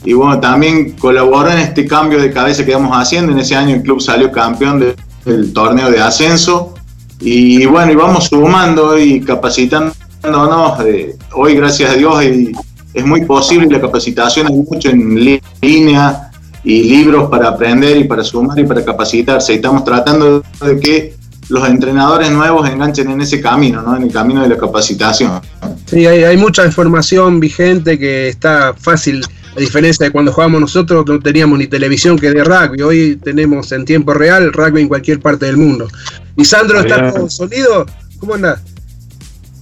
Y 0.05 0.12
bueno, 0.14 0.40
también 0.40 0.93
colaboró 0.93 1.51
en 1.51 1.59
este 1.59 1.86
cambio 1.86 2.20
de 2.20 2.31
cabeza 2.32 2.64
que 2.64 2.72
vamos 2.74 2.93
haciendo. 2.97 3.32
En 3.32 3.39
ese 3.39 3.55
año 3.55 3.74
el 3.77 3.82
club 3.82 4.01
salió 4.01 4.31
campeón 4.32 4.81
de- 4.81 4.97
del 5.24 5.52
torneo 5.52 5.90
de 5.90 6.01
ascenso. 6.01 6.74
Y 7.20 7.66
bueno, 7.66 7.93
y 7.93 7.97
vamos 7.97 8.24
sumando 8.28 8.98
y 8.98 9.20
capacitándonos. 9.20 10.81
eh, 10.86 11.16
hoy, 11.35 11.55
gracias 11.55 11.90
a 11.90 11.94
Dios, 11.94 12.24
y 12.24 12.52
es 12.94 13.05
muy 13.06 13.24
posible 13.24 13.68
la 13.68 13.81
capacitación, 13.81 14.47
hay 14.48 14.55
mucho 14.55 14.89
en 14.90 15.14
línea 15.60 16.31
y 16.64 16.82
libros 16.85 17.31
para 17.31 17.48
aprender 17.48 17.97
y 17.97 18.05
para 18.05 18.22
sumar 18.24 18.59
y 18.59 18.64
para 18.64 18.85
capacitarse. 18.85 19.52
Y 19.52 19.56
estamos 19.56 19.85
tratando 19.85 20.43
de 20.64 20.81
que 20.81 21.14
los 21.48 21.66
entrenadores 21.68 22.31
nuevos 22.31 22.68
enganchen 22.68 23.10
en 23.10 23.20
ese 23.20 23.40
camino, 23.40 23.82
¿no? 23.82 23.97
en 23.97 24.05
el 24.05 24.12
camino 24.12 24.43
de 24.43 24.48
la 24.48 24.56
capacitación. 24.59 25.40
Sí, 25.86 26.06
hay, 26.06 26.22
hay 26.24 26.36
mucha 26.36 26.64
información 26.64 27.40
vigente 27.40 27.98
que 27.98 28.28
está 28.28 28.74
fácil, 28.78 29.24
a 29.61 29.62
diferencia 29.62 30.07
de 30.07 30.11
cuando 30.11 30.32
jugábamos 30.32 30.62
nosotros, 30.62 31.05
no 31.07 31.20
teníamos 31.20 31.59
ni 31.59 31.66
televisión 31.66 32.19
que 32.19 32.31
de 32.31 32.43
rugby. 32.43 32.81
Hoy 32.81 33.20
tenemos 33.23 33.70
en 33.73 33.85
tiempo 33.85 34.15
real 34.15 34.53
rugby 34.55 34.81
en 34.81 34.89
cualquier 34.89 35.20
parte 35.20 35.45
del 35.45 35.59
mundo. 35.59 35.87
Lisandro, 36.35 36.81
¿estás 36.81 37.12
con 37.12 37.31
sonido? 37.31 37.85
¿Cómo 38.19 38.35
andás? 38.35 38.62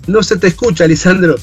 No 0.07 0.23
se 0.23 0.37
te 0.37 0.47
escucha, 0.47 0.87
Lisandro. 0.87 1.35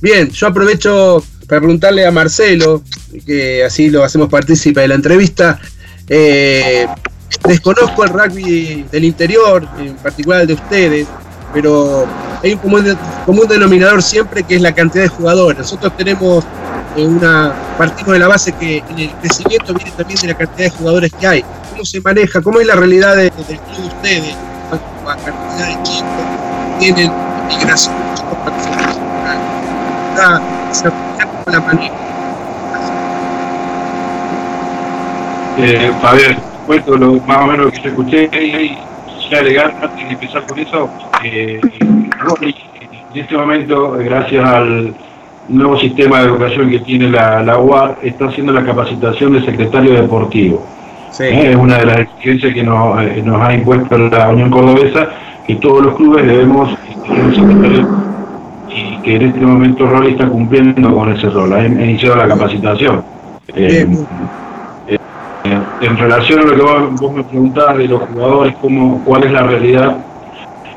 Bien, 0.00 0.28
yo 0.30 0.48
aprovecho 0.48 1.24
para 1.46 1.60
preguntarle 1.60 2.04
a 2.04 2.10
Marcelo, 2.10 2.82
que 3.24 3.62
así 3.62 3.88
lo 3.88 4.02
hacemos 4.02 4.28
partícipe 4.28 4.80
de 4.80 4.88
la 4.88 4.94
entrevista. 4.96 5.60
Eh, 6.08 6.88
desconozco 7.46 8.02
el 8.02 8.10
rugby 8.10 8.84
del 8.90 9.04
interior, 9.04 9.64
en 9.78 9.94
particular 9.94 10.40
el 10.40 10.48
de 10.48 10.54
ustedes, 10.54 11.06
pero 11.54 12.08
hay 12.42 12.54
un 12.54 12.58
común, 12.58 12.98
común 13.24 13.46
denominador 13.46 14.02
siempre 14.02 14.42
que 14.42 14.56
es 14.56 14.60
la 14.60 14.74
cantidad 14.74 15.04
de 15.04 15.08
jugadores. 15.08 15.58
Nosotros 15.58 15.96
tenemos 15.96 16.44
eh, 16.96 17.06
una 17.06 17.52
partimos 17.78 18.12
de 18.12 18.18
la 18.18 18.28
base 18.28 18.52
que 18.52 18.78
el 18.96 19.10
crecimiento 19.20 19.74
viene 19.74 19.90
también 19.92 20.20
de 20.20 20.26
la 20.28 20.34
cantidad 20.34 20.70
de 20.70 20.70
jugadores 20.70 21.12
que 21.18 21.26
hay. 21.26 21.44
¿Cómo 21.70 21.84
se 21.84 22.00
maneja? 22.00 22.40
¿Cómo 22.42 22.60
es 22.60 22.66
la 22.66 22.76
realidad 22.76 23.16
de- 23.16 23.24
del 23.24 23.30
club 23.58 23.76
de 23.78 23.86
ustedes? 23.86 24.28
en 24.28 24.74
cuanto 25.04 25.10
a 25.10 25.16
cantidad 25.16 25.66
de 25.68 25.82
chicos 25.82 26.08
tienen 26.78 27.12
migración 27.48 27.94
de 27.96 28.14
chicos 28.14 28.38
como 31.44 31.52
la 31.52 31.60
maneja. 31.60 31.94
Eh, 35.58 35.92
Fabián, 36.00 36.36
cuento 36.66 36.96
lo, 36.96 37.14
más 37.20 37.38
o 37.38 37.46
menos 37.46 37.72
que 37.72 37.82
yo 37.82 37.88
escuché 37.90 38.30
y 38.32 38.78
ya 39.30 39.38
agregar 39.38 39.74
antes 39.82 40.04
de 40.06 40.12
empezar 40.14 40.46
con 40.46 40.58
eso, 40.58 40.88
eh, 41.22 41.60
en 41.62 43.20
este 43.20 43.36
momento, 43.36 44.00
eh, 44.00 44.04
gracias 44.04 44.44
al 44.48 44.94
nuevo 45.48 45.76
sistema 45.78 46.20
de 46.20 46.26
educación 46.26 46.70
que 46.70 46.78
tiene 46.80 47.08
la, 47.10 47.42
la 47.42 47.58
UAR, 47.58 47.98
está 48.02 48.26
haciendo 48.26 48.52
la 48.52 48.64
capacitación 48.64 49.32
de 49.34 49.44
secretario 49.44 49.94
deportivo. 49.94 50.64
Eh, 51.20 51.50
Es 51.50 51.56
una 51.56 51.78
de 51.78 51.86
las 51.86 51.98
exigencias 52.00 52.54
que 52.54 52.62
nos, 52.62 53.02
eh, 53.02 53.22
nos 53.24 53.40
ha 53.40 53.52
impuesto 53.54 53.98
la 53.98 54.28
Unión 54.30 54.50
Cordobesa, 54.50 55.08
que 55.46 55.56
todos 55.56 55.84
los 55.84 55.96
clubes 55.96 56.26
debemos 56.26 56.76
tener 57.06 57.24
un 57.24 57.34
secretario 57.34 57.88
y 58.74 59.02
que 59.02 59.16
en 59.16 59.22
este 59.22 59.40
momento 59.40 59.86
Rolly 59.86 60.12
está 60.12 60.26
cumpliendo 60.28 60.94
con 60.94 61.12
ese 61.12 61.28
rol, 61.28 61.52
ha 61.52 61.66
iniciado 61.66 62.16
la 62.16 62.28
capacitación. 62.28 63.02
Eh, 63.54 63.86
eh, 64.86 64.98
en 65.82 65.96
relación 65.98 66.40
a 66.40 66.42
lo 66.44 66.54
que 66.56 66.62
vos, 66.62 67.00
vos 67.00 67.12
me 67.12 67.24
preguntabas 67.24 67.76
de 67.76 67.88
los 67.88 68.00
jugadores, 68.02 68.54
cómo, 68.62 69.02
cuál 69.04 69.24
es 69.24 69.32
la 69.32 69.42
realidad, 69.42 69.96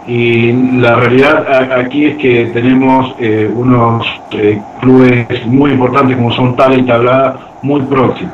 y 0.07 0.51
la 0.79 0.95
realidad 0.95 1.71
aquí 1.79 2.05
es 2.05 2.17
que 2.17 2.45
tenemos 2.53 3.15
eh, 3.19 3.49
unos 3.53 4.05
eh, 4.31 4.61
clubes 4.81 5.45
muy 5.47 5.71
importantes 5.71 6.15
como 6.15 6.31
son 6.31 6.55
Tala 6.55 6.75
y 6.75 6.83
Tablada 6.83 7.37
muy 7.63 7.81
próximos. 7.81 8.33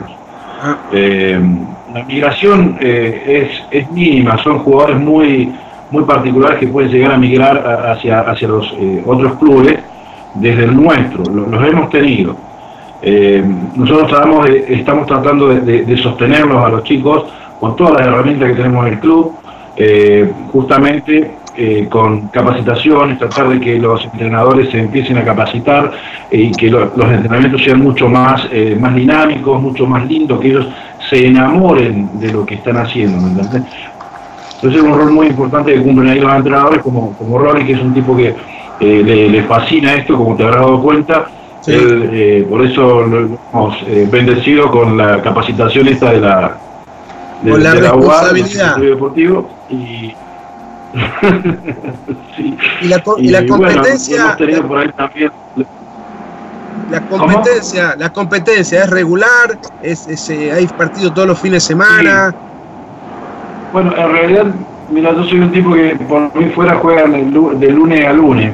Eh, 0.92 1.40
la 1.94 2.04
migración 2.04 2.78
eh, 2.80 3.50
es, 3.50 3.64
es 3.82 3.92
mínima, 3.92 4.38
son 4.44 4.60
jugadores 4.60 4.98
muy 4.98 5.52
muy 5.92 6.04
particulares 6.06 6.58
que 6.60 6.68
pueden 6.68 6.90
llegar 6.90 7.12
a 7.12 7.18
migrar 7.18 7.58
a- 7.68 7.92
hacia, 7.92 8.22
hacia 8.22 8.48
los 8.48 8.74
otros 9.06 9.34
clubes 9.36 9.78
desde 10.36 10.64
el 10.64 10.74
nuestro, 10.76 11.24
lo- 11.34 11.48
los 11.48 11.68
hemos 11.68 11.90
tenido. 11.90 12.34
Nosotros 13.76 14.08
tratamos 14.10 14.46
de- 14.46 14.66
estamos 14.76 15.06
tratando 15.08 15.50
de, 15.50 15.60
de- 15.62 15.84
de 15.86 15.98
sostenerlos 15.98 16.64
a 16.64 16.70
los 16.70 16.84
chicos 16.84 17.26
con 17.60 17.76
todas 17.76 17.94
las 17.98 18.08
herramientas 18.08 18.50
que 18.50 18.56
tenemos 18.56 18.88
en 18.88 18.94
el 18.94 19.00
club, 19.00 19.34
eh, 19.76 20.32
justamente 20.54 21.32
eh, 21.58 21.88
con 21.90 22.28
capacitaciones, 22.30 23.20
tratar 23.20 23.50
de 23.50 23.60
que 23.60 23.78
los 23.78 24.04
entrenadores 24.06 24.70
se 24.72 24.80
empiecen 24.80 25.18
a 25.18 25.24
capacitar 25.24 25.92
eh, 26.32 26.38
y 26.44 26.52
que 26.52 26.70
lo- 26.70 26.92
los 26.96 27.12
entrenamientos 27.12 27.64
sean 27.64 27.82
mucho 27.82 28.08
más, 28.08 28.48
eh, 28.52 28.78
más 28.80 28.96
dinámicos, 28.96 29.62
mucho 29.62 29.86
más 29.86 30.08
lindos, 30.08 30.40
que 30.40 30.48
ellos 30.48 30.68
se 31.10 31.28
enamoren 31.28 32.10
de 32.20 32.32
lo 32.32 32.46
que 32.46 32.56
están 32.56 32.78
haciendo. 32.78 33.18
¿me 33.22 33.30
entendés? 33.32 33.64
Entonces 34.56 34.82
es 34.82 34.88
un 34.88 34.98
rol 34.98 35.12
muy 35.12 35.28
importante 35.28 35.74
que 35.74 35.82
cumplen 35.82 36.10
ahí 36.10 36.20
los 36.20 36.34
entrenadores, 36.34 36.82
como, 36.82 37.14
como 37.18 37.38
Rolly, 37.38 37.66
que 37.66 37.74
es 37.74 37.82
un 37.82 37.94
tipo 37.94 38.16
que 38.16 38.28
eh, 38.80 39.04
le, 39.04 39.30
le 39.30 39.44
fascina 39.44 39.94
esto, 39.96 40.16
como 40.18 40.36
te 40.36 40.44
habrás 40.44 40.62
dado 40.62 40.82
cuenta. 40.82 41.26
Él, 41.68 42.10
eh, 42.12 42.48
por 42.50 42.66
eso 42.66 43.02
lo 43.06 43.20
hemos 43.54 43.78
bendecido 44.12 44.72
con 44.72 44.98
la 44.98 45.22
capacitación 45.22 45.88
esta 45.90 46.12
de 46.12 46.20
la, 46.22 46.58
de, 47.44 47.52
Con 47.52 47.62
la 47.64 47.74
de 47.74 47.82
UAR, 47.82 47.92
del 47.92 47.94
responsabilidad. 47.94 48.48
Secretario 48.48 48.90
deportivo 48.92 49.50
y, 49.70 50.14
Sí. 52.36 52.58
Y 52.82 52.88
la, 52.88 53.04
y 53.18 53.28
la 53.30 53.46
competencia, 53.46 54.22
hemos 54.22 54.38
tenido 54.38 54.68
por 54.68 54.80
ahí 54.80 54.90
también 54.96 55.32
la 56.90 57.02
competencia, 57.02 57.96
la 57.98 58.10
competencia 58.12 58.84
es 58.84 58.90
regular, 58.90 59.58
es, 59.82 60.08
es, 60.08 60.30
eh, 60.30 60.52
hay 60.52 60.66
partidos 60.68 61.14
todos 61.14 61.28
los 61.28 61.40
fines 61.40 61.64
de 61.64 61.68
semana. 61.68 62.34
Bueno, 63.72 63.94
en 63.96 64.12
realidad, 64.12 64.46
mira, 64.90 65.14
yo 65.14 65.24
soy 65.26 65.40
un 65.40 65.52
tipo 65.52 65.74
que 65.74 65.96
por 66.08 66.34
mí 66.36 66.46
fuera 66.56 66.76
juega 66.76 67.04
de, 67.08 67.24
lu- 67.24 67.58
de 67.58 67.70
lunes 67.72 68.06
a 68.06 68.14
lunes. 68.14 68.54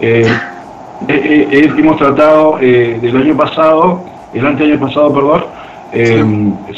Eh, 0.00 0.26
eh, 1.08 1.48
eh, 1.50 1.72
hemos 1.76 1.96
tratado 1.96 2.58
eh, 2.60 2.98
del 3.02 3.16
año 3.16 3.36
pasado, 3.36 4.04
el 4.32 4.46
anteaño 4.46 4.78
pasado, 4.78 5.12
perdón, 5.12 5.44
eh, 5.92 6.24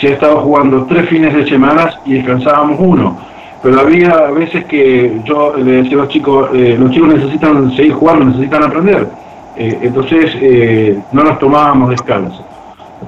se 0.01 0.09
ha 0.09 0.11
estado 0.13 0.41
jugando 0.41 0.85
tres 0.85 1.09
fines 1.09 1.35
de 1.35 1.47
semana 1.49 1.91
y 2.05 2.15
descansábamos 2.15 2.77
uno. 2.81 3.19
Pero 3.65 3.81
había 3.81 4.15
veces 4.31 4.65
que 4.67 5.21
yo 5.25 5.55
le 5.57 5.73
decía 5.83 5.95
a 5.97 6.01
los 6.03 6.09
chicos, 6.09 6.51
eh, 6.55 6.77
los 6.79 6.91
chicos 6.93 7.15
necesitan 7.15 7.75
seguir 7.75 7.95
jugando, 7.95 8.27
necesitan 8.27 8.63
aprender. 8.63 9.09
Eh, 9.57 9.79
entonces 9.83 10.33
eh, 10.41 10.99
no 11.13 11.25
nos 11.25 11.39
tomábamos 11.39 11.91
descanso. 11.91 12.45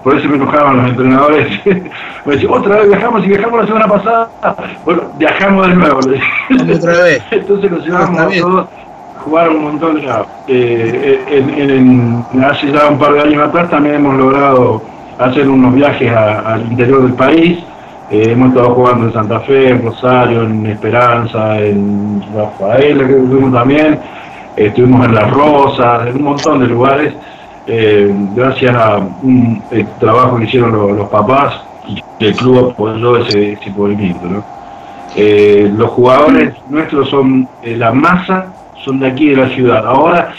Por 0.02 0.16
eso 0.16 0.28
me 0.28 0.36
enojaban 0.36 0.78
los 0.78 0.88
entrenadores. 0.90 1.60
me 2.24 2.32
decían, 2.34 2.52
otra 2.52 2.76
vez 2.78 2.88
viajamos 2.88 3.24
y 3.24 3.28
viajamos 3.28 3.60
la 3.60 3.66
semana 3.66 3.86
pasada. 3.86 4.28
Bueno, 4.84 5.02
viajamos 5.18 5.68
de 5.68 5.74
nuevo. 5.74 5.98
Otra 5.98 7.02
vez. 7.02 7.22
Entonces 7.30 7.70
nos 7.70 7.80
Ah, 7.80 7.84
llevamos 7.84 8.10
está 8.10 8.22
a 8.22 8.40
todos 8.40 8.66
a 8.66 9.20
jugar 9.20 9.50
un 9.50 9.62
montón 9.62 10.06
lados. 10.06 10.26
Eh, 10.48 11.20
en, 11.30 11.50
en- 11.70 12.24
en- 12.32 12.44
hace 12.44 12.70
ya 12.72 12.88
un 12.88 12.98
par 12.98 13.12
de 13.12 13.20
años 13.20 13.42
atrás 13.48 13.68
también 13.70 13.96
hemos 13.96 14.16
logrado 14.16 14.82
hacer 15.18 15.48
unos 15.48 15.74
viajes 15.74 16.10
a- 16.12 16.54
al 16.54 16.62
interior 16.70 17.02
del 17.02 17.12
país. 17.14 17.58
Eh, 18.08 18.30
hemos 18.30 18.50
estado 18.50 18.70
jugando 18.70 19.06
en 19.06 19.12
Santa 19.12 19.40
Fe, 19.40 19.70
en 19.70 19.82
Rosario, 19.82 20.44
en 20.44 20.64
Esperanza, 20.66 21.58
en 21.58 22.22
Rafael, 22.34 22.98
que 22.98 23.14
fuimos 23.14 23.52
también. 23.52 23.98
Estuvimos 24.56 25.06
en 25.06 25.14
Las 25.14 25.30
Rosas, 25.32 26.06
en 26.06 26.16
un 26.16 26.22
montón 26.22 26.60
de 26.60 26.66
lugares, 26.68 27.14
eh, 27.66 28.14
gracias 28.34 28.74
a 28.76 28.98
un 29.22 29.60
eh, 29.72 29.84
trabajo 29.98 30.36
que 30.36 30.44
hicieron 30.44 30.96
los, 30.96 31.08
papás 31.08 31.60
el 32.20 32.34
club 32.34 32.70
apoyó 32.70 33.16
ese, 33.18 33.52
ese 33.52 33.70
movimiento. 33.70 34.26
¿no? 34.26 34.44
Los 35.76 35.90
jugadores 35.90 36.54
nuestros 36.68 37.08
son 37.10 37.48
la 37.62 37.92
masa, 37.92 38.46
son 38.84 39.00
de 39.00 39.08
aquí 39.08 39.30
de 39.30 39.36
la 39.36 39.48
ciudad. 39.50 39.86
Ahora, 39.86 40.32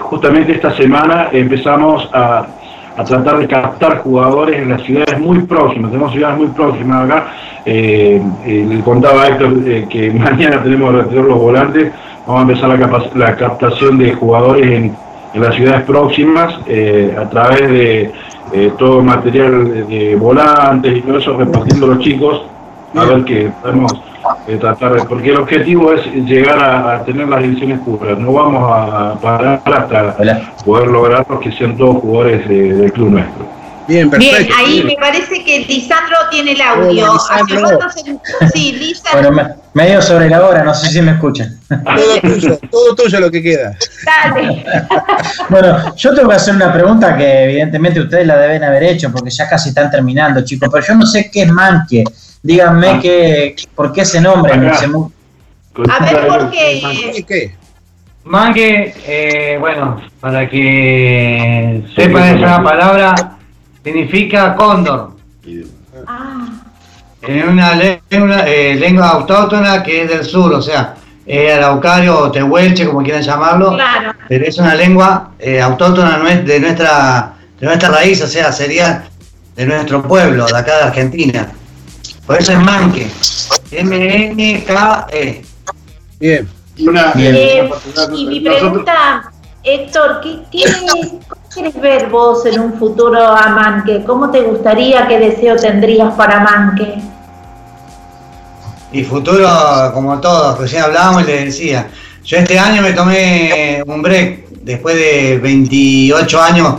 justamente 0.00 0.52
esta 0.52 0.74
semana 0.74 1.28
empezamos 1.32 2.08
a, 2.12 2.46
a 2.96 3.04
tratar 3.04 3.38
de 3.38 3.48
captar 3.48 3.98
jugadores 3.98 4.60
en 4.60 4.70
las 4.70 4.82
ciudades 4.82 5.18
muy 5.18 5.40
próximas. 5.40 5.90
Tenemos 5.90 6.12
ciudades 6.12 6.38
muy 6.38 6.46
próximas 6.48 7.10
acá. 7.10 7.26
Eh, 7.66 8.22
eh, 8.44 8.66
le 8.68 8.80
contaba 8.80 9.22
a 9.22 9.28
Héctor 9.28 9.52
eh, 9.66 9.86
que 9.88 10.10
mañana 10.12 10.62
tenemos 10.62 10.92
que 10.92 11.02
retirar 11.02 11.24
los 11.24 11.38
volantes. 11.38 11.92
Vamos 12.26 12.40
a 12.40 12.42
empezar 12.42 12.78
la, 12.78 13.08
la 13.14 13.36
captación 13.36 13.98
de 13.98 14.12
jugadores 14.12 14.66
en, 14.66 14.96
en 15.34 15.40
las 15.40 15.54
ciudades 15.54 15.82
próximas 15.82 16.54
a 17.18 17.28
través 17.28 17.68
de 17.68 18.12
todo 18.78 19.02
material 19.02 19.68
de, 19.68 19.84
de 19.84 20.16
volantes 20.16 20.96
y 20.96 21.00
todo 21.02 21.18
eso, 21.18 21.36
repartiendo 21.36 21.86
a 21.86 21.88
los 21.90 21.98
chicos 21.98 22.42
a 22.94 23.04
ver 23.04 23.24
que 23.24 23.50
podemos 23.60 23.92
eh, 24.46 24.56
tratar 24.56 24.94
de, 24.94 25.04
porque 25.04 25.30
el 25.30 25.36
objetivo 25.38 25.92
es 25.92 26.04
llegar 26.26 26.62
a, 26.62 26.94
a 26.96 27.04
tener 27.04 27.28
las 27.28 27.42
divisiones 27.42 27.78
puras, 27.80 28.18
no 28.18 28.32
vamos 28.32 28.70
a 28.72 29.14
parar 29.20 29.60
hasta 29.64 30.16
poder 30.64 30.88
lograrlos 30.88 31.40
que 31.40 31.52
sean 31.52 31.76
todos 31.76 31.98
jugadores 32.02 32.48
de- 32.48 32.74
del 32.74 32.92
club 32.92 33.10
nuestro. 33.10 33.54
Bien, 33.86 34.08
Bien, 34.12 34.48
ahí 34.58 34.82
me 34.82 34.96
parece 34.98 35.44
que 35.44 35.58
Lisandro 35.68 36.16
tiene 36.30 36.52
el 36.52 36.60
audio. 36.62 37.04
Hola, 37.12 37.90
se- 37.92 38.48
Sí, 38.54 38.72
Lisandro. 38.72 39.30
Bueno, 39.30 39.54
me- 39.74 39.82
medio 39.82 40.00
sobre 40.00 40.30
la 40.30 40.42
hora, 40.42 40.64
no 40.64 40.72
sé 40.72 40.88
si 40.88 41.02
me 41.02 41.10
escuchan. 41.12 41.58
Todo 41.68 42.20
tuyo, 42.22 42.58
todo 42.70 42.94
tuyo 42.94 43.20
lo 43.20 43.30
que 43.30 43.42
queda. 43.42 43.76
Dale. 44.06 44.64
Bueno, 45.50 45.94
yo 45.96 46.14
tengo 46.14 46.28
que 46.30 46.34
hacer 46.36 46.54
una 46.54 46.72
pregunta 46.72 47.14
que 47.16 47.44
evidentemente 47.44 48.00
ustedes 48.00 48.26
la 48.26 48.38
deben 48.38 48.64
haber 48.64 48.84
hecho 48.84 49.12
porque 49.12 49.28
ya 49.30 49.46
casi 49.48 49.68
están 49.68 49.90
terminando, 49.90 50.42
chicos, 50.42 50.68
pero 50.72 50.84
yo 50.86 50.94
no 50.94 51.04
sé 51.06 51.30
qué 51.30 51.42
es 51.42 51.52
manque. 51.52 52.04
Díganme 52.44 53.00
qué, 53.00 53.56
por 53.74 53.90
qué 53.90 54.02
ese 54.02 54.20
nombre. 54.20 54.52
Se 54.74 54.84
A 54.84 56.04
ver, 56.04 56.28
¿por 56.28 56.50
qué? 56.50 57.24
¿Qué? 57.26 57.54
Mangue, 58.24 58.94
eh, 59.06 59.56
bueno, 59.58 60.02
para 60.20 60.46
que 60.48 61.82
sepan 61.96 62.36
esa 62.36 62.62
palabra, 62.62 63.14
significa 63.82 64.54
cóndor. 64.56 65.12
En 67.22 67.48
una 67.48 67.74
lengua, 67.76 68.42
eh, 68.46 68.76
lengua 68.78 69.08
autóctona 69.08 69.82
que 69.82 70.02
es 70.02 70.10
del 70.10 70.24
sur, 70.24 70.52
o 70.52 70.60
sea, 70.60 70.96
es 71.24 71.50
araucario 71.50 72.18
o 72.18 72.30
tehuelche, 72.30 72.86
como 72.86 73.02
quieran 73.02 73.22
llamarlo, 73.22 73.72
Claro. 73.72 74.12
pero 74.28 74.44
es 74.44 74.58
una 74.58 74.74
lengua 74.74 75.30
eh, 75.38 75.62
autóctona 75.62 76.18
de 76.18 76.60
nuestra, 76.60 77.32
de 77.58 77.66
nuestra 77.66 77.88
raíz, 77.88 78.20
o 78.22 78.26
sea, 78.26 78.52
sería 78.52 79.04
de 79.56 79.64
nuestro 79.64 80.02
pueblo, 80.02 80.44
de 80.44 80.58
acá 80.58 80.76
de 80.76 80.82
Argentina. 80.82 81.48
Por 82.26 82.40
eso 82.40 82.52
es 82.52 82.58
manque. 82.58 83.10
M-N-K-E. 83.70 85.44
Bien. 86.20 86.48
Eh, 86.76 87.70
y 88.12 88.26
mi 88.26 88.40
pregunta, 88.40 89.30
Héctor, 89.62 90.20
¿qué, 90.22 90.42
qué, 90.50 90.64
cómo 91.28 91.42
quieres 91.52 91.80
ver 91.80 92.08
vos 92.08 92.44
en 92.46 92.58
un 92.60 92.74
futuro 92.74 93.24
a 93.24 93.48
Manque? 93.48 94.02
¿Cómo 94.04 94.30
te 94.30 94.42
gustaría, 94.42 95.06
qué 95.06 95.18
deseo 95.18 95.56
tendrías 95.56 96.12
para 96.14 96.40
Manque? 96.40 97.00
Y 98.92 99.04
futuro, 99.04 99.48
como 99.92 100.20
todos, 100.20 100.58
recién 100.58 100.82
hablábamos 100.82 101.22
y 101.22 101.26
les 101.26 101.44
decía, 101.46 101.88
yo 102.24 102.38
este 102.38 102.58
año 102.58 102.82
me 102.82 102.92
tomé 102.92 103.82
un 103.86 104.02
break, 104.02 104.48
después 104.62 104.96
de 104.96 105.38
28 105.38 106.42
años, 106.42 106.74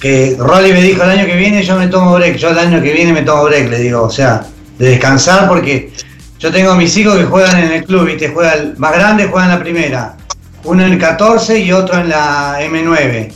que 0.00 0.36
Rolly 0.38 0.72
me 0.72 0.82
dijo 0.82 1.02
el 1.02 1.10
año 1.10 1.26
que 1.26 1.36
viene 1.36 1.62
yo 1.62 1.76
me 1.76 1.88
tomo 1.88 2.14
break, 2.14 2.36
yo 2.36 2.50
el 2.50 2.58
año 2.58 2.82
que 2.82 2.92
viene 2.92 3.12
me 3.12 3.22
tomo 3.22 3.44
break, 3.44 3.70
le 3.70 3.78
digo, 3.78 4.02
o 4.02 4.10
sea, 4.10 4.44
de 4.78 4.90
descansar 4.90 5.48
porque 5.48 5.92
yo 6.38 6.52
tengo 6.52 6.74
mis 6.74 6.96
hijos 6.96 7.16
que 7.16 7.24
juegan 7.24 7.58
en 7.58 7.72
el 7.72 7.84
club, 7.84 8.06
¿viste? 8.06 8.28
Juega 8.28 8.52
el 8.54 8.76
más 8.76 8.92
grande 8.92 9.26
juega 9.26 9.46
en 9.46 9.52
la 9.52 9.60
primera, 9.60 10.16
uno 10.64 10.84
en 10.84 10.92
el 10.92 10.98
14 10.98 11.58
y 11.60 11.72
otro 11.72 11.98
en 11.98 12.10
la 12.10 12.58
M9. 12.60 13.32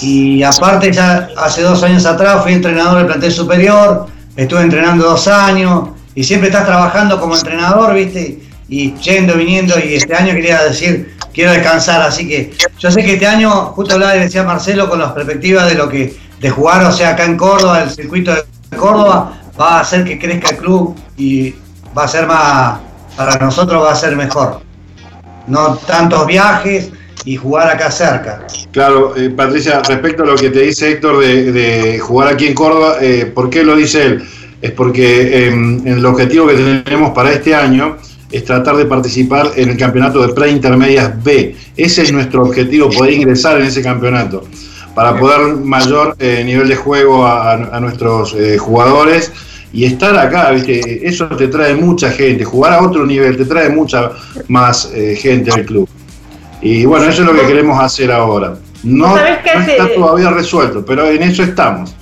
Y 0.00 0.42
aparte 0.42 0.92
ya 0.92 1.28
hace 1.36 1.62
dos 1.62 1.82
años 1.82 2.06
atrás 2.06 2.42
fui 2.42 2.52
entrenador 2.52 2.98
del 2.98 3.06
plantel 3.06 3.32
superior, 3.32 4.06
estuve 4.36 4.62
entrenando 4.62 5.04
dos 5.04 5.28
años 5.28 5.90
y 6.14 6.24
siempre 6.24 6.48
estás 6.48 6.64
trabajando 6.64 7.20
como 7.20 7.36
entrenador, 7.36 7.94
¿viste? 7.94 8.40
Y 8.68 8.94
yendo, 8.94 9.34
viniendo 9.34 9.74
y 9.78 9.94
este 9.94 10.14
año 10.14 10.32
quería 10.32 10.62
decir, 10.62 11.13
quiero 11.34 11.52
descansar, 11.52 12.00
así 12.00 12.26
que 12.26 12.52
yo 12.78 12.90
sé 12.90 13.02
que 13.02 13.14
este 13.14 13.26
año, 13.26 13.50
justo 13.74 13.94
hablaba 13.94 14.16
y 14.16 14.20
decía 14.20 14.44
Marcelo 14.44 14.88
con 14.88 14.98
las 15.00 15.12
perspectivas 15.12 15.68
de 15.68 15.74
lo 15.74 15.88
que, 15.88 16.16
de 16.40 16.50
jugar, 16.50 16.84
o 16.84 16.92
sea, 16.92 17.10
acá 17.10 17.24
en 17.24 17.36
Córdoba, 17.36 17.82
el 17.82 17.90
circuito 17.90 18.32
de 18.32 18.76
Córdoba, 18.76 19.40
va 19.60 19.78
a 19.78 19.80
hacer 19.80 20.04
que 20.04 20.18
crezca 20.18 20.50
el 20.50 20.56
club 20.56 20.96
y 21.16 21.54
va 21.96 22.04
a 22.04 22.08
ser 22.08 22.26
más, 22.26 22.78
para 23.16 23.36
nosotros 23.38 23.84
va 23.84 23.92
a 23.92 23.96
ser 23.96 24.16
mejor. 24.16 24.60
No 25.46 25.76
tantos 25.86 26.26
viajes 26.26 26.90
y 27.24 27.36
jugar 27.36 27.68
acá 27.68 27.90
cerca. 27.90 28.46
Claro, 28.72 29.14
eh, 29.16 29.30
Patricia, 29.30 29.82
respecto 29.86 30.22
a 30.22 30.26
lo 30.26 30.36
que 30.36 30.50
te 30.50 30.60
dice 30.60 30.92
Héctor 30.92 31.18
de, 31.24 31.98
jugar 31.98 32.28
aquí 32.28 32.46
en 32.46 32.54
Córdoba, 32.54 32.96
eh, 33.00 33.26
¿por 33.26 33.50
qué 33.50 33.62
lo 33.62 33.76
dice 33.76 34.04
él? 34.04 34.28
Es 34.62 34.70
porque 34.70 35.48
em, 35.48 35.86
el 35.86 36.04
objetivo 36.06 36.46
que 36.46 36.54
tenemos 36.54 37.10
para 37.10 37.32
este 37.32 37.54
año 37.54 37.98
es 38.34 38.44
tratar 38.44 38.76
de 38.76 38.84
participar 38.86 39.52
en 39.54 39.68
el 39.70 39.76
campeonato 39.76 40.26
de 40.26 40.34
preintermedias 40.34 41.22
B. 41.22 41.54
Ese 41.76 42.02
es 42.02 42.12
nuestro 42.12 42.42
objetivo, 42.42 42.90
poder 42.90 43.12
ingresar 43.12 43.60
en 43.60 43.66
ese 43.66 43.80
campeonato, 43.80 44.44
para 44.92 45.16
poder 45.16 45.54
mayor 45.56 46.16
eh, 46.18 46.42
nivel 46.44 46.68
de 46.68 46.74
juego 46.74 47.24
a, 47.24 47.52
a 47.52 47.80
nuestros 47.80 48.34
eh, 48.34 48.58
jugadores 48.58 49.32
y 49.72 49.84
estar 49.84 50.16
acá, 50.16 50.50
¿viste? 50.50 51.06
eso 51.06 51.26
te 51.28 51.48
trae 51.48 51.74
mucha 51.74 52.10
gente, 52.10 52.44
jugar 52.44 52.72
a 52.74 52.82
otro 52.82 53.06
nivel 53.06 53.36
te 53.36 53.44
trae 53.44 53.68
mucha 53.68 54.10
más 54.48 54.90
eh, 54.94 55.16
gente 55.16 55.52
al 55.52 55.64
club. 55.64 55.88
Y 56.60 56.84
bueno, 56.86 57.06
eso 57.06 57.22
es 57.22 57.28
lo 57.28 57.34
que 57.34 57.46
queremos 57.46 57.78
hacer 57.80 58.10
ahora. 58.10 58.56
No, 58.82 59.16
¿Sabés 59.16 59.38
qué 59.44 59.58
no 59.58 59.64
está 59.64 59.94
todavía 59.94 60.30
resuelto, 60.30 60.84
pero 60.84 61.08
en 61.08 61.22
eso 61.22 61.42
estamos. 61.42 61.94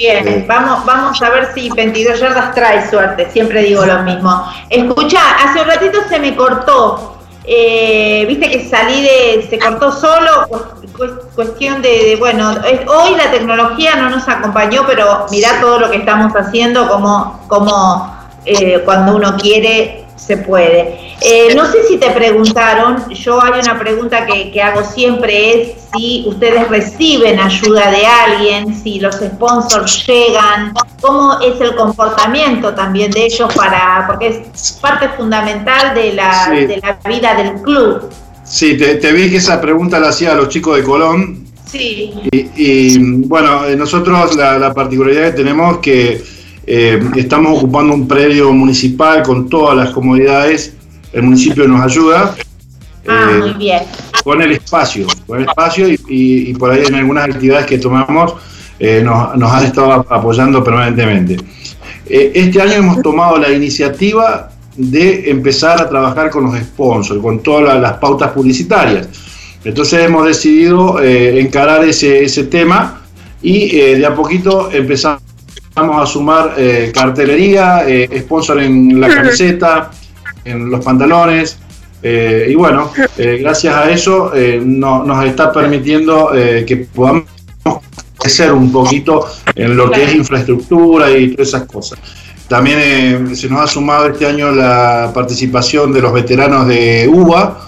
Bien, 0.00 0.46
vamos, 0.48 0.86
vamos 0.86 1.20
a 1.20 1.28
ver 1.28 1.50
si 1.54 1.68
22 1.68 2.18
yardas 2.18 2.54
trae 2.54 2.88
suerte, 2.88 3.28
siempre 3.30 3.62
digo 3.64 3.84
lo 3.84 3.98
mismo. 4.02 4.44
Escucha, 4.70 5.18
hace 5.44 5.60
un 5.60 5.66
ratito 5.68 5.98
se 6.08 6.18
me 6.18 6.34
cortó, 6.34 7.18
eh, 7.44 8.24
viste 8.26 8.50
que 8.50 8.66
salí 8.66 9.02
de, 9.02 9.46
se 9.50 9.58
cortó 9.58 9.92
solo, 9.92 10.46
cu- 10.48 10.92
cu- 10.96 11.20
cuestión 11.34 11.82
de, 11.82 11.90
de, 11.90 12.16
bueno, 12.16 12.50
hoy 12.88 13.14
la 13.14 13.30
tecnología 13.30 13.96
no 13.96 14.08
nos 14.08 14.26
acompañó, 14.26 14.84
pero 14.86 15.26
mirá 15.30 15.60
todo 15.60 15.78
lo 15.80 15.90
que 15.90 15.98
estamos 15.98 16.32
haciendo, 16.34 16.88
como, 16.88 17.44
como 17.46 18.16
eh, 18.46 18.80
cuando 18.86 19.16
uno 19.16 19.36
quiere 19.36 20.06
se 20.16 20.38
puede. 20.38 21.09
Eh, 21.22 21.54
no 21.54 21.70
sé 21.70 21.82
si 21.86 21.98
te 21.98 22.10
preguntaron, 22.10 23.08
yo 23.10 23.42
hay 23.42 23.60
una 23.60 23.78
pregunta 23.78 24.24
que, 24.26 24.50
que 24.50 24.62
hago 24.62 24.82
siempre, 24.82 25.62
es 25.62 25.68
si 25.94 26.24
ustedes 26.26 26.68
reciben 26.68 27.38
ayuda 27.38 27.90
de 27.90 28.06
alguien, 28.06 28.74
si 28.82 29.00
los 29.00 29.16
sponsors 29.16 30.06
llegan, 30.06 30.72
cómo 31.00 31.38
es 31.40 31.60
el 31.60 31.74
comportamiento 31.74 32.74
también 32.74 33.10
de 33.10 33.26
ellos 33.26 33.52
para, 33.54 34.06
porque 34.06 34.44
es 34.54 34.72
parte 34.80 35.08
fundamental 35.10 35.94
de 35.94 36.14
la, 36.14 36.46
Sí. 36.50 36.66
de 36.66 36.76
la 36.78 36.98
vida 37.08 37.34
del 37.34 37.60
club. 37.62 38.08
Sí, 38.44 38.76
te, 38.78 38.94
te 38.96 39.12
vi 39.12 39.28
que 39.30 39.36
esa 39.36 39.60
pregunta 39.60 40.00
la 40.00 40.08
hacía 40.08 40.32
a 40.32 40.34
los 40.36 40.48
chicos 40.48 40.76
de 40.76 40.82
Colón, 40.84 41.46
Sí. 41.66 42.12
Y, 42.32 42.48
y, 42.56 42.98
bueno, 42.98 43.64
eh, 43.64 43.76
nosotros 43.76 44.34
la, 44.34 44.58
la 44.58 44.74
particularidad 44.74 45.26
que 45.26 45.36
tenemos 45.36 45.74
es 45.74 45.78
que 45.78 46.24
eh, 46.66 47.00
estamos 47.14 47.58
ocupando 47.58 47.94
un 47.94 48.08
predio 48.08 48.52
municipal 48.52 49.22
con 49.22 49.48
todas 49.48 49.76
las 49.76 49.90
comodidades. 49.90 50.74
El 51.12 51.22
municipio 51.24 51.66
nos 51.66 51.80
ayuda 51.82 52.34
Ah, 53.08 53.30
eh, 53.32 53.38
muy 53.38 53.52
bien. 53.54 53.82
con 54.22 54.40
el 54.42 54.52
espacio, 54.52 55.06
con 55.26 55.38
el 55.40 55.48
espacio 55.48 55.88
y, 55.88 55.94
y- 56.08 56.50
y 56.50 56.54
por 56.54 56.70
ahí 56.70 56.82
en 56.86 56.94
algunas 56.94 57.24
actividades 57.24 57.66
que 57.66 57.78
tomamos 57.78 58.34
eh, 58.78 59.02
nos, 59.04 59.36
nos 59.36 59.50
han 59.52 59.64
estado 59.64 59.92
ap- 59.92 60.12
apoyando 60.12 60.62
permanentemente. 60.62 61.36
Eh, 62.06 62.32
este 62.34 62.60
año 62.62 62.72
hemos 62.74 63.02
tomado 63.02 63.38
la 63.38 63.50
iniciativa 63.50 64.50
de 64.76 65.30
empezar 65.30 65.80
a 65.80 65.88
trabajar 65.88 66.30
con 66.30 66.44
los 66.44 66.58
sponsors, 66.58 67.20
con 67.20 67.42
todas 67.42 67.64
la- 67.64 67.78
las 67.80 67.92
pautas 67.94 68.30
publicitarias. 68.32 69.08
Entonces 69.64 70.04
hemos 70.04 70.26
decidido 70.26 71.00
eh, 71.02 71.40
encarar 71.40 71.84
ese, 71.84 72.24
ese 72.24 72.44
tema 72.44 73.02
y 73.42 73.76
eh, 73.78 73.96
de 73.98 74.06
a 74.06 74.14
poquito 74.14 74.70
empezamos 74.72 75.20
a 75.76 76.06
sumar 76.06 76.54
eh, 76.56 76.90
cartelería, 76.94 77.84
eh, 77.88 78.08
sponsor 78.22 78.60
en 78.62 79.00
la 79.00 79.08
camiseta, 79.08 79.90
en 80.44 80.70
los 80.70 80.84
pantalones. 80.84 81.58
eh, 82.02 82.46
y 82.50 82.54
bueno, 82.54 82.90
eh, 83.18 83.38
gracias 83.42 83.74
a 83.74 83.90
eso 83.90 84.32
eh, 84.34 84.60
no- 84.64 85.04
nos 85.04 85.22
está 85.26 85.52
permitiendo 85.52 86.34
eh, 86.34 86.64
que 86.66 86.76
podamos 86.78 87.24
crecer 88.18 88.52
un 88.52 88.70
poquito 88.72 89.26
en 89.54 89.76
lo 89.76 89.90
que 89.90 90.04
es 90.04 90.14
infraestructura 90.14 91.10
y 91.10 91.30
todas 91.34 91.48
esas 91.48 91.64
cosas. 91.64 91.98
También 92.48 92.78
eh, 92.80 93.36
se 93.36 93.48
nos 93.48 93.60
ha 93.60 93.66
sumado 93.66 94.06
este 94.06 94.26
año 94.26 94.50
la 94.50 95.10
participación 95.14 95.92
de 95.92 96.00
los 96.00 96.12
veteranos 96.12 96.66
de 96.66 97.08
UBA 97.12 97.66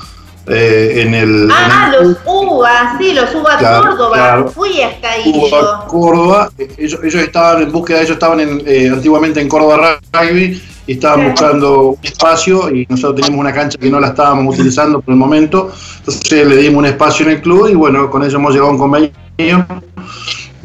eh, 0.49 1.03
en 1.07 1.15
el, 1.15 1.49
Ah, 1.53 1.93
los 2.01 2.17
UBA, 2.27 2.97
sí, 2.99 3.13
los 3.13 3.33
UBA 3.35 3.59
Claro, 3.59 3.83
Córdoba. 3.91 4.15
claro. 4.17 4.49
Fui 4.51 4.83
hasta 4.83 5.11
ahí 5.13 5.31
Cuba, 5.33 5.49
yo. 5.51 5.87
Córdoba. 5.89 6.51
Ellos, 6.79 6.99
ellos 7.05 7.23
estaban 7.23 7.63
en 7.63 7.71
búsqueda, 7.71 7.99
ellos 8.01 8.13
estaban 8.13 8.41
en, 8.41 8.63
eh, 8.67 8.89
antiguamente 8.93 9.41
en 9.41 9.49
Córdoba 9.49 9.99
Rugby 10.13 10.61
y 10.87 10.93
estaban 10.93 11.31
buscando 11.31 11.83
un 11.91 11.99
espacio 12.03 12.75
y 12.75 12.87
nosotros 12.89 13.17
teníamos 13.17 13.41
una 13.41 13.53
cancha 13.53 13.79
que 13.79 13.91
no 13.91 14.01
la 14.01 14.09
estábamos 14.09 14.55
utilizando 14.55 15.01
por 15.01 15.13
el 15.13 15.19
momento. 15.19 15.73
Entonces 15.99 16.47
le 16.47 16.57
dimos 16.57 16.81
un 16.81 16.87
espacio 16.87 17.27
en 17.27 17.33
el 17.33 17.43
club 17.43 17.69
y 17.69 17.75
bueno, 17.75 18.11
con 18.11 18.23
ellos 18.23 18.35
hemos 18.35 18.53
llegado 18.53 18.71
a 18.71 18.73
un 18.73 18.79
convenio 18.79 19.13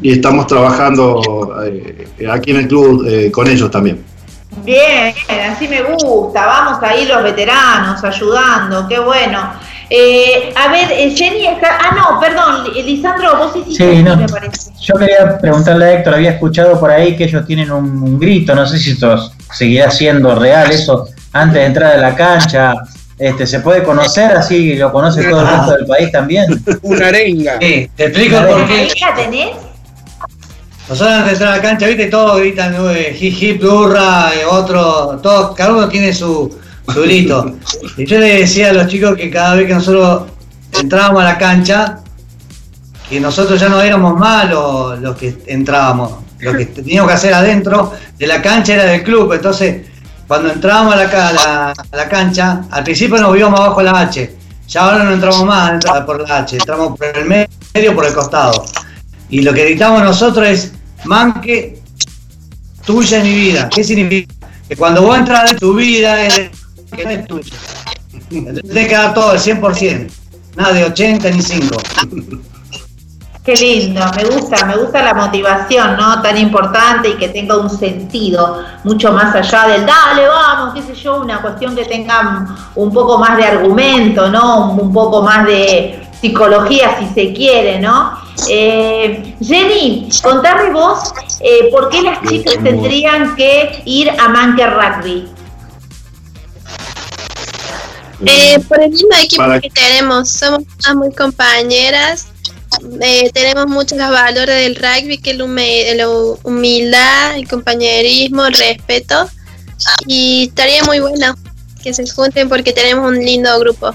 y 0.00 0.12
estamos 0.12 0.46
trabajando 0.46 1.56
eh, 1.64 2.08
aquí 2.30 2.50
en 2.50 2.56
el 2.58 2.68
club 2.68 3.06
eh, 3.06 3.30
con 3.30 3.46
ellos 3.46 3.70
también. 3.70 4.04
Bien, 4.64 5.14
así 5.50 5.68
me 5.68 5.82
gusta. 5.82 6.46
Vamos 6.46 6.82
ahí 6.82 7.06
los 7.06 7.22
veteranos 7.22 8.02
ayudando, 8.02 8.88
qué 8.88 8.98
bueno. 8.98 9.52
Eh, 9.90 10.52
a 10.54 10.70
ver, 10.70 10.92
eh, 10.92 11.14
Jenny 11.16 11.46
está. 11.46 11.78
Ah, 11.80 11.94
no, 11.96 12.20
perdón, 12.20 12.64
Lisandro, 12.74 13.38
vos 13.38 13.56
hiciste 13.56 13.96
Sí, 13.96 14.02
no. 14.02 14.16
me 14.16 14.28
parece. 14.28 14.70
Yo 14.80 14.94
quería 14.94 15.38
preguntarle 15.38 15.84
a 15.86 15.92
Héctor, 15.94 16.14
había 16.14 16.30
escuchado 16.32 16.78
por 16.78 16.90
ahí 16.90 17.16
que 17.16 17.24
ellos 17.24 17.46
tienen 17.46 17.70
un, 17.70 18.02
un 18.02 18.18
grito, 18.18 18.54
no 18.54 18.66
sé 18.66 18.78
si 18.78 18.90
esto 18.92 19.30
seguirá 19.52 19.90
siendo 19.90 20.34
real, 20.34 20.70
eso 20.70 21.08
antes 21.32 21.54
de 21.60 21.64
entrar 21.66 21.92
a 21.94 21.96
la 21.98 22.14
cancha, 22.14 22.74
este, 23.18 23.46
¿se 23.46 23.60
puede 23.60 23.82
conocer 23.82 24.32
así 24.32 24.76
lo 24.76 24.92
conoce 24.92 25.24
todo 25.24 25.40
el 25.40 25.46
resto 25.46 25.72
del 25.72 25.86
país 25.86 26.12
también? 26.12 26.62
Una 26.82 27.08
arenga. 27.08 27.58
Sí, 27.60 27.90
te 27.96 28.04
explico 28.04 28.36
Una 28.38 28.46
por 28.46 28.66
qué. 28.66 28.74
¿Ahí 28.74 28.90
la 29.00 29.14
tenés? 29.14 29.50
Nosotros 30.88 31.12
antes 31.12 31.26
de 31.26 31.32
entrar 31.32 31.52
a 31.52 31.56
la 31.56 31.62
cancha, 31.62 31.86
viste, 31.86 32.06
todos 32.06 32.40
gritan 32.40 32.74
eh, 32.90 33.16
hip 33.18 33.42
hip 33.42 33.60
durra, 33.60 34.32
eh, 34.34 34.44
otro, 34.48 35.18
todos, 35.22 35.54
cada 35.54 35.72
uno 35.72 35.88
tiene 35.88 36.14
su, 36.14 36.56
su 36.92 37.02
grito. 37.02 37.56
Y 37.96 38.06
yo 38.06 38.18
le 38.18 38.40
decía 38.40 38.70
a 38.70 38.72
los 38.72 38.86
chicos 38.86 39.16
que 39.16 39.30
cada 39.30 39.54
vez 39.54 39.66
que 39.66 39.74
nosotros 39.74 40.30
entrábamos 40.80 41.22
a 41.22 41.24
la 41.24 41.38
cancha, 41.38 42.00
que 43.08 43.20
nosotros 43.20 43.58
ya 43.60 43.68
no 43.68 43.80
éramos 43.80 44.18
malos 44.18 45.00
los 45.00 45.16
que 45.16 45.38
entrábamos, 45.46 46.12
lo 46.40 46.52
que 46.56 46.66
teníamos 46.66 47.10
que 47.10 47.16
hacer 47.16 47.34
adentro 47.34 47.92
de 48.16 48.26
la 48.26 48.40
cancha 48.42 48.74
era 48.74 48.84
del 48.84 49.02
club, 49.02 49.32
entonces 49.32 49.86
cuando 50.28 50.52
entrábamos 50.52 50.94
a 50.94 51.74
la, 51.92 52.08
cancha, 52.08 52.64
al 52.70 52.84
principio 52.84 53.16
nos 53.16 53.34
íbamos 53.36 53.58
abajo 53.58 53.82
la 53.82 54.00
H, 54.00 54.36
ya 54.68 54.82
ahora 54.82 55.02
no 55.02 55.12
entramos 55.12 55.44
más 55.46 55.82
por 56.04 56.28
la 56.28 56.38
H, 56.38 56.56
entramos 56.56 56.98
por 56.98 57.16
el 57.16 57.24
medio, 57.24 57.94
por 57.94 58.04
el 58.04 58.12
costado. 58.12 58.66
Y 59.30 59.40
lo 59.40 59.54
que 59.54 59.64
gritamos 59.64 60.02
nosotros 60.02 60.46
es, 60.46 60.72
manque, 61.04 61.80
tuya 62.84 63.18
es 63.18 63.24
mi 63.24 63.34
vida. 63.34 63.68
¿Qué 63.70 63.82
significa? 63.82 64.34
Que 64.68 64.76
cuando 64.76 65.00
vos 65.00 65.16
entras 65.16 65.50
en 65.52 65.58
tu 65.58 65.74
vida 65.74 66.22
es 66.22 66.36
de- 66.36 66.50
que 66.96 67.04
no 67.04 67.10
es 67.10 67.26
tuya. 67.26 67.56
Entonces 68.30 68.62
tenés 68.68 68.88
que 68.88 68.94
dar 68.94 69.14
todo, 69.14 69.32
el 69.32 69.38
100%. 69.38 70.10
Nada 70.56 70.72
de 70.72 70.84
80 70.84 71.30
ni 71.30 71.42
5. 71.42 71.76
Qué 73.44 73.54
lindo, 73.54 74.02
me 74.14 74.24
gusta, 74.24 74.66
me 74.66 74.76
gusta 74.76 75.02
la 75.02 75.14
motivación, 75.14 75.96
¿no? 75.96 76.20
Tan 76.20 76.36
importante 76.36 77.08
y 77.08 77.14
que 77.14 77.28
tenga 77.28 77.56
un 77.56 77.70
sentido 77.70 78.62
mucho 78.84 79.10
más 79.12 79.34
allá 79.34 79.68
del 79.68 79.86
dale, 79.86 80.28
vamos, 80.28 80.74
qué 80.74 80.82
sé 80.82 80.94
yo, 80.94 81.22
una 81.22 81.40
cuestión 81.40 81.74
que 81.74 81.86
tenga 81.86 82.46
un 82.74 82.92
poco 82.92 83.16
más 83.16 83.38
de 83.38 83.44
argumento, 83.44 84.28
¿no? 84.28 84.72
Un, 84.72 84.80
un 84.80 84.92
poco 84.92 85.22
más 85.22 85.46
de 85.46 86.08
psicología, 86.20 86.98
si 86.98 87.06
se 87.14 87.32
quiere, 87.32 87.78
¿no? 87.80 88.18
Eh, 88.48 89.34
Jenny, 89.40 90.08
contame 90.22 90.70
vos, 90.70 91.12
eh, 91.40 91.70
¿por 91.70 91.88
qué 91.88 92.02
las 92.02 92.22
chicas 92.28 92.56
tendrían 92.62 93.34
que 93.34 93.82
ir 93.84 94.10
a 94.10 94.28
Manker 94.28 94.74
Rugby? 94.74 95.28
Eh, 98.26 98.58
por 98.68 98.82
el 98.82 98.90
mismo 98.90 99.08
equipo 99.22 99.42
Para- 99.42 99.60
que 99.60 99.70
tenemos, 99.70 100.30
somos 100.30 100.64
todas 100.80 100.96
muy 100.96 101.14
compañeras, 101.14 102.26
eh, 103.00 103.30
tenemos 103.32 103.66
muchos 103.68 103.96
los 103.96 104.10
valores 104.10 104.56
del 104.62 104.74
rugby, 104.76 105.18
que 105.18 105.30
es 105.30 105.96
la 105.96 106.08
humildad, 106.42 107.36
el 107.36 107.46
compañerismo, 107.48 108.44
el 108.46 108.54
respeto, 108.54 109.30
y 110.06 110.48
estaría 110.48 110.82
muy 110.84 110.98
bueno 111.00 111.34
que 111.82 111.94
se 111.94 112.06
junten 112.08 112.48
porque 112.48 112.72
tenemos 112.72 113.08
un 113.08 113.24
lindo 113.24 113.56
grupo. 113.60 113.94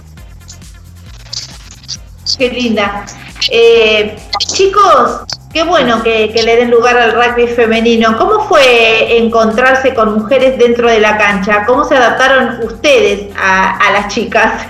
Qué 2.38 2.50
linda. 2.50 3.06
Eh, 3.52 4.16
chicos, 4.48 5.22
qué 5.52 5.64
bueno 5.64 6.02
que, 6.04 6.32
que 6.34 6.44
le 6.44 6.56
den 6.56 6.72
lugar 6.72 6.98
al 6.98 7.14
rugby 7.14 7.48
femenino. 7.48 8.18
¿Cómo 8.18 8.48
fue 8.48 9.18
encontrarse 9.18 9.94
con 9.94 10.14
mujeres 10.14 10.58
dentro 10.58 10.90
de 10.90 11.00
la 11.00 11.18
cancha? 11.18 11.66
¿Cómo 11.66 11.84
se 11.84 11.96
adaptaron 11.96 12.64
ustedes 12.64 13.34
a, 13.38 13.78
a 13.78 13.92
las 13.92 14.14
chicas? 14.14 14.66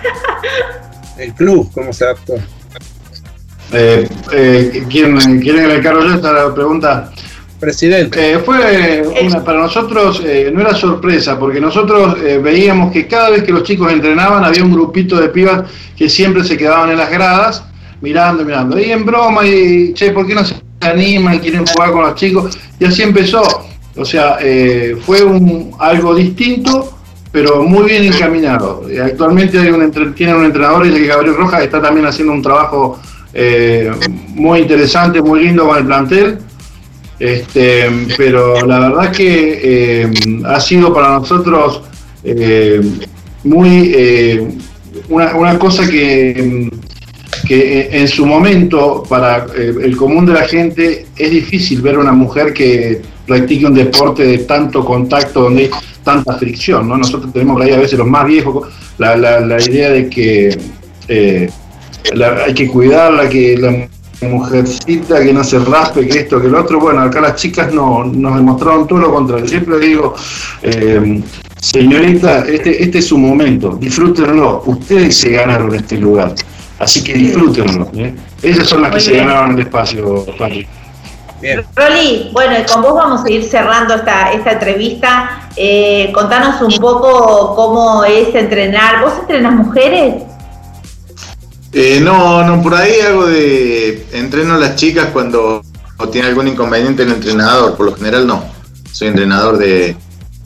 El 1.18 1.34
club, 1.34 1.70
¿cómo 1.74 1.94
se 1.94 2.06
adaptó? 2.06 2.34
Eh, 3.72 4.08
eh, 4.32 4.84
¿quién, 4.90 5.18
¿Quieren 5.40 5.42
que 5.42 5.76
le 5.76 5.82
cargo 5.82 6.04
yo 6.04 6.16
esta 6.16 6.54
pregunta? 6.54 7.12
Presidente. 7.64 8.34
Eh, 8.34 8.40
fue 8.40 9.02
una, 9.24 9.42
para 9.42 9.60
nosotros 9.60 10.22
eh, 10.26 10.52
no 10.54 10.60
era 10.60 10.76
sorpresa, 10.76 11.40
porque 11.40 11.62
nosotros 11.62 12.18
eh, 12.22 12.38
veíamos 12.38 12.92
que 12.92 13.08
cada 13.08 13.30
vez 13.30 13.44
que 13.44 13.54
los 13.54 13.64
chicos 13.64 13.90
entrenaban 13.90 14.44
había 14.44 14.66
un 14.66 14.74
grupito 14.74 15.16
de 15.16 15.30
pibas 15.30 15.64
que 15.96 16.10
siempre 16.10 16.44
se 16.44 16.58
quedaban 16.58 16.92
en 16.92 16.98
las 16.98 17.10
gradas 17.10 17.64
mirando, 18.04 18.44
mirando. 18.44 18.78
Y 18.78 18.92
en 18.92 19.06
broma, 19.06 19.48
y 19.48 19.94
che, 19.94 20.12
¿por 20.12 20.28
qué 20.28 20.36
no 20.36 20.44
se 20.44 20.56
animan, 20.82 21.40
quieren 21.40 21.66
jugar 21.66 21.92
con 21.94 22.04
los 22.04 22.16
chicos? 22.16 22.58
Y 22.78 22.86
así 22.86 23.02
empezó. 23.02 23.42
O 23.96 24.04
sea, 24.04 24.38
eh, 24.42 24.98
fue 25.06 25.24
un, 25.24 25.72
algo 25.80 26.14
distinto, 26.14 26.98
pero 27.32 27.64
muy 27.64 27.86
bien 27.86 28.04
encaminado. 28.04 28.86
Actualmente 29.04 29.58
hay 29.58 29.70
un, 29.70 30.14
tienen 30.14 30.36
un 30.36 30.46
entrenador, 30.46 30.86
el 30.86 31.08
Gabriel 31.08 31.38
Rojas, 31.38 31.60
que 31.60 31.66
está 31.66 31.82
también 31.82 32.06
haciendo 32.06 32.34
un 32.34 32.42
trabajo 32.42 33.00
eh, 33.34 33.90
muy 34.36 34.60
interesante, 34.60 35.22
muy 35.22 35.46
lindo 35.46 35.66
con 35.66 35.78
el 35.78 35.86
plantel. 35.86 36.40
Este, 37.20 37.90
pero 38.18 38.66
la 38.66 38.80
verdad 38.80 39.12
que 39.12 39.62
eh, 39.64 40.12
ha 40.46 40.60
sido 40.60 40.94
para 40.94 41.20
nosotros 41.20 41.84
muy 43.44 43.96
una 45.10 45.60
cosa 45.60 45.88
que, 45.90 46.70
que 47.48 47.90
en 47.92 48.08
su 48.08 48.26
momento 48.26 49.04
para 49.08 49.46
eh, 49.58 49.74
el 49.84 49.96
común 49.98 50.26
de 50.26 50.34
la 50.34 50.44
gente 50.48 51.06
es 51.16 51.32
difícil 51.32 51.82
ver 51.82 51.96
a 51.96 52.00
una 52.00 52.14
mujer 52.14 52.54
que 52.54 53.02
practique 53.28 53.66
un 53.66 53.74
deporte 53.74 54.24
de 54.26 54.40
tanto 54.40 54.84
contacto 54.86 55.44
donde 55.44 55.64
hay 55.64 55.70
tanta 56.04 56.34
fricción, 56.38 56.88
¿no? 56.88 56.98
Nosotros 56.98 57.32
tenemos 57.34 57.62
ahí 57.62 57.72
a 57.72 57.80
veces 57.80 57.98
los 57.98 58.08
más 58.08 58.26
viejos 58.26 58.68
la, 58.98 59.16
la, 59.16 59.40
la 59.40 59.62
idea 59.62 59.90
de 59.90 60.10
que 60.10 60.58
eh, 61.08 61.50
la- 62.14 62.44
hay 62.46 62.54
que 62.54 62.68
cuidarla, 62.68 63.28
que 63.30 63.58
la 63.58 63.88
mujercita 64.28 65.22
que 65.24 65.34
no 65.34 65.44
se 65.44 65.60
raspe, 65.60 66.08
que 66.08 66.20
esto, 66.20 66.42
que 66.42 66.48
lo 66.48 66.62
otro. 66.62 66.80
Bueno, 66.80 67.02
acá 67.02 67.20
las 67.22 67.36
chicas 67.36 67.74
no, 67.74 68.04
nos 68.06 68.36
demostraron 68.36 68.88
todo 68.88 69.00
lo 69.00 69.14
contrario. 69.14 69.48
Siempre 69.48 69.80
digo, 69.80 70.16
eh, 70.62 71.22
señorita, 71.60 72.46
este, 72.46 72.84
este 72.84 73.00
es 73.00 73.08
su 73.08 73.18
momento, 73.18 73.78
disfrútenlo. 73.80 74.64
Ustedes 74.66 75.18
se 75.18 75.30
ganaron 75.32 75.74
este 75.76 75.98
lugar, 75.98 76.34
así 76.84 77.04
que 77.04 77.14
disfrútenlo. 77.14 77.90
¿eh? 77.96 78.16
Ellas 78.42 78.68
son 78.68 78.82
las 78.82 78.92
que 78.94 79.00
se 79.00 79.12
bien. 79.14 79.28
ganaron 79.28 79.54
el 79.54 79.60
espacio, 79.62 80.26
Patri. 80.38 80.68
Roli, 81.76 82.30
bueno, 82.32 82.56
y 82.58 82.64
con 82.72 82.82
vos 82.82 82.94
vamos 82.94 83.26
a 83.26 83.30
ir 83.30 83.44
cerrando 83.44 83.96
esta, 83.96 84.32
esta 84.32 84.54
entrevista. 84.54 85.50
Eh, 85.58 86.12
contanos 86.14 86.62
un 86.62 86.80
poco 86.80 87.54
cómo 87.56 88.06
es 88.06 88.34
entrenar. 88.34 89.04
¿Vos 89.04 89.14
entrenas 89.20 89.54
mujeres? 89.54 90.24
Eh, 91.74 92.00
no, 92.02 92.44
no, 92.44 92.62
por 92.62 92.76
ahí 92.76 93.00
hago 93.02 93.26
de. 93.26 94.06
Entreno 94.14 94.54
a 94.56 94.58
las 94.58 94.76
chicas 94.76 95.08
cuando 95.12 95.62
tiene 96.12 96.28
algún 96.30 96.48
inconveniente 96.48 97.04
el 97.04 97.12
entrenador. 97.12 97.76
Por 97.76 97.88
lo 97.88 97.96
general, 97.96 98.26
no. 98.26 98.44
Soy 98.92 99.10
entrenador 99.10 99.58
de, 99.58 99.98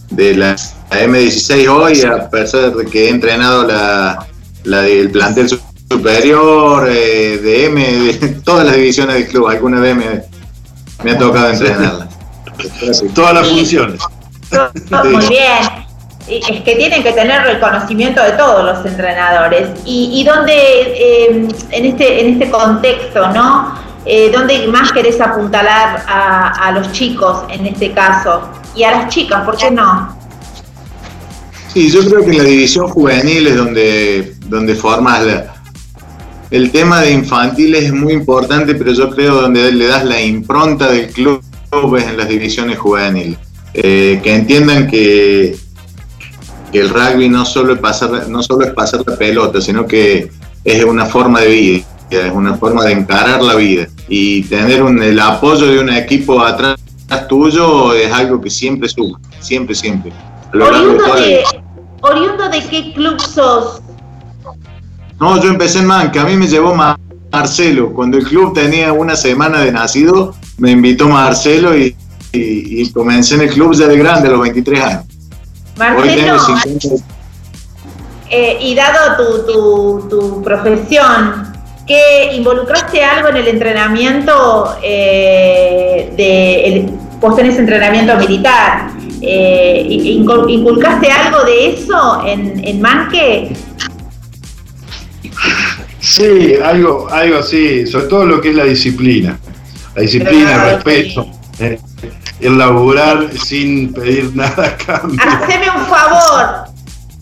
de 0.09 0.35
la, 0.35 0.55
la 0.89 1.01
M16 1.03 1.67
hoy, 1.69 2.01
a 2.01 2.29
pesar 2.29 2.73
de 2.73 2.85
que 2.85 3.05
he 3.05 3.09
entrenado 3.09 3.67
la, 3.67 4.25
la 4.63 4.81
del 4.81 5.11
plantel 5.11 5.47
superior, 5.89 6.87
eh, 6.89 7.39
de 7.41 7.65
M, 7.65 7.81
de 7.81 8.27
todas 8.43 8.65
las 8.65 8.75
divisiones 8.75 9.15
del 9.15 9.27
club. 9.27 9.47
Alguna 9.47 9.79
vez 9.79 9.95
me, 9.95 10.23
me 11.03 11.11
ha 11.11 11.17
tocado 11.17 11.49
entrenarla. 11.49 12.07
Todas 13.13 13.33
las 13.33 13.47
funciones. 13.47 14.01
Muy 14.89 15.27
bien. 15.27 15.87
Es 16.27 16.61
que 16.61 16.75
tienen 16.75 17.03
que 17.03 17.13
tener 17.13 17.47
el 17.47 17.59
conocimiento 17.61 18.21
de 18.21 18.31
todos 18.33 18.65
los 18.65 18.85
entrenadores. 18.85 19.69
¿Y, 19.85 20.09
y 20.19 20.23
dónde, 20.25 20.53
eh, 20.53 21.47
en, 21.71 21.85
este, 21.85 22.21
en 22.21 22.33
este 22.33 22.51
contexto, 22.51 23.29
¿no? 23.29 23.75
Eh, 24.05 24.29
¿Dónde 24.33 24.67
más 24.67 24.91
querés 24.91 25.21
apuntalar 25.21 26.03
a, 26.07 26.49
a 26.67 26.71
los 26.73 26.91
chicos 26.91 27.43
en 27.49 27.65
este 27.65 27.93
caso? 27.93 28.41
Y 28.75 28.83
a 28.83 28.91
las 28.91 29.07
chicas, 29.13 29.45
¿por 29.45 29.55
qué 29.57 29.71
no? 29.71 30.17
Sí, 31.73 31.89
yo 31.91 32.03
creo 32.09 32.25
que 32.25 32.31
en 32.31 32.37
la 32.39 32.43
división 32.43 32.89
juvenil 32.89 33.47
es 33.47 33.55
donde, 33.55 34.35
donde 34.47 34.75
formas 34.75 35.23
la- 35.23 35.53
el 36.51 36.71
tema 36.71 37.01
de 37.01 37.11
infantiles 37.11 37.85
es 37.85 37.93
muy 37.93 38.13
importante, 38.13 38.75
pero 38.75 38.91
yo 38.93 39.09
creo 39.09 39.41
donde 39.41 39.71
le 39.71 39.87
das 39.87 40.05
la 40.05 40.21
impronta 40.21 40.89
del 40.91 41.07
club 41.07 41.41
es 41.97 42.03
en 42.05 42.17
las 42.17 42.29
divisiones 42.29 42.77
juveniles. 42.79 43.37
Eh, 43.73 44.19
que 44.23 44.33
entiendan 44.33 44.87
que, 44.87 45.55
que 46.71 46.79
el 46.79 46.89
rugby 46.89 47.29
no 47.29 47.45
solo, 47.45 47.73
es 47.73 47.79
pasar, 47.79 48.27
no 48.29 48.41
solo 48.41 48.65
es 48.65 48.73
pasar 48.73 49.01
la 49.05 49.15
pelota, 49.17 49.61
sino 49.61 49.85
que 49.85 50.29
es 50.63 50.83
una 50.85 51.05
forma 51.05 51.41
de 51.41 51.47
vida, 51.47 51.85
es 52.09 52.31
una 52.31 52.55
forma 52.55 52.83
de 52.85 52.93
encarar 52.93 53.41
la 53.43 53.55
vida. 53.55 53.87
Y 54.07 54.43
tener 54.43 54.81
un- 54.83 55.03
el 55.03 55.19
apoyo 55.19 55.67
de 55.67 55.79
un 55.79 55.89
equipo 55.89 56.41
atrás 56.41 56.77
tuyo 57.29 57.93
es 57.93 58.11
algo 58.11 58.39
que 58.41 58.49
siempre 58.49 58.87
suma, 58.89 59.19
siempre, 59.39 59.75
siempre. 59.75 60.11
A 60.53 60.55
lo 60.55 60.71
largo 60.71 60.93
de 60.93 60.95
Oriundo 60.95 61.03
toda 61.05 61.19
la 61.19 61.25
de, 61.25 61.37
vida. 61.37 61.63
oriundo 62.01 62.49
de 62.49 62.59
qué 62.69 62.93
club 62.93 63.19
sos? 63.21 63.81
No, 65.19 65.41
yo 65.41 65.49
empecé 65.49 65.79
en 65.79 65.85
Manca, 65.87 66.21
a 66.21 66.25
mí 66.25 66.35
me 66.35 66.47
llevó 66.47 66.75
Ma- 66.75 66.97
Marcelo. 67.31 67.91
Cuando 67.93 68.17
el 68.17 68.23
club 68.25 68.53
tenía 68.53 68.93
una 68.93 69.15
semana 69.15 69.61
de 69.61 69.71
nacido, 69.71 70.35
me 70.57 70.71
invitó 70.71 71.07
Marcelo 71.09 71.75
y, 71.77 71.95
y- 72.33 72.81
y 72.81 72.91
comencé 72.91 73.35
en 73.35 73.41
el 73.41 73.49
club 73.49 73.73
ya 73.73 73.87
de 73.87 73.97
grande, 73.97 74.27
a 74.27 74.31
los 74.31 74.41
23 74.41 74.81
años. 74.83 75.03
Hoy 75.97 76.09
tengo 76.09 76.33
Marcelo, 76.37 76.39
50. 76.39 77.03
eh, 78.29 78.57
y 78.61 78.75
dado 78.75 79.15
tu, 79.17 79.45
tu, 79.51 80.09
tu 80.09 80.41
profesión, 80.43 81.53
¿qué 81.87 82.33
involucraste 82.35 83.03
algo 83.03 83.29
en 83.29 83.37
el 83.37 83.47
entrenamiento 83.47 84.75
eh, 84.83 86.13
de 86.15 86.65
el- 86.65 86.91
vos 87.19 87.35
tenés 87.35 87.57
entrenamiento 87.57 88.15
militar? 88.17 88.91
Eh, 89.21 89.85
incul- 89.89 90.47
¿Inculcaste 90.49 91.09
algo 91.11 91.43
de 91.43 91.69
eso 91.73 92.21
en, 92.25 92.63
en 92.63 92.79
Manque? 92.81 93.55
Sí, 95.99 96.55
algo, 96.63 97.07
algo 97.11 97.39
así, 97.39 97.85
sobre 97.87 98.05
todo 98.05 98.25
lo 98.25 98.41
que 98.41 98.49
es 98.49 98.55
la 98.55 98.63
disciplina. 98.63 99.37
La 99.95 100.01
disciplina, 100.01 100.53
el 100.53 100.75
respeto, 100.75 101.27
eh, 101.59 101.79
el 102.39 102.57
laburar 102.57 103.29
sin 103.37 103.93
pedir 103.93 104.31
nada 104.35 104.67
a 104.67 104.77
cambio. 104.77 105.19
Haceme 105.21 105.69
un 105.71 105.85
favor, 105.87 106.65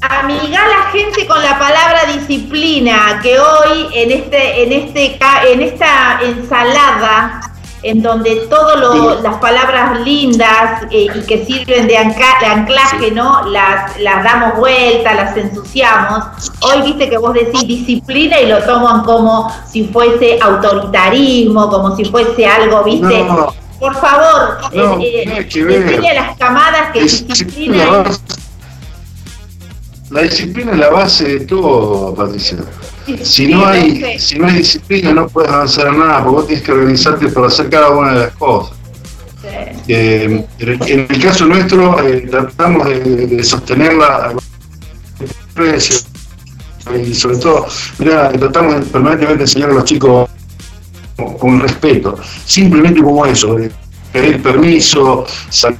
amiga 0.01 0.59
la 0.67 0.91
gente 0.91 1.25
con 1.25 1.41
la 1.41 1.57
palabra 1.57 2.05
disciplina, 2.13 3.19
que 3.21 3.39
hoy 3.39 3.87
en 3.93 4.11
este, 4.11 4.63
en 4.63 4.71
este, 4.71 5.17
en 5.51 5.61
esta 5.61 6.19
ensalada, 6.21 7.44
en 7.83 8.01
donde 8.01 8.47
todas 8.49 9.21
las 9.21 9.35
palabras 9.37 9.99
lindas 10.01 10.83
eh, 10.91 11.07
y 11.13 11.21
que 11.27 11.45
sirven 11.45 11.87
de, 11.87 11.97
anca- 11.97 12.39
de 12.39 12.45
anclaje, 12.47 13.11
¿no? 13.11 13.45
Las, 13.49 13.99
las 13.99 14.23
damos 14.23 14.57
vuelta, 14.57 15.13
las 15.13 15.37
ensuciamos. 15.37 16.23
Hoy 16.61 16.81
viste 16.83 17.09
que 17.09 17.17
vos 17.17 17.33
decís 17.33 17.67
disciplina 17.67 18.39
y 18.39 18.47
lo 18.47 18.59
toman 18.63 19.03
como 19.03 19.51
si 19.71 19.85
fuese 19.87 20.39
autoritarismo, 20.41 21.69
como 21.69 21.95
si 21.95 22.05
fuese 22.05 22.45
algo, 22.47 22.83
viste. 22.83 23.23
No. 23.23 23.53
Por 23.79 23.93
favor, 23.95 24.57
No, 24.73 24.99
eh, 25.01 25.23
eh, 25.27 25.47
enseña 25.51 26.13
las 26.13 26.37
camadas 26.37 26.91
que 26.93 27.01
Disciplina, 27.03 27.85
la, 27.85 28.11
la 30.11 30.21
disciplina 30.21 30.71
es 30.71 30.77
la 30.79 30.89
base 30.89 31.23
de 31.25 31.39
todo, 31.45 32.15
Patricia. 32.15 32.57
Si 33.23 33.47
no 33.47 33.65
hay, 33.65 34.17
si 34.19 34.39
no 34.39 34.47
hay 34.47 34.57
disciplina 34.57 35.13
no 35.13 35.27
puedes 35.27 35.51
avanzar 35.51 35.87
en 35.87 35.99
nada, 35.99 36.23
porque 36.23 36.35
vos 36.35 36.47
tienes 36.47 36.65
que 36.65 36.71
organizarte 36.71 37.27
para 37.29 37.47
hacer 37.47 37.69
cada 37.69 37.89
una 37.91 38.13
de 38.13 38.19
las 38.21 38.31
cosas. 38.35 38.75
Eh, 39.87 40.43
en 40.59 41.07
el 41.09 41.21
caso 41.21 41.45
nuestro 41.45 41.99
eh, 42.03 42.21
tratamos 42.29 42.87
de, 42.87 42.99
de 43.27 43.43
sostenerla 43.43 44.33
precio 45.53 45.97
y 47.03 47.13
sobre 47.13 47.37
todo, 47.37 47.67
mira, 47.99 48.31
tratamos 48.31 48.75
de 48.75 48.81
permanentemente 48.81 49.43
enseñar 49.43 49.69
a 49.69 49.73
los 49.73 49.85
chicos 49.85 50.29
con, 51.39 51.59
respeto, 51.59 52.17
simplemente 52.45 53.01
como 53.01 53.25
eso, 53.25 53.57
pedir 54.11 54.41
permiso, 54.41 55.25
sal- 55.49 55.77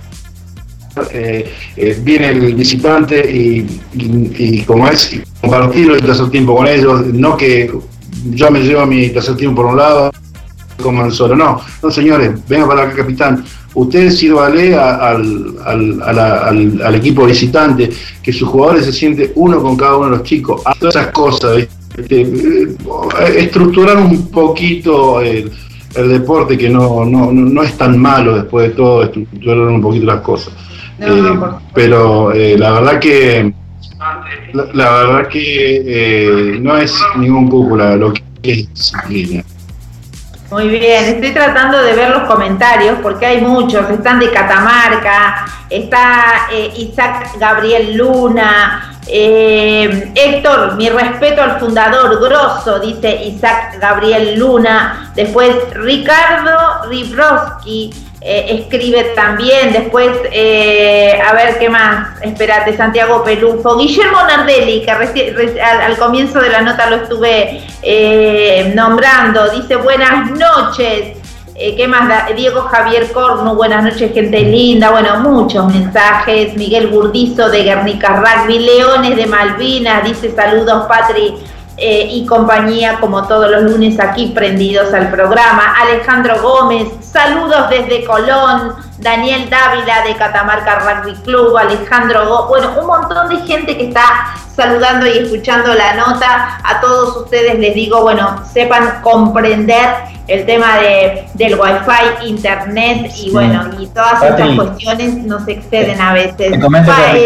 eh, 1.11 1.51
eh, 1.75 1.99
viene 2.03 2.29
el 2.29 2.55
visitante 2.55 3.19
y, 3.29 3.65
y- 3.93 4.61
como 4.63 4.87
es, 4.87 5.13
y 5.13 5.21
compartir 5.41 5.91
el 5.91 6.01
tercer 6.01 6.29
tiempo 6.29 6.55
con 6.55 6.67
ellos, 6.67 7.05
no 7.07 7.35
que 7.37 7.71
yo 8.31 8.49
me 8.51 8.61
llevo 8.61 8.85
mi 8.85 9.09
tercer 9.09 9.35
tiempo 9.35 9.61
por 9.61 9.71
un 9.71 9.77
lado, 9.77 10.11
coman 10.81 11.11
solo, 11.11 11.35
no, 11.35 11.61
no 11.83 11.91
señores, 11.91 12.31
venga 12.47 12.67
para 12.67 12.83
acá 12.83 12.95
capitán, 12.97 13.43
usted 13.73 14.09
sírvale 14.11 14.75
al, 14.75 15.55
al, 15.65 16.01
a 16.01 16.13
la- 16.13 16.37
al- 16.47 16.81
al 16.81 16.95
equipo 16.95 17.25
visitante, 17.25 17.89
que 18.23 18.31
sus 18.33 18.47
jugadores 18.47 18.85
se 18.85 18.93
sienten 18.93 19.31
uno 19.35 19.61
con 19.61 19.75
cada 19.77 19.97
uno 19.97 20.05
de 20.11 20.17
los 20.17 20.23
chicos, 20.23 20.61
todas 20.79 20.95
esas 20.95 21.07
cosas. 21.11 21.67
Eh, 21.97 22.75
estructurar 23.37 23.97
un 23.97 24.27
poquito 24.29 25.21
el, 25.21 25.49
el 25.95 26.09
deporte 26.09 26.57
que 26.57 26.69
no, 26.69 27.05
no, 27.05 27.31
no 27.31 27.63
es 27.63 27.77
tan 27.77 27.97
malo 27.97 28.35
después 28.35 28.69
de 28.69 28.75
todo, 28.75 29.03
estructurar 29.03 29.59
un 29.59 29.81
poquito 29.81 30.05
las 30.05 30.19
cosas. 30.21 30.53
Eh, 30.99 31.39
pero 31.73 32.31
eh, 32.31 32.57
la 32.57 32.71
verdad 32.71 32.99
que 32.99 33.53
la, 34.53 34.65
la 34.73 34.91
verdad 34.91 35.27
que 35.27 35.83
eh, 35.85 36.59
no 36.59 36.77
es 36.77 36.97
ningún 37.17 37.49
cúpula 37.49 37.95
lo 37.95 38.13
que 38.13 38.23
es. 38.43 38.93
Muy 40.51 40.69
bien, 40.69 41.03
estoy 41.05 41.31
tratando 41.31 41.81
de 41.81 41.93
ver 41.93 42.11
los 42.11 42.23
comentarios 42.29 42.99
porque 43.01 43.25
hay 43.25 43.41
muchos. 43.41 43.89
Están 43.89 44.19
de 44.19 44.31
Catamarca, 44.31 45.45
está 45.69 46.47
eh, 46.51 46.71
Isaac 46.77 47.31
Gabriel 47.39 47.97
Luna, 47.97 48.99
eh, 49.07 50.11
Héctor, 50.15 50.75
mi 50.75 50.87
respeto 50.89 51.41
al 51.41 51.59
fundador, 51.59 52.19
grosso, 52.21 52.79
dice 52.79 53.25
Isaac 53.25 53.79
Gabriel 53.79 54.37
Luna. 54.37 55.11
Después 55.15 55.55
Ricardo 55.73 56.89
Ribrowski 56.89 57.91
eh, 58.25 58.59
escribe 58.59 59.13
también. 59.15 59.71
Después, 59.71 60.09
eh, 60.31 61.19
a 61.25 61.33
ver 61.33 61.59
qué 61.59 61.69
más. 61.69 62.21
Espérate, 62.21 62.75
Santiago 62.75 63.23
Pelufo. 63.23 63.77
Guillermo 63.77 64.23
Nardelli, 64.23 64.81
que 64.81 64.91
al, 64.91 65.81
al, 65.81 65.97
comienzo 65.97 66.39
de 66.39 66.49
la 66.49 66.61
nota 66.61 66.89
lo 66.89 66.95
estuve 66.97 67.61
nombrando. 68.73 69.49
Dice 69.51 69.75
buenas 69.75 70.31
noches. 70.31 71.17
Eh, 71.57 71.73
¿Qué 71.77 71.87
más? 71.87 72.35
Diego 72.35 72.63
Javier 72.63 73.09
Cornu, 73.13 73.55
buenas 73.55 73.81
noches, 73.81 74.11
gente 74.13 74.41
linda. 74.41 74.91
Bueno, 74.91 75.21
muchos 75.21 75.73
mensajes. 75.73 76.53
Miguel 76.57 76.87
Burdizo 76.87 77.49
de 77.49 77.63
Guernica 77.63 78.21
Rugby, 78.21 78.59
Leones 78.59 79.15
de 79.15 79.25
Malvinas, 79.25 80.03
dice 80.03 80.35
saludos, 80.35 80.85
Patri. 80.87 81.33
Eh, 81.77 82.07
y 82.09 82.25
compañía, 82.25 82.99
como 83.01 83.27
todos 83.27 83.51
los 83.51 83.63
lunes 83.63 83.99
aquí 83.99 84.27
prendidos 84.27 84.93
al 84.93 85.09
programa. 85.11 85.75
Alejandro 85.81 86.41
Gómez, 86.41 86.87
saludos 87.01 87.69
desde 87.69 88.05
Colón. 88.05 88.73
Daniel 88.97 89.49
Dávila 89.49 90.03
de 90.07 90.15
Catamarca 90.15 90.79
Rugby 90.79 91.15
Club, 91.23 91.57
Alejandro 91.57 92.29
Gómez, 92.29 92.47
bueno, 92.47 92.79
un 92.79 92.87
montón 92.87 93.27
de 93.27 93.45
gente 93.45 93.75
que 93.75 93.87
está 93.89 94.35
saludando 94.55 95.05
y 95.05 95.17
escuchando 95.17 95.73
la 95.73 95.95
nota. 95.95 96.59
A 96.63 96.79
todos 96.79 97.17
ustedes 97.17 97.59
les 97.59 97.75
digo, 97.75 98.01
bueno, 98.03 98.41
sepan 98.53 99.01
comprender 99.01 100.15
el 100.27 100.45
tema 100.45 100.77
de, 100.77 101.25
del 101.33 101.59
wifi, 101.59 102.27
internet 102.27 103.11
y 103.17 103.31
bueno, 103.31 103.69
y 103.79 103.87
todas 103.87 104.23
estas 104.23 104.55
cuestiones 104.55 105.13
nos 105.23 105.47
exceden 105.47 106.01
a 106.01 106.13
veces. 106.13 106.51
Te 106.51 106.59
comento 106.59 106.91
que 106.95 107.19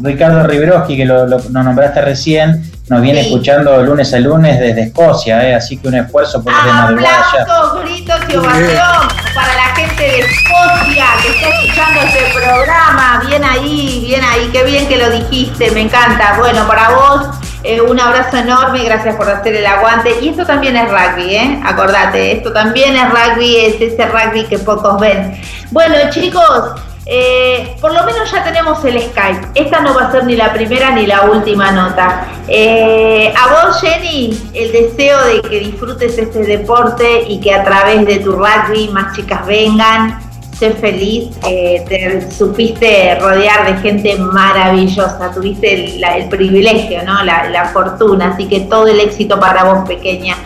Ricardo, 0.00 0.46
Ricardo 0.46 0.86
que 0.86 1.04
lo, 1.04 1.26
lo, 1.26 1.38
nombraste 1.50 2.02
recién, 2.02 2.62
nos 2.88 3.00
viene 3.00 3.22
escuchando 3.22 3.82
lunes 3.82 4.12
a 4.12 4.18
lunes 4.18 4.60
desde 4.60 4.82
Escocia, 4.82 5.48
¿eh? 5.48 5.54
así 5.54 5.78
que 5.78 5.88
un 5.88 5.94
esfuerzo 5.94 6.42
por 6.42 6.52
Aplausos, 6.52 7.82
gritos 7.82 8.20
y 8.28 8.36
ovación 8.36 9.08
para 9.34 9.54
la 9.54 9.74
gente 9.74 10.02
de 10.02 10.20
Escocia 10.20 11.06
que 11.22 11.28
está 11.28 11.48
escuchando 11.48 12.00
este 12.02 12.38
programa. 12.38 13.22
Bien 13.26 13.42
ahí, 13.42 14.04
bien 14.06 14.22
ahí, 14.22 14.50
qué 14.52 14.64
bien 14.64 14.86
que 14.86 14.98
lo 14.98 15.10
dijiste, 15.10 15.70
me 15.70 15.80
encanta. 15.80 16.36
Bueno, 16.38 16.66
para 16.66 16.90
vos 16.90 17.26
eh, 17.62 17.80
un 17.80 17.98
abrazo 17.98 18.36
enorme, 18.36 18.84
gracias 18.84 19.16
por 19.16 19.30
hacer 19.30 19.56
el 19.56 19.64
aguante. 19.64 20.18
Y 20.20 20.28
esto 20.28 20.44
también 20.44 20.76
es 20.76 20.90
rugby, 20.90 21.36
¿eh? 21.36 21.62
Acordate, 21.64 22.32
esto 22.32 22.52
también 22.52 22.94
es 22.96 23.08
rugby, 23.08 23.56
es 23.56 23.80
ese 23.80 24.06
rugby 24.06 24.44
que 24.44 24.58
pocos 24.58 25.00
ven. 25.00 25.40
Bueno, 25.70 25.94
chicos, 26.10 26.74
eh, 27.06 27.76
por 27.80 27.92
lo 27.92 28.04
menos 28.04 28.30
ya 28.30 28.42
tenemos 28.44 28.84
el 28.84 29.00
Skype. 29.00 29.48
Esta 29.54 29.80
no 29.80 29.94
va 29.94 30.08
a 30.08 30.12
ser 30.12 30.24
ni 30.24 30.36
la 30.36 30.52
primera 30.52 30.90
ni 30.90 31.06
la 31.06 31.22
última 31.22 31.70
nota. 31.72 32.26
Eh, 32.48 33.32
a 33.36 33.66
vos, 33.66 33.80
Jenny, 33.80 34.50
el 34.54 34.72
deseo 34.72 35.24
de 35.24 35.42
que 35.42 35.60
disfrutes 35.60 36.16
este 36.18 36.40
deporte 36.44 37.24
y 37.28 37.40
que 37.40 37.54
a 37.54 37.64
través 37.64 38.06
de 38.06 38.18
tu 38.18 38.32
rugby 38.32 38.88
más 38.88 39.14
chicas 39.14 39.46
vengan 39.46 40.18
sé 40.54 40.70
feliz, 40.72 41.36
eh, 41.46 41.84
te 41.88 42.30
supiste 42.30 43.18
rodear 43.20 43.66
de 43.66 43.80
gente 43.80 44.16
maravillosa, 44.16 45.32
tuviste 45.32 45.96
el, 45.96 46.28
privilegio, 46.28 47.02
¿no? 47.04 47.24
La, 47.24 47.70
fortuna, 47.72 48.32
así 48.32 48.48
que 48.48 48.60
todo 48.60 48.86
el 48.86 49.00
éxito 49.00 49.38
para 49.38 49.64
vos, 49.64 49.86
pequeña. 49.88 50.36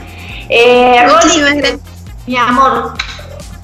Eh, 0.48 1.06
mi 2.26 2.36
amor, 2.36 2.94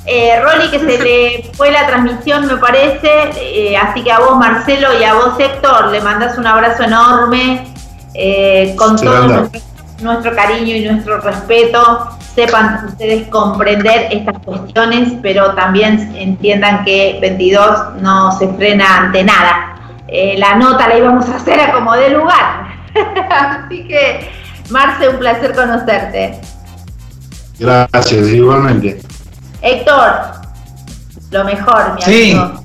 eh, 0.06 0.42
que 0.70 0.78
se 0.78 1.02
le 1.02 1.50
fue 1.54 1.70
la 1.70 1.86
transmisión, 1.86 2.46
me 2.46 2.56
parece, 2.56 3.30
eh, 3.36 3.76
así 3.76 4.02
que 4.02 4.12
a 4.12 4.20
vos, 4.20 4.36
Marcelo, 4.36 4.88
y 4.98 5.04
a 5.04 5.14
vos, 5.14 5.38
Héctor, 5.38 5.88
le 5.88 6.00
mandás 6.00 6.36
un 6.38 6.46
abrazo 6.46 6.84
enorme, 6.84 7.66
con 8.76 8.96
todo 8.96 9.50
nuestro 10.00 10.34
cariño 10.34 10.76
y 10.76 10.84
nuestro 10.84 11.20
respeto 11.20 12.10
sepan 12.34 12.84
ustedes 12.86 13.28
comprender 13.28 14.08
estas 14.10 14.38
cuestiones, 14.40 15.12
pero 15.22 15.54
también 15.54 16.14
entiendan 16.16 16.84
que 16.84 17.18
22 17.20 18.00
no 18.00 18.32
se 18.38 18.48
frena 18.54 18.98
ante 18.98 19.22
nada. 19.22 19.76
Eh, 20.08 20.34
la 20.38 20.56
nota 20.56 20.88
la 20.88 20.98
íbamos 20.98 21.28
a 21.28 21.36
hacer 21.36 21.60
a 21.60 21.72
como 21.72 21.94
de 21.94 22.10
lugar. 22.10 22.68
Así 23.30 23.86
que, 23.86 24.30
Marce, 24.70 25.08
un 25.08 25.18
placer 25.18 25.54
conocerte. 25.54 26.40
Gracias, 27.58 28.28
igualmente. 28.28 29.00
Héctor, 29.64 30.12
lo 31.30 31.44
mejor, 31.44 31.94
mi 31.94 32.02
sí. 32.02 32.32
amigo. 32.32 32.62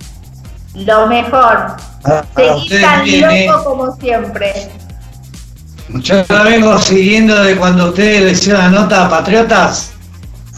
Lo 0.75 1.07
mejor. 1.07 1.77
Ah, 2.03 2.23
Seguí 2.35 2.81
tan 2.81 3.21
loco 3.21 3.33
eh. 3.33 3.63
como 3.63 3.95
siempre. 3.95 4.69
Yo 5.89 6.23
la 6.27 6.43
vengo 6.43 6.77
siguiendo 6.77 7.41
de 7.41 7.55
cuando 7.55 7.89
ustedes 7.89 8.21
le 8.21 8.31
hicieron 8.31 8.61
la 8.61 8.81
nota 8.81 9.05
a 9.05 9.09
Patriotas. 9.09 9.93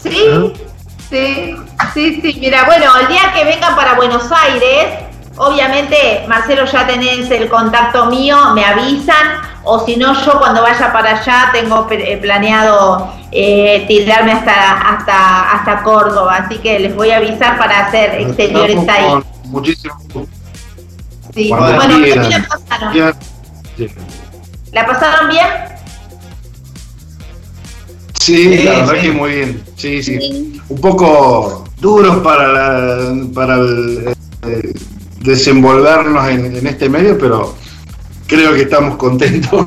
Sí, 0.02 0.52
sí, 1.08 1.56
sí, 1.94 2.20
sí. 2.20 2.36
Mira, 2.40 2.64
bueno, 2.66 2.92
el 3.00 3.06
día 3.06 3.32
que 3.34 3.44
vengan 3.44 3.74
para 3.76 3.94
Buenos 3.94 4.24
Aires, 4.30 4.98
obviamente, 5.36 6.24
Marcelo, 6.28 6.64
ya 6.64 6.86
tenés 6.86 7.30
el 7.30 7.48
contacto 7.48 8.06
mío, 8.06 8.36
me 8.54 8.64
avisan, 8.64 9.40
o 9.64 9.84
si 9.84 9.96
no, 9.96 10.12
yo 10.24 10.38
cuando 10.38 10.62
vaya 10.62 10.92
para 10.92 11.20
allá 11.20 11.50
tengo 11.52 11.86
eh, 11.90 12.16
planeado 12.18 13.12
eh, 13.30 13.84
tirarme 13.86 14.32
hasta, 14.32 14.72
hasta, 14.80 15.52
hasta 15.52 15.82
Córdoba, 15.82 16.36
así 16.36 16.58
que 16.58 16.78
les 16.78 16.94
voy 16.94 17.10
a 17.10 17.18
avisar 17.18 17.58
para 17.58 17.86
hacer 17.86 18.20
exteriores 18.20 18.88
ahí. 18.88 19.22
Muchísimo. 19.44 19.94
Sí, 21.34 21.48
bueno, 21.48 22.02
¿qué 22.02 22.44
pasaron? 22.48 23.16
¿La 24.72 24.86
pasaron 24.86 25.28
bien? 25.28 25.46
Sí, 28.20 28.62
la 28.62 28.72
verdad 28.72 29.00
que 29.00 29.10
muy 29.10 29.32
bien. 29.32 29.64
Sí, 29.76 30.02
sí. 30.02 30.60
Un 30.68 30.80
poco 30.80 31.64
duros 31.78 32.18
para, 32.18 32.98
para 33.34 33.56
eh, 34.46 34.72
desenvolvernos 35.22 36.28
en, 36.28 36.66
este 36.66 36.88
medio, 36.88 37.18
pero 37.18 37.54
creo 38.26 38.54
que 38.54 38.62
estamos 38.62 38.96
contentos. 38.96 39.66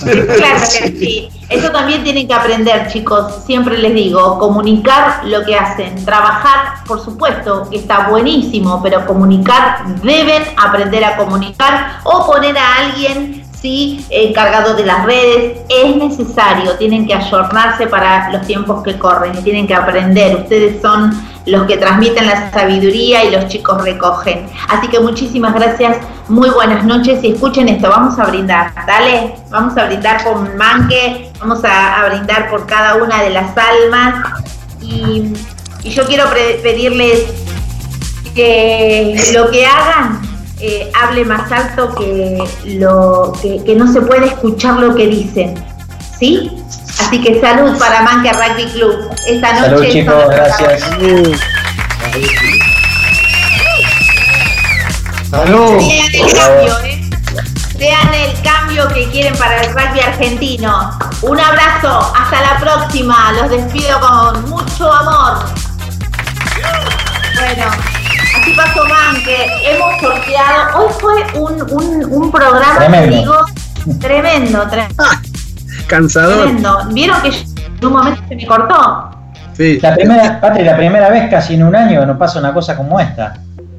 Claro 0.00 0.26
que 0.26 0.88
sí. 0.98 1.28
Eso 1.48 1.70
también 1.70 2.02
tienen 2.02 2.26
que 2.26 2.34
aprender, 2.34 2.88
chicos. 2.88 3.44
Siempre 3.46 3.78
les 3.78 3.94
digo, 3.94 4.38
comunicar 4.38 5.24
lo 5.24 5.44
que 5.44 5.56
hacen. 5.56 6.04
Trabajar, 6.04 6.84
por 6.86 7.02
supuesto, 7.02 7.68
que 7.70 7.78
está 7.78 8.08
buenísimo, 8.08 8.82
pero 8.82 9.06
comunicar, 9.06 9.84
deben 10.02 10.42
aprender 10.56 11.04
a 11.04 11.16
comunicar 11.16 12.00
o 12.04 12.26
poner 12.26 12.56
a 12.56 12.74
alguien 12.76 13.44
¿sí? 13.64 14.04
encargado 14.10 14.74
de 14.74 14.84
las 14.84 15.06
redes, 15.06 15.60
es 15.70 15.96
necesario, 15.96 16.76
tienen 16.76 17.06
que 17.06 17.14
ayornarse 17.14 17.86
para 17.86 18.30
los 18.30 18.46
tiempos 18.46 18.82
que 18.82 18.98
corren, 18.98 19.32
tienen 19.42 19.66
que 19.66 19.74
aprender, 19.74 20.36
ustedes 20.36 20.82
son 20.82 21.12
los 21.46 21.66
que 21.66 21.76
transmiten 21.76 22.26
la 22.26 22.50
sabiduría 22.50 23.24
y 23.24 23.30
los 23.30 23.48
chicos 23.48 23.82
recogen. 23.82 24.46
Así 24.68 24.88
que 24.88 24.98
muchísimas 25.00 25.54
gracias, 25.54 25.98
muy 26.28 26.50
buenas 26.50 26.84
noches 26.84 27.22
y 27.22 27.32
escuchen 27.32 27.68
esto, 27.68 27.88
vamos 27.90 28.18
a 28.18 28.24
brindar, 28.26 28.72
dale, 28.86 29.34
vamos 29.50 29.76
a 29.76 29.86
brindar 29.86 30.24
con 30.24 30.56
Manque, 30.56 31.30
vamos 31.38 31.60
a, 31.64 32.06
brindar 32.08 32.50
por 32.50 32.66
cada 32.66 32.96
una 32.96 33.22
de 33.22 33.30
las 33.30 33.52
almas 33.56 34.42
y, 34.80 35.32
yo 35.84 36.06
quiero 36.06 36.24
pedirles 36.62 37.24
que 38.34 39.14
lo 39.34 39.50
que 39.50 39.66
hagan 39.66 40.22
eh, 40.60 40.90
hable 40.98 41.26
más 41.26 41.52
alto 41.52 41.94
que, 41.94 42.42
lo, 42.78 43.34
que, 43.42 43.74
no 43.76 43.92
se 43.92 44.00
puede 44.00 44.28
escuchar 44.28 44.80
lo 44.80 44.94
que 44.94 45.08
dicen. 45.08 45.54
¿Sí? 46.18 46.50
Así 47.00 47.20
que 47.20 47.40
salud 47.40 47.76
para 47.78 48.02
Manca 48.02 48.32
Rugby 48.32 48.70
Club. 48.72 49.10
Esta 49.26 49.52
noche. 49.52 49.68
Salud, 49.68 49.86
chicos, 49.88 50.24
gracias. 50.28 50.80
Salud. 50.80 51.38
Vean 55.78 56.14
el 56.14 56.34
cambio, 56.34 56.78
¿eh? 56.84 57.00
Vean 57.76 58.14
el 58.14 58.42
cambio 58.42 58.88
que 58.88 59.10
quieren 59.10 59.36
para 59.36 59.60
el 59.60 59.72
rugby 59.72 60.00
argentino. 60.00 60.96
Un 61.22 61.40
abrazo, 61.40 62.12
hasta 62.16 62.40
la 62.40 62.58
próxima. 62.60 63.32
Los 63.32 63.50
despido 63.50 64.00
con 64.00 64.48
mucho 64.48 64.92
amor. 64.92 65.44
Bueno. 67.34 67.70
Así 68.40 68.52
pasó, 68.52 68.84
man, 68.86 69.22
que 69.24 69.46
hemos 69.64 70.00
sorteado. 70.00 70.78
Hoy 70.78 70.92
fue 71.00 71.40
un, 71.40 71.62
un, 71.72 72.04
un 72.12 72.30
programa, 72.30 72.78
tremendo. 72.78 73.16
digo, 73.16 73.44
tremendo, 74.00 74.68
tremendo. 74.68 75.04
Cansador. 75.86 76.44
Tremendo. 76.44 76.78
Vieron 76.90 77.22
que 77.22 77.28
en 77.28 77.86
un 77.86 77.92
momento 77.92 78.22
se 78.28 78.36
me 78.36 78.46
cortó. 78.46 79.10
Sí. 79.54 79.78
La 79.80 79.94
primera, 79.94 80.40
Patri, 80.40 80.64
la 80.64 80.76
primera 80.76 81.10
vez 81.10 81.30
casi 81.30 81.54
en 81.54 81.62
un 81.62 81.76
año 81.76 82.04
no 82.04 82.18
pasa 82.18 82.38
una 82.40 82.52
cosa 82.52 82.76
como 82.76 82.98
esta. 82.98 83.34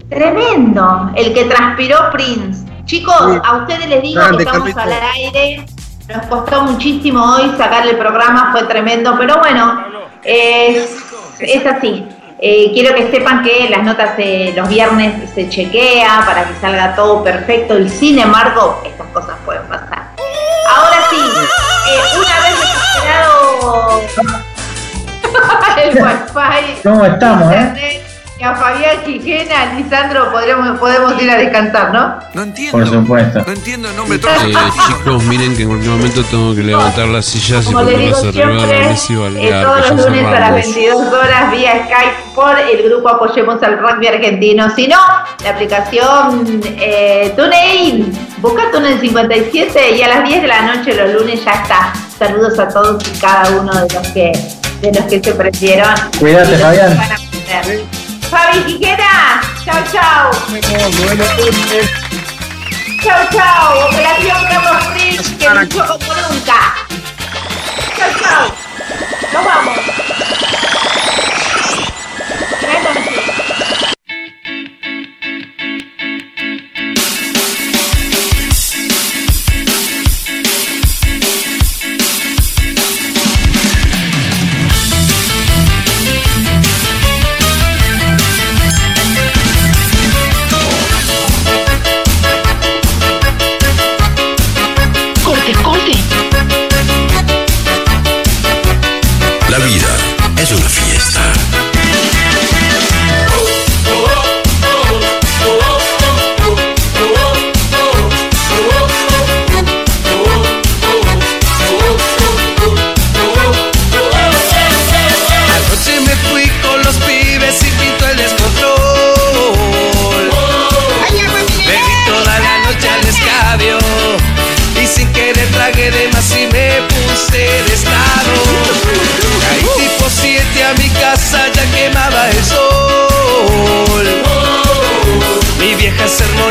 Tremendo. 0.09 1.11
El 1.15 1.33
que 1.33 1.45
transpiró 1.45 1.97
Prince. 2.11 2.65
Chicos, 2.85 3.39
a 3.43 3.57
ustedes 3.57 3.87
les 3.89 4.01
digo 4.01 4.21
que 4.37 4.43
estamos 4.43 4.77
al 4.77 4.93
aire. 5.15 5.65
Nos 6.07 6.25
costó 6.27 6.61
muchísimo 6.63 7.19
hoy 7.33 7.51
sacarle 7.57 7.91
el 7.91 7.97
programa, 7.97 8.51
fue 8.51 8.63
tremendo, 8.65 9.15
pero 9.17 9.39
bueno, 9.39 9.83
Es, 10.23 10.97
es 11.39 11.65
así. 11.65 12.07
Eh, 12.39 12.71
quiero 12.73 12.93
que 12.93 13.09
sepan 13.11 13.43
que 13.43 13.69
las 13.69 13.83
notas 13.83 14.17
de 14.17 14.53
los 14.55 14.67
viernes 14.67 15.31
se 15.33 15.49
chequea 15.49 16.23
para 16.25 16.43
que 16.45 16.53
salga 16.59 16.93
todo 16.93 17.23
perfecto 17.23 17.79
y 17.79 17.89
sin 17.89 18.19
embargo 18.19 18.81
estas 18.85 19.07
cosas 19.07 19.35
pueden 19.45 19.63
pasar. 19.63 20.09
Ahora 20.75 20.97
sí, 21.09 21.17
una 22.17 22.39
vez 22.41 22.55
recuperado 22.61 24.01
el 25.83 25.89
wifi, 26.03 26.81
¿Cómo 26.83 27.05
estamos, 27.05 27.53
eh? 27.53 27.57
internet, 27.57 28.01
y 28.37 28.43
a 28.43 28.53
Fabián 28.53 28.97
Quijena, 29.05 29.73
Lisandro, 29.75 30.29
podremos, 30.29 30.77
podemos 30.77 31.21
ir 31.21 31.29
a 31.29 31.37
descansar, 31.37 31.93
¿no? 31.93 32.19
No 32.33 32.43
entiendo. 32.43 32.77
Por 32.77 32.85
supuesto. 32.85 33.41
No 33.45 33.53
entiendo 33.53 33.89
el 33.89 33.95
nombre 33.95 34.17
de 34.17 34.27
Eh, 34.27 34.53
chicos, 34.87 35.23
miren 35.23 35.55
que 35.55 35.61
en 35.63 35.69
cualquier 35.69 35.91
momento 35.93 36.21
tengo 36.25 36.53
que 36.53 36.63
levantar 36.63 37.07
las 37.07 37.25
sillas 37.25 37.63
y 37.63 37.71
Como 37.71 37.85
ponerlas 37.85 38.23
arriba 38.25 38.65
de 38.65 38.79
la 38.79 38.89
mesa 38.89 39.05
y 39.09 39.15
eh, 39.15 39.19
bailar, 39.19 39.65
todos 39.65 39.89
los 39.89 40.05
lunes 40.05 40.25
a 40.25 40.31
las 40.31 40.65
cerramos. 40.65 40.75
22 40.75 41.13
horas 41.13 41.51
vía 41.51 41.71
Skype 41.85 42.15
por 42.35 42.59
el 42.59 42.83
grupo 42.83 43.09
Apoyemos 43.09 43.63
al 43.63 43.79
Rugby 43.79 44.07
Argentino. 44.07 44.69
Si 44.75 44.87
no, 44.89 44.99
la 45.41 45.49
aplicación 45.51 46.61
eh, 46.77 47.33
TuneIn. 47.37 48.11
Busca 48.45 48.69
TuneIn 48.69 49.01
57 49.01 49.97
y 49.97 50.03
a 50.03 50.07
las 50.07 50.23
10 50.23 50.43
de 50.43 50.47
la 50.47 50.61
noche 50.61 50.93
los 50.93 51.19
lunes 51.19 51.43
ya 51.43 51.53
está. 51.53 51.91
Saludos 52.19 52.59
a 52.59 52.67
todos 52.67 53.03
y 53.07 53.17
cada 53.17 53.49
uno 53.49 53.73
de 53.73 53.91
los 53.91 54.07
que 54.09 54.31
de 54.81 54.91
los 54.93 55.03
que 55.05 55.19
se 55.19 55.33
prendieron. 55.33 55.95
Cuídate, 56.19 56.55
Fabián. 56.59 56.95
Fabi 58.29 58.59
Quiquena, 58.65 59.41
chao 59.65 59.83
chao. 59.91 60.29
Chao 63.03 63.27
chao. 63.31 63.87
Operación 63.87 64.37
Carlos 64.47 64.93
Rich, 64.93 65.37
que 65.39 65.49
luchó 65.49 65.87
como 65.87 66.13
nunca. 66.29 66.75
Chao 67.97 68.11
chao. 68.21 68.53
Nos 69.33 69.43
vamos. 69.43 69.79
Es 100.53 100.84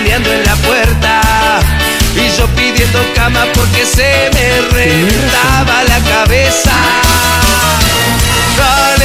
vieja 0.01 0.19
sermoneando 0.19 0.33
en 0.33 0.45
la 0.45 0.57
puerta 0.57 1.21
y 2.17 2.37
yo 2.37 2.47
pidiendo 2.49 3.01
cama 3.15 3.45
porque 3.55 3.87
se 3.87 4.31
me 4.33 4.61
reventaba 4.73 5.85
la 5.85 6.01
cabeza. 6.01 6.73
Dale 8.57 9.04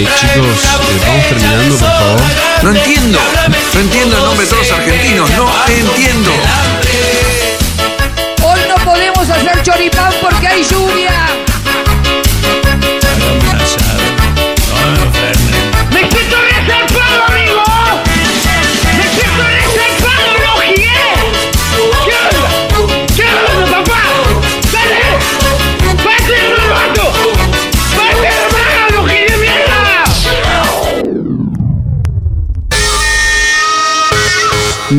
Eh, 0.00 0.08
chicos, 0.18 0.34
eh, 0.34 1.00
vamos 1.06 1.28
terminando, 1.28 1.76
por 1.76 1.88
favor. 1.90 2.20
No 2.62 2.70
entiendo. 2.70 3.18
No 3.74 3.80
entiendo 3.80 4.16
el 4.16 4.22
nombre 4.22 4.46
de 4.46 4.50
todos 4.50 4.66
los 4.66 4.78
argentinos. 4.78 5.28
No 5.28 5.50
entiendo. 5.68 6.30
Hoy 8.42 8.60
no 8.66 8.76
podemos 8.82 9.28
hacer 9.28 9.62
choripán 9.62 10.14
porque 10.22 10.48
hay 10.48 10.64
lluvia. 10.64 10.89